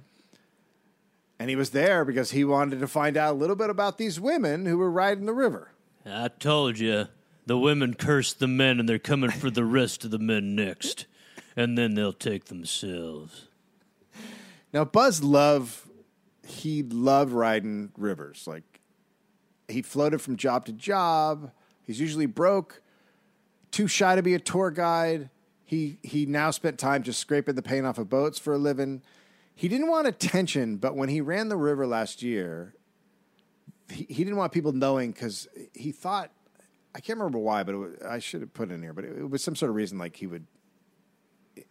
And 1.38 1.50
he 1.50 1.56
was 1.56 1.70
there 1.70 2.04
because 2.04 2.30
he 2.30 2.44
wanted 2.44 2.80
to 2.80 2.88
find 2.88 3.16
out 3.16 3.32
a 3.32 3.36
little 3.36 3.56
bit 3.56 3.68
about 3.68 3.98
these 3.98 4.18
women 4.18 4.66
who 4.66 4.78
were 4.78 4.90
riding 4.90 5.26
the 5.26 5.34
river. 5.34 5.72
I 6.04 6.28
told 6.28 6.78
you. 6.78 7.08
The 7.46 7.56
women 7.56 7.94
cursed 7.94 8.40
the 8.40 8.48
men, 8.48 8.80
and 8.80 8.88
they're 8.88 8.98
coming 8.98 9.30
for 9.30 9.50
the 9.50 9.64
rest 9.64 10.04
of 10.04 10.10
the 10.10 10.18
men 10.18 10.56
next, 10.56 11.06
and 11.54 11.78
then 11.78 11.94
they'll 11.94 12.12
take 12.12 12.46
themselves. 12.46 13.46
Now, 14.72 14.84
Buzz 14.84 15.22
loved, 15.22 15.78
he 16.44 16.82
loved 16.82 17.32
riding 17.32 17.92
rivers. 17.96 18.48
Like, 18.48 18.80
he 19.68 19.80
floated 19.80 20.20
from 20.20 20.36
job 20.36 20.66
to 20.66 20.72
job. 20.72 21.52
He's 21.84 22.00
usually 22.00 22.26
broke, 22.26 22.82
too 23.70 23.86
shy 23.86 24.16
to 24.16 24.22
be 24.22 24.34
a 24.34 24.40
tour 24.40 24.72
guide. 24.72 25.30
He, 25.64 25.98
he 26.02 26.26
now 26.26 26.50
spent 26.50 26.78
time 26.78 27.04
just 27.04 27.20
scraping 27.20 27.54
the 27.54 27.62
paint 27.62 27.86
off 27.86 27.98
of 27.98 28.08
boats 28.08 28.40
for 28.40 28.54
a 28.54 28.58
living. 28.58 29.02
He 29.56 29.66
didn't 29.68 29.88
want 29.88 30.06
attention, 30.06 30.76
but 30.76 30.94
when 30.94 31.08
he 31.08 31.20
ran 31.20 31.48
the 31.48 31.56
river 31.56 31.86
last 31.86 32.22
year, 32.22 32.74
he, 33.90 34.06
he 34.08 34.22
didn't 34.22 34.36
want 34.36 34.52
people 34.52 34.72
knowing 34.72 35.10
because 35.12 35.48
he 35.74 35.90
thought, 35.92 36.30
I 36.94 37.00
can't 37.00 37.18
remember 37.18 37.38
why, 37.38 37.62
but 37.62 37.74
it 37.74 37.78
was, 37.78 37.92
I 38.06 38.18
should 38.20 38.42
have 38.42 38.52
put 38.54 38.70
it 38.70 38.74
in 38.74 38.82
here, 38.82 38.92
but 38.92 39.04
it, 39.04 39.16
it 39.18 39.30
was 39.30 39.42
some 39.42 39.56
sort 39.56 39.70
of 39.70 39.76
reason 39.76 39.98
like 39.98 40.14
he 40.16 40.26
would 40.26 40.46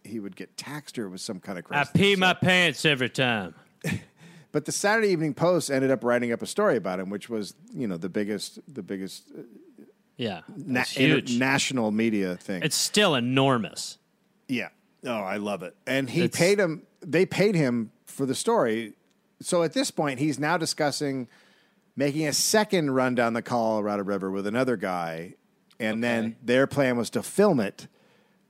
he 0.02 0.18
would 0.18 0.34
get 0.34 0.56
taxed 0.56 0.98
or 0.98 1.06
it 1.06 1.10
was 1.10 1.22
some 1.22 1.38
kind 1.38 1.58
of 1.60 1.64
I 1.70 1.84
crazy. 1.84 1.90
pee 1.94 2.16
my 2.16 2.34
pants 2.34 2.84
every 2.84 3.08
time. 3.08 3.54
But 4.52 4.64
the 4.64 4.72
Saturday 4.72 5.08
Evening 5.08 5.34
Post 5.34 5.70
ended 5.70 5.90
up 5.90 6.02
writing 6.02 6.32
up 6.32 6.40
a 6.40 6.46
story 6.46 6.76
about 6.78 6.98
him, 6.98 7.10
which 7.10 7.28
was 7.28 7.54
you 7.74 7.86
know 7.86 7.98
the 7.98 8.08
biggest 8.08 8.58
the 8.72 8.82
biggest 8.82 9.30
uh, 9.36 9.42
Yeah, 10.16 10.40
na- 10.56 10.82
huge. 10.82 11.36
national 11.38 11.90
media 11.90 12.36
thing. 12.36 12.62
it's 12.62 12.76
still 12.76 13.14
enormous. 13.16 13.98
yeah. 14.48 14.68
Oh, 15.06 15.12
I 15.20 15.36
love 15.36 15.62
it. 15.62 15.74
And 15.86 16.10
he 16.10 16.22
It's- 16.24 16.38
paid 16.38 16.58
him. 16.58 16.82
They 17.00 17.24
paid 17.26 17.54
him 17.54 17.92
for 18.06 18.26
the 18.26 18.34
story. 18.34 18.94
So 19.40 19.62
at 19.62 19.72
this 19.72 19.90
point, 19.90 20.18
he's 20.18 20.38
now 20.38 20.56
discussing 20.56 21.28
making 21.94 22.26
a 22.26 22.32
second 22.32 22.90
run 22.90 23.14
down 23.14 23.32
the 23.32 23.42
Colorado 23.42 24.02
River 24.02 24.30
with 24.30 24.46
another 24.46 24.76
guy, 24.76 25.34
and 25.78 26.02
then 26.02 26.36
their 26.42 26.66
plan 26.66 26.96
was 26.96 27.08
to 27.10 27.22
film 27.22 27.60
it, 27.60 27.86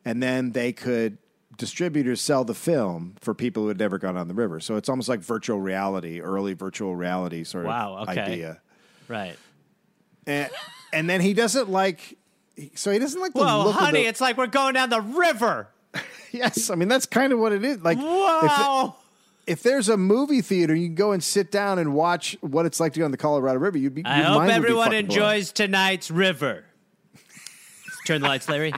and 0.04 0.22
then 0.22 0.52
they 0.52 0.72
could 0.72 1.18
distributors 1.56 2.20
sell 2.20 2.44
the 2.44 2.54
film 2.54 3.14
for 3.20 3.32
people 3.34 3.62
who 3.62 3.68
had 3.68 3.78
never 3.78 3.98
gone 3.98 4.16
on 4.16 4.28
the 4.28 4.34
river. 4.34 4.60
So 4.60 4.76
it's 4.76 4.88
almost 4.88 5.08
like 5.08 5.20
virtual 5.20 5.58
reality, 5.60 6.20
early 6.20 6.52
virtual 6.54 6.94
reality 6.94 7.44
sort 7.44 7.64
Wow, 7.66 7.96
of 7.96 8.08
okay. 8.10 8.20
idea. 8.20 8.60
Right. 9.08 9.36
And, 10.26 10.50
and 10.92 11.08
then 11.08 11.20
he 11.20 11.32
doesn't 11.34 11.70
like. 11.70 12.18
So 12.74 12.90
he 12.90 12.98
doesn't 12.98 13.20
like 13.20 13.32
the 13.32 13.40
Whoa, 13.40 13.64
look 13.66 13.76
honey, 13.76 14.02
the, 14.02 14.08
it's 14.08 14.20
like 14.20 14.36
we're 14.36 14.46
going 14.48 14.74
down 14.74 14.90
the 14.90 15.00
river. 15.00 15.68
Yes, 16.32 16.68
I 16.68 16.74
mean 16.74 16.88
that's 16.88 17.06
kind 17.06 17.32
of 17.32 17.38
what 17.38 17.52
it 17.52 17.64
is. 17.64 17.80
Like, 17.80 17.96
if, 17.96 18.04
Whoa. 18.04 18.94
if 19.46 19.62
there's 19.62 19.88
a 19.88 19.96
movie 19.96 20.42
theater, 20.42 20.74
you 20.74 20.88
can 20.88 20.94
go 20.94 21.12
and 21.12 21.24
sit 21.24 21.50
down 21.50 21.78
and 21.78 21.94
watch 21.94 22.36
what 22.42 22.66
it's 22.66 22.78
like 22.78 22.92
to 22.94 22.98
go 23.00 23.04
on 23.06 23.10
the 23.10 23.16
Colorado 23.16 23.58
River. 23.58 23.78
You'd 23.78 23.94
be. 23.94 24.04
I 24.04 24.20
hope 24.22 24.38
mind 24.38 24.48
would 24.48 24.48
be 24.48 24.52
everyone 24.54 24.84
fucking 24.86 25.06
blown. 25.06 25.18
enjoys 25.18 25.52
tonight's 25.52 26.10
river. 26.10 26.64
Turn 28.06 28.20
the 28.20 28.28
lights, 28.28 28.48
Larry. 28.50 28.74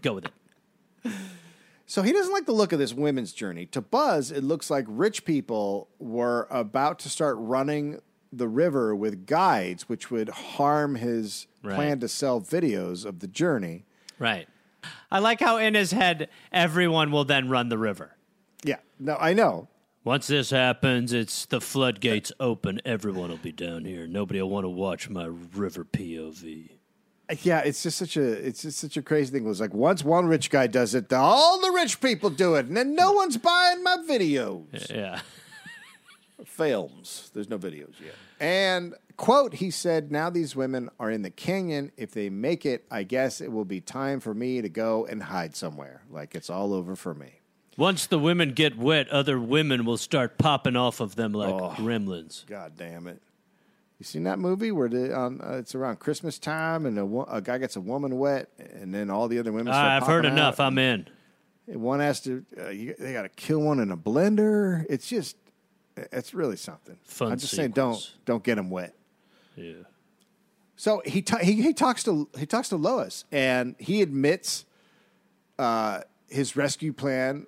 Go 0.00 0.14
with 0.14 0.24
it. 0.24 1.12
So 1.86 2.02
he 2.02 2.12
doesn't 2.12 2.32
like 2.32 2.46
the 2.46 2.52
look 2.52 2.72
of 2.72 2.78
this 2.78 2.94
women's 2.94 3.32
journey. 3.32 3.66
To 3.66 3.80
Buzz, 3.80 4.30
it 4.30 4.42
looks 4.42 4.70
like 4.70 4.84
rich 4.88 5.24
people 5.24 5.88
were 5.98 6.48
about 6.50 6.98
to 7.00 7.08
start 7.10 7.36
running 7.38 8.00
the 8.32 8.48
river 8.48 8.96
with 8.96 9.26
guides, 9.26 9.88
which 9.88 10.10
would 10.10 10.28
harm 10.30 10.94
his 10.96 11.46
Right. 11.62 11.76
plan 11.76 12.00
to 12.00 12.08
sell 12.08 12.40
videos 12.40 13.04
of 13.04 13.20
the 13.20 13.26
journey. 13.28 13.84
Right. 14.18 14.48
I 15.10 15.18
like 15.18 15.40
how 15.40 15.56
in 15.58 15.74
his 15.74 15.92
head 15.92 16.28
everyone 16.52 17.10
will 17.10 17.24
then 17.24 17.48
run 17.48 17.68
the 17.68 17.78
river. 17.78 18.16
Yeah, 18.64 18.78
no, 18.98 19.16
I 19.16 19.34
know. 19.34 19.68
Once 20.04 20.26
this 20.26 20.50
happens, 20.50 21.12
it's 21.12 21.46
the 21.46 21.60
floodgates 21.60 22.30
open. 22.38 22.80
Everyone 22.84 23.30
will 23.30 23.38
be 23.38 23.52
down 23.52 23.86
here. 23.86 24.06
Nobody 24.06 24.40
will 24.42 24.50
want 24.50 24.64
to 24.64 24.68
watch 24.68 25.08
my 25.08 25.24
river 25.24 25.84
POV. 25.84 26.70
Yeah, 27.42 27.60
it's 27.60 27.82
just 27.82 27.96
such 27.96 28.18
a 28.18 28.22
it's 28.22 28.62
just 28.62 28.78
such 28.78 28.98
a 28.98 29.02
crazy 29.02 29.32
thing. 29.32 29.46
It 29.46 29.48
was 29.48 29.60
like 29.60 29.72
once 29.72 30.04
one 30.04 30.26
rich 30.26 30.50
guy 30.50 30.66
does 30.66 30.94
it, 30.94 31.10
all 31.10 31.58
the 31.58 31.70
rich 31.70 32.00
people 32.02 32.28
do 32.28 32.54
it, 32.56 32.66
and 32.66 32.76
then 32.76 32.94
no 32.94 33.12
one's 33.12 33.38
buying 33.38 33.82
my 33.82 33.96
videos. 34.06 34.90
Yeah. 34.90 35.20
films. 36.44 37.30
There's 37.32 37.48
no 37.48 37.58
videos 37.58 37.98
yet. 38.00 38.14
And 38.40 38.94
quote, 39.16 39.54
he 39.54 39.70
said, 39.70 40.10
"Now 40.10 40.30
these 40.30 40.54
women 40.56 40.90
are 40.98 41.10
in 41.10 41.22
the 41.22 41.30
canyon. 41.30 41.92
If 41.96 42.12
they 42.12 42.28
make 42.30 42.66
it, 42.66 42.84
I 42.90 43.02
guess 43.04 43.40
it 43.40 43.52
will 43.52 43.64
be 43.64 43.80
time 43.80 44.20
for 44.20 44.34
me 44.34 44.60
to 44.62 44.68
go 44.68 45.06
and 45.06 45.22
hide 45.22 45.54
somewhere. 45.56 46.02
Like 46.10 46.34
it's 46.34 46.50
all 46.50 46.72
over 46.74 46.96
for 46.96 47.14
me." 47.14 47.40
Once 47.76 48.06
the 48.06 48.18
women 48.20 48.52
get 48.52 48.78
wet, 48.78 49.08
other 49.08 49.38
women 49.38 49.84
will 49.84 49.96
start 49.96 50.38
popping 50.38 50.76
off 50.76 51.00
of 51.00 51.16
them 51.16 51.32
like 51.32 51.52
Oh. 51.54 51.70
gremlins. 51.76 52.46
God 52.46 52.72
damn 52.76 53.06
it! 53.08 53.20
You 53.98 54.04
seen 54.04 54.24
that 54.24 54.38
movie 54.38 54.70
where 54.70 54.88
the, 54.88 55.16
um, 55.18 55.40
uh, 55.42 55.54
it's 55.56 55.74
around 55.74 55.98
Christmas 55.98 56.38
time 56.38 56.86
and 56.86 56.98
a, 56.98 57.04
a 57.32 57.40
guy 57.40 57.58
gets 57.58 57.74
a 57.76 57.80
woman 57.80 58.18
wet, 58.18 58.48
and 58.58 58.94
then 58.94 59.10
all 59.10 59.26
the 59.28 59.38
other 59.40 59.50
women. 59.52 59.72
Start 59.72 60.02
I've 60.02 60.06
heard 60.08 60.24
enough. 60.24 60.60
out, 60.60 60.66
I'm 60.66 60.78
in. 60.78 61.06
One 61.66 61.98
has 62.00 62.20
to. 62.22 62.44
Uh, 62.58 62.68
you, 62.68 62.94
they 62.98 63.12
got 63.12 63.22
to 63.22 63.28
kill 63.30 63.60
one 63.60 63.80
in 63.80 63.90
a 63.90 63.96
blender. 63.96 64.84
It's 64.88 65.08
just. 65.08 65.36
It's 65.96 66.34
really 66.34 66.56
something. 66.56 66.98
Fun 67.04 67.32
I'm 67.32 67.38
just 67.38 67.54
saying, 67.54 67.70
don't 67.70 68.14
don't 68.24 68.42
get 68.42 68.56
them 68.56 68.70
wet. 68.70 68.94
Yeah. 69.56 69.74
So 70.76 71.02
he, 71.04 71.22
ta- 71.22 71.38
he 71.38 71.62
he 71.62 71.72
talks 71.72 72.02
to 72.04 72.28
he 72.36 72.46
talks 72.46 72.68
to 72.70 72.76
Lois, 72.76 73.24
and 73.30 73.76
he 73.78 74.02
admits 74.02 74.64
uh, 75.58 76.00
his 76.28 76.56
rescue 76.56 76.92
plan. 76.92 77.46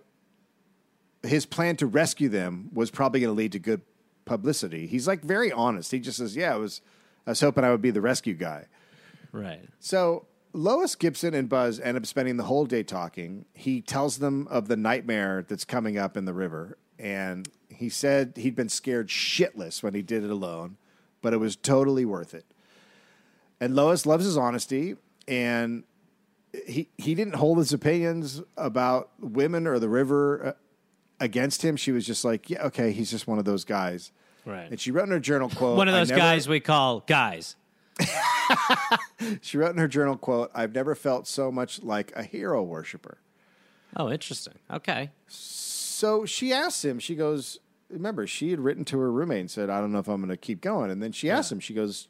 His 1.22 1.44
plan 1.44 1.76
to 1.76 1.86
rescue 1.86 2.28
them 2.28 2.70
was 2.72 2.90
probably 2.90 3.20
going 3.20 3.32
to 3.32 3.36
lead 3.36 3.52
to 3.52 3.58
good 3.58 3.82
publicity. 4.26 4.86
He's 4.86 5.08
like 5.08 5.22
very 5.22 5.50
honest. 5.50 5.90
He 5.90 5.98
just 5.98 6.18
says, 6.18 6.36
"Yeah, 6.36 6.54
I 6.54 6.56
was, 6.56 6.82
I 7.26 7.30
was 7.30 7.40
hoping 7.40 7.64
I 7.64 7.70
would 7.70 7.82
be 7.82 7.90
the 7.90 8.00
rescue 8.00 8.34
guy." 8.34 8.66
Right. 9.32 9.68
So 9.80 10.26
Lois 10.52 10.94
Gibson 10.94 11.34
and 11.34 11.48
Buzz 11.48 11.80
end 11.80 11.96
up 11.96 12.06
spending 12.06 12.36
the 12.36 12.44
whole 12.44 12.64
day 12.64 12.84
talking. 12.84 13.44
He 13.54 13.80
tells 13.80 14.18
them 14.18 14.46
of 14.48 14.68
the 14.68 14.76
nightmare 14.76 15.44
that's 15.46 15.64
coming 15.64 15.98
up 15.98 16.16
in 16.16 16.26
the 16.26 16.32
river, 16.32 16.78
and 16.96 17.48
he 17.76 17.88
said 17.88 18.32
he'd 18.36 18.54
been 18.54 18.68
scared 18.68 19.08
shitless 19.08 19.82
when 19.82 19.94
he 19.94 20.02
did 20.02 20.24
it 20.24 20.30
alone, 20.30 20.76
but 21.22 21.32
it 21.32 21.38
was 21.38 21.56
totally 21.56 22.04
worth 22.04 22.34
it. 22.34 22.44
And 23.60 23.74
Lois 23.74 24.04
loves 24.06 24.24
his 24.24 24.36
honesty, 24.36 24.96
and 25.28 25.84
he 26.66 26.88
he 26.98 27.14
didn't 27.14 27.34
hold 27.36 27.58
his 27.58 27.72
opinions 27.72 28.42
about 28.56 29.10
women 29.18 29.66
or 29.66 29.78
the 29.78 29.88
river 29.88 30.46
uh, 30.48 30.52
against 31.20 31.64
him. 31.64 31.76
She 31.76 31.92
was 31.92 32.06
just 32.06 32.24
like, 32.24 32.50
yeah, 32.50 32.64
okay, 32.66 32.92
he's 32.92 33.10
just 33.10 33.26
one 33.26 33.38
of 33.38 33.44
those 33.44 33.64
guys. 33.64 34.12
Right. 34.44 34.70
And 34.70 34.78
she 34.80 34.90
wrote 34.90 35.04
in 35.04 35.10
her 35.10 35.18
journal 35.18 35.48
quote, 35.48 35.76
One 35.76 35.88
of 35.88 35.94
those 35.94 36.08
never- 36.10 36.20
guys 36.20 36.48
we 36.48 36.60
call 36.60 37.00
guys. 37.00 37.56
She 39.40 39.58
wrote 39.58 39.72
in 39.72 39.78
her 39.78 39.88
journal 39.88 40.16
quote, 40.16 40.50
"I've 40.54 40.74
never 40.74 40.94
felt 40.94 41.26
so 41.26 41.50
much 41.50 41.82
like 41.82 42.12
a 42.14 42.22
hero 42.22 42.62
worshiper." 42.62 43.18
Oh, 43.96 44.10
interesting. 44.10 44.54
Okay. 44.70 45.10
So 45.26 46.26
she 46.26 46.52
asks 46.52 46.84
him. 46.84 46.98
She 46.98 47.14
goes, 47.16 47.58
"Remember, 47.88 48.26
she 48.26 48.50
had 48.50 48.60
written 48.60 48.84
to 48.86 48.98
her 48.98 49.10
roommate 49.10 49.40
and 49.40 49.50
said, 49.50 49.70
I 49.70 49.80
don't 49.80 49.92
know 49.92 49.98
if 49.98 50.08
I'm 50.08 50.18
going 50.20 50.28
to 50.30 50.36
keep 50.36 50.60
going." 50.60 50.90
And 50.90 51.02
then 51.02 51.12
she 51.12 51.30
asked 51.30 51.50
him. 51.52 51.60
She 51.60 51.74
goes, 51.74 52.08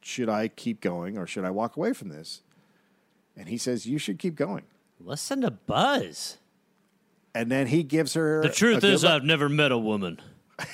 "Should 0.00 0.28
I 0.28 0.48
keep 0.48 0.80
going 0.80 1.16
or 1.18 1.26
should 1.26 1.44
I 1.44 1.50
walk 1.50 1.76
away 1.76 1.92
from 1.92 2.08
this?" 2.08 2.42
And 3.36 3.48
he 3.48 3.56
says, 3.58 3.86
"You 3.86 3.98
should 3.98 4.18
keep 4.18 4.34
going." 4.34 4.64
Listen 5.00 5.40
to 5.42 5.50
Buzz. 5.50 6.38
And 7.34 7.52
then 7.52 7.68
he 7.68 7.82
gives 7.84 8.14
her 8.14 8.42
The 8.42 8.48
truth 8.48 8.82
is, 8.82 9.04
look- 9.04 9.12
I've 9.12 9.24
never 9.24 9.48
met 9.48 9.70
a 9.70 9.78
woman. 9.78 10.20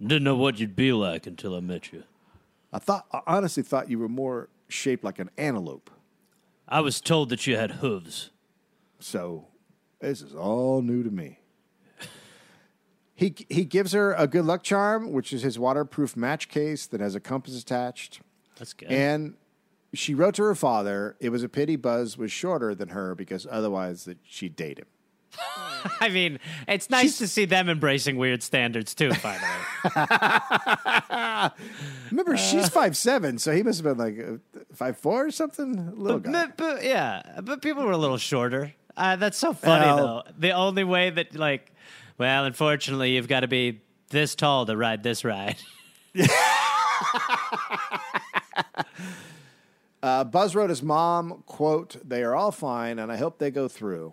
Didn't 0.00 0.24
know 0.24 0.36
what 0.36 0.58
you'd 0.58 0.76
be 0.76 0.92
like 0.92 1.26
until 1.26 1.54
I 1.54 1.60
met 1.60 1.92
you. 1.92 2.02
I 2.72 2.78
thought, 2.78 3.06
I 3.12 3.20
honestly 3.26 3.62
thought 3.62 3.88
you 3.88 3.98
were 3.98 4.08
more 4.08 4.48
shaped 4.68 5.04
like 5.04 5.18
an 5.18 5.30
antelope. 5.38 5.90
I 6.68 6.80
was 6.80 7.00
told 7.00 7.28
that 7.30 7.46
you 7.46 7.56
had 7.56 7.70
hooves. 7.72 8.30
So 8.98 9.46
this 10.00 10.20
is 10.20 10.34
all 10.34 10.82
new 10.82 11.02
to 11.02 11.10
me. 11.10 11.38
He 13.16 13.34
he 13.48 13.64
gives 13.64 13.92
her 13.92 14.12
a 14.12 14.26
good 14.26 14.44
luck 14.44 14.62
charm, 14.62 15.10
which 15.10 15.32
is 15.32 15.42
his 15.42 15.58
waterproof 15.58 16.16
match 16.16 16.48
case 16.48 16.86
that 16.86 17.00
has 17.00 17.14
a 17.14 17.20
compass 17.20 17.60
attached. 17.60 18.20
That's 18.58 18.74
good. 18.74 18.90
And 18.92 19.34
she 19.94 20.14
wrote 20.14 20.34
to 20.34 20.42
her 20.42 20.54
father, 20.54 21.16
it 21.18 21.30
was 21.30 21.42
a 21.42 21.48
pity 21.48 21.76
Buzz 21.76 22.18
was 22.18 22.30
shorter 22.30 22.74
than 22.74 22.90
her 22.90 23.14
because 23.14 23.46
otherwise 23.50 24.04
that 24.04 24.18
she'd 24.22 24.54
date 24.54 24.78
him. 24.78 24.86
I 26.00 26.08
mean, 26.10 26.38
it's 26.68 26.90
nice 26.90 27.18
to 27.18 27.28
see 27.28 27.44
them 27.46 27.68
embracing 27.68 28.16
weird 28.16 28.42
standards 28.42 28.94
too. 28.94 29.10
By 29.22 29.38
the 29.38 31.00
way, 31.10 31.50
Remember, 32.10 32.36
she's 32.36 32.68
five 32.68 32.96
seven, 32.96 33.38
so 33.38 33.52
he 33.52 33.62
must 33.62 33.82
have 33.82 33.96
been 33.96 33.98
like 33.98 34.18
uh, 34.18 34.60
five 34.74 34.98
four 34.98 35.26
or 35.26 35.30
something. 35.30 35.78
A 35.78 35.92
Little 35.94 36.20
guy. 36.20 36.32
but, 36.32 36.56
but- 36.56 36.84
yeah, 36.84 37.40
but 37.42 37.62
people 37.62 37.84
were 37.84 37.92
a 37.92 37.96
little 37.98 38.18
shorter. 38.18 38.72
Uh, 38.96 39.16
that's 39.16 39.38
so 39.38 39.52
funny 39.52 39.86
Well- 39.86 40.24
though. 40.26 40.32
The 40.38 40.50
only 40.52 40.84
way 40.84 41.10
that 41.10 41.34
like, 41.34 41.72
well, 42.18 42.44
unfortunately, 42.44 43.14
you've 43.14 43.28
got 43.28 43.40
to 43.40 43.48
be 43.48 43.80
this 44.10 44.34
tall 44.34 44.66
to 44.66 44.76
ride 44.76 45.02
this 45.02 45.24
ride. 45.24 45.56
Uh, 50.02 50.22
Buzz 50.22 50.54
wrote 50.54 50.70
his 50.70 50.82
mom, 50.84 51.42
"quote 51.46 51.96
They 52.08 52.22
are 52.22 52.34
all 52.36 52.52
fine, 52.52 52.98
and 53.00 53.10
I 53.10 53.16
hope 53.16 53.38
they 53.38 53.50
go 53.50 53.66
through." 53.66 54.12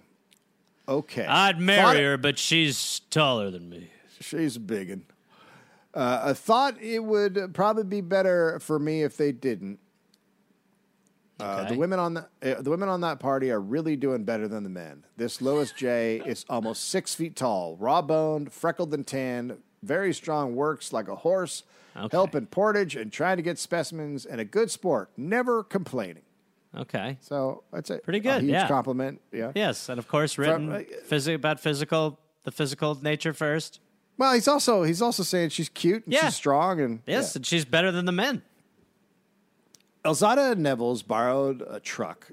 Okay, 0.87 1.25
I'd 1.25 1.59
marry 1.59 1.81
Thought- 1.81 1.97
her, 1.97 2.17
but 2.17 2.39
she's 2.39 3.01
taller 3.11 3.51
than 3.51 3.69
me. 3.69 3.91
She's 4.19 4.55
a 4.55 4.59
big. 4.59 5.01
Uh, 5.93 6.21
I 6.23 6.33
thought 6.33 6.81
it 6.81 7.03
would 7.03 7.53
probably 7.53 7.83
be 7.83 8.01
better 8.01 8.59
for 8.59 8.79
me 8.79 9.03
if 9.03 9.17
they 9.17 9.31
didn't. 9.31 9.77
Uh, 11.43 11.69
the 11.69 11.75
women 11.77 11.99
on 11.99 12.13
the 12.13 12.25
uh, 12.57 12.61
the 12.61 12.69
women 12.69 12.89
on 12.89 13.01
that 13.01 13.19
party 13.19 13.51
are 13.51 13.59
really 13.59 13.95
doing 13.95 14.23
better 14.23 14.47
than 14.47 14.63
the 14.63 14.69
men. 14.69 15.03
This 15.17 15.41
Lois 15.41 15.71
J 15.71 16.21
is 16.25 16.45
almost 16.49 16.89
six 16.89 17.13
feet 17.15 17.35
tall, 17.35 17.75
raw 17.77 18.01
boned, 18.01 18.51
freckled 18.53 18.93
and 18.93 19.05
tanned, 19.05 19.57
very 19.81 20.13
strong, 20.13 20.55
works 20.55 20.93
like 20.93 21.07
a 21.07 21.15
horse, 21.15 21.63
Okay. 21.95 22.07
helping 22.11 22.45
portage 22.47 22.95
and 22.95 23.11
trying 23.11 23.37
to 23.37 23.43
get 23.43 23.59
specimens, 23.59 24.25
and 24.25 24.41
a 24.41 24.45
good 24.45 24.71
sport, 24.71 25.09
never 25.17 25.63
complaining. 25.63 26.23
Okay. 26.75 27.17
So 27.21 27.63
that's 27.71 27.91
it. 27.91 28.03
Pretty 28.03 28.17
A 28.19 28.21
good, 28.21 28.41
huge 28.41 28.51
yeah. 28.53 28.67
compliment. 28.67 29.21
Yeah. 29.31 29.51
Yes, 29.53 29.89
and 29.89 29.99
of 29.99 30.07
course, 30.07 30.37
written 30.39 30.71
uh, 30.71 30.81
physi- 31.07 31.35
about 31.35 31.59
physical, 31.59 32.17
the 32.45 32.51
physical 32.51 32.95
nature 32.95 33.31
first. 33.33 33.79
Well, 34.17 34.33
he's 34.33 34.47
also 34.47 34.83
he's 34.83 35.01
also 35.01 35.21
saying 35.23 35.49
she's 35.49 35.69
cute 35.69 36.05
and 36.05 36.13
Yeah. 36.13 36.25
she's 36.25 36.35
strong 36.35 36.79
and 36.81 37.01
Yes, 37.05 37.33
yeah. 37.33 37.39
and 37.39 37.45
she's 37.45 37.65
better 37.65 37.91
than 37.91 38.05
the 38.05 38.11
men. 38.11 38.41
Elzada 40.05 40.51
and 40.51 40.65
Nevills 40.65 41.05
borrowed 41.05 41.63
a 41.67 41.79
truck. 41.79 42.31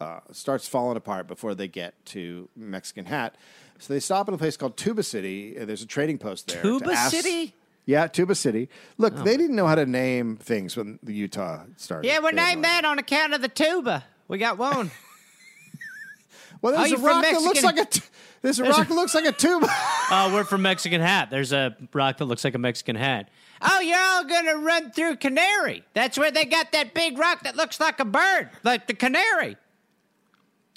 Uh, 0.00 0.20
starts 0.32 0.66
falling 0.66 0.96
apart 0.96 1.26
before 1.26 1.54
they 1.54 1.68
get 1.68 1.94
to 2.06 2.48
Mexican 2.56 3.04
Hat. 3.04 3.34
So 3.78 3.92
they 3.92 4.00
stop 4.00 4.28
at 4.28 4.34
a 4.34 4.38
place 4.38 4.56
called 4.56 4.76
Tuba 4.78 5.02
City. 5.02 5.56
and 5.56 5.68
There's 5.68 5.82
a 5.82 5.86
trading 5.86 6.16
post 6.18 6.48
there. 6.48 6.62
Tuba 6.62 6.92
ask- 6.92 7.10
City? 7.10 7.54
Yeah, 7.86 8.06
Tuba 8.06 8.34
City. 8.34 8.68
Look, 8.98 9.14
they 9.24 9.36
didn't 9.36 9.56
know 9.56 9.66
how 9.66 9.74
to 9.74 9.84
name 9.84 10.36
things 10.36 10.76
when 10.76 10.98
the 11.02 11.12
Utah 11.12 11.64
started. 11.76 12.06
Yeah, 12.08 12.18
we 12.20 12.26
They 12.26 12.36
didn't 12.36 12.44
named 12.46 12.64
that 12.64 12.84
on 12.84 12.98
account 12.98 13.34
of 13.34 13.42
the 13.42 13.48
tuba. 13.48 14.04
We 14.28 14.38
got 14.38 14.58
one. 14.58 14.90
Well, 16.62 16.72
there's 16.74 16.82
Oh, 16.82 16.86
a 16.86 16.88
you 16.90 16.96
from 16.98 17.06
rock 17.06 17.22
that 17.24 17.40
looks 17.40 17.62
like 17.62 17.78
a. 17.78 17.84
T- 17.86 18.02
there's 18.42 18.58
a 18.58 18.64
rock 18.64 18.86
that 18.88 18.94
looks 18.94 19.14
like 19.14 19.24
a 19.24 19.32
tuba. 19.32 19.66
Oh, 20.12 20.30
we're 20.34 20.44
from 20.44 20.62
Mexican 20.62 21.00
Hat. 21.00 21.30
There's 21.30 21.52
a 21.52 21.74
rock 21.94 22.18
that 22.18 22.24
looks 22.26 22.42
like 22.44 22.54
a 22.54 22.58
Mexican 22.58 22.96
hat. 22.96 23.28
Oh, 23.62 23.80
you're 23.80 23.98
all 23.98 24.24
gonna 24.24 24.56
run 24.56 24.90
through 24.90 25.16
Canary. 25.16 25.84
That's 25.92 26.16
where 26.16 26.30
they 26.30 26.44
got 26.44 26.72
that 26.72 26.94
big 26.94 27.18
rock 27.18 27.42
that 27.42 27.56
looks 27.56 27.78
like 27.78 28.00
a 28.00 28.04
bird, 28.04 28.50
like 28.62 28.86
the 28.86 28.94
canary. 28.94 29.56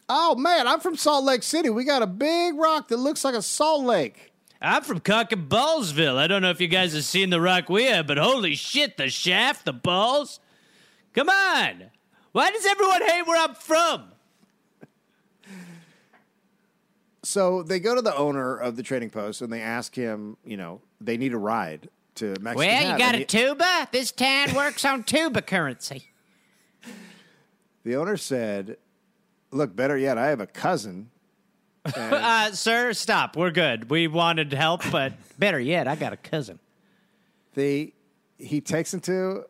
oh 0.10 0.36
man, 0.36 0.68
I'm 0.68 0.80
from 0.80 0.98
Salt 0.98 1.24
Lake 1.24 1.44
City. 1.44 1.70
We 1.70 1.86
got 1.86 2.02
a 2.02 2.08
big 2.08 2.56
rock 2.56 2.90
that 2.90 2.98
looks 2.98 3.24
like 3.24 3.36
a 3.36 3.42
salt 3.42 3.86
lake. 3.86 4.34
I'm 4.62 4.84
from 4.84 5.00
Cock 5.02 5.32
and 5.34 5.50
Ballsville. 5.50 6.16
I 6.18 6.28
don't 6.28 6.42
know 6.42 6.50
if 6.50 6.62
you 6.62 6.68
guys 6.68 6.94
have 6.94 7.04
seen 7.04 7.30
the 7.30 7.42
rock 7.42 7.70
we 7.70 7.84
have, 7.86 8.08
but 8.08 8.18
holy 8.18 8.56
shit, 8.56 8.96
the 8.96 9.10
shaft, 9.10 9.66
the 9.66 9.74
balls. 9.74 10.40
Come 11.14 11.30
on. 11.30 11.92
Why 12.32 12.50
does 12.50 12.66
everyone 12.66 13.02
hate 13.02 13.28
where 13.28 13.44
I'm 13.44 13.56
from? 13.56 14.06
So 17.24 17.64
they 17.64 17.80
go 17.80 17.96
to 17.96 18.02
the 18.02 18.16
owner 18.16 18.56
of 18.58 18.76
the 18.76 18.84
trading 18.84 19.10
post 19.10 19.42
and 19.42 19.52
they 19.52 19.62
ask 19.62 19.96
him, 19.96 20.38
you 20.46 20.58
know, 20.58 20.82
they 21.00 21.18
need 21.18 21.34
a 21.34 21.38
ride 21.38 21.90
to 22.16 22.28
Mexican 22.42 22.56
Well, 22.56 22.70
Hat. 22.70 22.84
you 22.84 22.90
And 22.90 23.00
got 23.00 23.16
a 23.16 23.18
he- 23.20 23.26
tuba? 23.26 23.88
This 23.92 24.12
town 24.12 24.54
works 24.56 24.86
on 24.86 25.04
tuba 25.04 25.42
currency. 25.42 26.04
The 27.84 27.98
owner 27.98 28.16
said, 28.16 28.78
"Look, 29.52 29.76
better 29.76 29.98
yet, 29.98 30.18
I 30.18 30.28
have 30.28 30.40
a 30.40 30.48
cousin." 30.48 31.10
Uh, 31.98 32.50
sir, 32.52 32.94
stop. 32.94 33.36
We're 33.36 33.52
good. 33.52 33.90
We 33.90 34.08
wanted 34.08 34.54
help, 34.54 34.84
but 34.90 35.12
better 35.38 35.60
yet, 35.60 35.86
I 35.86 35.98
got 35.98 36.14
a 36.14 36.18
cousin. 36.18 36.60
they 37.56 37.92
he 38.38 38.62
takes 38.62 38.92
them 38.92 39.02
to 39.02 39.44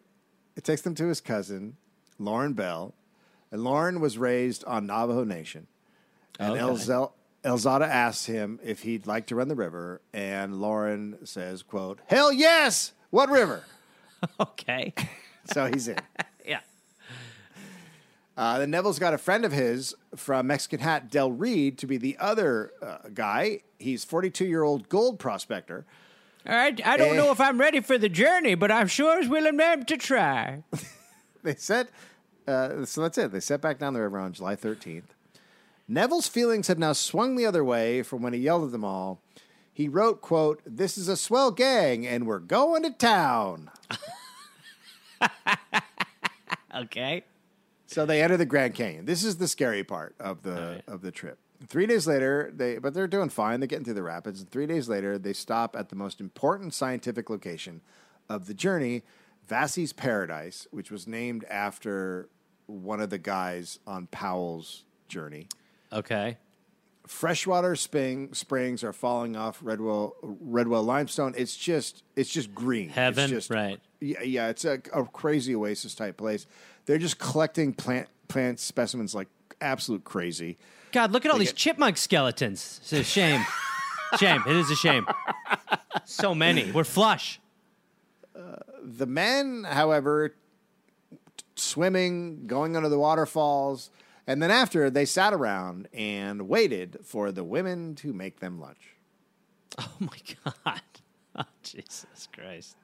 it 0.56 0.64
takes 0.64 0.82
them 0.82 0.96
to 0.96 1.06
his 1.08 1.22
cousin, 1.22 1.78
Lorin 2.20 2.54
Bell, 2.54 2.96
and 3.52 3.64
Lorin 3.64 4.00
was 4.00 4.18
raised 4.18 4.64
on 4.66 4.88
Navajo 4.88 5.24
Nation. 5.24 5.68
And 6.40 6.54
Okay. 6.54 6.62
Elzel, 6.62 7.12
Elzada 7.44 7.88
asks 7.88 8.26
him 8.26 8.60
if 8.64 8.82
he'd 8.84 9.06
like 9.06 9.28
to 9.28 9.36
run 9.36 9.48
the 9.50 9.56
river, 9.56 10.02
and 10.14 10.56
Lorin 10.56 11.18
says, 11.28 11.62
"quote 11.64 12.00
Hell 12.08 12.32
yes! 12.32 12.94
What 13.10 13.30
river?" 13.30 13.64
Okay. 14.40 14.94
so 15.54 15.66
he's 15.66 15.90
in. 15.90 15.98
yeah. 16.46 16.62
Uh, 18.38 18.58
then 18.60 18.72
Nevills 18.72 19.00
got 19.00 19.14
a 19.14 19.18
friend 19.18 19.46
of 19.46 19.52
his 19.52 19.94
from 20.16 20.48
Mexican 20.48 20.80
Hat, 20.80 21.12
Del 21.12 21.32
Reed, 21.32 21.78
to 21.80 21.86
be 21.88 21.98
the 21.98 22.18
other 22.20 22.72
uh, 22.82 23.10
guy. 23.14 23.60
He's 23.78 24.04
42 24.06 24.46
year 24.46 24.64
old 24.64 24.88
gold 24.90 25.20
prospector. 25.20 25.86
All 26.48 26.56
right. 26.56 26.80
I 26.86 26.98
don't 26.98 27.14
Eh. 27.16 27.18
know 27.18 27.32
if 27.32 27.40
I'm 27.42 27.60
ready 27.60 27.80
for 27.82 27.98
the 27.98 28.10
journey, 28.10 28.56
but 28.56 28.72
I'm 28.72 28.88
sure 28.88 29.20
as 29.20 29.28
willing 29.28 29.58
man 29.58 29.86
to 29.86 29.98
try. 29.98 30.64
They 31.44 31.56
set, 31.56 31.90
uh, 32.48 32.86
so 32.86 33.02
that's 33.02 33.18
it. 33.18 33.34
They 33.34 33.42
set 33.42 33.60
back 33.60 33.78
down 33.78 33.94
the 33.94 34.00
river 34.02 34.18
on 34.18 34.32
July 34.32 34.56
13th. 34.56 35.13
Nevills' 35.90 36.30
feelings 36.30 36.68
have 36.68 36.80
now 36.80 36.94
swung 36.94 37.36
the 37.36 37.46
other 37.46 37.64
way 37.64 38.04
from 38.04 38.22
when 38.22 38.34
he 38.34 38.40
yelled 38.40 38.66
at 38.66 38.72
them 38.72 38.86
all. 38.86 39.22
He 39.72 39.88
wrote, 39.88 40.22
quote, 40.22 40.62
This 40.66 40.98
is 40.98 41.08
a 41.08 41.18
swell 41.18 41.52
gang 41.52 42.06
and 42.08 42.26
we're 42.26 42.40
going 42.40 42.84
to 42.84 42.92
town. 42.92 43.70
Okay. 46.76 47.24
So 47.86 48.06
they 48.06 48.24
enter 48.24 48.38
the 48.38 48.46
Grand 48.46 48.74
Canyon. 48.74 49.06
This 49.06 49.24
is 49.24 49.38
the 49.38 49.48
scary 49.48 49.84
part 49.84 50.16
of 50.20 50.42
the 50.42 50.82
of 50.88 51.02
the 51.02 51.12
trip. 51.12 51.38
Three 51.68 51.86
days 51.86 52.08
later, 52.08 52.52
they 52.54 52.78
but 52.80 52.94
they're 52.94 53.08
doing 53.08 53.30
fine. 53.30 53.60
They're 53.60 53.68
getting 53.68 53.86
through 53.86 53.94
the 53.94 54.04
rapids. 54.04 54.42
And 54.42 54.50
three 54.50 54.66
days 54.66 54.90
later, 54.90 55.18
they 55.18 55.34
stop 55.34 55.76
at 55.76 55.90
the 55.90 55.96
most 55.96 56.20
important 56.20 56.74
scientific 56.74 57.30
location 57.30 57.82
of 58.30 58.48
the 58.48 58.54
journey, 58.54 59.04
Vasey's 59.48 59.94
Paradise, 59.94 60.68
which 60.72 60.90
was 60.90 61.08
named 61.08 61.46
after 61.50 62.30
one 62.66 63.00
of 63.00 63.10
the 63.10 63.20
guys 63.20 63.80
on 63.86 64.08
Powell's 64.08 64.84
journey. 65.08 65.48
Okay. 65.94 66.38
freshwater 67.08 67.76
spring 67.76 68.34
springs 68.34 68.84
are 68.84 68.94
falling 68.94 69.36
off 69.36 69.62
Redwall 69.62 70.14
Redwall 70.46 70.86
limestone. 70.86 71.34
It's 71.38 71.56
just 71.56 72.04
it's 72.16 72.30
just 72.30 72.54
green. 72.56 72.88
It's 72.88 72.96
Heaven, 72.96 73.30
just- 73.30 73.50
right. 73.50 73.80
Yeah, 74.00 74.22
yeah. 74.24 74.50
It's 74.50 74.66
a, 74.66 74.82
a 74.94 75.06
crazy 75.06 75.56
oasis 75.56 75.96
type 75.96 76.18
place. 76.18 76.46
They're 76.86 76.98
just 76.98 77.20
collecting 77.20 77.74
plant 77.74 78.08
plant 78.28 78.60
specimens 78.60 79.14
like 79.16 79.28
absolute 79.62 80.04
crazy. 80.04 80.58
God, 80.92 81.12
look 81.12 81.26
at 81.26 81.32
all 81.32 81.38
these 81.38 81.50
get- 81.50 81.58
chipmunk 81.58 81.98
skeletons. 81.98 82.80
It's 82.84 82.94
a 82.94 83.04
shame. 83.04 83.44
shame. 84.20 84.44
It 84.48 84.56
is 84.56 84.70
a 84.72 84.76
shame. 84.76 85.06
So 86.06 86.36
many. 86.36 86.72
We're 86.72 86.84
flush. 86.84 87.40
Uh, 88.36 88.58
the 88.84 89.06
men, 89.06 89.64
however, 89.64 90.30
t- 90.30 91.46
swimming, 91.56 92.46
going 92.48 92.76
under 92.76 92.90
the 92.90 93.00
waterfalls, 93.00 93.90
and 94.28 94.42
then 94.42 94.52
after 94.52 94.90
they 94.90 95.06
sat 95.06 95.34
around 95.34 95.88
and 95.94 96.48
waited 96.48 97.00
for 97.04 97.32
the 97.32 97.44
women 97.44 97.96
to 97.96 98.14
make 98.14 98.40
them 98.40 98.60
lunch. 98.60 98.96
Oh 99.80 99.92
my 100.00 100.18
God. 100.66 100.82
Oh, 101.36 101.44
Jesus 101.64 102.28
Christ. 102.32 102.76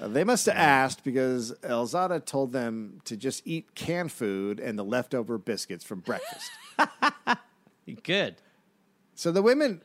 Uh, 0.00 0.08
They 0.08 0.24
must 0.24 0.46
have 0.46 0.56
asked 0.56 1.04
because 1.04 1.52
Elzada 1.62 2.24
told 2.24 2.52
them 2.52 3.00
to 3.04 3.14
just 3.16 3.42
eat 3.46 3.74
canned 3.74 4.10
food 4.10 4.58
and 4.58 4.78
the 4.78 4.84
leftover 4.84 5.36
biscuits 5.36 5.84
from 5.84 6.00
breakfast. 6.00 6.50
Good. 8.02 8.36
so 9.14 9.30
the 9.30 9.42
women, 9.42 9.82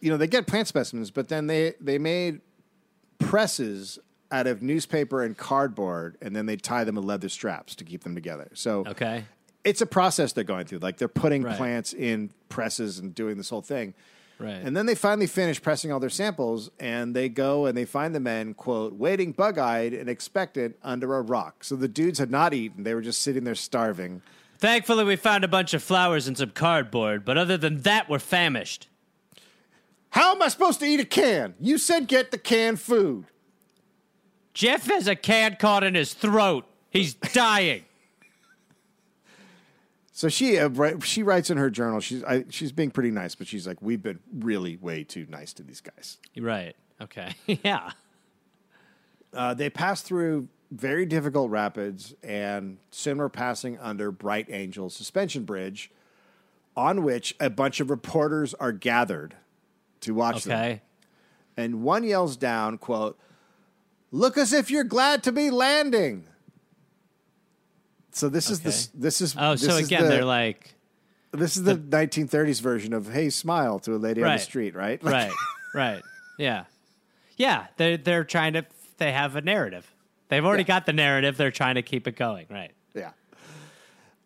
you 0.00 0.10
know, 0.10 0.16
they 0.16 0.28
get 0.28 0.46
plant 0.46 0.68
specimens, 0.68 1.10
but 1.10 1.28
then 1.28 1.48
they, 1.48 1.74
they 1.80 1.98
made 1.98 2.40
presses 3.18 3.98
out 4.30 4.46
of 4.46 4.62
newspaper 4.62 5.22
and 5.24 5.36
cardboard, 5.36 6.16
and 6.22 6.34
then 6.36 6.46
they 6.46 6.56
tie 6.56 6.84
them 6.84 6.94
with 6.94 7.04
leather 7.04 7.28
straps 7.28 7.74
to 7.74 7.84
keep 7.84 8.04
them 8.04 8.14
together. 8.14 8.48
So 8.54 8.84
Okay. 8.86 9.24
It's 9.64 9.80
a 9.80 9.86
process 9.86 10.32
they're 10.32 10.44
going 10.44 10.66
through. 10.66 10.78
Like 10.78 10.96
they're 10.98 11.08
putting 11.08 11.42
Right. 11.42 11.56
plants 11.56 11.92
in 11.92 12.30
presses 12.48 12.98
and 12.98 13.14
doing 13.14 13.36
this 13.36 13.50
whole 13.50 13.62
thing. 13.62 13.94
Right. 14.38 14.52
And 14.62 14.74
then 14.74 14.86
they 14.86 14.94
finally 14.94 15.26
finish 15.26 15.60
pressing 15.60 15.92
all 15.92 16.00
their 16.00 16.08
samples, 16.08 16.70
and 16.80 17.14
they 17.14 17.28
go 17.28 17.66
and 17.66 17.76
they 17.76 17.84
find 17.84 18.14
the 18.14 18.20
men, 18.20 18.54
quote, 18.54 18.94
waiting 18.94 19.32
bug 19.32 19.58
eyed 19.58 19.92
and 19.92 20.08
expectant 20.08 20.76
under 20.82 21.14
a 21.14 21.20
rock. 21.20 21.62
So 21.62 21.76
the 21.76 21.88
dudes 21.88 22.18
had 22.18 22.30
not 22.30 22.54
eaten. 22.54 22.84
They 22.84 22.94
were 22.94 23.02
just 23.02 23.20
sitting 23.20 23.44
there 23.44 23.54
starving. 23.54 24.22
Thankfully, 24.58 25.04
we 25.04 25.16
found 25.16 25.44
a 25.44 25.48
bunch 25.48 25.74
of 25.74 25.82
flowers 25.82 26.26
and 26.26 26.38
some 26.38 26.50
cardboard, 26.50 27.24
but 27.24 27.36
other 27.36 27.58
than 27.58 27.82
that, 27.82 28.08
we're 28.08 28.18
famished. 28.18 28.88
How 30.10 30.34
am 30.34 30.42
I 30.42 30.48
supposed 30.48 30.80
to 30.80 30.86
eat 30.86 31.00
a 31.00 31.04
can? 31.04 31.54
You 31.60 31.76
said 31.76 32.08
get 32.08 32.30
the 32.30 32.38
canned 32.38 32.80
food. 32.80 33.26
Jeff 34.54 34.86
has 34.86 35.06
a 35.06 35.14
can 35.14 35.56
caught 35.56 35.84
in 35.84 35.94
his 35.94 36.14
throat. 36.14 36.64
He's 36.90 37.14
dying. 37.14 37.84
So 40.20 40.28
she 40.28 40.58
uh, 40.58 40.98
she 41.02 41.22
writes 41.22 41.48
in 41.48 41.56
her 41.56 41.70
journal. 41.70 41.98
She's 41.98 42.22
I, 42.22 42.44
she's 42.50 42.72
being 42.72 42.90
pretty 42.90 43.10
nice, 43.10 43.34
but 43.34 43.46
she's 43.46 43.66
like, 43.66 43.80
we've 43.80 44.02
been 44.02 44.18
really 44.30 44.76
way 44.76 45.02
too 45.02 45.24
nice 45.30 45.54
to 45.54 45.62
these 45.62 45.80
guys. 45.80 46.18
right. 46.38 46.76
Okay. 47.00 47.32
yeah. 47.64 47.92
Uh, 49.32 49.54
they 49.54 49.70
pass 49.70 50.02
through 50.02 50.48
very 50.70 51.06
difficult 51.06 51.50
rapids, 51.50 52.14
and 52.22 52.76
soon 52.90 53.16
we're 53.16 53.30
passing 53.30 53.78
under 53.78 54.12
Bright 54.12 54.48
Angel 54.50 54.90
Suspension 54.90 55.44
Bridge, 55.44 55.90
on 56.76 57.02
which 57.02 57.34
a 57.40 57.48
bunch 57.48 57.80
of 57.80 57.88
reporters 57.88 58.52
are 58.52 58.72
gathered 58.72 59.36
to 60.02 60.12
watch 60.12 60.44
them. 60.44 60.80
And 61.56 61.82
one 61.82 62.04
yells 62.04 62.36
down, 62.36 62.76
"quote 62.76 63.18
Look 64.12 64.36
as 64.36 64.52
if 64.52 64.70
you're 64.70 64.84
glad 64.84 65.22
to 65.22 65.32
be 65.32 65.48
landing." 65.50 66.26
So 68.12 68.28
this 68.28 68.50
is 68.50 68.60
the 68.60 68.88
this 68.98 69.20
is 69.20 69.34
Oh, 69.38 69.52
this 69.52 69.64
so 69.64 69.76
is 69.76 69.86
again, 69.86 70.02
the, 70.04 70.08
they're 70.08 70.24
like, 70.24 70.74
this 71.32 71.56
is 71.56 71.62
the 71.64 71.76
1930s 71.76 72.60
version 72.60 72.92
of 72.92 73.12
"Hey, 73.12 73.30
smile" 73.30 73.78
to 73.80 73.94
a 73.94 73.98
lady 73.98 74.22
on 74.22 74.32
the 74.32 74.38
street, 74.38 74.74
right? 74.74 75.02
Like, 75.02 75.12
right, 75.12 75.32
right. 75.74 76.02
Yeah. 76.38 76.64
Yeah. 77.36 77.66
They're, 77.76 77.96
they're 77.96 78.24
trying 78.24 78.54
to, 78.54 78.66
they 78.98 79.12
have 79.12 79.36
a 79.36 79.40
narrative. 79.40 79.90
They've 80.28 80.44
already 80.44 80.62
Yeah. 80.64 80.68
got 80.68 80.86
the 80.86 80.92
narrative. 80.92 81.36
They're 81.36 81.50
trying 81.50 81.76
to 81.76 81.82
keep 81.82 82.06
it 82.08 82.16
going. 82.16 82.46
Right. 82.50 82.72
yeah. 82.94 83.10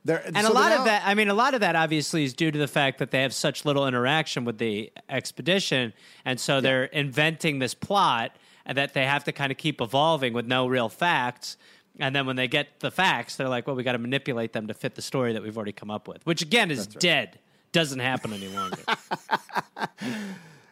They're, 0.05 0.23
And 0.35 0.47
so 0.47 0.53
a 0.53 0.55
lot 0.55 0.73
of 0.73 0.85
that, 0.85 1.03
I 1.07 1.15
mean, 1.15 1.29
a 1.29 1.35
lot 1.35 1.55
of 1.55 1.61
that 1.61 1.77
obviously 1.77 2.25
is 2.25 2.35
due 2.35 2.51
to 2.51 2.59
the 2.59 2.69
fact 2.69 2.99
that 2.99 3.11
they 3.11 3.23
have 3.23 3.33
such 3.33 3.65
little 3.65 3.87
interaction 3.89 4.45
with 4.45 4.59
the 4.59 4.93
expedition. 5.09 5.93
And 6.25 6.39
so 6.39 6.61
they're 6.61 6.85
inventing 6.85 7.59
this 7.59 7.73
plot 7.75 8.33
and 8.67 8.77
that 8.77 8.93
they 8.95 9.07
have 9.07 9.25
to 9.25 9.33
kind 9.33 9.51
of 9.51 9.57
keep 9.59 9.81
evolving 9.81 10.33
with 10.35 10.47
no 10.47 10.67
real 10.67 10.89
facts. 10.91 11.57
And 12.01 12.15
then 12.15 12.27
when 12.27 12.37
they 12.37 12.49
get 12.49 12.81
the 12.81 12.91
facts, 12.91 13.37
they're 13.37 13.49
like, 13.49 13.67
well, 13.67 13.77
we 13.77 13.83
got 13.85 13.93
to 13.93 13.99
manipulate 13.99 14.53
them 14.53 14.67
to 14.67 14.75
fit 14.75 14.95
the 14.97 15.03
story 15.03 15.33
that 15.33 15.43
we've 15.43 15.57
already 15.57 15.73
come 15.73 15.91
up 15.91 16.09
with, 16.09 16.25
which 16.27 16.43
again 16.43 16.71
is 16.71 16.87
dead. 16.89 17.39
Doesn't 17.73 18.01
happen 18.01 18.33
any 18.33 18.49
longer. 18.49 18.83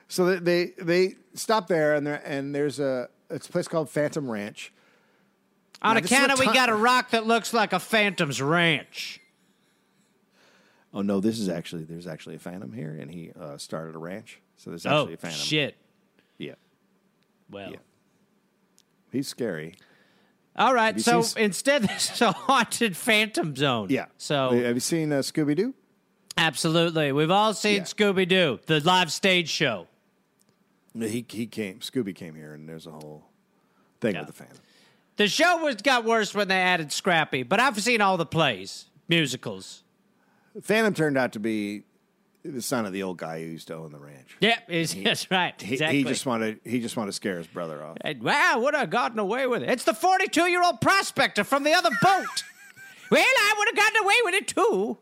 So 0.08 0.26
they 0.26 0.66
they, 0.76 0.82
they 0.84 1.14
stop 1.32 1.68
there, 1.68 1.94
and 1.94 2.06
there 2.06 2.20
and 2.26 2.54
there's 2.54 2.78
a 2.78 3.08
it's 3.30 3.48
a 3.48 3.50
place 3.50 3.66
called 3.66 3.88
Phantom 3.88 4.30
Ranch. 4.30 4.70
On 5.80 5.94
Now, 5.94 6.00
account 6.00 6.30
a 6.30 6.34
of 6.34 6.38
we 6.38 6.44
got 6.52 6.68
a 6.68 6.74
rock 6.74 7.12
that 7.12 7.26
looks 7.26 7.54
like 7.54 7.72
a 7.72 7.78
phantom's 7.80 8.42
ranch. 8.42 9.20
Oh 10.92 11.00
no, 11.00 11.18
this 11.20 11.38
is 11.38 11.48
actually 11.48 11.84
there's 11.84 12.06
actually 12.06 12.34
a 12.34 12.38
Phantom 12.38 12.70
here, 12.74 12.90
and 13.00 13.10
he 13.10 13.32
uh, 13.40 13.56
started 13.56 13.94
a 13.94 13.98
ranch. 13.98 14.38
So 14.58 14.68
there's 14.68 14.84
Oh, 14.84 14.98
actually 15.00 15.14
a 15.14 15.16
Phantom. 15.16 15.38
shit. 15.40 15.76
Yeah, 16.36 16.54
Well. 17.50 17.70
Yeah. 17.70 17.76
he's 19.12 19.28
scary. 19.28 19.76
All 20.54 20.74
right, 20.74 21.00
so 21.00 21.22
seen- 21.22 21.44
instead, 21.44 21.82
there's 21.88 22.20
a 22.20 22.32
haunted 22.32 22.96
phantom 22.96 23.56
zone. 23.56 23.88
Yeah. 23.90 24.06
So 24.18 24.50
have 24.50 24.74
you 24.76 24.80
seen 24.80 25.12
uh, 25.12 25.16
Scooby 25.18 25.56
Doo? 25.56 25.74
Absolutely. 26.36 27.12
We've 27.12 27.30
all 27.30 27.54
seen 27.54 27.76
Yeah. 27.76 27.82
Scooby 27.82 28.28
Doo, 28.28 28.60
the 28.66 28.80
live 28.80 29.12
stage 29.12 29.48
show. 29.48 29.86
He 30.98 31.24
he 31.28 31.46
came. 31.46 31.78
Scooby 31.80 32.14
came 32.14 32.34
here, 32.34 32.52
and 32.52 32.68
there's 32.68 32.86
a 32.86 32.90
whole 32.90 33.24
thing 34.00 34.14
Yeah. 34.14 34.20
with 34.20 34.28
the 34.28 34.34
Phantom. 34.34 34.58
The 35.16 35.28
show 35.28 35.62
was 35.64 35.76
got 35.76 36.04
worse 36.04 36.34
when 36.34 36.48
they 36.48 36.56
added 36.60 36.90
Scrappy, 36.92 37.42
but 37.42 37.60
I've 37.60 37.80
seen 37.82 38.00
all 38.00 38.16
the 38.16 38.26
plays, 38.26 38.86
musicals. 39.08 39.84
Phantom 40.62 40.92
turned 40.92 41.16
out 41.16 41.32
to 41.32 41.38
be 41.40 41.84
the 42.44 42.62
son 42.62 42.86
of 42.86 42.92
the 42.92 43.02
old 43.02 43.18
guy 43.18 43.40
who 43.40 43.46
used 43.46 43.68
to 43.68 43.74
own 43.74 43.92
the 43.92 43.98
ranch. 43.98 44.36
Yep, 44.40 44.70
is, 44.70 44.94
that's 45.04 45.30
right. 45.30 45.60
He, 45.60 45.74
exactly. 45.74 45.98
he 45.98 46.04
just 46.04 46.26
wanted 46.26 46.60
he 46.64 46.80
just 46.80 46.96
wanted 46.96 47.08
to 47.08 47.16
scare 47.16 47.38
his 47.38 47.46
brother 47.46 47.82
off. 47.82 47.96
And, 48.00 48.22
wow, 48.22 48.58
would 48.58 48.74
have 48.74 48.90
gotten 48.90 49.18
away 49.18 49.46
with 49.46 49.62
it. 49.62 49.70
It's 49.70 49.84
the 49.84 49.94
42 49.94 50.46
year 50.46 50.62
old 50.62 50.80
prospector 50.80 51.44
from 51.44 51.64
the 51.64 51.72
other 51.72 51.90
boat. 52.02 52.44
well, 53.10 53.22
I 53.22 53.54
would 53.58 53.68
have 53.68 53.76
gotten 53.76 54.04
away 54.04 54.14
with 54.24 54.34
it 54.34 54.48
too. 54.48 54.98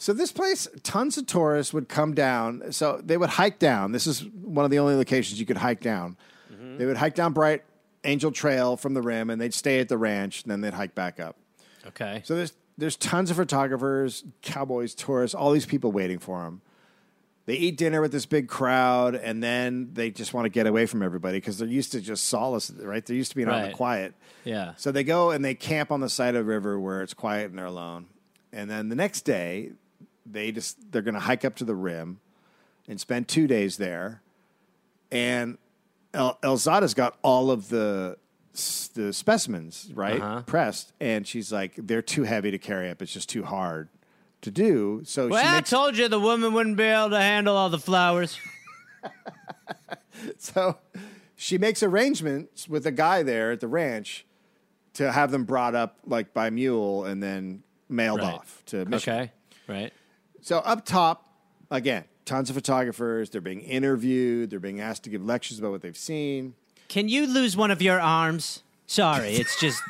So 0.00 0.12
this 0.12 0.30
place, 0.30 0.68
tons 0.84 1.18
of 1.18 1.26
tourists 1.26 1.74
would 1.74 1.88
come 1.88 2.14
down. 2.14 2.70
So 2.70 3.00
they 3.04 3.16
would 3.16 3.30
hike 3.30 3.58
down. 3.58 3.90
This 3.90 4.06
is 4.06 4.24
one 4.24 4.64
of 4.64 4.70
the 4.70 4.78
only 4.78 4.94
locations 4.94 5.40
you 5.40 5.46
could 5.46 5.56
hike 5.56 5.80
down. 5.80 6.16
Mm-hmm. 6.52 6.78
They 6.78 6.86
would 6.86 6.96
hike 6.96 7.16
down 7.16 7.32
Bright 7.32 7.64
Angel 8.04 8.30
Trail 8.30 8.76
from 8.76 8.94
the 8.94 9.02
rim, 9.02 9.28
and 9.28 9.40
they'd 9.40 9.52
stay 9.52 9.80
at 9.80 9.88
the 9.88 9.98
ranch, 9.98 10.42
and 10.42 10.52
then 10.52 10.60
they'd 10.60 10.72
hike 10.72 10.94
back 10.94 11.18
up. 11.18 11.36
Okay. 11.84 12.22
So 12.24 12.36
there's 12.36 12.52
there's 12.78 12.96
tons 12.96 13.30
of 13.30 13.36
photographers, 13.36 14.24
cowboys, 14.40 14.94
tourists, 14.94 15.34
all 15.34 15.50
these 15.52 15.66
people 15.66 15.92
waiting 15.92 16.18
for 16.18 16.42
them. 16.44 16.62
They 17.46 17.54
eat 17.54 17.76
dinner 17.78 18.00
with 18.02 18.12
this 18.12 18.26
big 18.26 18.46
crowd, 18.46 19.14
and 19.14 19.42
then 19.42 19.90
they 19.94 20.10
just 20.10 20.32
want 20.34 20.44
to 20.44 20.50
get 20.50 20.66
away 20.66 20.84
from 20.86 21.02
everybody 21.02 21.38
because 21.38 21.58
they're 21.58 21.66
used 21.66 21.92
to 21.92 22.00
just 22.00 22.24
solace, 22.24 22.70
right? 22.70 23.04
They're 23.04 23.16
used 23.16 23.30
to 23.30 23.36
being 23.36 23.48
in 23.48 23.54
the 23.54 23.60
Right. 23.68 23.72
quiet. 23.74 24.14
Yeah. 24.44 24.74
So 24.76 24.92
they 24.92 25.02
go 25.02 25.30
and 25.30 25.44
they 25.44 25.54
camp 25.54 25.90
on 25.90 26.00
the 26.00 26.08
side 26.10 26.34
of 26.36 26.44
the 26.44 26.50
river 26.50 26.78
where 26.78 27.02
it's 27.02 27.14
quiet 27.14 27.48
and 27.50 27.58
they're 27.58 27.64
alone. 27.66 28.06
And 28.52 28.70
then 28.70 28.90
the 28.90 28.94
next 28.96 29.22
day, 29.22 29.72
they 30.26 30.52
just 30.52 30.92
they're 30.92 31.02
going 31.02 31.14
to 31.14 31.20
hike 31.20 31.44
up 31.44 31.56
to 31.56 31.64
the 31.64 31.74
rim 31.74 32.20
and 32.86 33.00
spend 33.00 33.28
two 33.28 33.46
days 33.46 33.78
there. 33.78 34.20
And 35.10 35.56
El, 36.12 36.38
Elzada's 36.42 36.92
got 36.94 37.16
all 37.22 37.50
of 37.50 37.70
the 37.70 38.18
the 38.94 39.12
specimens 39.12 39.90
right 39.94 40.20
Uh-huh. 40.20 40.42
pressed, 40.42 40.92
and 41.00 41.26
she's 41.26 41.52
like, 41.52 41.74
they're 41.76 42.02
too 42.02 42.24
heavy 42.24 42.50
to 42.50 42.58
carry 42.58 42.90
up. 42.90 43.00
It's 43.02 43.12
just 43.12 43.28
too 43.28 43.44
hard 43.44 43.88
to 44.42 44.50
do. 44.50 45.02
So 45.04 45.28
Well, 45.28 45.42
she 45.42 45.48
I 45.48 45.54
makes 45.56 45.70
told 45.70 45.96
you 45.96 46.08
the 46.08 46.20
woman 46.20 46.52
wouldn't 46.52 46.76
be 46.76 46.84
able 46.84 47.10
to 47.10 47.20
handle 47.20 47.56
all 47.56 47.70
the 47.70 47.78
flowers. 47.78 48.38
so 50.38 50.78
she 51.36 51.58
makes 51.58 51.82
arrangements 51.82 52.68
with 52.68 52.86
a 52.86 52.90
guy 52.92 53.22
there 53.22 53.52
at 53.52 53.60
the 53.60 53.68
ranch 53.68 54.26
to 54.94 55.12
have 55.12 55.30
them 55.30 55.44
brought 55.44 55.74
up 55.74 55.98
like 56.06 56.34
by 56.34 56.50
mule 56.50 57.04
and 57.04 57.22
then 57.22 57.62
mailed 57.88 58.20
Right. 58.20 58.34
off 58.34 58.62
to 58.66 58.84
Michigan. 58.84 59.20
Okay. 59.20 59.32
Right. 59.66 59.92
So 60.40 60.58
up 60.58 60.84
top, 60.84 61.28
again, 61.70 62.04
tons 62.24 62.50
of 62.50 62.56
photographers. 62.56 63.30
They're 63.30 63.40
being 63.40 63.60
interviewed. 63.60 64.50
They're 64.50 64.60
being 64.60 64.80
asked 64.80 65.04
to 65.04 65.10
give 65.10 65.24
lectures 65.24 65.58
about 65.58 65.70
what 65.72 65.82
they've 65.82 65.96
seen. 65.96 66.54
Can 66.88 67.08
you 67.08 67.26
lose 67.26 67.56
one 67.56 67.70
of 67.70 67.82
your 67.82 68.00
arms? 68.00 68.62
Sorry, 68.86 69.34
it's 69.34 69.60
just 69.60 69.82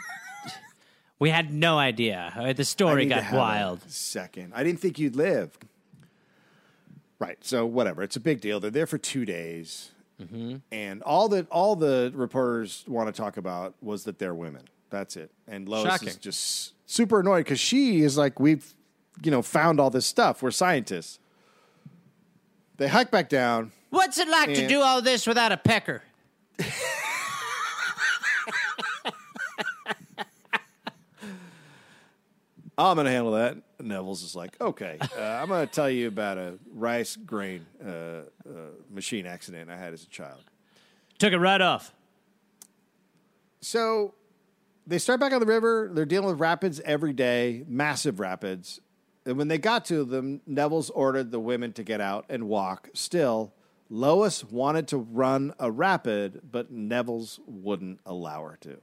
we 1.19 1.31
had 1.31 1.53
no 1.53 1.79
idea. 1.79 2.33
Uh, 2.37 2.53
The 2.53 2.65
story 2.65 3.07
got 3.07 3.33
wild. 3.33 3.81
Second, 3.91 4.53
I 4.55 4.65
didn't 4.65 4.81
think 4.81 4.99
you'd 4.99 5.17
live. 5.17 5.57
Right. 7.21 7.39
So 7.45 7.67
whatever. 7.67 8.03
It's 8.03 8.17
a 8.17 8.21
big 8.21 8.41
deal. 8.41 8.61
They're 8.61 8.71
there 8.71 8.87
for 8.87 8.99
two 8.99 9.25
days, 9.25 9.91
Mm-hmm. 10.21 10.57
and 10.73 11.01
all 11.05 11.29
that 11.29 11.49
all 11.49 11.77
the 11.77 12.11
reporters 12.13 12.85
want 12.89 13.07
to 13.07 13.13
talk 13.13 13.37
about 13.37 13.75
was 13.81 14.03
that 14.03 14.19
they're 14.19 14.35
women. 14.35 14.63
That's 14.91 15.17
it. 15.17 15.31
And 15.47 15.69
Lois 15.69 15.85
Shocking. 15.85 16.09
is 16.09 16.17
just 16.17 16.73
super 16.91 17.21
annoyed 17.21 17.45
because 17.45 17.61
she 17.61 18.01
is 18.01 18.19
like, 18.19 18.41
we've, 18.41 18.75
you 19.23 19.31
know, 19.31 19.43
found 19.43 19.79
all 19.79 19.91
this 19.91 20.07
stuff. 20.07 20.43
We're 20.43 20.51
scientists. 20.51 21.21
They 22.79 22.89
hike 22.89 23.13
back 23.13 23.29
down. 23.29 23.71
What's 23.91 24.19
it 24.19 24.27
like 24.29 24.55
to 24.55 24.67
do 24.67 24.81
all 24.81 25.01
this 25.03 25.25
without 25.25 25.53
a 25.53 25.57
pecker? 25.57 26.03
I'm 32.79 32.95
going 32.95 33.07
to 33.07 33.11
handle 33.11 33.33
that. 33.33 33.57
Nevills 33.83 34.25
is 34.25 34.37
like, 34.37 34.59
okay, 34.61 34.99
uh, 35.01 35.21
I'm 35.21 35.49
going 35.49 35.67
to 35.67 35.73
tell 35.73 35.91
you 35.91 36.07
about 36.07 36.39
a 36.39 36.59
rice 36.73 37.17
grain 37.17 37.67
uh, 37.85 37.89
uh, 37.89 38.23
machine 38.89 39.27
accident 39.27 39.69
I 39.69 39.77
had 39.77 39.93
as 39.93 40.05
a 40.05 40.09
child. 40.09 40.41
Took 41.19 41.33
it 41.33 41.39
right 41.39 41.61
off. 41.61 41.93
So 43.61 44.15
they 44.87 44.99
start 44.99 45.19
back 45.19 45.33
on 45.33 45.41
the 45.41 45.47
river. 45.47 45.91
They're 45.93 46.07
dealing 46.07 46.29
with 46.29 46.39
rapids 46.39 46.81
every 46.85 47.13
day, 47.13 47.65
massive 47.67 48.21
rapids. 48.21 48.81
And 49.27 49.37
when 49.37 49.49
they 49.49 49.59
got 49.59 49.85
to 49.87 50.05
them, 50.05 50.41
Nevills 50.49 50.91
ordered 50.95 51.33
the 51.33 51.41
women 51.41 51.73
to 51.75 51.83
get 51.83 52.01
out 52.01 52.27
and 52.29 52.49
walk. 52.49 52.91
Still, 52.95 53.53
Lois 53.91 54.45
wanted 54.45 54.87
to 54.89 54.99
run 54.99 55.53
a 55.59 55.71
rapid, 55.71 56.43
but 56.51 56.73
Nevills 56.73 57.41
wouldn't 57.47 57.99
allow 58.07 58.45
her 58.45 58.57
to. 58.61 58.79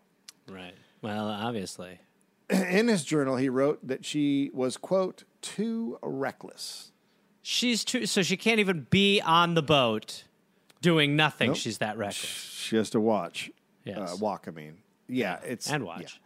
Right. 0.49 0.75
Well, 1.01 1.29
obviously. 1.29 1.99
In 2.49 2.87
his 2.87 3.03
journal, 3.03 3.37
he 3.37 3.49
wrote 3.49 3.85
that 3.87 4.05
she 4.05 4.51
was, 4.53 4.77
quote, 4.77 5.23
too 5.41 5.97
reckless. 6.01 6.91
She's 7.41 7.83
too, 7.83 8.05
so 8.05 8.23
she 8.23 8.37
can't 8.37 8.59
even 8.59 8.87
be 8.89 9.21
on 9.21 9.53
the 9.53 9.63
boat 9.63 10.23
doing 10.81 11.15
nothing. 11.15 11.49
Nope. 11.49 11.57
She's 11.57 11.79
that 11.79 11.97
reckless. 11.97 12.25
She 12.25 12.75
has 12.75 12.89
to 12.91 12.99
watch. 12.99 13.51
Yes. 13.83 13.97
Uh, 13.97 14.17
walk, 14.19 14.45
I 14.47 14.51
mean. 14.51 14.77
Yeah, 15.07 15.39
it's. 15.43 15.69
And 15.69 15.83
yeah. 15.83 15.87
watch. 15.87 16.19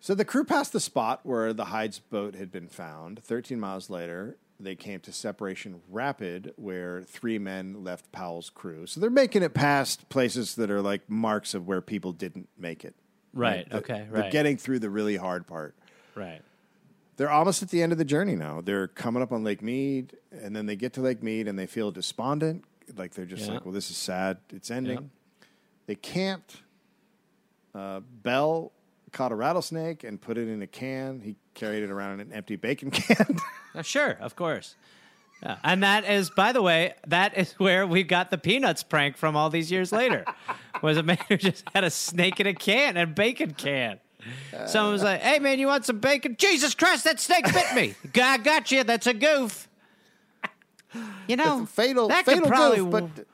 So 0.00 0.14
the 0.14 0.24
crew 0.24 0.44
passed 0.44 0.72
the 0.72 0.80
spot 0.80 1.20
where 1.24 1.52
the 1.52 1.66
Hyde's 1.66 1.98
boat 1.98 2.36
had 2.36 2.52
been 2.52 2.68
found. 2.68 3.22
13 3.24 3.58
miles 3.58 3.90
later, 3.90 4.36
they 4.58 4.74
came 4.74 5.00
to 5.00 5.12
Separation 5.12 5.80
Rapid, 5.90 6.52
where 6.56 7.02
three 7.02 7.38
men 7.38 7.82
left 7.82 8.12
Powell's 8.12 8.50
crew. 8.50 8.86
So 8.86 9.00
they're 9.00 9.10
making 9.10 9.42
it 9.42 9.54
past 9.54 10.08
places 10.08 10.54
that 10.56 10.70
are 10.70 10.80
like 10.80 11.08
marks 11.08 11.54
of 11.54 11.66
where 11.66 11.80
people 11.80 12.12
didn't 12.12 12.48
make 12.56 12.84
it. 12.84 12.94
Right. 13.36 13.68
They're- 13.70 13.78
Okay. 13.80 14.06
They're 14.10 14.30
getting 14.30 14.56
through 14.56 14.78
the 14.80 14.90
really 14.90 15.16
hard 15.16 15.46
part. 15.46 15.74
right. 16.14 16.42
They're 17.18 17.30
almost 17.30 17.62
at 17.62 17.70
the 17.70 17.82
end 17.82 17.92
of 17.92 17.98
the 17.98 18.04
journey 18.04 18.36
now. 18.36 18.60
They're 18.60 18.88
coming 18.88 19.22
up 19.22 19.32
on 19.32 19.42
Lake 19.42 19.62
Mead, 19.62 20.14
and 20.30 20.54
then 20.54 20.66
they 20.66 20.76
get 20.76 20.92
to 20.94 21.00
Lake 21.00 21.22
Mead 21.22 21.48
and 21.48 21.58
they 21.58 21.64
feel 21.66 21.90
despondent. 21.90 22.64
Like 22.94 23.14
they're 23.14 23.24
just 23.24 23.46
Yeah. 23.46 23.54
like, 23.54 23.64
well, 23.64 23.72
this 23.72 23.90
is 23.90 23.96
sad. 23.96 24.36
It's 24.52 24.70
ending. 24.70 24.98
Yeah. 24.98 25.46
They 25.86 25.94
camped. 25.94 26.58
Uh, 27.74 28.00
Bell 28.22 28.70
caught 29.12 29.32
a 29.32 29.34
rattlesnake 29.34 30.04
and 30.04 30.20
put 30.20 30.36
it 30.36 30.46
in 30.48 30.60
a 30.60 30.66
can. 30.66 31.20
He 31.20 31.36
carried 31.54 31.82
it 31.82 31.90
around 31.90 32.20
in 32.20 32.20
an 32.20 32.32
empty 32.34 32.56
bacon 32.56 32.90
can. 32.92 33.38
Uh, 33.74 33.80
sure, 33.82 34.12
of 34.20 34.36
course. 34.36 34.76
Yeah. 35.42 35.58
And 35.62 35.82
that 35.82 36.04
is, 36.04 36.30
by 36.30 36.52
the 36.52 36.62
way, 36.62 36.94
that 37.06 37.36
is 37.36 37.52
where 37.52 37.86
we 37.86 38.02
got 38.02 38.30
the 38.30 38.38
Peanuts 38.38 38.82
prank 38.82 39.16
from 39.16 39.36
all 39.36 39.50
these 39.50 39.70
years 39.70 39.92
later. 39.92 40.24
was 40.82 40.96
a 40.96 41.02
man 41.02 41.18
who 41.28 41.36
just 41.36 41.64
had 41.74 41.84
a 41.84 41.90
snake 41.90 42.40
in 42.40 42.46
a 42.46 42.54
can, 42.54 42.96
a 42.96 43.06
bacon 43.06 43.52
can. 43.52 44.00
Someone 44.66 44.92
was 44.92 45.04
like, 45.04 45.20
"Hey, 45.20 45.38
man, 45.38 45.58
you 45.58 45.68
want 45.68 45.84
some 45.84 46.00
bacon?" 46.00 46.36
Jesus 46.36 46.74
Christ, 46.74 47.04
that 47.04 47.20
snake 47.20 47.44
bit 47.52 47.74
me. 47.74 47.94
I 48.20 48.38
got 48.38 48.72
you. 48.72 48.82
That's 48.82 49.06
a 49.06 49.14
goof. 49.14 49.68
You 51.28 51.36
know, 51.36 51.66
fatal, 51.66 52.08
That 52.08 52.24
fatal 52.24 52.42
could 52.42 52.48
probably, 52.48 52.78
goof, 52.78 52.90
but 52.90 53.26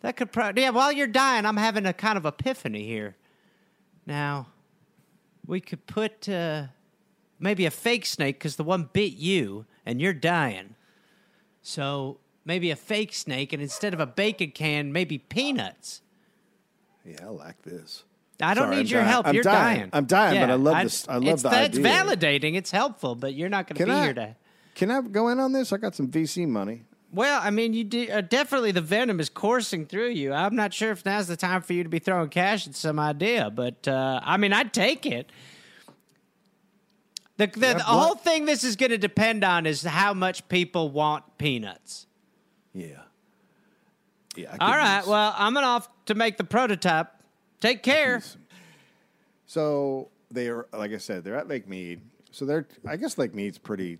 that 0.00 0.16
could 0.16 0.32
probably. 0.32 0.62
Yeah, 0.62 0.70
while 0.70 0.92
you're 0.92 1.06
dying, 1.06 1.44
I'm 1.44 1.56
having 1.56 1.84
a 1.84 1.92
kind 1.92 2.16
of 2.16 2.24
epiphany 2.24 2.86
here. 2.86 3.16
Now, 4.06 4.46
we 5.46 5.60
could 5.60 5.86
put 5.86 6.28
uh, 6.28 6.66
maybe 7.38 7.66
a 7.66 7.70
fake 7.70 8.06
snake 8.06 8.38
because 8.38 8.56
the 8.56 8.64
one 8.64 8.88
bit 8.92 9.12
you 9.14 9.66
and 9.84 10.00
you're 10.00 10.14
dying. 10.14 10.76
So 11.62 12.18
maybe 12.44 12.70
a 12.70 12.76
fake 12.76 13.12
snake, 13.14 13.52
and 13.52 13.62
instead 13.62 13.94
of 13.94 14.00
a 14.00 14.06
bacon 14.06 14.50
can, 14.50 14.92
maybe 14.92 15.18
peanuts. 15.18 16.02
yeah, 17.04 17.16
I 17.22 17.28
like 17.28 17.62
this. 17.62 18.04
I 18.42 18.54
don't 18.54 18.64
Sorry, 18.64 18.76
need 18.76 18.80
I'm 18.80 18.86
your 18.86 19.00
dying. 19.02 19.10
help. 19.12 19.26
I'm 19.26 19.34
you're 19.34 19.42
dying. 19.44 19.90
I'm 19.92 20.04
dying, 20.06 20.40
but 20.40 20.50
I 20.50 20.54
love 20.54 20.82
this- 20.82 21.08
I 21.08 21.16
love 21.16 21.28
it's, 21.34 21.42
the 21.42 21.50
that's 21.50 21.78
idea. 21.78 21.92
validating. 21.92 22.54
It's 22.56 22.70
helpful, 22.70 23.14
but 23.14 23.34
you're 23.34 23.50
not 23.50 23.66
going 23.66 23.76
to 23.76 23.84
be 23.84 23.90
I? 23.92 24.04
here 24.04 24.14
to. 24.14 24.36
Can 24.74 24.90
I 24.90 25.02
go 25.02 25.28
in 25.28 25.38
on 25.40 25.52
this? 25.52 25.72
I 25.74 25.76
got 25.76 25.94
some 25.94 26.08
VC 26.08 26.46
money. 26.48 26.82
Well, 27.12 27.40
I 27.42 27.50
mean, 27.50 27.74
you 27.74 27.84
do, 27.84 28.08
uh, 28.08 28.20
definitely 28.22 28.70
the 28.70 28.80
venom 28.80 29.18
is 29.20 29.28
coursing 29.28 29.84
through 29.84 30.10
you. 30.10 30.32
I'm 30.32 30.54
not 30.54 30.72
sure 30.72 30.92
if 30.92 31.04
now's 31.04 31.26
the 31.26 31.36
time 31.36 31.60
for 31.60 31.72
you 31.72 31.82
to 31.82 31.88
be 31.88 31.98
throwing 31.98 32.28
cash 32.30 32.66
at 32.68 32.76
some 32.76 32.98
idea, 33.00 33.50
but 33.50 33.86
uh, 33.88 34.20
I 34.22 34.36
mean, 34.36 34.52
I'd 34.52 34.72
take 34.72 35.04
it. 35.04 35.30
The, 37.40 37.46
the, 37.46 37.74
the 37.74 37.82
whole 37.84 38.16
thing 38.16 38.44
this 38.44 38.64
is 38.64 38.76
going 38.76 38.90
to 38.90 38.98
depend 38.98 39.44
on 39.44 39.64
is 39.64 39.82
how 39.82 40.12
much 40.12 40.46
people 40.48 40.90
want 40.90 41.24
peanuts. 41.38 42.06
Yeah. 42.74 43.00
Yeah. 44.36 44.54
All 44.60 44.68
right, 44.76 45.06
well, 45.06 45.34
I'm 45.36 45.54
going 45.54 45.64
off 45.64 45.88
to 46.04 46.14
make 46.14 46.36
the 46.36 46.44
prototype. 46.44 47.08
Take 47.60 47.82
care. 47.82 48.22
So 49.46 50.10
they 50.30 50.48
are, 50.48 50.66
like 50.72 50.92
I 50.92 50.98
said, 50.98 51.24
they're 51.24 51.36
at 51.36 51.48
Lake 51.48 51.66
Mead. 51.66 52.02
So 52.30 52.44
they're, 52.44 52.68
I 52.86 52.96
guess 52.96 53.16
Lake 53.16 53.34
Mead's 53.34 53.56
pretty 53.58 53.98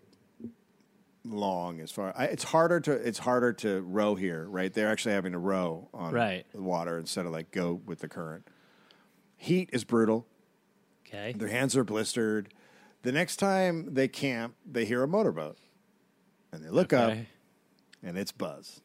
long 1.25 1.81
as 1.81 1.91
far. 1.91 2.13
I, 2.17 2.27
it's 2.27 2.45
harder 2.45 2.79
to, 2.81 2.93
it's 2.93 3.19
harder 3.19 3.53
to 3.55 3.81
row 3.81 4.15
here, 4.17 4.47
right? 4.49 4.73
They're 4.73 4.89
actually 4.91 5.15
having 5.15 5.33
to 5.33 5.39
row 5.39 5.89
on 5.95 6.13
Right. 6.13 6.45
the 6.55 6.61
water 6.63 6.99
instead 6.99 7.25
of 7.25 7.33
like 7.33 7.51
go 7.53 7.81
with 7.87 8.01
the 8.01 8.09
current. 8.09 8.47
Heat 9.39 9.71
is 9.73 9.85
brutal. 9.85 10.27
Okay. 11.07 11.33
Their 11.37 11.49
hands 11.49 11.75
are 11.77 11.85
blistered. 11.85 12.53
The 13.03 13.13
next 13.13 13.37
time 13.37 13.95
they 13.95 14.09
camp, 14.09 14.55
they 14.71 14.85
hear 14.85 15.03
a 15.03 15.09
motorboat, 15.09 15.57
and 16.53 16.63
they 16.65 16.69
look 16.69 16.93
up, 16.93 17.13
and 18.03 18.19
it's 18.19 18.33
Buzz. 18.33 18.81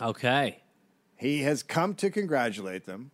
Okay. 0.00 0.62
He 1.16 1.42
has 1.42 1.62
come 1.62 1.94
to 1.96 2.10
congratulate 2.10 2.84
them. 2.84 3.10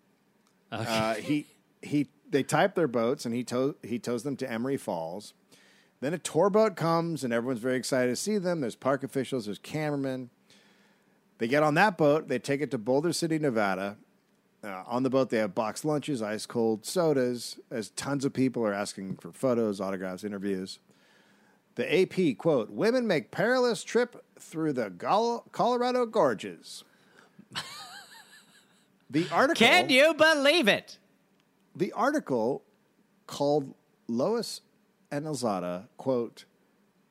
Uh, 0.73 1.15
he 1.15 1.47
he 1.83 2.09
they 2.31 2.43
type 2.43 2.75
their 2.75 2.89
boats 2.89 3.25
and 3.25 3.35
he 3.35 3.45
tow, 3.45 3.75
he 3.83 3.99
tows 3.99 4.23
them 4.23 4.37
to 4.37 4.51
Emery 4.51 4.77
Falls. 4.77 5.35
Then 6.01 6.15
a 6.15 6.19
tour 6.19 6.51
boat 6.51 6.77
comes 6.77 7.25
and 7.25 7.33
everyone's 7.33 7.61
very 7.61 7.77
excited 7.77 8.11
to 8.11 8.17
see 8.17 8.39
them. 8.39 8.61
There's 8.61 8.77
park 8.77 9.03
officials, 9.03 9.47
there's 9.47 9.59
cameramen. 9.59 10.31
They 11.39 11.49
get 11.49 11.63
on 11.63 11.75
that 11.75 11.97
boat. 11.97 12.29
They 12.29 12.39
take 12.39 12.61
it 12.61 12.71
to 12.73 12.79
Boulder 12.79 13.13
City, 13.13 13.39
Nevada. 13.39 13.97
Uh, 14.69 14.85
on 14.87 15.03
the 15.03 15.11
boat, 15.11 15.31
they 15.31 15.39
have 15.39 15.55
boxed 15.55 15.85
lunches, 15.85 16.21
ice 16.21 16.45
cold 16.45 16.85
sodas, 16.85 17.59
as 17.71 17.89
tons 17.91 18.25
of 18.25 18.35
people 18.35 18.63
are 18.65 18.75
asking 18.75 19.17
for 19.17 19.33
photos, 19.33 19.81
autographs, 19.81 20.25
interviews. 20.25 20.79
The 21.77 22.03
AP 22.03 22.37
quote: 22.37 22.69
"Women 22.71 23.07
make 23.07 23.31
perilous 23.31 23.83
trip 23.83 24.23
through 24.39 24.75
the 24.75 24.91
Gol- 24.91 25.47
Colorado 25.53 26.05
gorges." 26.05 26.85
the 29.11 29.27
article 29.33 29.67
Can 29.67 29.89
you 29.89 30.13
believe 30.13 30.69
it? 30.69 30.99
the 31.75 31.93
article 31.93 32.63
called 33.27 33.75
Lois 34.09 34.61
and 35.11 35.25
Elzada, 35.25 35.87
quote, 35.97 36.45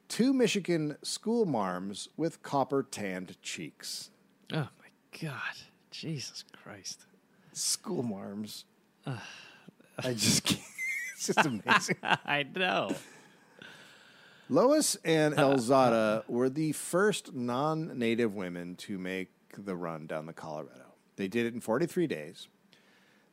two 0.09 0.33
Michigan 0.33 0.97
school 1.01 1.45
marms 1.45 2.09
with 2.17 2.43
copper 2.43 2.83
tanned 2.83 3.41
cheeks. 3.41 4.11
Oh, 4.53 4.67
my 4.79 5.19
God. 5.21 5.55
Jesus 5.89 6.43
Christ. 6.51 7.06
School 7.57 8.03
marms. 8.03 8.65
I 9.05 10.13
just 10.13 10.43
can't. 10.43 10.61
It's 11.17 11.25
just 11.25 11.47
amazing. 11.47 11.95
I 12.03 12.45
know. 12.55 12.91
Lois 14.49 14.97
and 15.03 15.33
Elzada 15.33 16.23
were 16.29 16.47
the 16.47 16.73
first 16.73 17.33
non 17.33 17.97
native 17.97 18.35
women 18.35 18.75
to 18.75 18.99
make 18.99 19.31
the 19.57 19.75
run 19.75 20.05
down 20.05 20.27
the 20.27 20.33
Colorado. 20.33 20.93
They 21.15 21.27
did 21.27 21.47
it 21.47 21.55
in 21.55 21.59
43 21.59 22.05
days. 22.05 22.47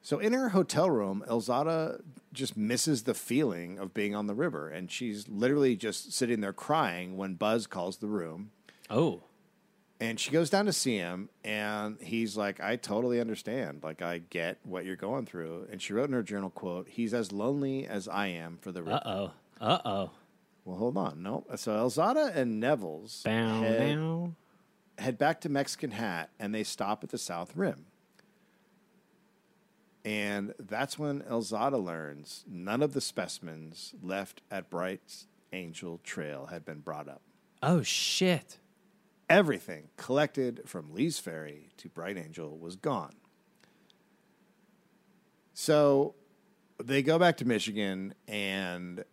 So 0.01 0.19
in 0.19 0.33
her 0.33 0.49
hotel 0.49 0.91
room, 0.91 1.25
Elzada 1.29 2.01
just 2.33 2.57
misses 2.57 3.03
the 3.03 3.13
feeling 3.15 3.79
of 3.79 3.93
being 3.93 4.15
on 4.15 4.27
the 4.27 4.35
river. 4.35 4.71
And 4.71 4.91
she's 4.91 5.29
literally 5.29 5.77
just 5.77 6.13
sitting 6.15 6.41
there 6.41 6.55
crying 6.55 7.19
when 7.19 7.35
Buzz 7.35 7.67
calls 7.67 7.99
the 7.99 8.07
room. 8.07 8.51
Oh. 8.89 9.25
And 10.05 10.21
she 10.21 10.31
goes 10.31 10.51
down 10.51 10.67
to 10.67 10.73
see 10.73 10.99
him, 10.99 11.31
and 11.45 11.97
he's 11.99 12.37
like, 12.37 12.61
I 12.61 12.77
totally 12.77 13.21
understand. 13.23 13.81
Like, 13.83 14.03
I 14.03 14.19
get 14.19 14.59
what 14.63 14.85
you're 14.85 14.97
going 14.97 15.25
through. 15.25 15.67
And 15.73 15.81
she 15.81 15.95
wrote 15.95 16.09
in 16.09 16.13
her 16.13 16.23
journal, 16.23 16.51
quote, 16.51 16.89
he's 16.91 17.15
as 17.15 17.33
lonely 17.33 17.87
as 17.87 18.07
I 18.07 18.27
am 18.27 18.59
for 18.61 18.71
the. 18.71 18.85
Uh 18.85 19.01
oh. 19.07 19.31
Uh 19.63 19.79
oh. 19.83 20.11
Well, 20.67 20.77
hold 20.77 20.99
on. 20.99 21.23
No. 21.23 21.47
So 21.57 21.73
Elzada 21.73 22.37
and 22.37 22.63
Nevills 22.63 23.25
Bow, 23.25 23.61
head, 23.63 23.97
bow. 23.97 24.35
head 24.99 25.17
back 25.17 25.41
to 25.41 25.49
Mexican 25.49 25.93
Hat, 25.93 26.29
and 26.39 26.55
they 26.55 26.65
stop 26.65 27.03
at 27.03 27.09
the 27.09 27.19
South 27.19 27.57
Rim. 27.57 27.87
And 30.05 30.53
that's 30.59 30.99
when 30.99 31.23
Elzada 31.23 31.83
learns 31.83 32.45
none 32.47 32.83
of 32.83 32.93
the 32.93 33.01
specimens 33.01 33.95
left 34.03 34.43
at 34.51 34.69
Bright's 34.69 35.29
Angel 35.55 35.99
Trail 36.05 36.49
had 36.51 36.67
been 36.67 36.81
brought 36.81 37.09
up. 37.09 37.23
Oh, 37.63 37.81
shit. 37.81 38.59
Everything 39.29 39.89
collected 39.97 40.63
from 40.67 40.93
Lee's 40.93 41.19
Ferry 41.19 41.71
to 41.79 41.89
Bright 41.89 42.19
Angel 42.19 42.57
was 42.59 42.77
gone. 42.77 43.15
So 45.55 46.15
they 46.83 47.03
go 47.03 47.19
back 47.19 47.37
to 47.39 47.45
Michigan 47.45 48.15
and 48.29 49.05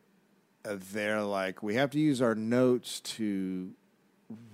they're 0.63 1.21
like, 1.21 1.63
we 1.63 1.75
have 1.75 1.91
to 1.91 1.99
use 1.99 2.21
our 2.21 2.35
notes 2.35 2.99
to 3.01 3.71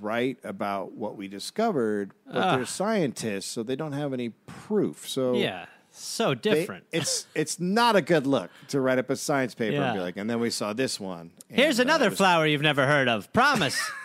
write 0.01 0.37
about 0.43 0.93
what 0.93 1.15
we 1.17 1.27
discovered, 1.27 2.11
but 2.25 2.55
they're 2.55 2.65
scientists, 2.65 3.45
so 3.45 3.61
they 3.63 3.75
don't 3.75 3.91
have 3.93 4.11
any 4.13 4.29
proof. 4.29 5.07
So 5.07 5.35
Yeah, 5.35 5.65
so 5.91 6.29
they- 6.33 6.35
different. 6.35 6.85
it's 6.91 7.27
it's 7.35 7.59
not 7.59 7.95
a 7.95 8.01
good 8.01 8.25
look 8.25 8.49
to 8.69 8.81
write 8.81 8.97
up 8.99 9.09
a 9.09 9.15
science 9.15 9.53
paper 9.53 9.81
and 9.81 9.93
be 9.95 10.01
like, 10.01 10.17
and 10.17 10.29
then 10.29 10.39
we 10.39 10.49
saw 10.49 10.73
this 10.73 10.99
one. 10.99 11.31
Here's 11.49 11.79
and, 11.79 11.89
uh, 11.89 11.93
another 11.93 12.09
was- 12.09 12.17
flower 12.17 12.45
you've 12.47 12.61
never 12.61 12.85
heard 12.87 13.07
of. 13.07 13.31
Promise. 13.33 13.79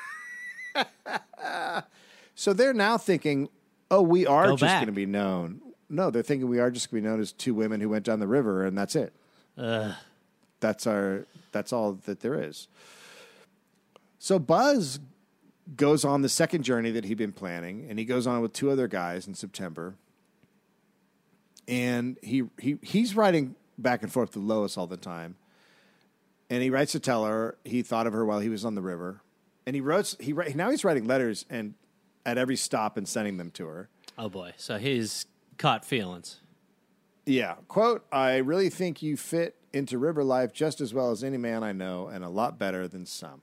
So 2.35 2.53
they're 2.55 2.73
now 2.73 2.97
thinking, 2.97 3.51
oh, 3.91 4.01
we 4.03 4.27
are 4.27 4.47
Go 4.47 4.53
just 4.53 4.63
back. 4.63 4.79
going 4.81 4.87
to 4.87 4.93
be 4.93 5.05
known. 5.07 5.61
No, 5.91 6.11
they're 6.11 6.23
thinking 6.23 6.49
we 6.49 6.59
are 6.61 6.71
just 6.71 6.91
going 6.91 7.03
to 7.03 7.07
be 7.07 7.11
known 7.13 7.21
as 7.21 7.31
two 7.31 7.55
women 7.55 7.81
who 7.81 7.91
went 7.91 8.05
down 8.07 8.21
the 8.21 8.27
river, 8.27 8.65
and 8.65 8.77
that's 8.77 8.97
it. 8.97 9.13
That's 10.61 10.87
our. 10.87 11.27
That's 11.53 11.73
all 11.75 11.93
that 12.07 12.21
there 12.21 12.43
is. 12.43 12.69
So 14.19 14.39
Buzz 14.39 14.99
goes 15.77 16.05
on 16.07 16.23
the 16.23 16.29
second 16.31 16.63
journey 16.65 16.91
that 16.93 17.05
he'd 17.05 17.19
been 17.19 17.33
planning, 17.33 17.87
and 17.89 17.99
he 17.99 18.07
goes 18.07 18.27
on 18.27 18.41
with 18.41 18.55
two 18.55 18.71
other 18.71 18.89
guys 18.89 19.27
in 19.29 19.35
September. 19.35 19.95
And 21.69 22.17
he 22.23 22.45
he 22.59 22.79
he's 22.83 23.15
writing 23.15 23.55
back 23.77 24.03
and 24.03 24.11
forth 24.11 24.33
to 24.33 24.39
Lois 24.39 24.79
all 24.79 24.87
the 24.87 24.97
time, 24.97 25.37
and 26.49 26.63
he 26.63 26.71
writes 26.71 26.93
to 26.93 27.01
tell 27.01 27.27
her 27.27 27.57
he 27.65 27.83
thought 27.83 28.07
of 28.07 28.15
her 28.15 28.25
while 28.25 28.41
he 28.41 28.49
was 28.49 28.65
on 28.65 28.75
the 28.75 28.83
river, 28.83 29.21
and 29.67 29.75
he 29.75 29.81
wrote 29.81 30.17
he 30.21 30.33
now 30.33 30.71
he's 30.71 30.85
writing 30.85 31.07
letters 31.07 31.45
and 31.51 31.75
at 32.25 32.39
every 32.39 32.57
stop 32.57 32.97
and 32.97 33.09
sending 33.09 33.37
them 33.37 33.51
to 33.51 33.67
her. 33.67 33.89
oh 34.19 34.29
boy, 34.29 34.53
so 34.57 34.79
he's 34.79 35.27
caught 35.59 35.85
feelings. 35.85 36.41
Yeah. 37.27 37.55
Quote, 37.69 38.05
I 38.11 38.39
really 38.39 38.69
think 38.69 39.03
you 39.03 39.17
fit 39.17 39.57
into 39.73 39.97
river 39.99 40.25
life 40.25 40.53
just 40.53 40.81
as 40.81 40.93
well 40.93 41.11
as 41.11 41.23
any 41.23 41.39
man 41.39 41.63
I 41.63 41.73
know 41.73 42.09
and 42.09 42.25
a 42.25 42.29
lot 42.29 42.59
better 42.59 42.89
than 42.89 43.07
some. 43.07 43.43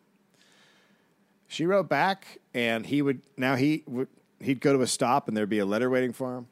She 1.48 1.66
wrote 1.66 1.90
back 1.90 2.40
and 2.54 2.86
he 2.86 3.02
would 3.02 3.22
now 3.38 3.56
he 3.56 3.84
would 3.88 4.08
he'd 4.40 4.62
go 4.62 4.74
to 4.74 4.82
a 4.82 4.88
stop 4.88 5.28
and 5.28 5.36
there'd 5.36 5.50
be 5.50 5.60
a 5.60 5.66
letter 5.66 5.90
waiting 5.90 6.14
for 6.14 6.36
him. 6.38 6.48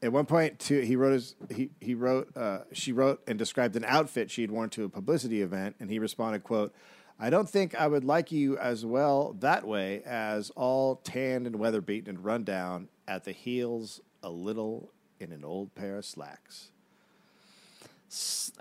At 0.00 0.12
one 0.12 0.26
point 0.26 0.58
too, 0.58 0.80
he 0.80 0.96
wrote 0.96 1.12
his 1.12 1.34
he 1.50 1.70
he 1.80 1.94
wrote 1.94 2.34
uh, 2.36 2.60
she 2.72 2.92
wrote 2.92 3.20
and 3.26 3.38
described 3.38 3.74
an 3.76 3.84
outfit 3.84 4.30
she'd 4.30 4.50
worn 4.50 4.70
to 4.70 4.84
a 4.84 4.88
publicity 4.88 5.42
event 5.42 5.76
and 5.80 5.90
he 5.90 5.98
responded, 5.98 6.44
quote, 6.44 6.72
I 7.20 7.30
don't 7.30 7.48
think 7.48 7.74
I 7.74 7.86
would 7.88 8.04
like 8.04 8.30
you 8.30 8.56
as 8.58 8.86
well 8.86 9.34
that 9.40 9.66
way 9.66 10.02
as 10.06 10.50
all 10.50 10.96
tanned 10.96 11.46
and 11.46 11.56
weather 11.56 11.80
beaten 11.80 12.10
and 12.16 12.24
run 12.24 12.44
down 12.44 12.88
at 13.08 13.24
the 13.24 13.32
heels 13.32 14.00
a 14.22 14.30
little 14.30 14.92
in 15.18 15.32
an 15.32 15.44
old 15.44 15.74
pair 15.74 15.96
of 15.96 16.04
slacks. 16.04 16.70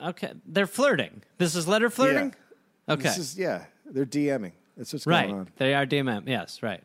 Okay, 0.01 0.33
they're 0.45 0.67
flirting. 0.67 1.21
This 1.37 1.55
is 1.55 1.67
letter 1.67 1.89
flirting. 1.89 2.33
Okay, 2.89 3.03
This 3.03 3.17
is 3.17 3.37
yeah, 3.37 3.65
they're 3.85 4.05
DMing. 4.05 4.53
That's 4.75 4.93
what's 4.93 5.07
right. 5.07 5.27
going 5.27 5.39
on. 5.41 5.49
They 5.57 5.73
are 5.73 5.85
DMing. 5.85 6.27
Yes, 6.27 6.61
right. 6.61 6.81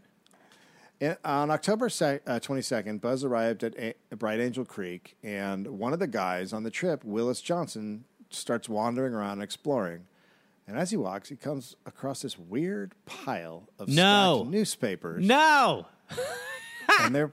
And 1.00 1.16
on 1.24 1.50
October 1.50 1.86
uh, 1.86 1.88
22nd, 1.88 3.00
Buzz 3.00 3.24
arrived 3.24 3.64
at 3.64 3.74
A- 3.76 3.94
Bright 4.16 4.38
Angel 4.40 4.64
Creek, 4.64 5.16
and 5.22 5.66
one 5.66 5.92
of 5.92 5.98
the 5.98 6.06
guys 6.06 6.52
on 6.52 6.62
the 6.62 6.70
trip, 6.70 7.02
Willis 7.04 7.40
Johnson, 7.40 8.04
starts 8.30 8.68
wandering 8.68 9.12
around 9.12 9.42
exploring. 9.42 10.06
And 10.66 10.78
as 10.78 10.90
he 10.90 10.96
walks, 10.96 11.28
he 11.28 11.36
comes 11.36 11.74
across 11.86 12.22
this 12.22 12.38
weird 12.38 12.92
pile 13.04 13.68
of 13.78 13.88
No. 13.88 14.38
stacked 14.38 14.50
newspapers, 14.50 15.24
No, 15.26 15.86
and 17.00 17.14
they're 17.14 17.32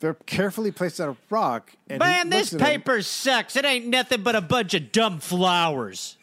they're 0.00 0.14
carefully 0.14 0.72
placed 0.72 1.00
on 1.00 1.10
a 1.10 1.16
rock. 1.30 1.72
And 1.88 2.00
man, 2.00 2.28
this 2.28 2.52
paper 2.52 3.02
sucks. 3.02 3.54
It 3.54 3.64
ain't 3.64 3.86
nothing 3.86 4.22
but 4.22 4.34
a 4.34 4.40
bunch 4.40 4.74
of 4.74 4.90
dumb 4.90 5.20
flowers. 5.20 6.16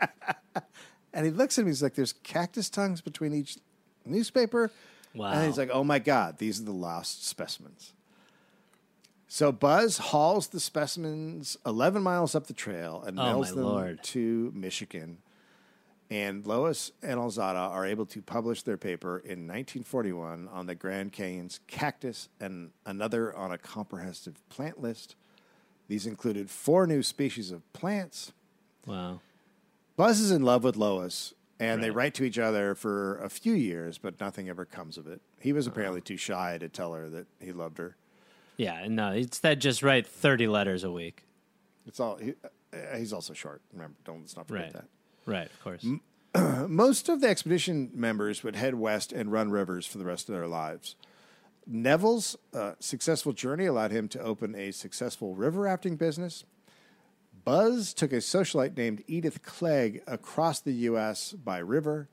and 1.12 1.26
he 1.26 1.30
looks 1.30 1.58
at 1.58 1.64
me. 1.66 1.70
He's 1.70 1.82
like, 1.82 1.94
"There's 1.94 2.14
cactus 2.14 2.70
tongues 2.70 3.00
between 3.02 3.34
each 3.34 3.58
newspaper." 4.06 4.70
Wow. 5.14 5.32
And 5.32 5.46
he's 5.46 5.58
like, 5.58 5.68
"Oh 5.72 5.84
my 5.84 5.98
god, 5.98 6.38
these 6.38 6.60
are 6.60 6.64
the 6.64 6.72
lost 6.72 7.26
specimens." 7.26 7.92
So 9.28 9.50
Buzz 9.52 9.98
hauls 9.98 10.48
the 10.48 10.60
specimens 10.60 11.56
11 11.66 12.02
miles 12.02 12.34
up 12.34 12.46
the 12.46 12.52
trail 12.54 13.02
and 13.06 13.18
Oh, 13.18 13.24
mails 13.24 13.54
them 13.54 13.64
Lord. 13.64 14.02
to 14.04 14.52
Michigan. 14.54 15.18
And 16.08 16.46
Lois 16.46 16.92
and 17.02 17.18
Elzada 17.18 17.68
are 17.70 17.84
able 17.84 18.06
to 18.06 18.22
publish 18.22 18.62
their 18.62 18.76
paper 18.76 19.18
in 19.18 19.48
1941 19.48 20.48
on 20.52 20.66
the 20.66 20.74
Grand 20.76 21.12
Canyon's 21.12 21.58
cactus 21.66 22.28
and 22.40 22.70
another 22.84 23.34
on 23.36 23.50
a 23.50 23.58
comprehensive 23.58 24.34
plant 24.48 24.80
list. 24.80 25.16
These 25.88 26.06
included 26.06 26.48
four 26.50 26.86
new 26.86 27.02
species 27.02 27.50
of 27.50 27.70
plants, 27.72 28.32
Wow. 28.86 29.20
Buzz 29.96 30.20
is 30.20 30.30
in 30.30 30.42
love 30.42 30.62
with 30.62 30.76
Lois, 30.76 31.34
and 31.58 31.82
they 31.82 31.90
write 31.90 32.14
to 32.14 32.24
each 32.24 32.38
other 32.38 32.76
for 32.76 33.18
a 33.18 33.28
few 33.28 33.54
years, 33.54 33.98
but 33.98 34.20
nothing 34.20 34.48
ever 34.48 34.64
comes 34.64 34.96
of 34.98 35.08
it. 35.08 35.20
He 35.40 35.52
was 35.52 35.66
apparently 35.66 36.00
too 36.00 36.16
shy 36.16 36.56
to 36.58 36.68
tell 36.68 36.92
her 36.92 37.08
that 37.08 37.26
he 37.40 37.50
loved 37.50 37.78
her. 37.78 37.96
Yeah, 38.56 38.74
and 38.80 38.94
no, 38.94 39.10
instead 39.12 39.60
just 39.60 39.82
write 39.82 40.06
thirty 40.06 40.46
letters 40.46 40.84
a 40.84 40.90
week. 40.92 41.24
It's 41.86 41.98
all. 41.98 42.16
He, 42.16 42.34
uh, 42.72 42.96
he's 42.96 43.12
also 43.12 43.32
short. 43.32 43.60
Remember, 43.72 43.96
don't 44.04 44.20
let's 44.20 44.36
not 44.36 44.46
forget 44.46 44.64
Right. 44.66 44.72
that. 44.74 44.84
Right, 45.26 45.46
of 45.46 45.60
course. 45.60 45.84
Most 46.68 47.08
of 47.08 47.20
the 47.20 47.28
expedition 47.28 47.90
members 47.92 48.42
would 48.42 48.56
head 48.56 48.76
west 48.76 49.12
and 49.12 49.30
run 49.32 49.50
rivers 49.50 49.86
for 49.86 49.98
the 49.98 50.04
rest 50.04 50.28
of 50.28 50.34
their 50.34 50.46
lives. 50.46 50.96
Nevills' 51.70 52.36
uh, 52.54 52.72
successful 52.78 53.32
journey 53.32 53.66
allowed 53.66 53.90
him 53.90 54.06
to 54.08 54.20
open 54.20 54.54
a 54.54 54.70
successful 54.70 55.34
river 55.34 55.62
rafting 55.62 55.96
business. 55.96 56.44
Buzz 57.44 57.92
took 57.92 58.12
a 58.12 58.16
socialite 58.16 58.76
named 58.76 59.02
Edith 59.06 59.42
Clegg 59.42 60.02
across 60.06 60.60
the 60.60 60.72
U.S. 60.72 61.32
by 61.32 61.58
river. 61.58 62.08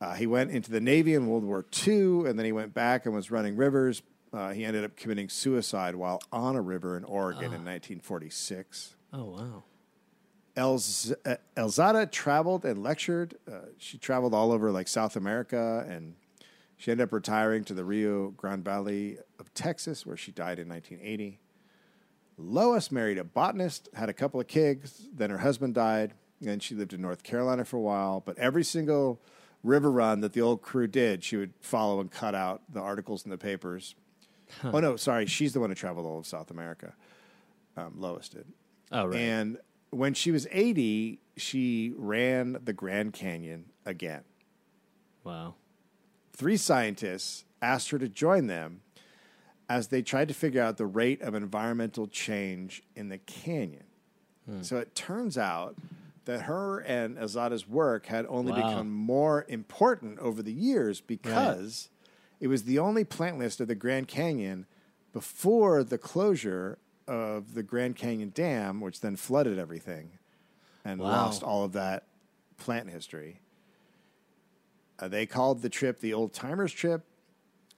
Uh, 0.00 0.14
he 0.14 0.26
went 0.26 0.50
into 0.50 0.70
the 0.70 0.80
Navy 0.80 1.14
in 1.14 1.26
World 1.26 1.44
War 1.44 1.64
II, 1.86 2.26
and 2.26 2.38
then 2.38 2.44
he 2.44 2.52
went 2.52 2.74
back 2.74 3.06
and 3.06 3.14
was 3.14 3.30
running 3.30 3.56
rivers. 3.56 4.02
Uh, 4.32 4.50
he 4.50 4.64
ended 4.64 4.84
up 4.84 4.96
committing 4.96 5.28
suicide 5.28 5.94
while 5.94 6.20
on 6.32 6.56
a 6.56 6.60
river 6.60 6.96
in 6.96 7.04
Oregon 7.04 7.44
in 7.44 7.64
1946. 7.64 8.96
Oh 9.12 9.24
wow. 9.24 9.62
Elz- 10.56 11.14
uh, 11.26 11.36
Elzada 11.56 12.10
traveled 12.10 12.64
and 12.64 12.82
lectured. 12.82 13.36
Uh, 13.50 13.66
she 13.78 13.98
traveled 13.98 14.34
all 14.34 14.52
over 14.52 14.70
like 14.70 14.88
South 14.88 15.16
America, 15.16 15.84
and 15.88 16.14
she 16.76 16.90
ended 16.90 17.04
up 17.08 17.12
retiring 17.12 17.64
to 17.64 17.74
the 17.74 17.84
Rio 17.84 18.30
Grande 18.30 18.64
Valley 18.64 19.18
of 19.38 19.52
Texas, 19.54 20.06
where 20.06 20.16
she 20.16 20.30
died 20.32 20.58
in 20.58 20.68
1980. 20.68 21.40
Lois 22.36 22.90
married 22.90 23.18
a 23.18 23.24
botanist, 23.24 23.88
had 23.94 24.08
a 24.08 24.12
couple 24.12 24.40
of 24.40 24.46
kids, 24.46 25.08
then 25.12 25.30
her 25.30 25.38
husband 25.38 25.74
died, 25.74 26.14
and 26.44 26.62
she 26.62 26.74
lived 26.74 26.92
in 26.92 27.00
North 27.00 27.22
Carolina 27.22 27.64
for 27.64 27.76
a 27.76 27.80
while. 27.80 28.20
But 28.24 28.38
every 28.38 28.64
single 28.64 29.20
river 29.62 29.90
run 29.90 30.20
that 30.20 30.32
the 30.32 30.40
old 30.40 30.62
crew 30.62 30.86
did, 30.86 31.22
she 31.24 31.36
would 31.36 31.54
follow 31.60 32.00
and 32.00 32.10
cut 32.10 32.34
out 32.34 32.62
the 32.72 32.80
articles 32.80 33.24
in 33.24 33.30
the 33.30 33.38
papers. 33.38 33.94
Oh 34.62 34.78
no, 34.78 34.96
sorry, 34.96 35.26
she's 35.26 35.52
the 35.52 35.60
one 35.60 35.70
who 35.70 35.74
traveled 35.74 36.06
all 36.06 36.18
of 36.18 36.26
South 36.26 36.50
America. 36.50 36.94
Um, 37.76 37.94
Lois 37.96 38.28
did. 38.28 38.46
Oh 38.92 39.06
right. 39.06 39.18
And 39.18 39.58
when 39.96 40.14
she 40.14 40.30
was 40.30 40.46
80, 40.50 41.20
she 41.36 41.92
ran 41.96 42.58
the 42.64 42.72
Grand 42.72 43.12
Canyon 43.12 43.66
again. 43.86 44.22
wow. 45.24 45.54
Three 46.36 46.56
scientists 46.56 47.44
asked 47.62 47.90
her 47.90 47.98
to 47.98 48.08
join 48.08 48.48
them 48.48 48.80
as 49.68 49.88
they 49.88 50.02
tried 50.02 50.26
to 50.28 50.34
figure 50.34 50.60
out 50.60 50.76
the 50.78 50.84
rate 50.86 51.22
of 51.22 51.32
environmental 51.34 52.08
change 52.08 52.82
in 52.96 53.08
the 53.08 53.18
canyon. 53.18 53.84
Hmm. 54.44 54.62
So 54.62 54.78
it 54.78 54.96
turns 54.96 55.38
out 55.38 55.76
that 56.24 56.42
her 56.42 56.80
and 56.80 57.16
Azada's 57.16 57.68
work 57.68 58.06
had 58.06 58.26
only 58.28 58.50
Wow. 58.52 58.68
become 58.68 58.90
more 58.92 59.44
important 59.48 60.18
over 60.18 60.42
the 60.42 60.52
years 60.52 61.00
because 61.00 61.88
it 62.40 62.48
was 62.48 62.64
the 62.64 62.80
only 62.80 63.04
plant 63.04 63.38
list 63.38 63.60
of 63.60 63.68
the 63.68 63.74
Grand 63.76 64.08
Canyon 64.08 64.66
before 65.12 65.84
the 65.84 65.98
closure 65.98 66.78
of 67.06 67.54
the 67.54 67.62
Grand 67.62 67.96
Canyon 67.96 68.30
Dam, 68.34 68.80
which 68.80 69.00
then 69.00 69.16
flooded 69.16 69.58
everything 69.58 70.18
and 70.84 71.00
Wow. 71.00 71.08
lost 71.08 71.42
all 71.42 71.64
of 71.64 71.72
that 71.72 72.04
plant 72.56 72.90
history. 72.90 73.40
Uh, 74.98 75.08
they 75.08 75.26
called 75.26 75.62
the 75.62 75.68
trip 75.68 76.00
the 76.00 76.14
Old 76.14 76.32
Timers 76.32 76.72
Trip, 76.72 77.04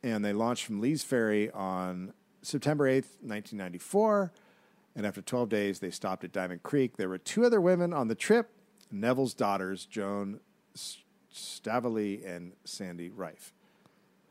and 0.03 0.25
they 0.25 0.33
launched 0.33 0.65
from 0.65 0.81
Lee's 0.81 1.03
Ferry 1.03 1.51
on 1.51 2.13
September 2.43 2.85
8th, 2.87 3.17
1994. 3.23 4.33
And 4.95 5.07
after 5.07 5.21
12 5.21 5.49
days, 5.49 5.79
they 5.81 5.91
stopped 5.91 6.25
at 6.25 6.33
Diamond 6.33 6.63
Creek. 6.63 6.97
There 6.97 7.09
were 7.09 7.19
two 7.19 7.45
other 7.45 7.61
women 7.61 7.93
on 7.93 8.09
the 8.09 8.15
trip 8.15 8.51
Nevills' 8.93 9.37
daughters, 9.37 9.85
Joan 9.85 10.41
S- 10.75 10.99
Staveley 11.31 12.25
and 12.25 12.53
Sandy 12.65 13.11
Reiff. 13.11 13.53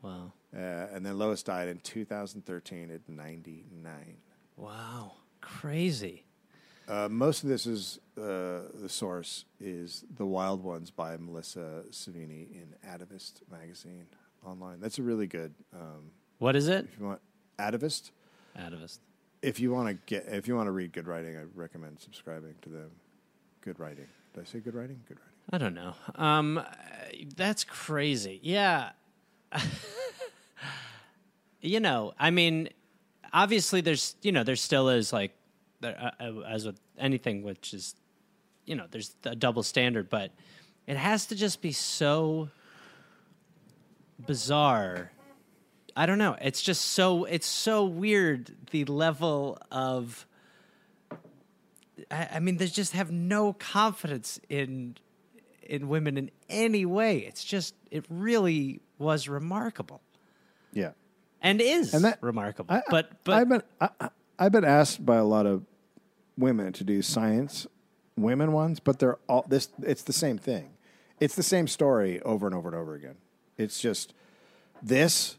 Wow. 0.02 0.32
Uh, 0.54 0.58
and 0.58 1.04
then 1.04 1.18
Lois 1.18 1.42
died 1.42 1.68
in 1.68 1.78
2013 1.80 2.90
at 2.90 3.08
99. 3.08 4.16
Wow. 4.56 5.12
Crazy. 5.40 6.24
Uh, 6.88 7.08
most 7.10 7.42
of 7.42 7.48
this 7.48 7.66
is 7.66 7.98
uh, 8.16 8.62
the 8.74 8.88
source 8.88 9.44
is 9.60 10.04
The 10.16 10.24
Wild 10.26 10.62
Ones 10.62 10.90
by 10.90 11.16
Melissa 11.16 11.82
Sevigny 11.90 12.48
in 12.52 12.74
Atavist 12.88 13.42
magazine 13.50 14.06
online. 14.44 14.80
That's 14.80 14.98
a 14.98 15.02
really 15.02 15.26
good. 15.26 15.52
Um, 15.74 16.10
What 16.38 16.54
is 16.56 16.68
it? 16.68 16.84
if 16.92 16.98
you 16.98 17.06
want 17.06 17.20
Atavist, 17.58 18.10
Atavist. 18.56 18.98
if 19.42 19.58
you 19.58 19.72
want 19.72 19.88
to 19.88 19.94
get, 20.06 20.26
if 20.32 20.46
you 20.46 20.54
want 20.56 20.68
to 20.68 20.72
read 20.72 20.92
good 20.92 21.06
writing, 21.08 21.36
I 21.36 21.42
recommend 21.54 22.00
subscribing 22.00 22.54
to 22.62 22.68
them. 22.68 22.90
Good 23.62 23.80
writing. 23.80 24.06
Did 24.34 24.42
I 24.42 24.44
say 24.44 24.60
good 24.60 24.74
writing? 24.74 25.00
Good 25.08 25.18
writing. 25.18 25.32
I 25.50 25.58
don't 25.58 25.74
know. 25.74 25.94
Um, 26.14 26.62
that's 27.36 27.64
crazy. 27.64 28.38
Yeah. 28.42 28.90
you 31.60 31.80
know, 31.80 32.14
I 32.18 32.30
mean, 32.30 32.68
obviously, 33.32 33.80
there's 33.80 34.16
you 34.22 34.32
know, 34.32 34.42
there 34.42 34.56
still 34.56 34.88
is 34.88 35.12
like, 35.12 35.32
there, 35.80 36.12
uh, 36.20 36.24
uh, 36.24 36.40
as 36.42 36.66
with 36.66 36.80
anything, 36.98 37.42
which 37.42 37.74
is, 37.74 37.94
you 38.64 38.74
know, 38.74 38.86
there's 38.90 39.14
a 39.24 39.36
double 39.36 39.62
standard, 39.62 40.08
but 40.08 40.32
it 40.86 40.96
has 40.96 41.26
to 41.26 41.34
just 41.34 41.60
be 41.60 41.72
so 41.72 42.48
bizarre. 44.24 45.12
I 45.96 46.06
don't 46.06 46.18
know. 46.18 46.36
It's 46.40 46.62
just 46.62 46.82
so 46.82 47.24
it's 47.24 47.46
so 47.46 47.84
weird 47.84 48.54
the 48.70 48.84
level 48.84 49.58
of. 49.70 50.26
I, 52.10 52.28
I 52.34 52.38
mean, 52.40 52.58
they 52.58 52.66
just 52.66 52.92
have 52.92 53.10
no 53.10 53.54
confidence 53.54 54.38
in 54.48 54.96
in 55.62 55.88
women 55.88 56.18
in 56.18 56.30
any 56.48 56.84
way. 56.84 57.18
It's 57.18 57.42
just 57.44 57.74
it 57.90 58.04
really 58.08 58.80
was 58.98 59.28
remarkable 59.28 60.00
Yeah. 60.72 60.92
And 61.46 61.60
is 61.60 61.94
And 61.94 62.04
that- 62.04 62.18
remarkable. 62.22 62.74
I, 62.74 62.82
but 62.90 63.10
but 63.24 63.34
I've 63.34 63.48
been 63.48 63.62
I, 63.80 63.88
I've 64.38 64.52
been 64.52 64.64
asked 64.64 65.04
by 65.06 65.16
a 65.16 65.24
lot 65.24 65.46
of 65.46 65.64
women 66.36 66.72
to 66.74 66.84
do 66.84 67.00
science 67.02 67.66
women 68.16 68.52
ones, 68.52 68.80
but 68.80 68.98
they're 68.98 69.18
all 69.28 69.44
this. 69.48 69.68
It's 69.82 70.02
the 70.02 70.12
same 70.12 70.38
thing. 70.38 70.70
It's 71.20 71.34
the 71.34 71.42
same 71.42 71.66
story 71.68 72.20
over 72.22 72.46
and 72.46 72.54
over 72.54 72.68
and 72.68 72.76
over 72.76 72.94
again. 72.94 73.16
It's 73.58 73.80
just 73.80 74.12
this, 74.82 75.36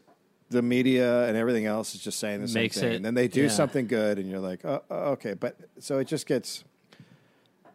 the 0.50 0.62
media 0.62 1.26
and 1.28 1.36
everything 1.36 1.66
else 1.66 1.94
is 1.94 2.00
just 2.02 2.18
saying 2.18 2.40
the 2.40 2.48
same 2.48 2.62
Makes 2.64 2.78
thing, 2.80 2.92
it- 2.92 2.96
and 2.96 3.04
then 3.04 3.14
they 3.14 3.28
do 3.28 3.42
yeah. 3.42 3.48
something 3.48 3.86
good, 3.86 4.18
and 4.18 4.28
you're 4.30 4.40
like, 4.40 4.64
oh, 4.64 4.82
oh, 4.90 5.10
okay. 5.12 5.34
But 5.34 5.56
so 5.78 5.98
it 5.98 6.06
just 6.08 6.26
gets. 6.26 6.64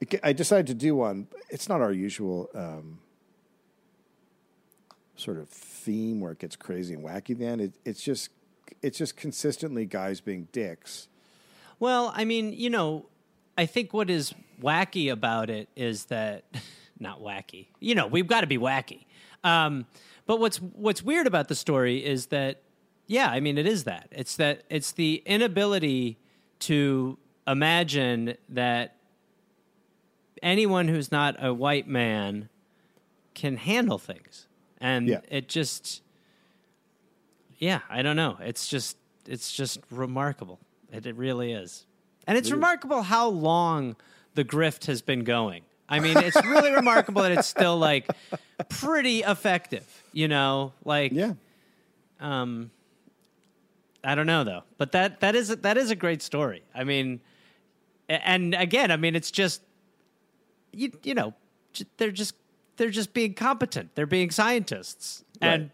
It, 0.01 0.19
I 0.23 0.33
decided 0.33 0.67
to 0.67 0.73
do 0.73 0.95
one. 0.95 1.27
It's 1.49 1.69
not 1.69 1.81
our 1.81 1.91
usual. 1.93 2.49
Um, 2.53 2.99
sort 5.15 5.37
of 5.37 5.47
theme 5.49 6.19
where 6.19 6.31
it 6.31 6.39
gets 6.39 6.55
crazy 6.55 6.93
and 6.93 7.03
wacky 7.03 7.37
then 7.37 7.59
it, 7.59 7.73
it's 7.85 8.01
just 8.01 8.29
it's 8.81 8.97
just 8.97 9.15
consistently 9.15 9.85
guys 9.85 10.21
being 10.21 10.47
dicks 10.51 11.07
Well, 11.79 12.13
I 12.15 12.23
mean, 12.23 12.53
you 12.53 12.69
know, 12.69 13.07
I 13.57 13.65
think 13.65 13.93
what 13.93 14.09
is 14.09 14.33
wacky 14.61 15.11
about 15.11 15.49
it 15.49 15.67
is 15.75 16.05
that 16.05 16.45
not 16.99 17.21
wacky. 17.21 17.67
You 17.81 17.95
know, 17.95 18.07
we've 18.07 18.27
got 18.27 18.41
to 18.41 18.47
be 18.47 18.57
wacky. 18.57 19.05
Um, 19.43 19.85
but 20.25 20.39
what's 20.39 20.57
what's 20.57 21.03
weird 21.03 21.27
about 21.27 21.49
the 21.49 21.55
story 21.55 21.97
is 22.03 22.27
that 22.27 22.61
yeah, 23.05 23.29
I 23.29 23.41
mean, 23.41 23.57
it 23.57 23.67
is 23.67 23.83
that. 23.83 24.07
It's 24.11 24.37
that 24.37 24.63
it's 24.69 24.93
the 24.93 25.21
inability 25.25 26.17
to 26.59 27.17
imagine 27.45 28.35
that 28.47 28.95
anyone 30.41 30.87
who's 30.87 31.11
not 31.11 31.35
a 31.43 31.53
white 31.53 31.87
man 31.87 32.47
can 33.33 33.57
handle 33.57 33.97
things. 33.97 34.47
And 34.83 35.07
Yeah. 35.07 35.21
it 35.29 35.47
just 35.47 36.01
yeah, 37.57 37.79
I 37.89 38.01
don't 38.01 38.17
know. 38.17 38.37
It's 38.41 38.67
just 38.67 38.97
it's 39.25 39.51
just 39.53 39.79
remarkable. 39.89 40.59
It, 40.91 41.05
it 41.07 41.15
really 41.15 41.53
is. 41.53 41.85
And 42.27 42.37
it's 42.37 42.51
remarkable 42.51 43.01
how 43.03 43.29
long 43.29 43.95
the 44.35 44.43
grift 44.45 44.85
has 44.85 45.01
been 45.01 45.23
going. 45.23 45.63
I 45.89 45.99
mean, 45.99 46.17
it's 46.17 46.43
really 46.45 46.71
remarkable 46.81 47.21
that 47.21 47.31
it's 47.31 47.47
still 47.47 47.77
like 47.77 48.09
pretty 48.69 49.21
effective, 49.21 49.85
you 50.11 50.27
know? 50.27 50.73
Like 50.83 51.13
yeah 51.13 51.33
um 52.19 52.69
I 54.03 54.15
don't 54.15 54.27
know 54.27 54.43
though. 54.43 54.63
But 54.77 54.91
that 54.91 55.21
that 55.21 55.33
is 55.35 55.47
that 55.47 55.77
is 55.77 55.91
a 55.91 55.95
great 55.95 56.21
story. 56.21 56.61
I 56.75 56.83
mean 56.83 57.21
and 58.09 58.53
again, 58.53 58.91
I 58.91 58.97
mean 58.97 59.15
it's 59.15 59.31
just 59.31 59.61
you 60.73 60.91
you 61.03 61.13
know, 61.13 61.33
they're 61.97 62.11
just 62.11 62.35
they're 62.77 62.89
just 62.89 63.13
being 63.13 63.33
competent. 63.33 63.95
They're 63.95 64.05
being 64.05 64.31
scientists. 64.31 65.23
And 65.41 65.71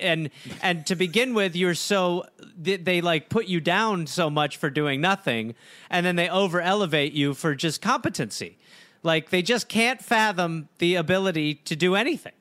and 0.00 0.30
and 0.62 0.86
to 0.86 0.96
begin 0.96 1.34
with 1.34 1.54
you're 1.54 1.74
so 1.74 2.24
they, 2.56 2.76
they 2.76 3.00
like 3.00 3.28
put 3.28 3.46
you 3.46 3.60
down 3.60 4.06
so 4.06 4.28
much 4.28 4.56
for 4.56 4.70
doing 4.70 5.00
nothing 5.00 5.54
and 5.90 6.04
then 6.04 6.16
they 6.16 6.28
over 6.28 6.60
elevate 6.60 7.12
you 7.12 7.34
for 7.34 7.54
just 7.54 7.80
competency. 7.80 8.58
Like 9.02 9.30
they 9.30 9.42
just 9.42 9.68
can't 9.68 10.02
fathom 10.02 10.68
the 10.78 10.96
ability 10.96 11.54
to 11.66 11.76
do 11.76 11.94
anything. 11.94 12.32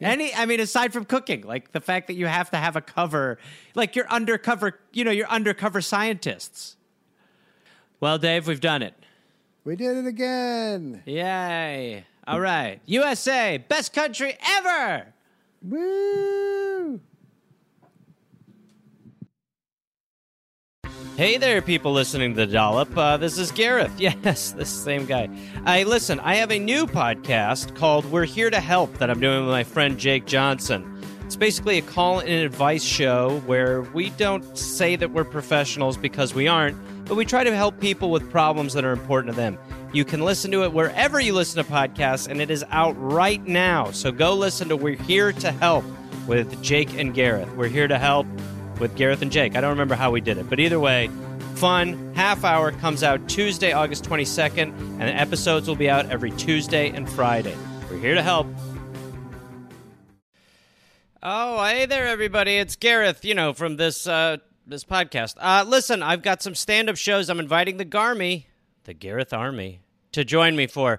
Any 0.00 0.32
i 0.34 0.46
mean 0.46 0.60
aside 0.60 0.92
from 0.92 1.04
cooking 1.04 1.42
like 1.42 1.72
the 1.72 1.80
fact 1.80 2.06
that 2.06 2.14
you 2.14 2.26
have 2.26 2.50
to 2.50 2.56
have 2.56 2.76
a 2.76 2.80
cover 2.80 3.38
like 3.74 3.96
you're 3.96 4.08
undercover 4.08 4.78
you 4.92 5.04
know 5.04 5.10
you're 5.10 5.28
undercover 5.28 5.80
scientists. 5.80 6.76
Well 8.00 8.18
dave 8.18 8.46
we've 8.46 8.60
done 8.60 8.82
it. 8.82 8.94
We 9.64 9.76
did 9.76 9.96
it 9.96 10.06
again. 10.06 11.02
Yay 11.04 12.04
all 12.28 12.40
right 12.40 12.80
usa 12.86 13.56
best 13.68 13.92
country 13.92 14.36
ever 14.46 15.06
Woo! 15.62 17.00
Hey 21.16 21.36
there, 21.36 21.60
people 21.60 21.92
listening 21.92 22.36
to 22.36 22.46
the 22.46 22.52
Dollop. 22.52 22.96
Uh, 22.96 23.16
this 23.16 23.38
is 23.38 23.50
Gareth. 23.50 23.92
Yes, 23.98 24.52
this 24.52 24.70
same 24.70 25.04
guy. 25.04 25.28
I 25.64 25.82
listen. 25.82 26.20
I 26.20 26.36
have 26.36 26.52
a 26.52 26.60
new 26.60 26.86
podcast 26.86 27.74
called 27.74 28.04
"We're 28.04 28.24
Here 28.24 28.50
to 28.50 28.60
Help" 28.60 28.98
that 28.98 29.10
I'm 29.10 29.18
doing 29.18 29.40
with 29.40 29.50
my 29.50 29.64
friend 29.64 29.98
Jake 29.98 30.26
Johnson. 30.26 31.02
It's 31.24 31.34
basically 31.34 31.78
a 31.78 31.82
call 31.82 32.20
and 32.20 32.30
advice 32.30 32.84
show 32.84 33.40
where 33.46 33.82
we 33.82 34.10
don't 34.10 34.56
say 34.56 34.94
that 34.94 35.10
we're 35.10 35.24
professionals 35.24 35.96
because 35.96 36.34
we 36.34 36.46
aren't, 36.46 36.76
but 37.06 37.16
we 37.16 37.24
try 37.24 37.42
to 37.42 37.54
help 37.56 37.80
people 37.80 38.12
with 38.12 38.30
problems 38.30 38.72
that 38.74 38.84
are 38.84 38.92
important 38.92 39.34
to 39.34 39.36
them. 39.36 39.58
You 39.92 40.04
can 40.04 40.20
listen 40.20 40.50
to 40.50 40.64
it 40.64 40.72
wherever 40.72 41.18
you 41.18 41.32
listen 41.32 41.64
to 41.64 41.70
podcasts, 41.70 42.28
and 42.28 42.42
it 42.42 42.50
is 42.50 42.62
out 42.70 42.92
right 42.98 43.44
now. 43.46 43.90
So 43.90 44.12
go 44.12 44.34
listen 44.34 44.68
to 44.68 44.76
"We're 44.76 44.96
Here 44.96 45.32
to 45.32 45.50
Help" 45.50 45.84
with 46.26 46.62
Jake 46.62 46.92
and 46.98 47.14
Gareth. 47.14 47.50
We're 47.56 47.68
here 47.68 47.88
to 47.88 47.98
help 47.98 48.26
with 48.78 48.94
Gareth 48.96 49.22
and 49.22 49.32
Jake. 49.32 49.56
I 49.56 49.62
don't 49.62 49.70
remember 49.70 49.94
how 49.94 50.10
we 50.10 50.20
did 50.20 50.36
it, 50.36 50.50
but 50.50 50.60
either 50.60 50.78
way, 50.78 51.08
fun. 51.54 52.12
Half 52.14 52.44
hour 52.44 52.70
comes 52.70 53.02
out 53.02 53.26
Tuesday, 53.30 53.72
August 53.72 54.04
22nd, 54.04 54.78
and 54.78 55.00
the 55.00 55.14
episodes 55.14 55.66
will 55.66 55.74
be 55.74 55.88
out 55.88 56.10
every 56.10 56.32
Tuesday 56.32 56.90
and 56.90 57.08
Friday. 57.08 57.56
We're 57.90 57.98
here 57.98 58.14
to 58.14 58.22
help. 58.22 58.46
Oh, 61.22 61.64
hey 61.64 61.86
there, 61.86 62.06
everybody! 62.06 62.58
It's 62.58 62.76
Gareth. 62.76 63.24
You 63.24 63.34
know 63.34 63.54
from 63.54 63.76
this 63.76 64.06
uh, 64.06 64.36
this 64.66 64.84
podcast. 64.84 65.36
Uh, 65.38 65.64
listen, 65.66 66.02
I've 66.02 66.22
got 66.22 66.42
some 66.42 66.54
stand 66.54 66.90
up 66.90 66.96
shows. 66.96 67.30
I'm 67.30 67.40
inviting 67.40 67.78
the 67.78 67.86
Garmy, 67.86 68.44
the 68.88 68.94
Gareth 68.94 69.34
Army, 69.34 69.82
to 70.12 70.24
join 70.24 70.56
me 70.56 70.66
for. 70.66 70.98